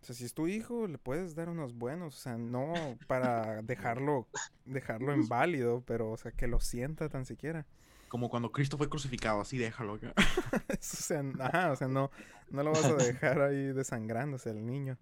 O 0.00 0.04
sea, 0.06 0.14
si 0.14 0.24
es 0.24 0.32
tu 0.32 0.46
hijo, 0.46 0.86
le 0.86 0.96
puedes 0.96 1.34
dar 1.34 1.48
unos 1.48 1.74
buenos, 1.74 2.16
o 2.16 2.18
sea, 2.20 2.38
no 2.38 2.72
para 3.08 3.62
dejarlo, 3.62 4.28
dejarlo 4.64 5.12
inválido, 5.16 5.82
pero, 5.86 6.10
o 6.12 6.16
sea, 6.16 6.30
que 6.32 6.46
lo 6.46 6.60
sienta 6.60 7.08
tan 7.08 7.26
siquiera. 7.26 7.66
Como 8.08 8.30
cuando 8.30 8.52
Cristo 8.52 8.78
fue 8.78 8.88
crucificado, 8.88 9.40
así 9.40 9.58
déjalo 9.58 9.98
o 10.70 10.76
sea, 10.80 11.22
ajá, 11.40 11.72
o 11.72 11.76
sea, 11.76 11.88
no, 11.88 12.10
no 12.50 12.62
lo 12.62 12.72
vas 12.72 12.84
a 12.84 12.94
dejar 12.94 13.40
ahí 13.42 13.72
desangrándose 13.72 14.50
el 14.50 14.64
niño. 14.66 14.98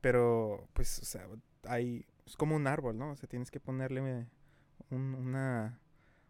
Pero, 0.00 0.68
pues, 0.74 0.98
o 1.00 1.04
sea, 1.04 1.26
hay, 1.64 2.06
es 2.26 2.36
como 2.36 2.56
un 2.56 2.66
árbol, 2.66 2.98
¿no? 2.98 3.12
O 3.12 3.16
sea, 3.16 3.28
tienes 3.28 3.50
que 3.50 3.60
ponerle 3.60 4.00
un- 4.90 5.14
una, 5.14 5.80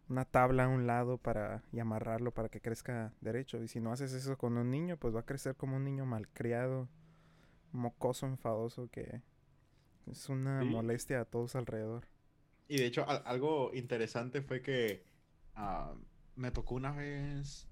una 0.08 0.24
tabla 0.24 0.64
a 0.64 0.68
un 0.68 0.86
lado 0.86 1.18
para, 1.18 1.62
y 1.72 1.80
amarrarlo 1.80 2.32
para 2.32 2.48
que 2.48 2.60
crezca 2.60 3.12
derecho. 3.20 3.62
Y 3.62 3.68
si 3.68 3.80
no 3.80 3.92
haces 3.92 4.12
eso 4.12 4.36
con 4.38 4.56
un 4.58 4.70
niño, 4.70 4.96
pues 4.98 5.14
va 5.14 5.20
a 5.20 5.26
crecer 5.26 5.56
como 5.56 5.76
un 5.76 5.84
niño 5.84 6.06
malcriado, 6.06 6.88
mocoso, 7.72 8.26
enfadoso, 8.26 8.88
que 8.90 9.22
es 10.10 10.28
una 10.28 10.64
Sí. 10.64 10.64
molestia 10.64 11.20
a 11.20 11.24
todos 11.26 11.56
alrededor. 11.56 12.06
Y 12.68 12.76
de 12.78 12.86
hecho, 12.86 13.08
al- 13.08 13.22
algo 13.26 13.72
interesante 13.74 14.42
fue 14.42 14.62
que 14.62 15.04
me 16.38 16.50
tocó 16.52 16.74
una 16.76 16.92
vez 16.92 17.68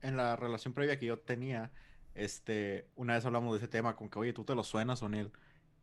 en 0.00 0.16
la 0.16 0.36
relación 0.36 0.74
previa 0.74 0.98
que 0.98 1.06
yo 1.06 1.18
tenía, 1.20 1.72
este, 2.14 2.90
una 2.96 3.14
vez 3.14 3.24
hablamos 3.24 3.52
de 3.52 3.58
ese 3.58 3.68
tema, 3.68 3.96
con 3.96 4.10
que, 4.10 4.18
oye, 4.18 4.32
tú 4.32 4.44
te 4.44 4.54
lo 4.54 4.64
suenas, 4.64 5.02
O'Neill. 5.02 5.32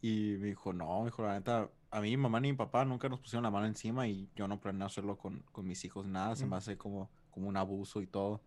Y 0.02 0.36
me 0.40 0.48
dijo, 0.48 0.74
no, 0.74 1.00
me 1.00 1.06
dijo, 1.06 1.24
la 1.24 1.34
neta, 1.34 1.72
a 1.92 2.02
mí, 2.02 2.10
mi 2.12 2.18
mamá 2.18 2.40
ni 2.40 2.52
mi 2.52 2.58
papá 2.58 2.86
nunca 2.86 3.10
nos 3.10 3.20
pusieron 3.22 3.44
la 3.44 3.52
mano 3.52 3.66
encima 3.66 4.08
y 4.08 4.32
yo 4.36 4.48
no 4.48 4.60
planeo 4.60 4.88
hacerlo 4.88 5.18
con, 5.18 5.42
con 5.52 5.66
mis 5.68 5.84
hijos, 5.86 6.06
nada, 6.06 6.36
se 6.36 6.46
me 6.46 6.52
Mm. 6.52 6.60
hace 6.60 6.78
como, 6.78 7.12
como 7.30 7.48
un 7.48 7.58
abuso 7.58 8.02
y 8.02 8.08
todo. 8.08 8.44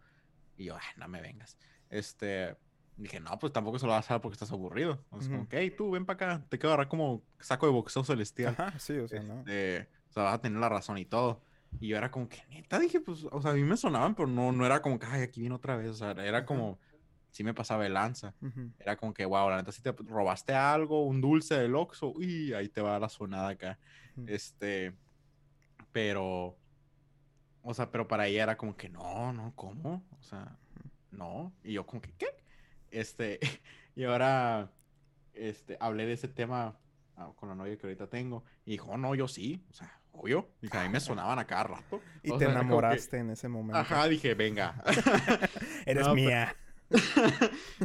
Y 0.56 0.64
yo, 0.66 0.76
"Ay, 0.76 0.82
no 0.96 1.08
me 1.08 1.20
vengas. 1.22 1.58
Este, 1.88 2.56
dije, 2.96 3.20
no, 3.20 3.38
pues 3.38 3.52
tampoco 3.52 3.78
se 3.78 3.86
lo 3.86 3.92
vas 3.92 4.10
a 4.10 4.14
hacer 4.14 4.20
porque 4.22 4.34
estás 4.34 4.52
aburrido. 4.52 5.06
O 5.10 5.20
sea, 5.20 5.30
como 5.30 5.42
Ujú. 5.42 5.48
que, 5.48 5.58
hey, 5.58 5.74
tú, 5.76 5.90
ven 5.90 6.04
para 6.06 6.14
acá, 6.36 6.46
te 6.48 6.58
quiero 6.58 6.70
agarrar 6.74 6.88
como 6.88 7.22
saco 7.40 7.66
de 7.66 7.72
boxeo 7.72 8.04
celestial. 8.04 8.54
Ajá, 8.58 8.78
sí, 8.78 8.98
o 8.98 9.08
sea, 9.08 9.22
¿no? 9.22 9.40
Este, 9.40 9.88
o 10.10 10.12
sea, 10.12 10.22
vas 10.24 10.34
a 10.34 10.40
tener 10.40 10.60
la 10.60 10.68
razón 10.68 10.98
y 10.98 11.04
todo. 11.06 11.47
Y 11.80 11.88
yo 11.88 11.96
era 11.96 12.10
como 12.10 12.28
que, 12.28 12.42
neta, 12.48 12.78
dije, 12.78 13.00
pues, 13.00 13.26
o 13.30 13.40
sea, 13.42 13.52
a 13.52 13.54
mí 13.54 13.62
me 13.62 13.76
sonaban, 13.76 14.14
pero 14.14 14.28
no, 14.28 14.52
no 14.52 14.66
era 14.66 14.82
como 14.82 14.98
que, 14.98 15.06
ay, 15.06 15.22
aquí 15.22 15.40
viene 15.40 15.54
otra 15.54 15.76
vez. 15.76 15.90
O 15.90 15.94
sea, 15.94 16.10
era 16.12 16.44
como, 16.44 16.78
sí 17.30 17.44
me 17.44 17.54
pasaba 17.54 17.84
de 17.84 17.90
lanza. 17.90 18.34
Era 18.78 18.96
como 18.96 19.14
que, 19.14 19.24
wow, 19.24 19.48
la 19.50 19.58
neta, 19.58 19.72
si 19.72 19.82
te 19.82 19.92
robaste 19.92 20.54
algo, 20.54 21.04
un 21.04 21.20
dulce 21.20 21.54
del 21.56 21.74
Oxxo, 21.74 22.08
uy, 22.10 22.52
ahí 22.52 22.68
te 22.68 22.80
va 22.80 22.98
la 22.98 23.08
sonada 23.08 23.50
acá. 23.50 23.78
Este, 24.26 24.94
pero, 25.92 26.56
o 27.62 27.74
sea, 27.74 27.90
pero 27.90 28.08
para 28.08 28.26
ella 28.26 28.42
era 28.42 28.56
como 28.56 28.76
que, 28.76 28.88
no, 28.88 29.32
no, 29.32 29.52
¿cómo? 29.54 30.02
O 30.18 30.22
sea, 30.22 30.56
no. 31.10 31.52
Y 31.62 31.74
yo 31.74 31.86
como 31.86 32.00
que, 32.00 32.12
¿qué? 32.12 32.28
Este, 32.90 33.38
y 33.94 34.04
ahora, 34.04 34.72
este, 35.34 35.76
hablé 35.80 36.06
de 36.06 36.14
ese 36.14 36.28
tema 36.28 36.78
ah, 37.16 37.32
con 37.36 37.48
la 37.48 37.54
novia 37.54 37.76
que 37.76 37.86
ahorita 37.86 38.08
tengo. 38.08 38.44
Y 38.64 38.72
dijo, 38.72 38.90
"Oh, 38.90 38.98
no, 38.98 39.14
yo 39.14 39.28
sí. 39.28 39.64
O 39.70 39.72
sea, 39.74 39.97
obvio. 40.20 40.48
Dije, 40.62 40.76
a 40.78 40.82
mí 40.84 40.88
me 40.88 41.00
sonaban 41.00 41.38
a 41.38 41.46
cada 41.46 41.64
rato. 41.64 42.00
Y 42.22 42.30
O 42.30 42.38
te 42.38 42.44
sea, 42.44 42.48
que- 42.54 42.60
enamoraste 42.60 43.18
en 43.18 43.30
ese 43.30 43.48
momento. 43.48 43.78
Ajá, 43.78 44.06
dije, 44.08 44.34
venga. 44.34 44.82
Eres 45.86 46.06
No, 46.06 46.14
pero- 46.14 46.14
mía. 46.14 46.56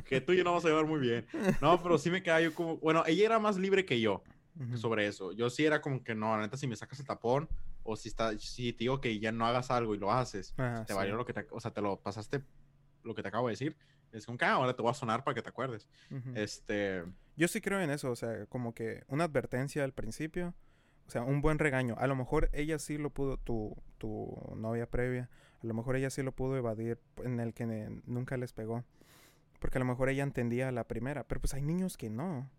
que 0.05 0.22
tú 0.22 0.31
y 0.34 0.38
yo 0.38 0.43
no 0.43 0.51
vamos 0.51 0.65
a 0.65 0.69
llevar 0.69 0.85
muy 0.85 0.99
bien. 0.99 1.26
No, 1.61 1.81
pero 1.81 1.97
sí 1.97 2.10
me 2.10 2.23
quedaba 2.23 2.41
yo 2.41 2.53
como, 2.53 2.77
bueno, 2.77 3.03
ella 3.05 3.26
era 3.26 3.39
más 3.39 3.57
libre 3.57 3.85
que 3.85 3.99
yo 3.99 4.23
sobre 4.76 5.07
eso. 5.07 5.31
Yo 5.34 5.49
sí 5.49 5.65
era 5.65 5.81
como 5.81 6.03
que 6.03 6.14
no, 6.15 6.35
la 6.38 6.43
neta, 6.43 6.57
si 6.57 6.68
me 6.68 6.76
sacas 6.76 6.99
el 6.99 7.05
tapón 7.05 7.49
o 7.84 7.95
si 7.95 8.07
está, 8.10 8.38
si 8.38 8.72
te 8.72 8.80
digo 8.85 9.01
que 9.01 9.19
ya 9.19 9.31
no 9.31 9.45
hagas 9.45 9.72
algo 9.72 9.93
y 9.95 9.97
lo 9.97 10.11
haces, 10.11 10.53
Ajá, 10.57 10.85
te 10.85 10.93
sí. 10.93 10.97
valió 10.97 11.15
lo 11.15 11.26
que 11.26 11.34
te, 11.34 11.45
o 11.49 11.60
sea, 11.60 11.72
te 11.72 11.81
lo 11.81 11.99
pasaste 11.99 12.41
lo 13.03 13.14
que 13.15 13.22
te 13.23 13.27
acabo 13.30 13.47
de 13.47 13.53
decir. 13.53 13.76
Es 14.14 14.26
como 14.27 14.38
que 14.38 14.45
ah, 14.45 14.53
ahora 14.53 14.76
te 14.76 14.81
voy 14.84 14.91
a 14.91 14.93
sonar 14.93 15.23
para 15.23 15.34
que 15.35 15.41
te 15.41 15.49
acuerdes. 15.49 15.88
Este, 16.35 17.03
Yo 17.35 17.47
sí 17.47 17.60
creo 17.61 17.81
en 17.81 17.89
eso, 17.89 18.11
o 18.11 18.15
sea, 18.15 18.45
como 18.45 18.73
que 18.76 19.03
una 19.07 19.23
advertencia 19.23 19.84
al 19.84 19.91
principio, 19.91 20.53
o 21.07 21.11
sea, 21.11 21.23
un 21.23 21.41
buen 21.41 21.59
regaño. 21.59 21.95
A 21.97 22.07
lo 22.07 22.15
mejor 22.15 22.49
ella 22.53 22.80
sí 22.80 22.97
lo 22.97 23.09
pudo, 23.09 23.38
tu, 23.38 23.75
tu 23.97 24.35
novia 24.55 24.89
previa, 24.89 25.30
a 25.61 25.65
lo 25.67 25.73
mejor 25.73 25.95
ella 25.95 26.09
sí 26.09 26.23
lo 26.23 26.31
pudo 26.31 26.57
evadir 26.57 26.99
en 27.23 27.39
el 27.39 27.53
que 27.53 27.65
nunca 28.05 28.38
les 28.38 28.53
pegó. 28.53 28.84
Porque 29.59 29.77
a 29.77 29.80
lo 29.80 29.85
mejor 29.85 30.09
ella 30.09 30.23
entendía 30.23 30.71
la 30.71 30.85
primera, 30.88 31.23
pero 31.27 31.39
pues 31.41 31.53
hay 31.53 31.61
niños 31.61 31.97
que 31.97 32.09
no. 32.09 32.49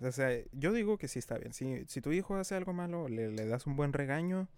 O 0.00 0.10
sea, 0.12 0.30
yo 0.52 0.72
digo 0.72 0.96
que 0.96 1.08
sí 1.08 1.18
está 1.18 1.36
bien. 1.36 1.52
Si, 1.52 1.84
si 1.86 2.00
tu 2.00 2.12
hijo 2.12 2.36
hace 2.36 2.54
algo 2.54 2.72
malo, 2.72 3.08
le, 3.08 3.30
le 3.30 3.46
das 3.46 3.66
un 3.66 3.76
buen 3.76 3.92
regaño 3.92 4.48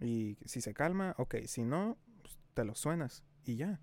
y 0.00 0.36
si 0.44 0.60
se 0.60 0.74
calma, 0.74 1.14
ok. 1.18 1.36
Si 1.46 1.64
no, 1.64 1.96
pues, 2.22 2.38
te 2.54 2.64
lo 2.64 2.74
suenas 2.74 3.24
y 3.46 3.56
ya. 3.56 3.80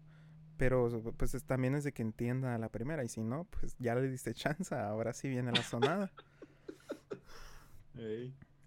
Pero 0.58 0.90
pues 1.18 1.34
es- 1.34 1.44
también 1.46 1.74
es 1.74 1.84
de 1.84 1.92
que 1.94 2.04
entienda 2.04 2.54
a 2.54 2.60
la 2.60 2.70
primera 2.70 3.04
y 3.04 3.10
si 3.10 3.24
no, 3.24 3.46
pues 3.46 3.76
ya 3.80 3.96
le 3.96 4.08
diste 4.10 4.34
chance, 4.36 4.76
ahora 4.76 5.14
sí 5.14 5.28
viene 5.28 5.52
la 5.52 5.64
sonada. 5.64 6.12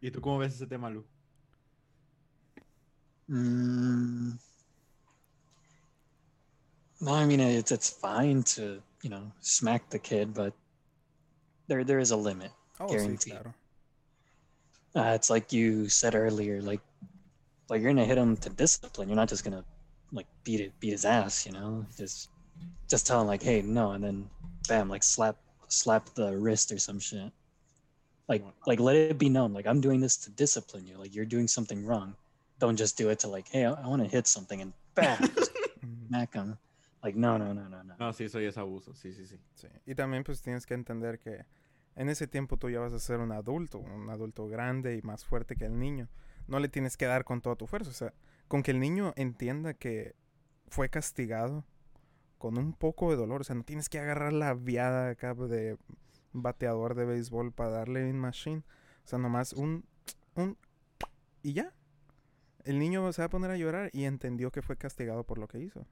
¿Y 0.04 0.10
tú 0.10 0.20
cómo 0.20 0.38
ves 0.38 0.54
ese 0.54 0.66
tema, 0.66 0.90
Lu? 0.90 1.02
Mm. 3.28 4.38
No, 7.00 7.14
I 7.14 7.24
mean 7.24 7.40
it's 7.40 7.72
it's 7.72 7.88
fine 7.88 8.42
to 8.54 8.82
you 9.02 9.08
know 9.08 9.32
smack 9.40 9.88
the 9.88 9.98
kid, 9.98 10.34
but 10.34 10.52
there 11.68 11.84
there 11.84 12.00
is 12.00 12.10
a 12.10 12.16
limit. 12.16 12.52
Oh, 12.78 12.86
sí, 12.86 13.30
claro. 13.30 13.54
Uh, 14.94 15.14
it's 15.14 15.30
like 15.30 15.52
you 15.52 15.88
said 15.88 16.14
earlier, 16.14 16.60
like 16.60 16.82
like 17.70 17.80
you're 17.80 17.90
gonna 17.90 18.04
hit 18.04 18.18
him 18.18 18.36
to 18.36 18.50
discipline. 18.50 19.08
You're 19.08 19.16
not 19.16 19.30
just 19.30 19.42
gonna 19.42 19.64
like 20.12 20.26
beat 20.44 20.60
it 20.60 20.78
beat 20.80 20.92
his 20.92 21.06
ass, 21.06 21.46
you 21.46 21.52
know. 21.52 21.86
Just 21.96 22.28
just 22.90 23.06
tell 23.06 23.22
him 23.22 23.26
like, 23.26 23.42
hey, 23.42 23.62
no, 23.62 23.92
and 23.92 24.04
then 24.04 24.28
bam, 24.68 24.90
like 24.90 25.02
slap 25.02 25.36
slap 25.68 26.10
the 26.14 26.36
wrist 26.36 26.70
or 26.72 26.78
some 26.78 27.00
shit. 27.00 27.32
Like 28.28 28.44
like 28.66 28.80
let 28.80 28.96
it 28.96 29.18
be 29.18 29.28
known, 29.28 29.52
like 29.52 29.66
I'm 29.66 29.80
doing 29.80 30.00
this 30.00 30.16
to 30.18 30.30
discipline 30.30 30.86
you. 30.86 30.96
Like 30.98 31.14
you're 31.14 31.26
doing 31.26 31.48
something 31.48 31.84
wrong. 31.84 32.14
Don't 32.58 32.78
just 32.78 32.96
do 32.96 33.10
it 33.10 33.18
to 33.20 33.28
like, 33.28 33.48
hey, 33.48 33.64
I, 33.64 33.72
I 33.72 33.86
want 33.86 34.02
to 34.02 34.08
hit 34.08 34.26
something 34.26 34.62
and 34.62 34.72
bam, 34.94 35.18
smack 36.08 36.34
him. 36.34 36.56
Like 37.02 37.16
no 37.16 37.36
no 37.36 37.52
no 37.52 37.68
no 37.68 37.82
no. 37.82 37.94
No, 37.98 38.12
sí, 38.12 38.24
eso 38.24 38.40
ya 38.40 38.48
es 38.48 38.56
abuso, 38.56 38.94
sí, 38.94 39.12
sí, 39.12 39.26
sí. 39.26 39.38
sí. 39.54 39.68
Y 39.86 39.94
también 39.94 40.24
pues 40.24 40.40
tienes 40.40 40.64
que 40.64 40.74
entender 40.74 41.18
que 41.18 41.44
en 41.96 42.08
ese 42.08 42.26
tiempo 42.26 42.56
tú 42.56 42.70
ya 42.70 42.80
vas 42.80 42.92
a 42.92 42.98
ser 42.98 43.20
un 43.20 43.32
adulto, 43.32 43.78
un 43.78 44.08
adulto 44.10 44.48
grande 44.48 44.96
y 44.96 45.02
más 45.02 45.24
fuerte 45.24 45.56
que 45.56 45.66
el 45.66 45.78
niño. 45.78 46.08
No 46.46 46.58
le 46.58 46.68
tienes 46.68 46.96
que 46.96 47.06
dar 47.06 47.24
con 47.24 47.40
toda 47.40 47.56
tu 47.56 47.66
fuerza, 47.66 47.90
o 47.90 47.94
sea, 47.94 48.14
con 48.48 48.62
que 48.62 48.70
el 48.70 48.80
niño 48.80 49.12
entienda 49.16 49.74
que 49.74 50.14
fue 50.68 50.88
castigado 50.88 51.64
con 52.38 52.58
un 52.58 52.74
poco 52.74 53.10
de 53.10 53.16
dolor, 53.16 53.40
o 53.40 53.44
sea, 53.44 53.54
no 53.54 53.64
tienes 53.64 53.88
que 53.88 53.98
agarrar 53.98 54.32
la 54.32 54.54
viada 54.54 55.10
acá 55.10 55.34
de 55.34 55.78
bateador 56.34 56.94
de 56.94 57.06
béisbol 57.06 57.52
para 57.52 57.70
darle 57.70 58.08
un 58.10 58.18
machine, 58.18 58.62
o 59.04 59.08
sea, 59.08 59.18
nomás 59.18 59.52
un 59.54 59.84
un 60.34 60.58
y 61.42 61.52
ya. 61.52 61.72
El 62.64 62.78
niño 62.78 63.12
se 63.12 63.20
va 63.22 63.26
a 63.26 63.30
poner 63.30 63.50
a 63.50 63.56
llorar 63.56 63.90
y 63.92 64.04
entendió 64.04 64.50
que 64.50 64.62
fue 64.62 64.76
castigado 64.76 65.24
por 65.24 65.38
lo 65.38 65.48
que 65.48 65.58
hizo. 65.58 65.86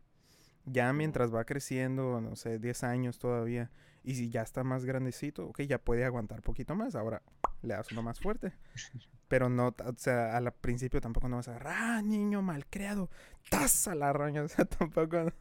Ya 0.64 0.92
mientras 0.92 1.34
va 1.34 1.44
creciendo, 1.44 2.20
no 2.20 2.34
sé, 2.36 2.58
10 2.58 2.84
años 2.84 3.18
todavía, 3.18 3.70
y 4.04 4.14
si 4.14 4.30
ya 4.30 4.42
está 4.42 4.64
más 4.64 4.84
grandecito, 4.84 5.46
ok, 5.48 5.62
ya 5.62 5.78
puede 5.78 6.04
aguantar 6.04 6.40
poquito 6.40 6.74
más, 6.74 6.94
ahora 6.94 7.22
le 7.62 7.74
das 7.74 7.92
uno 7.92 8.02
más 8.02 8.20
fuerte. 8.20 8.52
Pero 9.28 9.48
no, 9.48 9.68
o 9.68 9.94
sea, 9.96 10.36
al 10.36 10.52
principio 10.52 11.00
tampoco 11.00 11.28
no 11.28 11.36
vas 11.36 11.48
a 11.48 11.58
ah, 11.64 12.02
niño 12.02 12.42
malcriado, 12.42 13.10
taza 13.50 13.94
la 13.94 14.12
roña, 14.12 14.42
o 14.42 14.48
sea, 14.48 14.64
tampoco 14.78 15.24
no, 15.24 15.32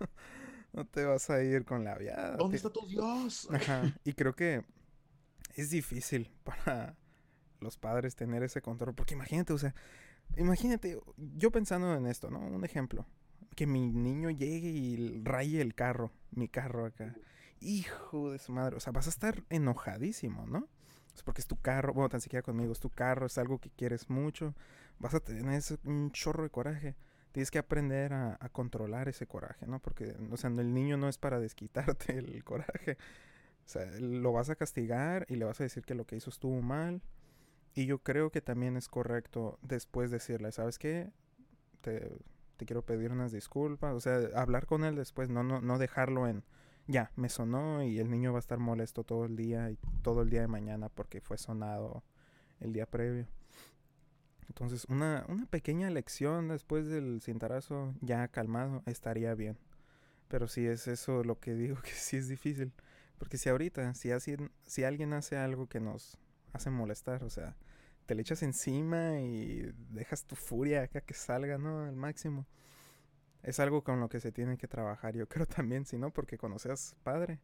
no 0.74 0.86
te 0.86 1.06
vas 1.06 1.30
a 1.30 1.42
ir 1.44 1.66
con 1.66 1.84
la 1.84 1.96
viada. 1.96 2.36
¿Dónde 2.38 2.58
está 2.58 2.70
tu 2.70 2.86
Dios? 2.88 3.50
Ajá, 3.52 3.94
y 4.04 4.14
creo 4.14 4.36
que 4.36 4.64
es 5.56 5.70
difícil 5.70 6.32
para 6.44 6.96
los 7.60 7.78
padres 7.78 8.16
tener 8.16 8.44
ese 8.44 8.62
control, 8.62 8.96
porque 8.96 9.14
imagínate, 9.14 9.54
o 9.54 9.58
sea, 9.58 9.76
imagínate, 10.36 11.00
yo 11.18 11.52
pensando 11.52 11.94
en 11.96 12.08
esto, 12.08 12.30
¿no? 12.30 12.40
Un 12.40 12.66
ejemplo, 12.66 13.06
que 13.56 13.68
mi 13.68 13.92
niño 13.92 14.30
llegue 14.30 14.70
y 14.70 15.22
raye 15.24 15.62
el 15.62 15.76
carro, 15.76 16.12
mi 16.32 16.48
carro 16.48 16.86
acá. 16.86 17.16
Hijo 17.60 18.32
de 18.32 18.40
su 18.40 18.52
madre, 18.52 18.76
o 18.76 18.80
sea, 18.80 18.92
vas 18.92 19.08
a 19.08 19.12
estar 19.12 19.44
enojadísimo, 19.50 20.48
¿no? 20.48 20.68
Es 21.14 21.24
porque 21.24 21.42
es 21.42 21.48
tu 21.48 21.58
carro, 21.58 21.94
bueno, 21.94 22.10
tan 22.10 22.22
siquiera 22.22 22.42
conmigo, 22.42 22.72
es 22.72 22.80
tu 22.80 22.90
carro, 22.90 23.26
es 23.26 23.38
algo 23.38 23.60
que 23.60 23.70
quieres 23.70 24.10
mucho, 24.10 24.56
vas 25.00 25.14
a 25.14 25.20
tener 25.20 25.62
un 25.84 26.12
chorro 26.12 26.44
de 26.44 26.50
coraje. 26.50 26.96
tienes 27.32 27.52
que 27.52 27.60
aprender 27.60 28.14
a, 28.14 28.38
a 28.40 28.50
controlar 28.50 29.08
ese 29.10 29.28
coraje, 29.28 29.68
¿no? 29.68 29.80
Porque, 29.80 30.16
o 30.32 30.38
sea, 30.38 30.50
el 30.50 30.74
niño 30.74 30.98
no 30.98 31.10
es 31.10 31.18
para 31.18 31.40
desquitarte 31.40 32.18
el 32.18 32.44
coraje. 32.44 32.98
Sea, 33.72 33.86
lo 34.00 34.34
vas 34.34 34.50
a 34.50 34.56
castigar 34.56 35.26
y 35.30 35.36
le 35.36 35.46
vas 35.46 35.62
a 35.62 35.64
decir 35.64 35.84
que 35.84 35.96
lo 35.96 36.06
que 36.06 36.18
hizo 36.18 36.30
estuvo 36.30 36.62
mal. 36.62 37.02
Y 37.74 37.86
yo 37.86 38.00
creo 38.00 38.32
que 38.32 38.42
también 38.42 38.76
es 38.76 38.90
correcto 38.90 39.58
después 39.62 40.12
decirle, 40.12 40.52
¿sabes 40.52 40.78
qué? 40.78 41.10
Te, 41.80 42.12
te 42.58 42.66
quiero 42.66 42.86
pedir 42.86 43.12
unas 43.12 43.32
disculpas. 43.32 43.96
O 43.96 44.02
sea, 44.02 44.20
hablar 44.36 44.66
con 44.66 44.84
él 44.84 44.96
después, 44.96 45.30
no, 45.30 45.42
no, 45.44 45.62
no 45.62 45.78
dejarlo 45.78 46.28
en, 46.28 46.44
ya, 46.88 47.12
me 47.16 47.30
sonó 47.30 47.82
y 47.82 48.00
el 48.00 48.10
niño 48.10 48.34
va 48.34 48.40
a 48.40 48.42
estar 48.42 48.60
molesto 48.60 49.06
todo 49.06 49.24
el 49.24 49.38
día 49.38 49.70
y 49.72 49.78
todo 50.02 50.22
el 50.22 50.30
día 50.30 50.42
de 50.42 50.48
mañana 50.48 50.90
porque 50.90 51.22
fue 51.22 51.38
sonado 51.38 52.04
el 52.60 52.74
día 52.74 52.86
previo. 52.86 53.26
Entonces, 54.50 54.86
una, 54.90 55.26
una 55.30 55.46
pequeña 55.46 55.90
lección 55.90 56.50
después 56.50 56.88
del 56.88 57.22
cintarazo 57.22 57.94
ya 58.02 58.28
calmado 58.28 58.84
estaría 58.86 59.34
bien. 59.34 59.58
Pero 60.28 60.48
si 60.48 60.68
es 60.68 60.88
eso 60.88 61.24
lo 61.24 61.40
que 61.40 61.54
digo 61.54 61.78
que 61.84 61.92
sí 61.92 62.18
es 62.18 62.28
difícil. 62.28 62.74
Porque 63.22 63.38
si 63.38 63.50
ahorita, 63.50 63.94
si, 63.94 64.10
así, 64.10 64.36
si 64.66 64.84
alguien 64.84 65.14
hace 65.14 65.38
algo 65.38 65.68
que 65.68 65.80
nos 65.80 66.18
hace 66.54 66.72
molestar, 66.72 67.24
o 67.24 67.30
sea, 67.30 67.56
te 68.08 68.16
le 68.16 68.24
echas 68.24 68.42
encima 68.42 69.20
y 69.20 69.72
dejas 69.92 70.26
tu 70.26 70.36
furia 70.36 70.82
acá 70.82 71.02
que 71.02 71.14
salga, 71.14 71.60
¿no? 71.60 71.84
Al 71.84 71.96
máximo. 71.96 72.48
Es 73.44 73.60
algo 73.60 73.84
con 73.84 74.00
lo 74.00 74.10
que 74.10 74.20
se 74.20 74.32
tiene 74.32 74.58
que 74.58 74.68
trabajar, 74.68 75.16
yo 75.16 75.28
creo 75.30 75.46
también, 75.46 75.86
si 75.86 76.00
no, 76.00 76.10
porque 76.10 76.40
cuando 76.40 76.58
seas 76.58 76.96
padre, 77.04 77.40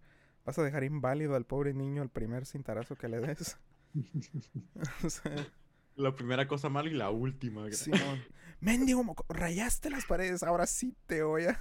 vas 0.45 0.57
a 0.57 0.63
dejar 0.63 0.83
inválido 0.83 1.35
al 1.35 1.45
pobre 1.45 1.75
niño 1.75 2.01
el 2.01 2.09
primer 2.09 2.47
cintarazo 2.47 2.95
que 2.95 3.07
le 3.07 3.19
des. 3.19 3.59
o 5.03 5.09
sea, 5.11 5.47
La 5.95 6.15
primera 6.15 6.47
cosa 6.47 6.69
mala 6.69 6.89
y 6.89 6.93
la 6.93 7.11
última. 7.11 7.71
Simón. 7.71 8.23
Mendigo, 8.61 9.15
rayaste 9.29 9.91
las 9.91 10.05
paredes, 10.05 10.41
ahora 10.41 10.65
sí 10.65 10.95
te 11.05 11.21
voy 11.21 11.43
a. 11.43 11.59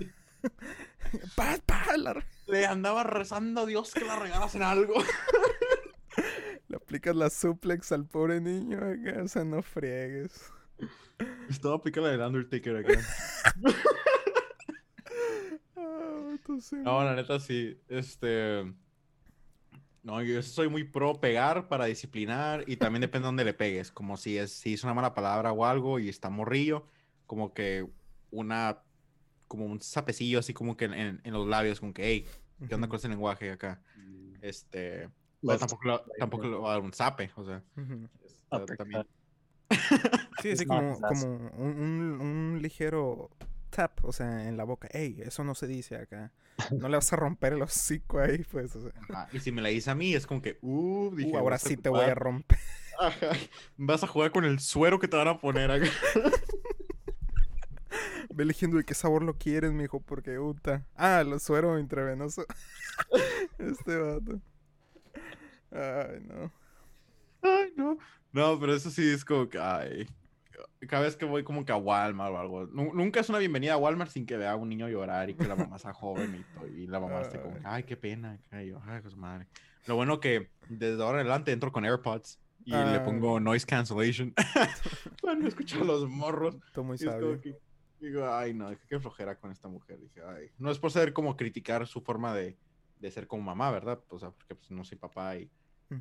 pa, 1.35 1.59
pa, 1.65 1.97
la... 1.97 2.25
Le 2.47 2.67
andaba 2.67 3.03
rezando 3.05 3.63
a 3.63 3.67
Dios 3.67 3.93
que 3.93 4.05
la 4.05 4.19
regalas 4.19 4.55
en 4.55 4.63
algo. 4.63 4.95
Le 6.69 6.77
aplicas 6.77 7.15
la 7.15 7.31
suplex 7.31 7.93
al 7.93 8.07
pobre 8.07 8.41
niño 8.41 8.79
acá, 8.79 9.23
o 9.23 9.29
sea, 9.29 9.45
no 9.45 9.63
friegues. 9.63 10.53
Estaba 11.49 11.77
aplicando 11.77 12.11
la 12.11 12.17
del 12.17 12.27
Undertaker 12.27 12.77
acá. 12.77 12.93
Ah, 15.79 16.37
No, 16.85 17.05
la 17.05 17.15
neta 17.15 17.39
sí. 17.41 17.79
Este. 17.89 18.65
No, 20.03 20.23
yo 20.23 20.41
soy 20.43 20.69
muy 20.69 20.85
pro 20.85 21.21
pegar 21.21 21.69
para 21.69 21.87
disciplinar 21.87 22.65
y 22.67 22.77
también 22.77 23.01
depende 23.01 23.25
de 23.25 23.29
dónde 23.29 23.45
le 23.45 23.55
pegues. 23.55 23.91
Como 23.91 24.17
si 24.17 24.39
es, 24.39 24.53
si 24.53 24.75
es 24.75 24.85
una 24.85 24.95
mala 24.95 25.15
palabra 25.15 25.53
o 25.53 25.65
algo 25.65 25.99
y 25.99 26.09
está 26.09 26.31
morrillo, 26.31 26.87
como 27.27 27.53
que 27.53 27.87
una. 28.31 28.83
Como 29.48 29.66
un 29.66 29.81
sapecillo 29.81 30.39
así 30.40 30.52
como 30.55 30.77
que 30.77 30.86
en, 30.86 30.94
en- 30.94 31.20
en 31.24 31.32
los 31.32 31.47
labios, 31.47 31.81
como 31.81 31.93
que, 31.94 32.05
hey, 32.05 32.27
¿qué 32.68 32.74
onda 32.74 32.89
con 32.89 32.97
ese 32.98 33.09
lenguaje 33.09 33.51
acá? 33.51 33.82
Este. 34.43 35.09
pero 35.40 35.52
Left, 35.52 35.60
tampoco, 35.60 35.89
lo- 35.89 36.05
tampoco 36.18 36.48
le 36.48 36.56
va 36.56 36.70
a 36.70 36.73
dar 36.74 36.82
un 36.82 36.93
zape, 36.93 37.31
o 37.36 37.44
sea. 37.44 37.62
este, 38.52 38.77
también. 38.77 39.06
Sí, 40.43 40.51
así 40.52 40.66
como, 40.66 41.01
como 41.01 41.27
un, 41.56 41.81
un- 41.81 42.20
un 42.20 42.59
ligero 42.62 43.31
tap, 43.70 44.05
o 44.05 44.12
sea, 44.12 44.48
en 44.48 44.56
la 44.56 44.64
boca. 44.64 44.89
Ey, 44.93 45.20
eso 45.23 45.44
no 45.44 45.55
se 45.55 45.66
dice 45.66 45.97
acá. 45.97 46.32
No 46.70 46.89
le 46.89 46.97
vas 46.97 47.12
a 47.12 47.16
romper 47.16 47.52
el 47.55 47.62
hocico 47.62 48.18
ahí, 48.20 48.44
pues. 48.51 48.74
O 48.77 48.82
sea, 48.82 48.93
Ajá, 49.10 49.28
Y 49.32 49.40
si 49.40 49.52
me 49.52 49.60
la 49.62 49.68
dice 49.68 49.90
a 49.90 49.94
mí, 49.94 50.14
es 50.14 50.27
como 50.27 50.40
que, 50.43 50.59
uh, 50.62 51.14
dije, 51.14 51.32
"Uh, 51.32 51.39
ahora 51.39 51.59
sí 51.59 51.77
te 51.77 51.89
voy 51.89 52.05
a 52.05 52.14
romper. 52.14 52.59
Ajá, 52.98 53.28
Vas 53.77 54.02
a 54.02 54.06
jugar 54.06 54.31
con 54.32 54.44
el 54.47 54.59
suero 54.59 54.98
que 54.98 55.09
te 55.09 55.16
van 55.18 55.28
a 55.28 55.39
poner 55.39 55.70
acá. 55.70 55.86
Ve 58.37 58.43
eligiendo 58.45 58.77
de 58.77 58.85
qué 58.85 58.93
sabor 58.93 59.23
lo 59.25 59.39
quieres, 59.39 59.73
mijo, 59.73 59.99
porque 60.01 60.39
uta. 60.39 60.85
Ah, 60.95 61.25
lo 61.27 61.39
suero 61.39 61.79
intravenoso. 61.79 62.45
este 63.59 63.97
vato. 63.97 64.41
Ay, 65.71 66.21
no. 66.27 66.53
Ay, 67.43 67.73
no. 67.77 67.97
No, 68.33 68.61
pero 68.61 68.75
eso 68.75 68.91
sí 68.91 69.09
es 69.11 69.25
como 69.25 69.49
que, 69.49 69.59
ay. 69.59 70.07
Cada 70.87 71.05
vez 71.05 71.17
que 71.17 71.25
voy 71.25 71.45
como 71.45 71.65
que 71.65 71.73
a 71.73 71.77
Walmart 71.77 72.33
o 72.35 72.39
algo. 72.39 72.67
nu- 72.67 72.93
Nunca 72.93 73.21
es 73.21 73.29
una 73.31 73.39
bienvenida 73.39 73.73
a 73.73 73.77
Walmart 73.79 74.11
sin 74.11 74.27
que 74.27 74.37
vea 74.37 74.53
a 74.53 74.57
un 74.57 74.69
niño 74.69 74.87
llorar 74.89 75.31
y 75.31 75.35
que 75.35 75.47
la 75.47 75.57
mamá 75.57 75.79
sea 75.79 75.95
joven 75.95 76.45
y, 76.75 76.87
la 76.87 77.01
mamá 77.01 77.23
esté 77.23 77.41
como, 77.41 77.57
ay, 77.65 77.85
qué 77.85 77.97
pena. 77.97 78.39
Ay, 78.51 78.75
su 79.09 79.17
madre. 79.17 79.47
Lo 79.87 79.97
bueno 79.97 80.21
que 80.21 80.51
desde 80.69 81.03
ahora 81.03 81.21
en 81.21 81.27
adelante 81.27 81.53
entro 81.53 81.73
con 81.73 81.85
AirPods 81.87 82.39
y 82.65 82.73
le 82.73 82.77
Ah. 82.77 83.03
pongo 83.05 83.39
noise 83.41 83.65
cancellation 83.67 84.35
para 85.23 85.35
no 85.37 85.49
escuchar 85.49 85.87
los 85.87 86.07
morros. 86.09 86.57
Muy 86.77 86.97
es 86.97 87.03
sabio. 87.03 87.41
que, 87.41 87.57
digo, 88.09 88.28
ay, 88.28 88.55
no, 88.55 88.70
dije, 88.70 88.83
qué 88.89 88.99
flojera 89.01 89.39
con 89.39 89.51
esta 89.51 89.69
mujer. 89.69 90.01
Dije, 90.01 90.20
ay, 90.23 90.51
no 90.59 90.70
es 90.70 90.78
por 90.78 90.91
ser 90.91 91.12
como 91.12 91.37
criticar 91.37 91.87
su 91.87 92.01
forma 92.01 92.35
de, 92.35 92.59
de 92.99 93.11
ser 93.11 93.27
como 93.27 93.43
mamá, 93.43 93.70
¿verdad? 93.70 94.03
O 94.09 94.19
sea, 94.19 94.31
porque 94.31 94.55
pues, 94.55 94.70
no 94.70 94.85
soy 94.85 94.99
papá 94.99 95.37
y, 95.37 95.51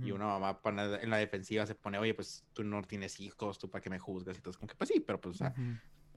y 0.08 0.12
una 0.12 0.26
mamá 0.26 0.62
para- 0.62 1.02
en 1.02 1.10
la 1.10 1.18
defensiva 1.18 1.66
se 1.66 1.76
pone, 1.76 1.98
oye, 2.00 2.14
pues 2.14 2.46
tú 2.54 2.64
no 2.64 2.82
tienes 2.84 3.20
hijos, 3.20 3.60
tú 3.60 3.70
para 3.70 3.82
qué 3.82 3.90
me 3.90 4.00
juzgas 4.00 4.38
y 4.38 4.42
todo. 4.42 4.52
Es 4.52 4.58
como 4.58 4.68
que, 4.68 4.76
pues 4.76 4.90
sí, 4.90 5.00
pero 5.00 5.20
pues, 5.22 5.36
o 5.36 5.38
sea, 5.38 5.54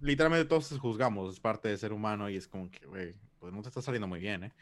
literalmente 0.01 0.49
todos 0.49 0.79
juzgamos, 0.79 1.35
es 1.35 1.41
parte 1.41 1.69
de 1.69 1.77
ser 1.77 1.93
humano 1.93 2.31
y 2.31 2.37
es 2.37 2.47
como 2.49 2.71
que, 2.71 2.87
güey, 2.87 3.15
pues 3.39 3.53
no 3.53 3.63
te 3.63 3.69
está 3.69 3.83
saliendo 3.83 4.07
muy 4.09 4.21
bien, 4.21 4.45
¿eh? 4.45 4.53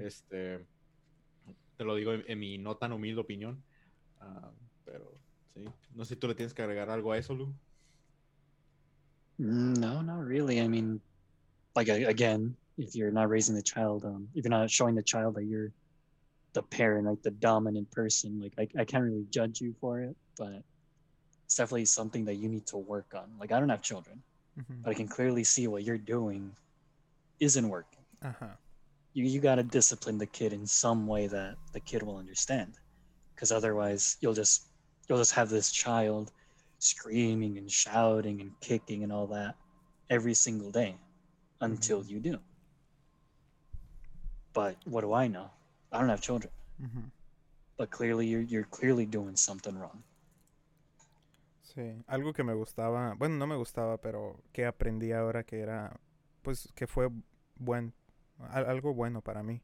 Este, 0.00 0.66
te 1.76 1.84
lo 1.84 1.94
digo 1.94 2.12
en, 2.12 2.24
en 2.26 2.38
mi 2.38 2.58
no 2.58 2.76
tan 2.76 2.92
humilde 2.92 3.20
opinión, 3.20 3.62
ah, 4.18 4.52
pero 4.84 5.20
sí, 5.54 5.64
no 5.94 6.04
sé 6.04 6.14
si 6.14 6.20
tú 6.20 6.28
le 6.28 6.34
tienes 6.34 6.54
que 6.54 6.62
agregar 6.62 6.90
algo 6.90 7.12
a 7.12 7.18
eso, 7.18 7.34
Lu. 7.34 7.54
Mm, 9.40 9.76
No, 9.78 10.00
not 10.00 10.24
really. 10.24 10.60
I 10.60 10.68
mean, 10.68 11.00
like 11.74 11.88
again, 11.88 12.56
if 12.78 12.94
you're 12.94 13.10
not 13.10 13.28
raising 13.28 13.54
the 13.54 13.62
child, 13.62 14.04
um, 14.04 14.28
if 14.34 14.44
you're 14.44 14.50
not 14.50 14.70
showing 14.70 14.94
the 14.94 15.02
child 15.02 15.34
that 15.36 15.44
you're 15.44 15.72
the 16.54 16.62
parent, 16.62 17.06
like 17.06 17.22
the 17.22 17.30
dominant 17.30 17.90
person, 17.90 18.40
like 18.40 18.54
I, 18.58 18.80
I 18.80 18.84
can't 18.84 19.04
really 19.04 19.26
judge 19.30 19.60
you 19.60 19.74
for 19.80 20.00
it, 20.00 20.16
but 20.38 20.62
it's 21.44 21.56
definitely 21.56 21.84
something 21.84 22.24
that 22.24 22.36
you 22.36 22.48
need 22.48 22.66
to 22.68 22.78
work 22.78 23.14
on. 23.14 23.30
Like 23.38 23.52
I 23.52 23.60
don't 23.60 23.68
have 23.68 23.82
children, 23.82 24.22
Ujú. 24.58 24.82
but 24.82 24.90
I 24.90 24.94
can 24.94 25.08
clearly 25.08 25.44
see 25.44 25.68
what 25.68 25.84
you're 25.84 25.98
doing 25.98 26.56
isn't 27.40 27.68
working. 27.68 28.04
Ajá. 28.24 28.56
You 29.12 29.24
you 29.24 29.40
got 29.40 29.56
to 29.56 29.62
discipline 29.62 30.18
the 30.18 30.26
kid 30.26 30.52
in 30.52 30.66
some 30.66 31.06
way 31.06 31.26
that 31.28 31.56
the 31.72 31.80
kid 31.80 32.02
will 32.02 32.16
understand, 32.16 32.78
because 33.34 33.52
otherwise 33.52 34.16
you'll 34.20 34.34
just 34.34 34.66
you'll 35.08 35.18
just 35.18 35.32
have 35.32 35.48
this 35.48 35.70
child 35.70 36.32
screaming 36.86 37.58
and 37.58 37.70
shouting 37.70 38.40
and 38.40 38.52
kicking 38.60 39.02
and 39.04 39.12
all 39.12 39.26
that 39.28 39.56
every 40.10 40.34
single 40.34 40.70
day 40.72 40.96
until 41.60 42.02
Mhm. 42.02 42.06
you 42.06 42.20
do. 42.20 42.38
But 44.54 44.76
what 44.84 45.02
do 45.02 45.12
I 45.12 45.28
know? 45.28 45.52
I 45.92 46.00
don't 46.00 46.08
have 46.08 46.20
children, 46.20 46.52
Ujú. 46.80 47.10
but 47.78 47.90
clearly 47.90 48.26
you're 48.26 48.42
you're 48.42 48.64
clearly 48.64 49.06
doing 49.06 49.34
something 49.36 49.78
wrong. 49.78 50.02
Sí, 51.62 52.02
algo 52.06 52.32
que 52.32 52.44
me 52.44 52.54
gustaba, 52.54 53.14
bueno, 53.14 53.36
no 53.36 53.46
me 53.46 53.56
gustaba, 53.56 53.98
pero 54.00 54.40
que 54.52 54.66
aprendí 54.66 55.12
ahora 55.12 55.44
que 55.44 55.60
era, 55.60 55.98
pues, 56.42 56.72
que 56.74 56.86
fue 56.86 57.08
buen, 57.56 57.92
al- 58.38 58.66
algo 58.66 58.94
bueno 58.94 59.20
para 59.22 59.42
mí. 59.42 59.62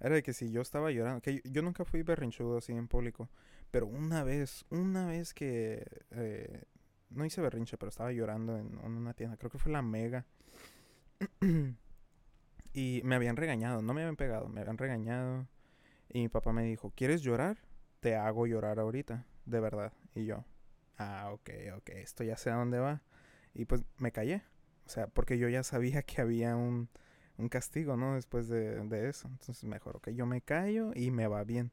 Era 0.00 0.16
de 0.16 0.22
que 0.24 0.32
si 0.34 0.50
yo 0.52 0.62
estaba 0.62 0.90
llorando, 0.92 1.22
que 1.22 1.36
yo, 1.36 1.40
yo 1.44 1.62
nunca 1.62 1.84
fui 1.86 2.02
berrinchudo 2.02 2.58
así 2.58 2.72
en 2.72 2.88
público, 2.88 3.30
pero 3.70 3.86
una 3.86 4.24
vez, 4.24 4.64
una 4.70 5.06
vez 5.06 5.34
que, 5.34 5.86
eh, 6.10 6.64
no 7.10 7.24
hice 7.24 7.40
berrinche, 7.40 7.78
pero 7.78 7.90
estaba 7.90 8.12
llorando 8.12 8.56
en, 8.56 8.78
una 8.78 9.14
tienda, 9.14 9.36
creo 9.36 9.50
que 9.50 9.58
fue 9.58 9.72
la 9.72 9.82
Mega, 9.82 10.26
y 12.72 13.00
me 13.04 13.14
habían 13.14 13.36
regañado, 13.36 13.82
no 13.82 13.94
me 13.94 14.02
habían 14.02 14.16
pegado, 14.16 14.48
me 14.48 14.60
habían 14.60 14.78
regañado, 14.78 15.46
y 16.08 16.20
mi 16.20 16.28
papá 16.28 16.52
me 16.52 16.64
dijo, 16.64 16.92
¿quieres 16.94 17.22
llorar? 17.22 17.58
Te 18.00 18.16
hago 18.16 18.46
llorar 18.46 18.78
ahorita, 18.78 19.26
de 19.44 19.60
verdad, 19.60 19.92
y 20.14 20.24
yo. 20.24 20.44
Ah, 20.98 21.30
ok, 21.32 21.50
ok, 21.76 21.90
esto 21.90 22.24
ya 22.24 22.36
sé 22.36 22.50
a 22.50 22.56
dónde 22.56 22.78
va. 22.78 23.02
Y 23.54 23.64
pues 23.66 23.84
me 23.98 24.10
callé. 24.12 24.42
O 24.86 24.88
sea, 24.88 25.06
porque 25.06 25.38
yo 25.38 25.48
ya 25.48 25.62
sabía 25.62 26.02
que 26.04 26.20
había 26.20 26.56
un, 26.56 26.88
un 27.36 27.48
castigo, 27.48 27.96
¿no? 27.96 28.14
Después 28.14 28.48
de, 28.48 28.82
de 28.84 29.08
eso. 29.08 29.28
Entonces 29.28 29.64
mejor, 29.64 29.96
ok, 29.96 30.10
yo 30.10 30.26
me 30.26 30.40
callo 30.40 30.92
y 30.94 31.10
me 31.10 31.28
va 31.28 31.44
bien. 31.44 31.70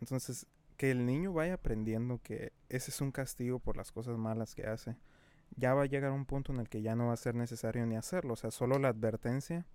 Entonces, 0.00 0.46
que 0.76 0.90
el 0.90 1.06
niño 1.06 1.32
vaya 1.32 1.54
aprendiendo 1.54 2.20
que 2.22 2.52
ese 2.68 2.90
es 2.90 3.00
un 3.00 3.12
castigo 3.12 3.58
por 3.58 3.76
las 3.76 3.92
cosas 3.92 4.18
malas 4.18 4.54
que 4.54 4.66
hace. 4.66 4.96
Ya 5.56 5.74
va 5.74 5.82
a 5.82 5.86
llegar 5.86 6.10
un 6.10 6.26
punto 6.26 6.52
en 6.52 6.60
el 6.60 6.68
que 6.68 6.82
ya 6.82 6.96
no 6.96 7.08
va 7.08 7.12
a 7.12 7.16
ser 7.16 7.34
necesario 7.34 7.86
ni 7.86 7.96
hacerlo. 7.96 8.32
O 8.32 8.36
sea, 8.36 8.50
solo 8.50 8.78
la 8.78 8.88
advertencia 8.88 9.66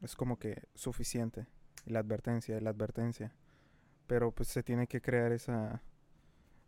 es 0.00 0.16
como 0.16 0.38
que 0.38 0.62
suficiente. 0.74 1.46
La 1.86 2.00
advertencia, 2.00 2.60
la 2.60 2.70
advertencia. 2.70 3.34
Pero 4.06 4.32
pues 4.32 4.48
se 4.48 4.62
tiene 4.62 4.86
que 4.86 5.02
crear 5.02 5.32
esa, 5.32 5.82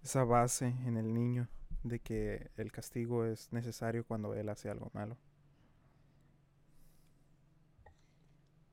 esa 0.02 0.24
base 0.24 0.66
en 0.66 0.96
el 0.96 1.14
niño 1.14 1.48
de 1.82 1.98
que 1.98 2.50
el 2.56 2.70
castigo 2.70 3.24
es 3.24 3.52
necesario 3.52 4.04
cuando 4.04 4.34
él 4.34 4.48
hace 4.48 4.68
algo 4.68 4.90
malo. 4.92 5.16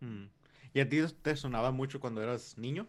Mm. 0.01 0.25
¿Y 0.73 0.79
a 0.81 0.89
ti 0.89 1.01
te 1.21 1.35
sonaba 1.35 1.71
mucho 1.71 1.99
cuando 1.99 2.21
eras 2.21 2.57
niño? 2.57 2.87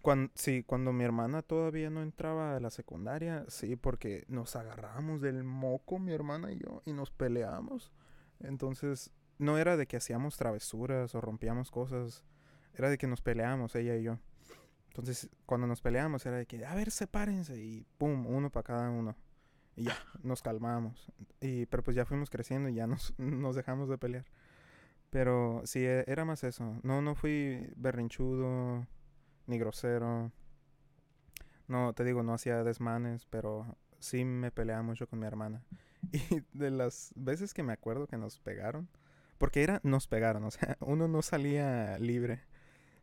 Cuando, 0.00 0.32
sí, 0.34 0.64
cuando 0.64 0.92
mi 0.92 1.04
hermana 1.04 1.42
todavía 1.42 1.88
no 1.90 2.02
entraba 2.02 2.56
a 2.56 2.60
la 2.60 2.70
secundaria, 2.70 3.44
sí, 3.48 3.76
porque 3.76 4.24
nos 4.28 4.56
agarrábamos 4.56 5.20
del 5.20 5.44
moco, 5.44 5.98
mi 5.98 6.12
hermana 6.12 6.52
y 6.52 6.58
yo, 6.58 6.82
y 6.84 6.92
nos 6.92 7.10
peleábamos. 7.10 7.92
Entonces, 8.40 9.10
no 9.38 9.58
era 9.58 9.76
de 9.76 9.86
que 9.86 9.96
hacíamos 9.96 10.36
travesuras 10.36 11.14
o 11.14 11.20
rompíamos 11.20 11.70
cosas, 11.70 12.24
era 12.74 12.90
de 12.90 12.98
que 12.98 13.06
nos 13.06 13.20
peleábamos 13.22 13.74
ella 13.76 13.96
y 13.96 14.02
yo. 14.02 14.18
Entonces, 14.88 15.30
cuando 15.46 15.66
nos 15.66 15.80
peleábamos 15.80 16.26
era 16.26 16.36
de 16.36 16.46
que, 16.46 16.64
a 16.66 16.74
ver, 16.74 16.90
sepárense 16.90 17.56
y 17.56 17.86
pum, 17.98 18.26
uno 18.26 18.50
para 18.50 18.64
cada 18.64 18.90
uno. 18.90 19.16
Y 19.76 19.84
ya, 19.84 19.96
nos 20.22 20.42
calmamos. 20.42 21.10
Y, 21.40 21.66
pero 21.66 21.82
pues 21.82 21.96
ya 21.96 22.04
fuimos 22.04 22.28
creciendo 22.30 22.68
y 22.68 22.74
ya 22.74 22.86
nos, 22.86 23.14
nos 23.18 23.56
dejamos 23.56 23.88
de 23.88 23.98
pelear. 23.98 24.26
Pero 25.10 25.62
sí, 25.64 25.80
e- 25.84 26.04
era 26.06 26.24
más 26.24 26.44
eso. 26.44 26.78
No, 26.82 27.02
no 27.02 27.14
fui 27.14 27.68
berrinchudo 27.76 28.86
ni 29.46 29.58
grosero. 29.58 30.32
No, 31.68 31.92
te 31.94 32.04
digo, 32.04 32.22
no 32.22 32.34
hacía 32.34 32.64
desmanes, 32.64 33.26
pero 33.26 33.76
sí 33.98 34.24
me 34.24 34.50
peleaba 34.50 34.82
mucho 34.82 35.06
con 35.08 35.18
mi 35.18 35.26
hermana. 35.26 35.64
Y 36.12 36.42
de 36.52 36.70
las 36.70 37.12
veces 37.14 37.54
que 37.54 37.62
me 37.62 37.72
acuerdo 37.72 38.08
que 38.08 38.16
nos 38.16 38.40
pegaron, 38.40 38.88
porque 39.38 39.62
era, 39.62 39.80
nos 39.84 40.08
pegaron, 40.08 40.44
o 40.44 40.50
sea, 40.50 40.76
uno 40.80 41.08
no 41.08 41.22
salía 41.22 41.96
libre. 41.98 42.42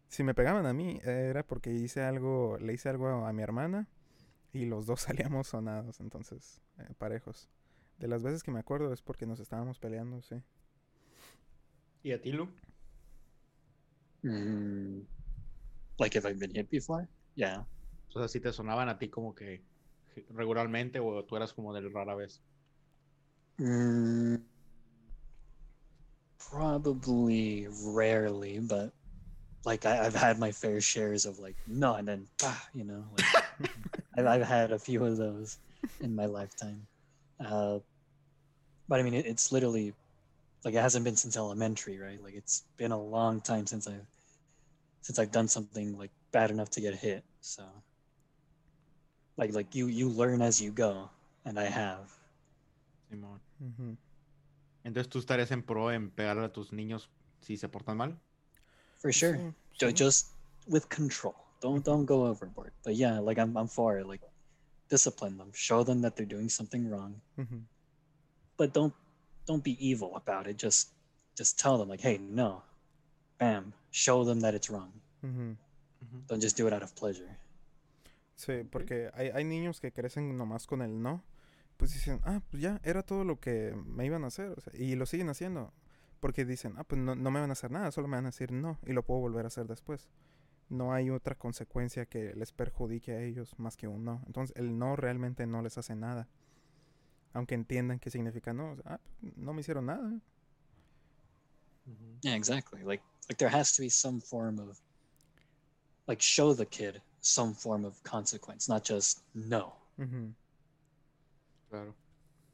Si 0.09 0.23
me 0.23 0.33
pegaban 0.33 0.65
a 0.65 0.73
mí, 0.73 0.99
era 1.03 1.43
porque 1.43 1.71
hice 1.71 2.01
algo, 2.01 2.57
le 2.59 2.73
hice 2.73 2.89
algo 2.89 3.07
a 3.25 3.31
mi 3.31 3.41
hermana 3.41 3.87
y 4.51 4.65
los 4.65 4.85
dos 4.85 5.01
salíamos 5.01 5.47
sonados, 5.47 5.99
entonces, 5.99 6.61
eh, 6.77 6.93
parejos. 6.97 7.49
De 7.97 8.07
las 8.07 8.23
veces 8.23 8.43
que 8.43 8.51
me 8.51 8.59
acuerdo 8.59 8.93
es 8.93 9.01
porque 9.01 9.25
nos 9.25 9.39
estábamos 9.39 9.79
peleando, 9.79 10.21
sí. 10.21 10.41
¿Y 12.03 12.11
a 12.13 12.21
ti, 12.21 12.31
Lu? 12.31 12.49
Mm, 14.23 15.01
like 15.99 16.15
if 16.15 16.25
I've 16.25 16.39
been 16.39 16.53
hit 16.53 16.69
before? 16.69 17.07
Yeah. 17.35 17.63
O 18.15 18.19
sea, 18.19 18.27
si 18.27 18.39
te 18.39 18.49
sonaban 18.49 18.89
a 18.89 18.97
ti 18.97 19.07
como 19.07 19.33
que 19.33 19.61
regularmente 20.33 20.99
o 20.99 21.23
tú 21.23 21.35
eras 21.35 21.53
como 21.53 21.73
del 21.73 21.91
rara 21.91 22.15
vez. 22.15 22.41
Mm, 23.59 24.41
probably 26.39 27.67
rarely, 27.83 28.59
but 28.59 28.91
like 29.65 29.85
I, 29.85 30.05
I've 30.05 30.15
had 30.15 30.39
my 30.39 30.51
fair 30.51 30.81
shares 30.81 31.25
of 31.25 31.39
like 31.39 31.55
no, 31.67 31.95
and 31.95 32.07
then 32.07 32.27
ah, 32.43 32.67
you 32.73 32.85
know, 32.85 33.03
like, 33.17 33.69
I've, 34.17 34.25
I've 34.25 34.47
had 34.47 34.71
a 34.71 34.79
few 34.79 35.05
of 35.05 35.17
those 35.17 35.57
in 36.01 36.15
my 36.15 36.25
lifetime. 36.25 36.87
Uh, 37.39 37.79
but 38.87 38.99
I 38.99 39.03
mean, 39.03 39.13
it, 39.13 39.25
it's 39.25 39.51
literally 39.51 39.93
like 40.63 40.73
it 40.73 40.81
hasn't 40.81 41.05
been 41.05 41.15
since 41.15 41.37
elementary, 41.37 41.99
right? 41.99 42.21
Like 42.23 42.33
it's 42.35 42.63
been 42.77 42.91
a 42.91 43.01
long 43.01 43.41
time 43.41 43.67
since 43.67 43.87
I've 43.87 44.07
since 45.01 45.19
I've 45.19 45.31
done 45.31 45.47
something 45.47 45.97
like 45.97 46.11
bad 46.31 46.51
enough 46.51 46.69
to 46.71 46.81
get 46.81 46.95
hit. 46.95 47.23
So 47.41 47.63
like 49.37 49.53
like 49.53 49.75
you 49.75 49.87
you 49.87 50.09
learn 50.09 50.41
as 50.41 50.61
you 50.61 50.71
go, 50.71 51.09
and 51.45 51.59
I 51.59 51.65
have. 51.65 52.11
Simón. 53.09 53.39
Ujú. 53.61 53.97
Entonces 54.83 55.09
tú 55.09 55.19
estarías 55.19 55.51
en 55.51 55.63
pro 55.63 55.91
en 55.91 56.11
pegarle 56.11 56.45
a 56.45 56.51
tus 56.51 56.71
niños 56.71 57.09
si 57.41 57.57
se 57.57 57.67
portan 57.67 57.97
mal. 57.97 58.19
For 59.01 59.11
sure. 59.11 59.37
Sí, 59.79 59.87
sí. 59.87 59.93
just 59.93 60.27
with 60.67 60.87
control. 60.89 61.35
Don't 61.61 61.83
don't 61.83 62.05
go 62.05 62.25
overboard. 62.27 62.71
But 62.83 62.95
yeah, 62.95 63.19
like 63.19 63.37
I'm 63.39 63.57
I'm 63.57 63.67
for 63.67 63.97
it. 63.99 64.07
Like 64.07 64.21
discipline 64.89 65.37
them, 65.37 65.51
show 65.53 65.83
them 65.83 66.01
that 66.01 66.15
they're 66.15 66.25
doing 66.25 66.49
something 66.49 66.89
wrong, 66.89 67.21
Ujú. 67.37 67.61
but 68.57 68.73
don't 68.73 68.93
don't 69.45 69.63
be 69.63 69.77
evil 69.79 70.15
about 70.15 70.47
it. 70.47 70.57
Just 70.57 70.89
just 71.37 71.59
tell 71.59 71.77
them 71.77 71.87
like, 71.87 72.01
hey, 72.01 72.17
no, 72.17 72.63
bam. 73.37 73.73
Show 73.91 74.25
them 74.25 74.41
that 74.41 74.53
it's 74.53 74.69
wrong. 74.69 74.91
Don't 76.27 76.41
just 76.41 76.57
do 76.57 76.67
it 76.67 76.73
out 76.73 76.83
of 76.83 76.93
pleasure. 76.93 77.37
Sí, 78.35 78.63
porque 78.69 79.09
hay, 79.13 79.29
hay 79.29 79.43
niños 79.43 79.81
que 79.81 79.91
crecen 79.91 80.37
nomás 80.37 80.65
con 80.65 80.81
el 80.81 81.01
no. 81.01 81.23
Pues 81.75 81.93
dicen, 81.93 82.21
ah, 82.23 82.41
pues 82.49 82.61
ya, 82.61 82.79
era 82.83 83.03
todo 83.03 83.23
lo 83.23 83.39
que 83.39 83.73
me 83.85 84.05
iban 84.05 84.23
a 84.23 84.27
hacer. 84.27 84.51
o 84.57 84.61
sea, 84.61 84.73
y 84.75 84.95
lo 84.95 85.05
siguen 85.05 85.29
haciendo. 85.29 85.73
Porque 86.19 86.45
dicen, 86.45 86.73
ah, 86.77 86.83
pues 86.83 87.01
no, 87.01 87.15
no 87.15 87.31
me 87.31 87.39
van 87.39 87.49
a 87.49 87.53
hacer 87.53 87.71
nada, 87.71 87.91
solo 87.91 88.07
me 88.07 88.17
van 88.17 88.25
a 88.25 88.29
decir 88.29 88.51
no. 88.51 88.77
Y 88.85 88.93
lo 88.93 89.03
puedo 89.03 89.19
volver 89.19 89.45
a 89.45 89.47
hacer 89.47 89.67
después. 89.67 90.07
No 90.69 90.93
hay 90.93 91.09
otra 91.09 91.35
consecuencia 91.35 92.05
que 92.05 92.33
les 92.35 92.51
perjudique 92.51 93.11
a 93.11 93.21
ellos 93.21 93.57
más 93.57 93.75
que 93.75 93.87
un 93.87 94.05
no. 94.05 94.21
Entonces, 94.25 94.55
el 94.55 94.77
no 94.77 94.95
realmente 94.95 95.45
no 95.47 95.61
les 95.61 95.77
hace 95.77 95.95
nada. 95.95 96.29
Aunque 97.33 97.55
entiendan 97.55 97.99
qué 97.99 98.09
significa 98.09 98.53
no. 98.53 98.71
o 98.71 98.75
sea, 98.75 98.83
ah, 98.85 98.99
no 99.35 99.53
me 99.53 99.61
hicieron 99.61 99.87
nada. 99.87 100.21
Ujú. 101.89 102.19
Yeah, 102.23 102.35
exactly. 102.35 102.83
Like 102.83 103.03
like 103.29 103.37
there 103.37 103.49
has 103.49 103.73
to 103.75 103.81
be 103.81 103.89
some 103.89 104.21
form 104.21 104.59
of 104.59 104.79
like 106.07 106.21
show 106.21 106.53
the 106.53 106.65
kid 106.65 107.01
some 107.21 107.53
form 107.53 107.85
of 107.85 108.01
consequence, 108.03 108.69
not 108.69 108.83
just 108.85 109.23
no. 109.33 109.73
Ujú. 109.99 110.33
Claro. 111.69 111.93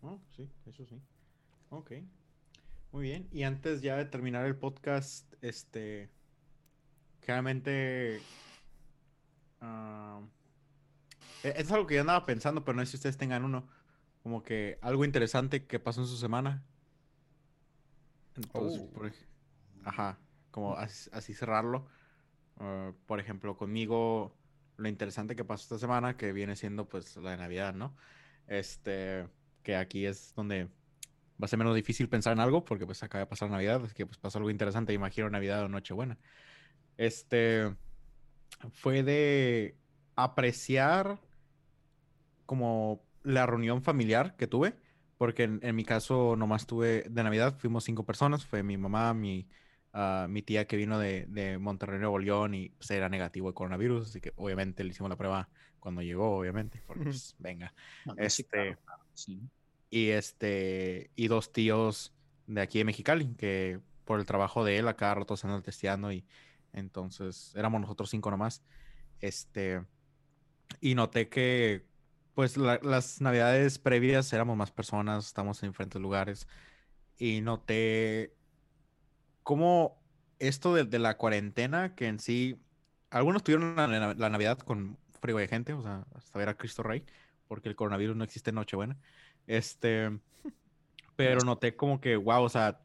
Oh, 0.01 0.19
sí, 0.35 0.49
eso 0.67 0.83
sí. 0.85 0.99
Ok. 1.69 1.91
Muy 2.91 3.03
bien. 3.03 3.27
Y 3.31 3.43
antes 3.43 3.81
ya 3.81 3.97
de 3.97 4.05
terminar 4.05 4.45
el 4.45 4.55
podcast, 4.55 5.25
este. 5.41 6.09
Claramente. 7.21 8.21
ah, 9.61 10.21
e- 11.43 11.53
es 11.57 11.71
algo 11.71 11.87
que 11.87 11.95
yo 11.95 12.01
andaba 12.01 12.25
pensando, 12.25 12.63
pero 12.63 12.75
no 12.75 12.85
sé 12.85 12.91
si 12.91 12.97
ustedes 12.97 13.17
tengan 13.17 13.43
uno. 13.43 13.67
Como 14.23 14.43
que 14.43 14.77
algo 14.81 15.05
interesante 15.05 15.65
que 15.65 15.79
pasó 15.79 16.01
en 16.01 16.07
su 16.07 16.17
semana. 16.17 16.63
Entonces, 18.37 18.81
Oh. 18.81 18.89
por 18.91 19.11
ajá, 19.85 20.17
como 20.51 20.75
así, 20.75 21.09
así 21.13 21.33
cerrarlo. 21.33 21.87
Ah, 22.59 22.91
por 23.05 23.19
ejemplo, 23.19 23.57
conmigo, 23.57 24.35
lo 24.77 24.87
interesante 24.89 25.35
que 25.35 25.45
pasó 25.45 25.63
esta 25.63 25.79
semana, 25.79 26.17
que 26.17 26.31
viene 26.33 26.55
siendo 26.55 26.87
pues 26.87 27.15
la 27.17 27.31
de 27.31 27.37
Navidad, 27.37 27.73
¿no? 27.73 27.95
Este, 28.47 29.27
que 29.63 29.75
aquí 29.75 30.05
es 30.05 30.33
donde 30.35 30.65
va 31.41 31.45
a 31.45 31.47
ser 31.47 31.59
menos 31.59 31.75
difícil 31.75 32.07
pensar 32.09 32.33
en 32.33 32.39
algo, 32.39 32.63
porque 32.63 32.85
pues 32.85 33.03
acaba 33.03 33.21
de 33.21 33.27
pasar 33.27 33.49
Navidad, 33.49 33.83
es 33.85 33.93
que 33.93 34.05
pues 34.05 34.17
pasó 34.17 34.37
algo 34.37 34.49
interesante, 34.49 34.93
imagino 34.93 35.29
Navidad 35.29 35.63
o 35.63 35.67
Nochebuena. 35.67 36.17
Este, 36.97 37.75
fue 38.71 39.03
de 39.03 39.77
apreciar 40.15 41.19
como 42.45 43.03
la 43.23 43.45
reunión 43.45 43.81
familiar 43.81 44.35
que 44.37 44.47
tuve, 44.47 44.75
porque 45.17 45.43
en, 45.43 45.59
en 45.63 45.75
mi 45.75 45.85
caso 45.85 46.35
nomás 46.35 46.65
tuve 46.67 47.03
de 47.09 47.23
Navidad, 47.23 47.57
fuimos 47.57 47.83
cinco 47.85 48.05
personas, 48.05 48.45
fue 48.45 48.63
mi 48.63 48.77
mamá, 48.77 49.13
mi, 49.13 49.47
ah, 49.93 50.27
mi 50.29 50.41
tía 50.41 50.67
que 50.67 50.77
vino 50.77 50.99
de, 50.99 51.25
de 51.27 51.57
Monterrey, 51.57 51.99
Nuevo 51.99 52.19
León 52.19 52.53
y 52.55 52.69
pues, 52.69 52.91
era 52.91 53.09
negativo 53.09 53.49
de 53.49 53.53
coronavirus, 53.55 54.09
así 54.09 54.21
que 54.21 54.33
obviamente 54.35 54.83
le 54.83 54.91
hicimos 54.91 55.09
la 55.09 55.17
prueba 55.17 55.49
cuando 55.79 56.01
llegó, 56.01 56.37
obviamente, 56.37 56.81
porque 56.85 57.05
pues, 57.05 57.35
venga. 57.39 57.73
No, 58.05 58.15
no, 58.15 58.29
sí, 58.29 58.43
claro, 58.45 58.67
Este, 58.67 58.77
claro, 58.85 59.03
sí. 59.13 59.41
y 59.89 60.09
este, 60.09 61.11
y 61.15 61.27
dos 61.27 61.51
tíos 61.51 62.15
de 62.47 62.61
aquí 62.61 62.79
de 62.79 62.85
Mexicali, 62.85 63.35
que 63.35 63.81
por 64.03 64.19
el 64.19 64.25
trabajo 64.25 64.63
de 64.63 64.77
él, 64.77 64.87
a 64.87 64.95
cada 64.95 65.15
rato 65.15 65.37
se 65.37 65.47
andan 65.47 65.63
testeando 65.63 66.11
y 66.11 66.25
entonces 66.73 67.53
éramos 67.55 67.81
nosotros 67.81 68.09
cinco 68.09 68.31
nomás. 68.31 68.63
Este, 69.19 69.85
y 70.81 70.95
noté 70.95 71.29
que, 71.29 71.87
pues, 72.35 72.57
la- 72.57 72.79
las 72.83 73.21
navidades 73.21 73.79
previas 73.79 74.31
éramos 74.33 74.57
más 74.57 74.71
personas, 74.71 75.27
estamos 75.27 75.63
en 75.63 75.71
diferentes 75.71 76.01
lugares, 76.01 76.47
y 77.17 77.41
noté 77.41 78.35
cómo 79.43 80.01
esto 80.39 80.73
de, 80.73 80.85
de 80.85 80.99
la 80.99 81.17
cuarentena, 81.17 81.95
que 81.95 82.07
en 82.07 82.19
sí, 82.19 82.59
algunos 83.09 83.43
tuvieron 83.43 83.75
la, 83.75 83.87
la- 83.87 84.13
la 84.13 84.29
Navidad 84.29 84.59
con 84.59 84.97
frío 85.21 85.37
de 85.37 85.47
gente, 85.47 85.73
o 85.73 85.81
sea, 85.81 86.05
hasta 86.15 86.39
ver 86.39 86.49
a 86.49 86.57
Cristo 86.57 86.83
Rey, 86.83 87.05
porque 87.47 87.69
el 87.69 87.75
coronavirus 87.75 88.15
no 88.15 88.23
existe 88.23 88.49
en 88.51 88.55
Nochebuena. 88.55 88.97
Este, 89.47 90.19
pero 91.15 91.43
noté 91.43 91.75
como 91.75 92.01
que, 92.01 92.15
wow, 92.17 92.43
o 92.43 92.49
sea, 92.49 92.81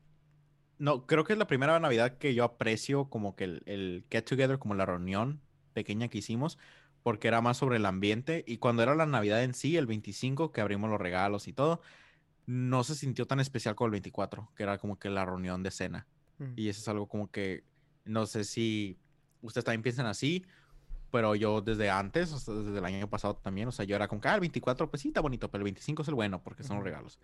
no, 0.79 1.07
creo 1.07 1.25
que 1.25 1.35
es 1.35 1.39
la 1.39 1.47
primera 1.47 1.79
Navidad 1.81 2.19
que 2.19 2.35
yo 2.35 2.45
aprecio 2.45 3.11
como 3.11 3.37
que 3.37 3.45
el, 3.45 3.63
el 3.67 4.07
get 4.11 4.25
together, 4.27 4.59
como 4.59 4.75
la 4.75 4.87
reunión 4.87 5.43
pequeña 5.75 6.09
que 6.09 6.19
hicimos, 6.19 6.59
porque 7.03 7.29
era 7.29 7.41
más 7.41 7.57
sobre 7.57 7.77
el 7.77 7.87
ambiente. 7.87 8.45
Y 8.47 8.59
cuando 8.59 8.83
era 8.83 8.95
la 8.95 9.07
Navidad 9.07 9.43
en 9.43 9.55
sí, 9.55 9.77
el 9.77 9.87
25, 9.87 10.53
que 10.53 10.61
abrimos 10.61 10.91
los 10.91 11.01
regalos 11.01 11.49
y 11.49 11.53
todo, 11.53 11.81
no 12.47 12.85
se 12.85 12.95
sintió 12.95 13.27
tan 13.27 13.41
especial 13.41 13.75
como 13.75 13.87
el 13.87 13.93
24, 13.93 14.51
que 14.57 14.63
era 14.63 14.79
como 14.79 14.99
que 14.99 15.11
la 15.11 15.25
reunión 15.25 15.63
de 15.63 15.71
cena. 15.71 16.07
Mm. 16.39 16.53
Y 16.57 16.69
eso 16.69 16.81
es 16.81 16.89
algo 16.89 17.07
como 17.09 17.31
que 17.31 17.65
no 18.05 18.27
sé 18.27 18.45
si 18.45 18.99
ustedes 19.43 19.65
también 19.65 19.83
piensan 19.83 20.07
así, 20.07 20.45
pero 21.11 21.35
yo 21.35 21.61
desde 21.61 21.91
antes, 21.91 22.33
o 22.33 22.39
sea, 22.39 22.55
desde 22.55 22.79
el 22.79 22.85
año 22.85 23.09
pasado 23.09 23.37
también, 23.37 23.69
o 23.69 23.73
sea, 23.73 23.85
yo 23.85 23.97
era 23.97 24.09
como 24.09 24.21
que 24.21 24.29
ah, 24.29 24.35
el 24.35 24.41
24, 24.41 24.91
pues 24.91 25.03
sí, 25.03 25.09
está 25.09 25.21
bonito, 25.21 25.51
pero 25.51 25.61
el 25.61 25.65
25 25.65 26.03
es 26.03 26.09
el 26.09 26.15
bueno 26.15 26.43
porque 26.43 26.63
son 26.63 26.77
los 26.77 26.85
regalos. 26.85 27.19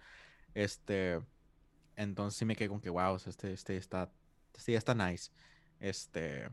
Este, 0.55 1.21
entonces 1.97 2.39
sí 2.39 2.45
me 2.45 2.57
quedé 2.57 2.69
con 2.69 2.81
que, 2.81 2.91
wow, 2.91 3.17
este, 3.17 3.53
este 3.53 3.77
está, 3.77 4.11
este 4.55 4.73
ya 4.73 4.79
está 4.79 4.95
nice. 4.95 5.31
Este, 5.81 6.49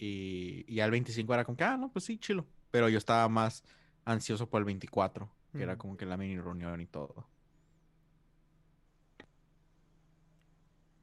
y, 0.00 0.64
y 0.66 0.76
ya 0.76 0.84
el 0.84 0.90
25 0.90 1.34
era 1.34 1.44
como 1.44 1.56
que, 1.56 1.64
ah, 1.64 1.76
no, 1.76 1.90
pues 1.90 2.04
sí, 2.04 2.18
chilo. 2.18 2.46
Pero 2.70 2.88
yo 2.88 2.98
estaba 2.98 3.28
más 3.28 3.62
ansioso 4.04 4.48
por 4.48 4.60
el 4.60 4.64
24, 4.64 5.28
que 5.52 5.62
era 5.62 5.76
como 5.76 5.96
que 5.96 6.06
la 6.06 6.16
mini 6.16 6.38
reunión 6.38 6.80
y 6.80 6.86
todo. 6.86 7.26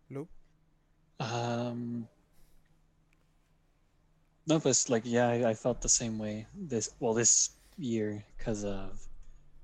Lu? 0.09 0.27
Um, 1.19 2.07
no, 4.45 4.59
but 4.59 4.85
like 4.87 5.03
yeah, 5.05 5.27
I, 5.27 5.49
I 5.49 5.53
felt 5.53 5.81
the 5.81 5.89
same 5.89 6.17
way 6.17 6.47
this 6.55 6.89
well 6.99 7.13
this 7.13 7.51
year 7.77 8.23
because 8.37 8.63
of 8.63 9.05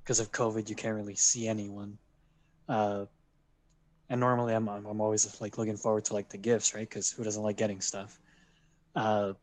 because 0.04 0.20
of 0.20 0.32
COVID. 0.32 0.70
You 0.70 0.76
can't 0.76 0.96
really 0.96 1.16
see 1.16 1.48
anyone. 1.48 1.98
Uh, 2.68 3.06
and 4.10 4.20
normally 4.20 4.54
I'm 4.54 4.68
I'm 4.68 4.86
I'm 4.86 5.00
always 5.00 5.40
like 5.40 5.58
looking 5.58 5.78
forward 5.78 6.06
to 6.06 6.14
like 6.14 6.30
the 6.30 6.38
gifts, 6.38 6.74
right? 6.74 6.90
Because 6.90 7.12
who 7.12 7.24
doesn't 7.24 7.42
like 7.42 7.56
getting 7.56 7.80
stuff? 7.80 8.20
Uh, 8.96 9.34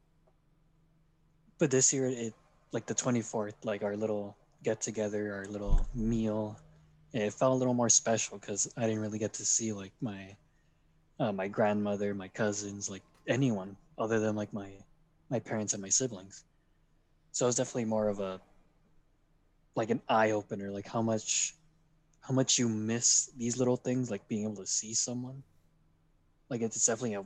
but 1.59 1.71
this 1.71 1.93
year 1.93 2.07
it 2.07 2.35
like 2.73 2.87
the 2.87 2.95
24th, 2.95 3.55
like 3.65 3.83
our 3.83 3.97
little 3.97 4.37
get 4.63 4.81
together, 4.81 5.35
our 5.35 5.47
little 5.47 5.87
meal, 5.95 6.59
it 7.13 7.33
felt 7.33 7.53
a 7.53 7.57
little 7.57 7.75
more 7.75 7.89
special 7.89 8.39
because 8.39 8.73
I 8.77 8.83
didn't 8.83 9.01
really 9.01 9.19
get 9.19 9.35
to 9.35 9.45
see 9.45 9.73
like 9.73 9.93
my 10.01 10.37
uh, 11.19 11.33
my 11.33 11.49
grandmother, 11.49 12.15
my 12.15 12.29
cousins, 12.29 12.89
like 12.89 13.03
anyone 13.27 13.77
other 13.99 14.21
than 14.21 14.37
like 14.37 14.53
my 14.53 14.71
my 15.29 15.39
parents 15.39 15.73
and 15.73 15.83
my 15.83 15.89
siblings. 15.89 16.45
So 17.33 17.47
it 17.47 17.49
was 17.49 17.57
definitely 17.57 17.87
more 17.87 18.09
of 18.09 18.21
a 18.21 18.41
like 19.77 19.91
an 19.91 20.03
eye 20.09 20.31
opener, 20.31 20.71
like 20.71 20.87
how 20.87 21.03
much 21.03 21.55
how 22.21 22.35
much 22.35 22.59
you 22.59 22.69
miss 22.69 23.31
these 23.37 23.57
little 23.57 23.77
things, 23.77 24.11
like 24.11 24.27
being 24.29 24.45
able 24.45 24.57
to 24.57 24.67
see 24.67 24.95
someone. 24.95 25.43
Like 26.49 26.63
it's 26.63 26.87
definitely 26.87 27.15
a 27.15 27.25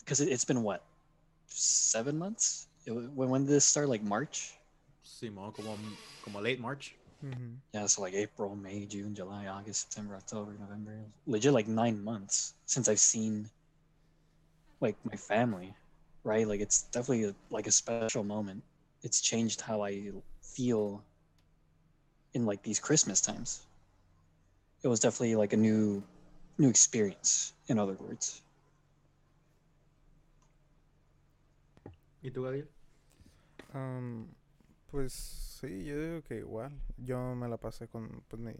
because 0.00 0.20
it, 0.20 0.28
it's 0.28 0.44
been 0.44 0.62
what 0.62 0.84
seven 1.50 2.18
months. 2.18 2.68
It, 2.86 2.92
when 2.92 3.28
when 3.28 3.42
did 3.42 3.50
this 3.50 3.64
start? 3.64 3.88
Like 3.88 4.02
March. 4.02 4.56
Simón, 5.04 5.52
como, 5.52 5.78
como 6.22 6.40
late 6.40 6.60
March. 6.60 6.94
Ujú. 7.22 7.56
Yeah, 7.74 7.86
so 7.86 8.02
like 8.02 8.14
April, 8.14 8.56
May, 8.56 8.86
June, 8.86 9.14
July, 9.14 9.46
August, 9.46 9.82
September, 9.82 10.16
October, 10.16 10.56
November. 10.58 11.04
Legit 11.26 11.52
like 11.52 11.68
nine 11.68 12.02
months 12.02 12.54
since 12.66 12.88
I've 12.88 12.98
seen 13.00 13.50
like 14.80 14.96
my 15.04 15.16
family, 15.16 15.74
right? 16.24 16.48
Like 16.48 16.60
it's 16.60 16.88
definitely 16.92 17.24
a, 17.24 17.34
like 17.50 17.66
a 17.66 17.72
special 17.72 18.24
moment. 18.24 18.62
It's 19.02 19.20
changed 19.20 19.60
how 19.60 19.82
I 19.82 20.10
feel 20.42 21.04
in 22.34 22.46
like 22.46 22.62
these 22.62 22.78
Christmas 22.80 23.20
times. 23.20 23.66
It 24.82 24.88
was 24.88 25.00
definitely 25.00 25.36
like 25.36 25.52
a 25.52 25.56
new 25.58 26.02
new 26.58 26.68
experience, 26.68 27.52
in 27.68 27.78
other 27.78 27.96
words. 28.00 28.42
¿Y 32.22 32.30
tú, 32.30 32.42
Gabriel? 32.42 32.70
Am, 33.72 34.28
pues 34.90 35.12
sí, 35.12 35.84
yo 35.84 36.00
digo 36.00 36.22
que 36.22 36.38
igual. 36.38 36.80
Yo 36.96 37.34
me 37.34 37.48
la 37.48 37.56
pasé 37.58 37.88
con 37.88 38.22
pues, 38.28 38.40
mi- 38.42 38.54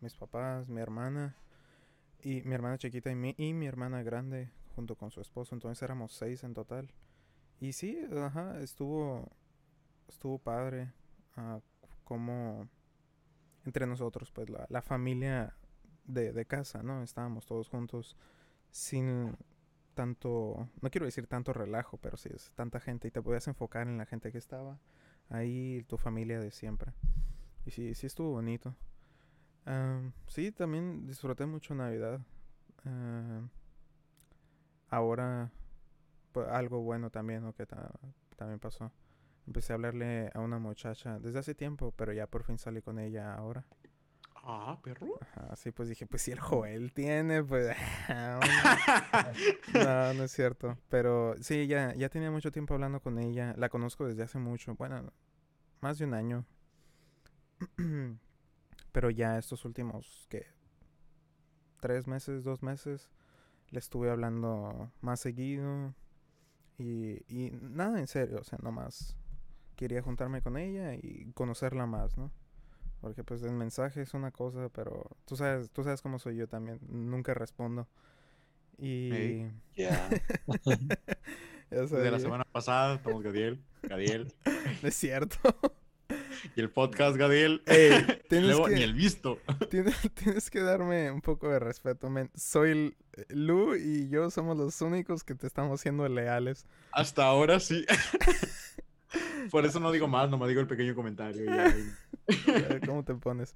mis 0.00 0.14
papás, 0.16 0.68
mi 0.68 0.80
hermana 0.80 1.36
y 2.22 2.42
mi 2.44 2.54
hermana 2.54 2.78
chiquita 2.78 3.10
y 3.10 3.16
mi, 3.16 3.34
y 3.38 3.54
mi 3.54 3.66
hermana 3.66 4.02
grande 4.04 4.50
junto 4.76 4.96
con 4.96 5.10
su 5.10 5.20
esposo. 5.20 5.54
Entonces 5.56 5.82
éramos 5.82 6.12
seis 6.14 6.44
en 6.44 6.54
total. 6.54 6.90
Y 7.60 7.72
sí, 7.74 7.98
ajá, 8.16 8.60
estuvo, 8.60 9.30
estuvo 10.08 10.38
padre 10.38 10.92
ah, 11.36 11.60
como 12.04 12.68
entre 13.64 13.86
nosotros, 13.86 14.30
pues 14.32 14.48
la, 14.50 14.66
la 14.68 14.82
familia 14.82 15.56
de, 16.04 16.32
de 16.32 16.46
casa, 16.46 16.82
¿no? 16.82 17.02
Estábamos 17.02 17.46
todos 17.46 17.68
juntos 17.68 18.16
sin 18.70 19.36
tanto, 19.96 20.68
no 20.82 20.90
quiero 20.90 21.06
decir 21.06 21.26
tanto 21.26 21.52
relajo, 21.54 21.98
pero 21.98 22.18
sí 22.18 22.30
es 22.32 22.52
tanta 22.54 22.80
gente 22.80 23.08
y 23.08 23.12
te 23.12 23.22
podías 23.22 23.48
enfocar 23.48 23.88
en 23.88 23.98
la 23.98 24.06
gente 24.06 24.32
que 24.32 24.38
estaba 24.38 24.78
ahí, 25.30 25.84
tu 25.88 25.98
familia 25.98 26.40
de 26.40 26.52
siempre. 26.52 26.92
Y 27.66 27.72
sí, 27.72 27.94
sí 27.96 28.06
estuvo 28.06 28.32
bonito. 28.32 28.76
Sí, 30.28 30.52
también 30.52 31.06
disfruté 31.06 31.46
mucho 31.46 31.74
Navidad. 31.74 32.20
Ahora, 34.88 35.50
pues, 36.32 36.48
algo 36.48 36.82
bueno 36.82 37.10
también, 37.10 37.42
¿no? 37.42 37.54
Que 37.54 37.66
ta- 37.66 37.92
también 38.36 38.60
pasó. 38.60 38.92
Empecé 39.46 39.72
a 39.72 39.76
hablarle 39.76 40.30
a 40.34 40.40
una 40.40 40.58
muchacha 40.58 41.18
desde 41.20 41.38
hace 41.40 41.54
tiempo, 41.54 41.92
pero 41.96 42.12
ya 42.12 42.26
por 42.26 42.44
fin 42.44 42.58
salí 42.58 42.82
con 42.82 42.98
ella 42.98 43.34
ahora. 43.34 43.64
Ah, 44.48 44.78
perro. 44.80 45.18
Ajá, 45.20 45.56
sí, 45.56 45.72
pues 45.72 45.88
dije, 45.88 46.06
pues 46.06 46.22
si 46.22 46.30
el 46.30 46.38
Joel 46.38 46.92
tiene, 46.92 47.42
pues... 47.42 47.76
No, 49.74 50.14
no 50.14 50.22
es 50.22 50.30
cierto. 50.30 50.78
Pero 50.88 51.34
sí, 51.40 51.66
ya, 51.66 51.92
ya 51.94 52.08
tenía 52.08 52.30
mucho 52.30 52.52
tiempo 52.52 52.74
hablando 52.74 53.00
con 53.00 53.18
ella. 53.18 53.54
La 53.56 53.68
conozco 53.68 54.06
desde 54.06 54.22
hace 54.22 54.38
mucho. 54.38 54.76
Bueno, 54.76 55.12
más 55.80 55.98
de 55.98 56.04
un 56.04 56.14
año. 56.14 56.46
Pero 58.92 59.10
ya 59.10 59.36
estos 59.36 59.64
últimos, 59.64 60.28
¿qué? 60.30 60.46
Tres 61.80 62.06
meses, 62.06 62.44
dos 62.44 62.62
meses, 62.62 63.10
le 63.70 63.80
estuve 63.80 64.10
hablando 64.10 64.92
más 65.00 65.18
seguido. 65.18 65.92
Y, 66.78 67.24
y 67.26 67.50
nada 67.50 67.98
en 67.98 68.06
serio, 68.06 68.38
o 68.40 68.44
sea, 68.44 68.60
nomás 68.62 69.16
quería 69.74 70.02
juntarme 70.02 70.40
con 70.40 70.56
ella 70.56 70.94
y 70.94 71.32
conocerla 71.34 71.86
más, 71.86 72.16
¿no? 72.16 72.30
Porque 73.00 73.22
pues 73.24 73.42
el 73.42 73.52
mensaje 73.52 74.02
es 74.02 74.14
una 74.14 74.30
cosa, 74.30 74.68
pero 74.70 75.10
tú 75.26 75.36
sabes, 75.36 75.70
tú 75.70 75.84
sabes 75.84 76.00
cómo 76.02 76.18
soy 76.18 76.36
yo 76.36 76.48
también. 76.48 76.80
Nunca 76.88 77.34
respondo. 77.34 77.88
Y... 78.78 79.12
Ey. 79.12 79.50
Yeah. 79.74 80.08
Desde 81.70 82.10
la 82.10 82.20
semana 82.20 82.44
pasada 82.44 82.94
estamos 82.96 83.22
Gadiel, 83.22 83.60
Gadiel. 83.82 84.32
No 84.82 84.88
es 84.88 84.94
cierto. 84.94 85.36
Y 86.54 86.60
el 86.60 86.70
podcast, 86.70 87.16
Gadiel. 87.16 87.62
Ey, 87.66 87.92
tienes 88.28 88.50
Luego 88.50 88.66
que- 88.66 88.74
ni 88.76 88.82
el 88.82 88.94
visto. 88.94 89.38
Tienes, 89.70 89.96
tienes 90.14 90.48
que 90.50 90.60
darme 90.60 91.10
un 91.10 91.20
poco 91.20 91.48
de 91.48 91.58
respeto, 91.58 92.08
men. 92.08 92.30
Soy 92.34 92.70
el- 92.70 92.96
Lu 93.30 93.74
y 93.76 94.08
yo 94.08 94.30
somos 94.30 94.56
los 94.56 94.80
únicos 94.82 95.24
que 95.24 95.34
te 95.34 95.46
estamos 95.46 95.80
siendo 95.80 96.08
leales. 96.08 96.66
Hasta 96.92 97.24
ahora 97.24 97.58
sí. 97.60 97.84
Por 99.50 99.64
eso 99.64 99.80
no 99.80 99.90
digo 99.90 100.06
más, 100.08 100.28
nomás 100.30 100.48
digo 100.48 100.60
el 100.60 100.66
pequeño 100.66 100.94
comentario. 100.94 101.44
ya. 101.46 101.74
¿Cómo 102.86 103.04
te 103.04 103.14
pones? 103.14 103.54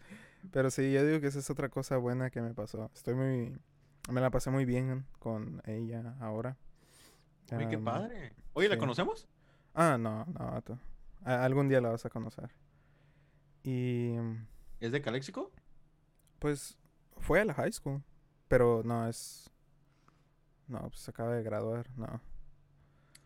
Pero 0.52 0.70
sí, 0.70 0.92
yo 0.92 1.04
digo 1.04 1.20
que 1.20 1.26
esa 1.28 1.38
es 1.40 1.50
otra 1.50 1.68
cosa 1.68 1.96
buena 1.96 2.30
que 2.30 2.40
me 2.40 2.54
pasó. 2.54 2.90
Estoy 2.94 3.14
muy... 3.14 3.58
Me 4.10 4.20
la 4.20 4.30
pasé 4.30 4.50
muy 4.50 4.64
bien 4.64 5.06
con 5.18 5.62
ella 5.66 6.16
ahora. 6.20 6.56
Uy, 7.52 7.66
qué 7.68 7.76
Am, 7.76 7.84
padre. 7.84 8.32
Oye, 8.54 8.68
¿la 8.68 8.74
sí. 8.76 8.80
conocemos? 8.80 9.28
Ah, 9.74 9.96
no, 9.98 10.24
no. 10.26 10.62
tú- 10.62 10.78
a- 11.24 11.44
algún 11.44 11.68
día 11.68 11.80
la 11.80 11.90
vas 11.90 12.04
a 12.06 12.10
conocer. 12.10 12.50
Y... 13.62 14.14
¿Es 14.80 14.92
de 14.92 15.02
Caléxico? 15.02 15.50
Pues 16.38 16.78
fue 17.18 17.40
a 17.40 17.44
la 17.44 17.54
high 17.54 17.72
school. 17.72 18.02
Pero 18.48 18.82
no 18.84 19.06
es... 19.08 19.50
No, 20.66 20.80
pues 20.88 21.00
se 21.00 21.10
acaba 21.10 21.34
de 21.34 21.42
graduar. 21.42 21.88
No. 21.96 22.20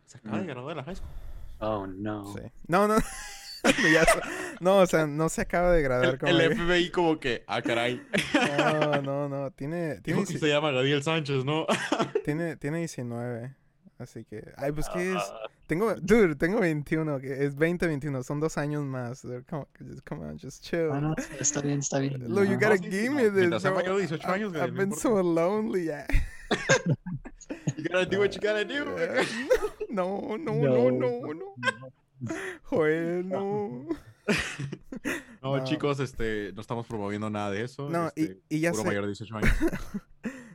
Se 0.07 0.19
acaba 0.19 0.39
de 0.39 0.45
Mm. 0.45 0.49
graduar 0.49 0.75
de 0.75 0.81
la 0.81 0.85
high 0.85 0.97
school. 0.97 1.11
Oh 1.61 1.87
no. 1.87 2.25
Sí. 2.35 2.41
No, 2.67 2.89
no. 2.89 2.97
Ya 3.93 4.05
no, 4.61 4.79
o 4.79 4.87
sea, 4.87 5.07
no 5.07 5.29
se 5.29 5.41
acaba 5.43 5.73
de 5.73 5.83
graduar 5.83 6.15
El, 6.15 6.19
como... 6.19 6.33
el 6.33 6.49
que- 6.49 6.55
FBI 6.57 6.91
como 6.91 7.19
que, 7.21 7.45
ah, 7.47 7.63
caray. 7.63 8.03
No, 8.59 9.03
no, 9.03 9.29
no. 9.29 9.51
Tiene, 9.53 10.01
tiene, 10.01 10.21
Dijo 10.21 10.33
que 10.33 10.39
se 10.39 10.49
llama 10.49 10.71
Gadiel 10.73 11.03
Sánchez, 11.03 11.45
¿no? 11.45 11.67
tiene, 12.25 12.57
tiene 12.57 12.79
19. 12.79 13.55
Así 13.99 14.25
que... 14.25 14.53
Ay, 14.57 14.73
pues 14.73 14.89
¿qué 14.93 15.13
es? 15.13 15.19
Ah, 15.19 15.41
Tengo... 15.69 15.95
Dude, 15.95 16.35
tengo 16.35 16.59
21. 16.61 17.21
Que 17.21 17.45
es 17.45 17.55
20, 17.55 17.87
21. 17.87 18.23
Son 18.25 18.41
dos 18.41 18.59
años 18.59 18.83
más. 18.85 19.23
Come, 19.49 19.63
on, 19.63 19.67
just- 19.89 20.05
come 20.09 20.25
on, 20.27 20.39
just 20.39 20.63
chill. 20.65 20.91
ah, 20.93 21.01
no, 21.01 21.15
está 21.39 21.61
bien, 21.61 21.79
está 21.79 22.01
bien. 22.01 22.15
Look, 22.29 22.45
you 22.47 22.55
no. 22.55 22.59
gotta 22.61 22.77
sí, 22.79 22.91
give 22.91 23.11
no, 23.11 23.15
me 23.17 23.23
this, 23.31 23.63
de 23.63 23.73
18 23.97 24.29
años, 24.29 24.53
I've, 24.53 24.59
güey, 24.59 24.63
I've 24.65 24.73
no 24.73 24.79
been 24.79 24.93
so 24.93 25.23
lonely. 25.23 25.85
yeah. 25.85 26.07
You 27.77 27.85
gotta 27.85 28.07
do 28.07 28.19
what 28.21 28.35
you 28.35 28.41
gotta 28.41 28.65
do. 28.65 28.85
No, 29.91 30.37
no, 30.37 30.55
no, 30.55 30.91
no, 30.91 30.91
No. 30.91 31.35
no. 31.35 31.55
Joel, 32.65 33.23
no. 33.29 33.87
No, 35.43 35.59
No. 35.59 35.65
chicos, 35.65 36.01
este, 36.01 36.53
no 36.55 36.63
estamos 36.63 36.87
promoviendo 36.87 37.29
nada 37.29 37.51
de 37.51 37.63
eso. 37.65 37.91
No, 37.91 38.11
y, 38.17 38.23
este, 38.23 38.43
y 38.49 38.61
ya 38.61 38.71
puro 38.71 38.83
sé. 38.83 38.89
mayor 38.89 39.03
de 39.03 39.09
18 39.09 39.37
años. 39.37 39.53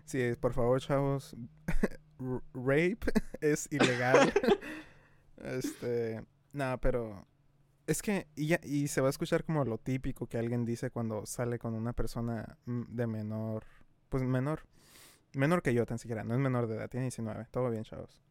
Sí, 0.06 0.20
por 0.40 0.54
favor, 0.54 0.82
chavos. 0.82 1.36
r- 2.20 2.42
Rape 2.54 3.00
es 3.42 3.68
ilegal. 3.72 4.34
este. 5.38 6.24
Nada, 6.54 6.78
pero. 6.78 7.28
Es 7.86 8.02
que. 8.02 8.28
Y, 8.36 8.48
ya- 8.48 8.62
y 8.64 8.88
se 8.88 9.02
va 9.02 9.08
a 9.08 9.10
escuchar 9.12 9.44
como 9.44 9.64
lo 9.66 9.78
típico 9.78 10.28
que 10.28 10.38
alguien 10.38 10.66
dice 10.66 10.90
cuando 10.90 11.26
sale 11.26 11.60
con 11.60 11.76
una 11.76 11.94
persona 11.94 12.58
mm, 12.66 12.84
de 12.90 13.08
menor. 13.08 13.66
Pues 14.10 14.24
menor. 14.24 14.62
Menor 15.34 15.62
que 15.62 15.76
yo, 15.76 15.86
tan 15.86 16.00
siquiera. 16.00 16.24
No 16.24 16.34
es 16.34 16.40
menor 16.40 16.66
de 16.68 16.76
edad, 16.78 16.90
tiene 16.90 17.04
19. 17.06 17.46
Todo 17.52 17.70
bien, 17.70 17.84
chavos. 17.84 18.24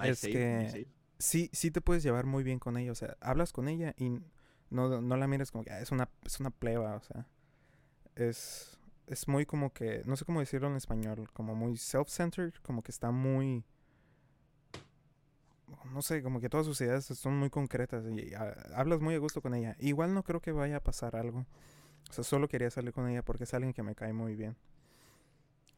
Nice 0.00 0.10
Es 0.10 0.18
save, 0.18 0.32
que- 0.32 0.58
nice. 0.64 0.88
Sí, 1.18 1.50
sí 1.52 1.70
te 1.70 1.80
puedes 1.80 2.02
llevar 2.02 2.26
muy 2.26 2.44
bien 2.44 2.58
con 2.58 2.76
ella. 2.76 2.92
O 2.92 2.94
sea, 2.94 3.16
hablas 3.20 3.52
con 3.52 3.68
ella 3.68 3.94
y 3.98 4.10
no, 4.70 5.00
no 5.00 5.16
la 5.16 5.26
mires 5.26 5.50
como 5.50 5.64
que 5.64 5.72
"Ah, 5.72 5.80
es 5.80 5.90
una, 5.92 6.08
es 6.24 6.38
una 6.40 6.50
pleba. 6.50 6.96
O 6.96 7.02
sea, 7.02 7.26
es, 8.16 8.78
es 9.06 9.28
muy 9.28 9.46
como 9.46 9.72
que, 9.72 10.02
no 10.06 10.16
sé 10.16 10.24
cómo 10.26 10.40
decirlo 10.40 10.68
en 10.68 10.76
español, 10.76 11.30
como 11.32 11.54
muy 11.56 11.76
self-centered, 11.76 12.54
como 12.62 12.82
que 12.82 12.92
está 12.92 13.10
muy, 13.12 13.64
no 15.92 16.02
sé, 16.02 16.22
como 16.22 16.40
que 16.40 16.48
todas 16.48 16.66
sus 16.66 16.80
ideas 16.80 17.04
son 17.04 17.36
muy 17.38 17.50
concretas 17.50 18.04
y 18.10 18.34
ah, 18.34 18.54
hablas 18.74 19.00
muy 19.00 19.14
a 19.14 19.18
gusto 19.18 19.40
con 19.42 19.54
ella. 19.54 19.76
Igual 19.78 20.14
no 20.14 20.22
creo 20.22 20.40
que 20.40 20.52
vaya 20.52 20.76
a 20.76 20.80
pasar 20.82 21.16
algo. 21.16 21.46
O 22.10 22.14
sea, 22.14 22.24
solo 22.24 22.48
quería 22.48 22.70
salir 22.70 22.92
con 22.94 23.08
ella 23.08 23.22
porque 23.24 23.44
es 23.44 23.54
alguien 23.54 23.74
que 23.74 23.82
me 23.82 23.94
cae 23.94 24.12
muy 24.14 24.36
bien. 24.36 24.56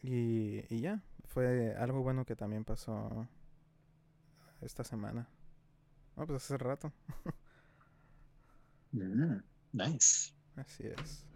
Y, 0.02 0.64
y 0.74 0.80
ya, 0.80 1.02
fue 1.28 1.74
algo 1.76 2.02
bueno 2.02 2.24
que 2.24 2.36
también 2.36 2.64
pasó 2.64 3.26
esta 4.60 4.84
semana. 4.84 5.28
No, 6.16 6.26
pues 6.26 6.44
hace 6.44 6.58
rato. 6.58 6.92
mm, 8.92 9.38
nice. 9.72 10.32
Así 10.56 10.86
es. 10.86 11.26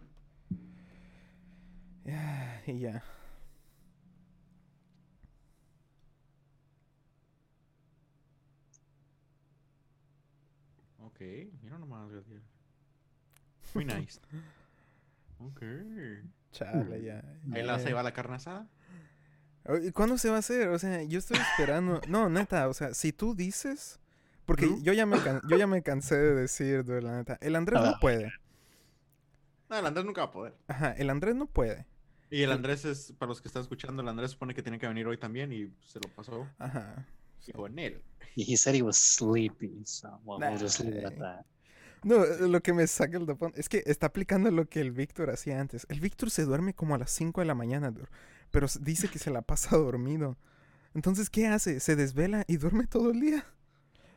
Yeah, 2.04 2.62
y 2.66 2.80
ya. 2.80 3.02
Ok, 10.98 11.20
mira 11.62 11.78
nomás, 11.78 12.10
Gabriel. 12.10 12.42
Muy 13.74 13.84
nice. 13.84 14.20
Ok. 15.38 15.62
Chale, 16.52 17.02
ya. 17.02 17.22
Ahí 17.52 17.62
la 17.62 17.78
se 17.78 17.92
va 17.92 18.02
la 18.02 18.12
carne 18.14 18.36
asada. 18.36 18.68
¿Y 19.82 19.90
cuándo 19.92 20.18
se 20.18 20.28
va 20.30 20.36
a 20.36 20.38
hacer? 20.40 20.68
O 20.68 20.78
sea, 20.78 21.02
yo 21.04 21.18
estoy 21.18 21.38
esperando. 21.38 22.00
No, 22.08 22.28
neta, 22.28 22.68
o 22.68 22.74
sea, 22.74 22.92
si 22.94 23.12
tú 23.12 23.34
dices. 23.34 23.98
Porque 24.44 24.66
¿Tú? 24.66 24.82
yo 24.82 24.92
ya, 24.92 25.06
me 25.06 25.18
can- 25.22 25.40
yo 25.48 25.56
ya 25.56 25.66
me 25.66 25.82
cansé 25.82 26.16
de 26.16 26.34
decir, 26.34 26.84
dude, 26.84 27.00
la 27.00 27.16
neta. 27.16 27.38
El 27.40 27.56
Andrés 27.56 27.80
no 27.80 27.88
Ah. 27.90 27.98
puede. 28.00 28.30
No, 29.70 29.78
el 29.78 29.86
Andrés 29.86 30.04
nunca 30.04 30.22
va 30.22 30.26
a 30.26 30.32
poder. 30.32 30.54
Ajá, 30.68 30.92
el 30.92 31.08
Andrés 31.10 31.34
no 31.34 31.46
puede. 31.46 31.86
Y 32.30 32.42
el 32.42 32.52
Andrés 32.52 32.84
es, 32.84 33.12
para 33.18 33.28
los 33.30 33.40
que 33.40 33.48
están 33.48 33.62
escuchando, 33.62 34.02
el 34.02 34.08
Andrés 34.08 34.32
supone 34.32 34.54
que 34.54 34.62
tiene 34.62 34.78
que 34.78 34.86
venir 34.86 35.06
hoy 35.06 35.16
también 35.16 35.52
y 35.52 35.72
se 35.86 35.98
lo 36.00 36.08
pasó. 36.14 36.46
Ajá. 36.58 37.06
sí. 37.40 37.52
Dijo, 37.52 37.68
Nel. 37.68 38.02
He 38.36 38.56
said 38.56 38.74
he 38.74 38.82
was 38.82 38.96
sleepy, 38.98 39.82
so 39.84 40.20
well, 40.24 40.38
we'll 40.40 40.58
just 40.60 40.80
leave 40.80 40.98
it 40.98 41.04
at 41.06 41.12
Nah. 41.16 41.36
that. 41.36 41.46
No, 42.02 42.24
lo 42.48 42.60
que 42.60 42.74
me 42.74 42.86
saca 42.86 43.16
el 43.16 43.24
tapón 43.24 43.52
es 43.56 43.68
que 43.70 43.82
está 43.86 44.06
aplicando 44.08 44.50
lo 44.50 44.66
que 44.68 44.80
el 44.82 44.92
Víctor 44.92 45.30
hacía 45.30 45.58
antes. 45.58 45.86
El 45.88 46.00
Víctor 46.00 46.30
se 46.30 46.44
duerme 46.44 46.74
como 46.74 46.94
a 46.94 46.98
las 46.98 47.10
5 47.10 47.40
de 47.40 47.46
la 47.46 47.54
mañana, 47.54 47.90
dude, 47.90 48.08
pero 48.54 48.68
dice 48.80 49.08
que 49.08 49.18
se 49.18 49.30
la 49.30 49.42
pasa 49.42 49.76
dormido. 49.76 50.36
Entonces, 50.94 51.28
¿qué 51.28 51.48
hace? 51.48 51.80
Se 51.80 51.96
desvela 51.96 52.44
y 52.46 52.56
duerme 52.56 52.86
todo 52.86 53.10
el 53.10 53.18
día. 53.20 53.44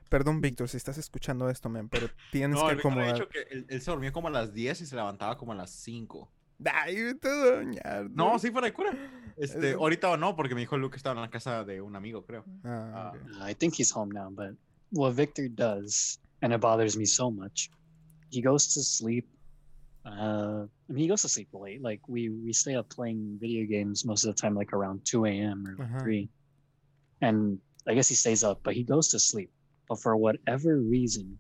Perdón, 0.09 0.39
Víctor, 0.41 0.69
si 0.69 0.77
estás 0.77 0.97
escuchando 0.97 1.49
esto, 1.49 1.68
man, 1.69 1.89
pero 1.89 2.07
tienes 2.31 2.57
No, 2.59 2.68
que 2.68 2.76
acomodar. 2.76 3.15
dicho 3.15 3.27
que 3.27 3.41
él, 3.51 3.65
él 3.68 3.81
se 3.81 3.91
dormía 3.91 4.11
como 4.14 4.27
a 4.30 4.31
las 4.31 4.53
10 4.53 4.81
y 4.81 4.85
se 4.85 4.95
levantaba 4.95 5.38
como 5.38 5.51
a 5.51 5.55
las 5.55 5.72
5. 5.72 6.31
Ay, 6.72 6.97
a 6.97 7.30
doñar, 7.30 8.09
No, 8.11 8.39
sí, 8.39 8.49
fuera 8.51 8.68
de 8.68 8.73
cura. 8.73 8.91
Este, 9.38 9.72
Eso- 9.72 9.80
ahorita 9.80 10.15
no, 10.18 10.35
porque 10.35 10.53
me 10.55 10.61
dijo 10.61 10.77
Luke 10.77 10.93
que 10.93 10.97
estaba 10.97 11.15
en 11.15 11.22
la 11.22 11.30
casa 11.30 11.64
de 11.65 11.81
un 11.81 11.95
amigo, 11.95 12.26
creo. 12.26 12.45
Ah, 12.64 13.11
Ah. 13.14 13.14
ok. 13.15 13.41
Uh, 13.41 13.49
I 13.49 13.55
think 13.55 13.73
he's 13.77 13.91
home 13.93 14.14
now, 14.14 14.30
but 14.31 14.55
what 14.91 15.14
Victor 15.14 15.47
does, 15.49 16.19
and 16.41 16.53
it 16.53 16.61
bothers 16.61 16.95
me 16.95 17.05
so 17.05 17.30
much, 17.30 17.69
he 18.31 18.41
goes 18.41 18.65
to 18.76 18.81
sleep. 18.81 19.27
Uh, 20.08 20.66
I 20.90 20.94
mean, 20.94 21.02
he 21.04 21.08
goes 21.08 21.22
to 21.24 21.30
sleep 21.30 21.50
late. 21.54 21.82
Like 21.82 22.00
we 22.08 22.30
we 22.30 22.54
stay 22.54 22.76
up 22.76 22.88
playing 22.90 23.38
video 23.42 23.66
games 23.68 24.06
most 24.06 24.24
of 24.24 24.34
the 24.34 24.40
time, 24.42 24.56
like 24.56 24.72
around 24.72 25.04
two 25.04 25.26
a.m. 25.26 25.68
or 25.68 25.84
Uh-huh. 25.84 26.00
three, 26.00 26.30
and 27.22 27.60
I 27.88 27.94
guess 27.94 28.08
he 28.08 28.16
stays 28.16 28.44
up, 28.44 28.62
but 28.64 28.74
he 28.74 28.84
goes 28.84 29.10
to 29.10 29.20
sleep. 29.20 29.52
But 29.90 30.00
for 30.00 30.16
whatever 30.16 30.78
reason, 30.80 31.38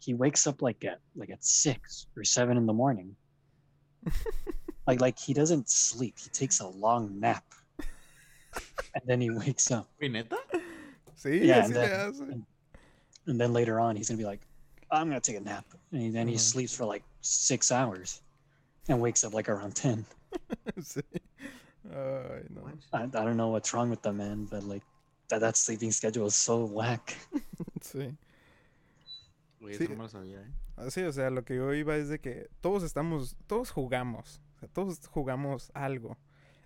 he 0.00 0.14
wakes 0.14 0.46
up 0.46 0.60
like 0.60 0.84
at 0.84 0.98
like 1.14 1.30
at 1.30 1.44
six 1.44 2.06
or 2.16 2.24
seven 2.24 2.56
in 2.56 2.66
the 2.66 2.72
morning. 2.74 3.14
like 4.88 5.00
like 5.00 5.18
he 5.18 5.32
doesn't 5.32 5.70
sleep. 5.70 6.18
He 6.18 6.30
takes 6.30 6.58
a 6.60 6.66
long 6.66 7.20
nap, 7.20 7.44
and 8.94 9.02
then 9.06 9.20
he 9.20 9.30
wakes 9.42 9.70
up. 9.70 9.86
¿Y 10.02 10.08
neta? 10.08 10.36
Sí, 11.16 11.44
Yeah, 11.46 11.60
así 11.62 11.64
and 11.66 11.74
then- 11.76 11.90
hace. 11.90 12.20
and 13.26 13.38
then 13.40 13.52
later 13.52 13.78
on 13.78 13.94
he's 13.94 14.08
gonna 14.08 14.16
be 14.18 14.24
like 14.24 14.40
i'm 14.90 15.06
gonna 15.06 15.20
take 15.20 15.36
a 15.36 15.40
nap 15.40 15.66
and 15.92 16.00
he- 16.02 16.08
then 16.10 16.26
he 16.26 16.34
Mhm. 16.34 16.40
sleeps 16.40 16.74
for 16.74 16.86
like 16.86 17.04
six 17.20 17.70
hours 17.70 18.22
and 18.88 19.00
wakes 19.00 19.24
up 19.24 19.34
like 19.34 19.48
around 19.48 19.74
10 19.74 20.04
Sí. 20.80 21.02
Ay, 21.90 22.44
no. 22.50 22.66
I, 22.92 23.02
I 23.02 23.06
don't 23.06 23.36
know 23.36 23.48
what's 23.48 23.72
wrong 23.72 23.90
with 23.90 24.02
the 24.02 24.12
man 24.12 24.46
but 24.50 24.62
like 24.64 24.84
that, 25.28 25.40
that 25.40 25.56
sleeping 25.56 25.92
schedule 25.92 26.26
is 26.26 26.34
so 26.36 26.64
whack 26.64 27.16
Sí. 27.80 28.16
Güey, 29.60 29.76
Sí. 29.76 29.88
no 29.96 30.08
sabía, 30.08 30.40
¿eh? 30.40 30.50
Así, 30.76 31.02
o 31.02 31.12
sea, 31.12 31.28
lo 31.30 31.44
que 31.44 31.56
yo 31.56 31.74
iba 31.74 31.94
es 31.96 32.08
de 32.08 32.18
que 32.20 32.48
todos 32.62 32.82
estamos, 32.82 33.36
todos 33.46 33.70
jugamos, 33.70 34.40
o 34.56 34.60
sea, 34.60 34.68
todos 34.70 35.06
jugamos 35.08 35.70
algo. 35.74 36.16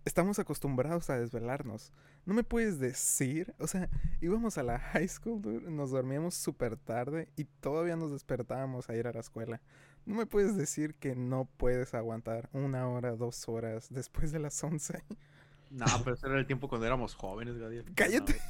Estamos 0.05 0.39
acostumbrados 0.39 1.10
a 1.10 1.18
desvelarnos. 1.18 1.90
No 2.26 2.35
me 2.35 2.44
puedes 2.44 2.78
decir, 2.78 3.55
o 3.59 3.66
sea, 3.66 3.89
íbamos 4.20 4.56
a 4.59 4.62
la 4.62 4.78
high 4.78 5.09
school, 5.09 5.43
dude, 5.43 5.68
nos 5.70 5.90
dormíamos 5.90 6.35
súper 6.35 6.76
tarde 6.76 7.28
y 7.36 7.44
todavía 7.44 7.97
nos 7.97 8.12
despertábamos 8.12 8.89
a 8.89 8.94
ir 8.94 9.09
a 9.09 9.12
la 9.12 9.20
escuela. 9.20 9.60
No 10.06 10.16
me 10.16 10.26
puedes 10.26 10.56
decir 10.56 10.94
que 10.97 11.14
no 11.16 11.48
puedes 11.56 11.94
aguantar 11.94 12.48
una 12.52 12.89
hora, 12.89 13.16
dos 13.16 13.48
horas 13.48 13.89
después 13.90 14.32
de 14.32 14.39
las 14.40 14.62
11. 14.62 15.02
No, 15.70 15.86
pero 16.05 16.14
ese 16.14 16.26
era 16.28 16.39
el 16.39 16.47
tiempo 16.47 16.68
cuando 16.68 16.86
éramos 16.86 17.16
jóvenes, 17.16 17.59
Gadiel. 17.59 17.85
Cállate. 17.97 18.40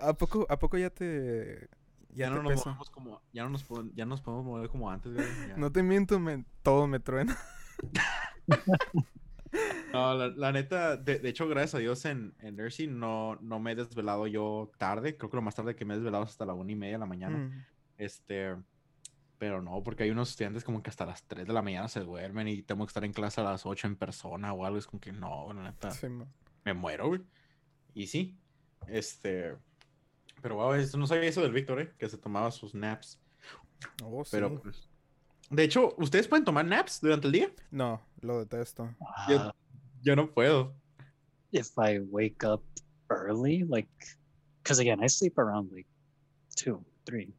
¿A 0.00 0.12
poco, 0.14 0.46
a 0.48 0.58
poco 0.58 0.76
ya 0.78 0.90
te... 0.90 1.68
Ya, 2.10 2.26
Ya, 2.26 2.30
no 2.30 2.42
nos 2.42 2.54
pesa? 2.54 2.70
movemos 2.70 2.90
como, 2.90 3.22
ya 3.32 3.44
no 3.44 3.50
nos, 3.50 3.64
ya 3.94 4.04
nos 4.04 4.20
podemos 4.20 4.44
mover 4.44 4.68
como 4.68 4.90
antes, 4.90 5.12
Gadiel. 5.12 5.48
ya. 5.50 5.56
No 5.56 5.70
te 5.70 5.84
miento, 5.84 6.18
me- 6.18 6.44
todo 6.64 6.88
me 6.88 6.98
truena. 6.98 7.36
No, 9.92 10.14
la, 10.14 10.28
la 10.28 10.52
neta, 10.52 10.96
de, 10.98 11.18
de 11.20 11.28
hecho, 11.30 11.48
gracias 11.48 11.76
a 11.76 11.78
Dios 11.78 12.04
en, 12.04 12.34
en 12.40 12.56
Nursing 12.56 12.98
no, 12.98 13.36
no 13.40 13.58
me 13.58 13.72
he 13.72 13.74
desvelado 13.74 14.26
yo 14.26 14.70
tarde. 14.76 15.16
Creo 15.16 15.30
que 15.30 15.36
lo 15.36 15.42
más 15.42 15.54
tarde 15.54 15.74
que 15.74 15.84
me 15.86 15.94
he 15.94 15.96
desvelado 15.96 16.24
es 16.24 16.30
hasta 16.30 16.44
la 16.44 16.52
una 16.52 16.70
y 16.70 16.76
media 16.76 16.94
de 16.94 16.98
la 16.98 17.06
mañana. 17.06 17.38
Mm. 17.38 17.64
Este, 17.96 18.54
pero 19.38 19.62
no, 19.62 19.82
porque 19.82 20.02
hay 20.04 20.10
unos 20.10 20.30
estudiantes 20.30 20.64
como 20.64 20.82
que 20.82 20.90
hasta 20.90 21.06
las 21.06 21.22
3 21.24 21.46
de 21.46 21.52
la 21.52 21.62
mañana 21.62 21.88
se 21.88 22.00
duermen 22.00 22.48
y 22.48 22.62
tengo 22.62 22.84
que 22.84 22.90
estar 22.90 23.04
en 23.04 23.12
clase 23.12 23.40
a 23.40 23.44
las 23.44 23.64
8 23.66 23.86
en 23.86 23.96
persona 23.96 24.52
o 24.52 24.64
algo. 24.64 24.78
Es 24.78 24.86
como 24.86 25.00
que 25.00 25.12
no, 25.12 25.52
la 25.52 25.62
neta, 25.62 25.90
Sí, 25.90 26.06
me 26.64 26.74
muero, 26.74 27.08
güey. 27.08 27.22
Y 27.94 28.06
sí, 28.08 28.36
este, 28.88 29.56
pero 30.42 30.56
wow, 30.56 30.74
no 30.96 31.06
sabía 31.06 31.28
eso 31.28 31.42
del 31.42 31.52
Víctor, 31.52 31.80
¿eh? 31.80 31.92
Que 31.98 32.08
se 32.08 32.18
tomaba 32.18 32.50
sus 32.50 32.74
naps. 32.74 33.20
Oh, 34.04 34.24
sí. 34.24 34.30
Pero 34.32 34.60
pues, 34.60 34.88
de 35.50 35.62
hecho, 35.64 35.94
¿ustedes 35.98 36.26
pueden 36.28 36.44
tomar 36.44 36.64
naps 36.64 37.00
durante 37.00 37.26
el 37.28 37.32
día? 37.32 37.52
No, 37.70 38.02
lo 38.20 38.38
detesto. 38.40 38.94
Yo- 39.28 39.48
Uh, 39.48 39.52
Yo 40.02 40.14
no 40.16 40.30
puedo. 40.32 40.74
if 41.50 41.70
i 41.78 41.98
wake 41.98 42.44
up 42.46 42.62
early 43.10 43.64
like 43.64 43.88
because 44.62 44.78
again 44.80 45.02
i 45.02 45.08
sleep 45.08 45.38
around 45.38 45.72
like 45.72 45.88
two 46.54 46.84
three 47.06 47.32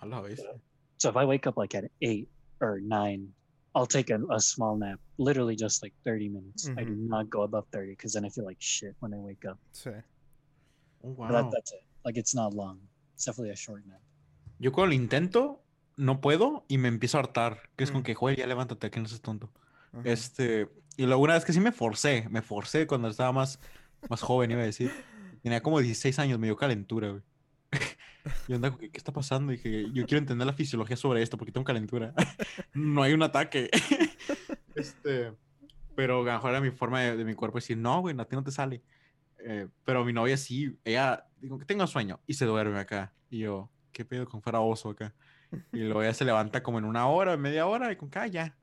A 0.00 0.06
la 0.06 0.20
vez. 0.20 0.40
So 0.98 1.08
if 1.10 1.16
i 1.16 1.24
wake 1.24 1.46
up 1.46 1.56
like 1.56 1.74
at 1.76 1.84
eight 2.02 2.28
or 2.60 2.80
nine 2.80 3.28
i'll 3.74 3.86
take 3.86 4.10
a, 4.10 4.18
a 4.30 4.40
small 4.40 4.76
nap 4.76 4.98
literally 5.18 5.54
just 5.56 5.82
like 5.82 5.92
30 6.04 6.28
minutes 6.30 6.68
i 6.78 6.84
do 6.84 6.92
Mhm. 6.92 7.08
not 7.08 7.28
go 7.30 7.42
above 7.42 7.66
30 7.72 7.90
because 7.92 8.12
then 8.14 8.24
i 8.24 8.30
feel 8.30 8.44
like 8.46 8.58
shit 8.60 8.94
when 9.00 9.12
i 9.14 9.18
wake 9.18 9.44
up 9.48 9.58
Sí. 9.72 9.90
Oh, 11.04 11.14
that, 11.28 11.44
wow. 11.44 11.50
that's 11.52 11.72
it. 11.72 11.82
Like 12.04 12.16
it's 12.18 12.34
not 12.34 12.54
long. 12.54 12.78
It's 13.14 13.24
definitely 13.26 13.52
a 13.52 13.56
short 13.56 13.84
nap. 13.86 14.00
Yo 14.58 14.72
cuando 14.72 14.94
lo 14.96 15.02
intento, 15.02 15.62
no 15.96 16.20
puedo 16.20 16.64
y 16.68 16.78
me 16.78 16.88
empiezo 16.88 17.18
a 17.18 17.20
hartar. 17.20 17.58
Que 17.76 17.84
es 17.84 17.90
como 17.90 18.00
Mm. 18.00 18.04
que, 18.04 18.14
joder, 18.14 18.38
ya 18.38 18.46
levántate, 18.46 18.90
que 18.90 18.98
no 19.00 19.06
seas 19.06 19.20
tonto. 19.20 19.50
Este, 20.04 20.68
y 20.96 21.04
luego 21.06 21.22
una 21.22 21.34
vez 21.34 21.44
que 21.44 21.52
sí 21.52 21.60
me 21.60 21.72
forcé, 21.72 22.26
me 22.30 22.42
forcé 22.42 22.86
cuando 22.86 23.08
estaba 23.08 23.32
más, 23.32 23.58
más 24.08 24.22
joven, 24.22 24.50
iba 24.50 24.62
a 24.62 24.64
decir. 24.64 24.90
Tenía 25.42 25.60
como 25.62 25.78
16 25.80 26.18
años, 26.18 26.38
me 26.38 26.46
dio 26.46 26.56
calentura, 26.56 27.10
güey. 27.10 27.22
Y 28.48 28.54
onda, 28.54 28.76
¿qué, 28.76 28.90
qué 28.90 28.98
está 28.98 29.12
pasando? 29.12 29.52
dije, 29.52 29.90
yo 29.92 30.06
quiero 30.06 30.18
entender 30.18 30.46
la 30.46 30.52
fisiología 30.52 30.96
sobre 30.96 31.22
esto 31.22 31.36
porque 31.36 31.52
tengo 31.52 31.64
calentura. 31.64 32.12
no 32.74 33.02
hay 33.02 33.12
un 33.12 33.22
ataque. 33.22 33.70
este, 34.74 35.32
pero 35.94 36.20
a 36.20 36.24
lo 36.24 36.32
mejor 36.32 36.50
era 36.50 36.60
mi 36.60 36.70
forma 36.70 37.00
de, 37.00 37.16
de 37.16 37.24
mi 37.24 37.34
cuerpo 37.34 37.58
decir, 37.58 37.76
no, 37.76 38.00
güey, 38.00 38.14
a 38.18 38.24
ti 38.24 38.36
no 38.36 38.44
te 38.44 38.50
sale. 38.50 38.82
Eh, 39.38 39.68
pero 39.84 40.04
mi 40.04 40.12
novia 40.12 40.36
sí, 40.36 40.76
ella, 40.84 41.26
digo 41.40 41.58
que 41.58 41.64
tengo 41.64 41.86
sueño 41.86 42.20
y 42.26 42.34
se 42.34 42.44
duerme 42.44 42.78
acá. 42.78 43.12
Y 43.30 43.38
yo, 43.38 43.70
¿qué 43.92 44.04
pedo 44.04 44.26
con 44.26 44.42
fuera 44.42 44.60
oso 44.60 44.90
acá? 44.90 45.14
Y 45.72 45.78
luego 45.78 46.02
ella 46.02 46.14
se 46.14 46.24
levanta 46.24 46.62
como 46.62 46.78
en 46.78 46.84
una 46.84 47.06
hora, 47.06 47.36
media 47.36 47.66
hora 47.66 47.92
y 47.92 47.96
con 47.96 48.08
acá 48.08 48.26
ya. 48.26 48.56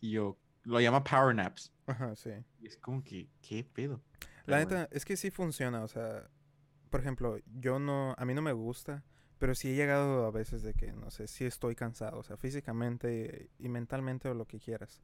Y 0.00 0.12
yo, 0.12 0.38
lo 0.62 0.80
llama 0.80 1.04
power 1.04 1.34
naps. 1.34 1.72
Ajá, 1.86 2.16
sí. 2.16 2.30
Y 2.60 2.66
es 2.66 2.76
como 2.78 3.02
que, 3.04 3.28
¿qué 3.42 3.64
pedo? 3.64 4.02
La 4.46 4.56
Pero 4.56 4.66
bueno. 4.66 4.80
neta, 4.82 4.96
es 4.96 5.04
que 5.04 5.16
sí 5.16 5.30
funciona, 5.30 5.82
o 5.82 5.88
sea, 5.88 6.28
por 6.94 7.00
ejemplo, 7.00 7.38
yo 7.58 7.80
no, 7.80 8.14
a 8.16 8.24
mí 8.24 8.34
no 8.34 8.40
me 8.40 8.52
gusta, 8.52 9.02
pero 9.40 9.56
sí 9.56 9.72
he 9.72 9.74
llegado 9.74 10.26
a 10.26 10.30
veces 10.30 10.62
de 10.62 10.74
que, 10.74 10.92
no 10.92 11.10
sé, 11.10 11.26
sí 11.26 11.44
estoy 11.44 11.74
cansado, 11.74 12.20
o 12.20 12.22
sea, 12.22 12.36
físicamente 12.36 13.50
y 13.58 13.68
mentalmente 13.68 14.28
o 14.28 14.34
lo 14.34 14.46
que 14.46 14.60
quieras, 14.60 15.02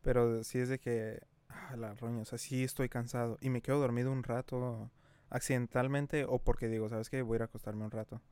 pero 0.00 0.42
sí 0.42 0.58
es 0.58 0.70
de 0.70 0.78
que, 0.78 1.20
ah, 1.50 1.76
la 1.76 1.92
roña, 1.92 2.22
o 2.22 2.24
sea, 2.24 2.38
sí 2.38 2.64
estoy 2.64 2.88
cansado 2.88 3.36
y 3.42 3.50
me 3.50 3.60
quedo 3.60 3.78
dormido 3.78 4.10
un 4.10 4.22
rato 4.22 4.90
accidentalmente 5.28 6.24
o 6.24 6.38
porque 6.38 6.66
digo, 6.66 6.88
¿sabes 6.88 7.10
qué? 7.10 7.20
Voy 7.20 7.34
a 7.34 7.36
ir 7.36 7.42
a 7.42 7.44
acostarme 7.44 7.84
un 7.84 7.90
rato. 7.90 8.22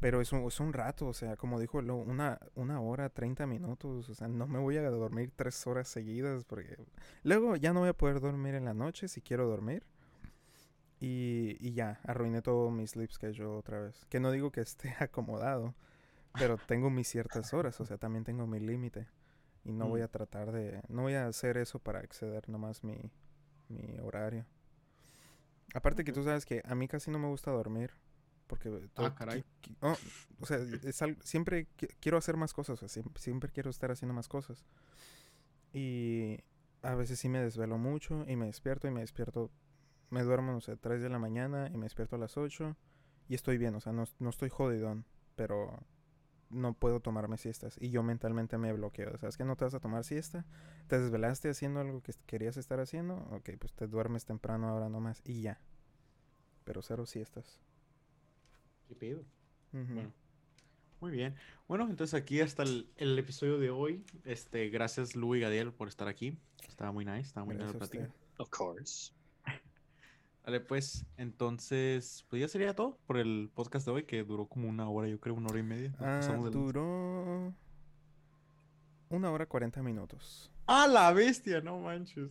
Pero 0.00 0.20
es 0.20 0.32
un, 0.32 0.42
es 0.42 0.58
un 0.58 0.72
rato, 0.72 1.06
o 1.06 1.14
sea, 1.14 1.36
como 1.36 1.60
dijo 1.60 1.78
una, 1.78 2.40
una 2.56 2.80
hora, 2.80 3.10
30 3.10 3.46
minutos, 3.46 4.08
o 4.08 4.14
sea, 4.16 4.26
no 4.26 4.48
me 4.48 4.58
voy 4.58 4.76
a 4.76 4.90
dormir 4.90 5.30
tres 5.36 5.64
horas 5.68 5.86
seguidas 5.86 6.42
porque 6.42 6.78
luego 7.22 7.54
ya 7.54 7.72
no 7.72 7.78
voy 7.78 7.90
a 7.90 7.96
poder 7.96 8.18
dormir 8.18 8.56
en 8.56 8.64
la 8.64 8.74
noche 8.74 9.06
si 9.06 9.20
quiero 9.20 9.46
dormir. 9.46 9.84
Y, 11.00 11.56
y 11.60 11.72
ya, 11.72 12.00
arruiné 12.04 12.40
todo 12.40 12.70
mi 12.70 12.86
sleep 12.86 13.10
schedule 13.10 13.46
otra 13.58 13.80
vez. 13.80 14.06
Que 14.08 14.20
no 14.20 14.30
digo 14.30 14.50
que 14.50 14.60
esté 14.60 14.94
acomodado, 15.00 15.74
pero 16.38 16.56
tengo 16.66 16.90
mis 16.90 17.08
ciertas 17.08 17.52
horas, 17.52 17.80
o 17.80 17.84
sea, 17.86 17.98
también 17.98 18.24
tengo 18.24 18.46
mi 18.46 18.60
límite. 18.60 19.08
Y 19.64 19.72
no 19.72 19.88
voy 19.88 20.00
Mm. 20.00 20.04
a 20.04 20.08
tratar 20.08 20.52
de, 20.52 20.82
no 20.88 21.02
voy 21.02 21.14
a 21.14 21.26
hacer 21.26 21.56
eso 21.56 21.78
para 21.78 22.00
exceder 22.02 22.48
nomás 22.48 22.84
mi, 22.84 23.10
mi 23.68 23.98
horario. 24.00 24.44
Aparte 25.74 26.04
que 26.04 26.12
tú 26.12 26.22
sabes 26.22 26.44
que 26.46 26.62
a 26.64 26.74
mí 26.74 26.86
casi 26.86 27.10
no 27.10 27.18
me 27.18 27.28
gusta 27.28 27.50
dormir. 27.50 27.90
Porque 28.46 28.68
todo- 28.92 29.06
Ah, 29.06 29.14
caray. 29.14 29.42
oh, 29.80 29.96
o 30.38 30.44
sea, 30.46 30.58
es 30.58 31.00
al- 31.00 31.16
siempre 31.22 31.66
qui- 31.78 31.88
quiero 31.98 32.18
hacer 32.18 32.36
más 32.36 32.52
cosas. 32.52 32.74
o 32.74 32.76
sea, 32.76 32.88
siempre, 32.88 33.20
siempre 33.22 33.50
quiero 33.50 33.70
estar 33.70 33.90
haciendo 33.90 34.12
más 34.14 34.28
cosas. 34.28 34.66
Y 35.72 36.38
a 36.82 36.94
veces 36.94 37.18
sí 37.18 37.28
me 37.30 37.40
desvelo 37.40 37.78
mucho 37.78 38.24
y 38.28 38.36
me 38.36 38.46
despierto 38.46 38.86
y 38.86 38.90
me 38.90 39.00
despierto. 39.00 39.50
Me 40.14 40.22
duermo, 40.22 40.52
no 40.52 40.60
sé, 40.60 40.76
3 40.76 41.02
de 41.02 41.08
la 41.08 41.18
mañana 41.18 41.68
y 41.72 41.76
me 41.76 41.84
despierto 41.84 42.16
a 42.16 42.18
las 42.20 42.36
8 42.36 42.76
y 43.28 43.34
estoy 43.34 43.58
bien, 43.58 43.74
o 43.74 43.80
sea, 43.80 43.92
no, 43.92 44.04
no 44.20 44.30
estoy 44.30 44.48
jodidón. 44.48 45.04
pero 45.34 45.78
no 46.50 46.74
puedo 46.74 47.00
tomarme 47.00 47.36
siestas. 47.36 47.76
Y 47.80 47.90
yo 47.90 48.02
mentalmente 48.02 48.58
me 48.58 48.72
bloqueo. 48.72 49.18
¿Sabes 49.18 49.36
que 49.36 49.44
no 49.44 49.56
te 49.56 49.64
vas 49.64 49.74
a 49.74 49.80
tomar 49.80 50.04
siesta? 50.04 50.44
¿Te 50.86 51.00
desvelaste 51.00 51.48
haciendo 51.50 51.80
algo 51.80 52.00
que 52.00 52.12
querías 52.26 52.56
estar 52.56 52.78
haciendo? 52.80 53.16
Ok, 53.32 53.50
pues 53.58 53.74
te 53.74 53.86
duermes 53.88 54.24
temprano 54.24 54.68
ahora 54.68 54.88
nomás 54.88 55.20
y 55.24 55.42
ya. 55.42 55.60
Pero 56.64 56.80
cero 56.82 57.06
siestas. 57.06 57.60
¿Qué 58.86 58.94
pedo? 58.94 59.24
Bueno. 59.72 60.12
Muy 61.00 61.10
bien. 61.10 61.34
Bueno, 61.66 61.88
entonces 61.90 62.14
aquí 62.14 62.40
hasta 62.40 62.62
el, 62.62 62.88
el 62.96 63.18
episodio 63.18 63.58
de 63.58 63.70
hoy. 63.70 64.04
Este, 64.24 64.68
gracias 64.68 65.16
Lu 65.16 65.34
y 65.34 65.40
Gadiel 65.40 65.72
por 65.72 65.88
estar 65.88 66.06
aquí. 66.06 66.38
Estaba 66.68 66.92
muy 66.92 67.04
nice, 67.04 67.20
estaba 67.22 67.44
muy 67.44 67.56
nice 67.56 67.66
la 67.66 67.72
Gracias 67.72 67.90
plática. 67.90 68.14
Of 68.38 68.50
course. 68.50 69.12
Vale, 70.44 70.60
pues, 70.60 71.06
entonces, 71.16 72.26
pues 72.28 72.40
ya 72.40 72.48
sería 72.48 72.74
todo 72.74 72.98
por 73.06 73.16
el 73.16 73.50
podcast 73.54 73.86
de 73.86 73.92
hoy, 73.92 74.02
que 74.04 74.22
duró 74.24 74.46
como 74.46 74.68
una 74.68 74.88
hora, 74.90 75.08
yo 75.08 75.18
creo, 75.18 75.34
una 75.34 75.48
hora 75.48 75.58
y 75.58 75.62
media. 75.62 75.94
Ah, 75.98 76.20
duró 76.52 77.54
una 79.08 79.30
hora 79.30 79.46
cuarenta 79.46 79.82
minutos. 79.82 80.52
¡Ah, 80.66 80.86
la 80.86 81.10
bestia! 81.12 81.62
No 81.62 81.78
manches. 81.78 82.30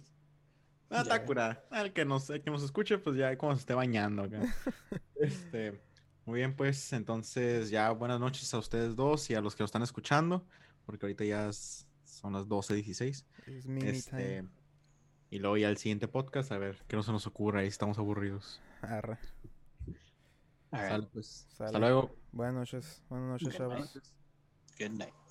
Ah, 0.92 1.02
está 1.02 1.26
curada. 1.26 1.66
Al 1.72 1.92
que 1.92 2.06
nos, 2.06 2.30
el 2.30 2.44
que 2.44 2.52
nos 2.52 2.62
escuche, 2.62 3.00
pues 3.00 3.16
ya 3.16 3.36
como 3.36 3.56
se 3.56 3.62
esté 3.62 3.74
bañando 3.74 4.22
acá. 4.22 4.42
este, 5.16 5.82
muy 6.26 6.38
bien, 6.40 6.56
pues, 6.56 6.94
entonces 6.94 7.72
ya 7.72 7.90
buenas 7.92 8.20
noches 8.20 8.54
a 8.54 8.60
ustedes 8.60 8.96
dos 8.96 9.28
y 9.32 9.34
a 9.34 9.42
los 9.42 9.56
que 9.56 9.64
lo 9.64 9.66
están 9.66 9.82
escuchando, 9.82 10.46
porque 10.86 11.08
ahorita 11.08 11.26
ya 11.26 11.52
son 11.52 12.34
las 12.34 12.46
12.16. 12.48 13.26
Es 13.48 13.66
mini 13.66 13.90
Este, 13.90 14.38
time. 14.38 14.50
Y 15.34 15.40
luego 15.40 15.58
ya 15.58 15.68
el 15.70 15.78
siguiente 15.78 16.08
podcast, 16.08 16.52
a 16.52 16.60
ver 16.60 16.84
qué 16.88 16.96
no 16.96 17.02
se 17.02 17.12
nos 17.12 17.26
ocurra, 17.26 17.62
ahí 17.62 17.68
estamos 17.68 17.98
aburridos. 17.98 18.62
Arre. 18.84 19.18
Right. 20.72 20.90
Sale, 20.90 21.08
pues. 21.12 21.48
Hasta 21.60 21.80
luego. 21.80 22.16
Buenas 22.32 22.54
noches. 22.54 23.04
Buenas 23.10 23.42
noches, 23.42 23.58
chavos. 23.58 24.00
Good 24.78 24.92
night. 24.92 25.23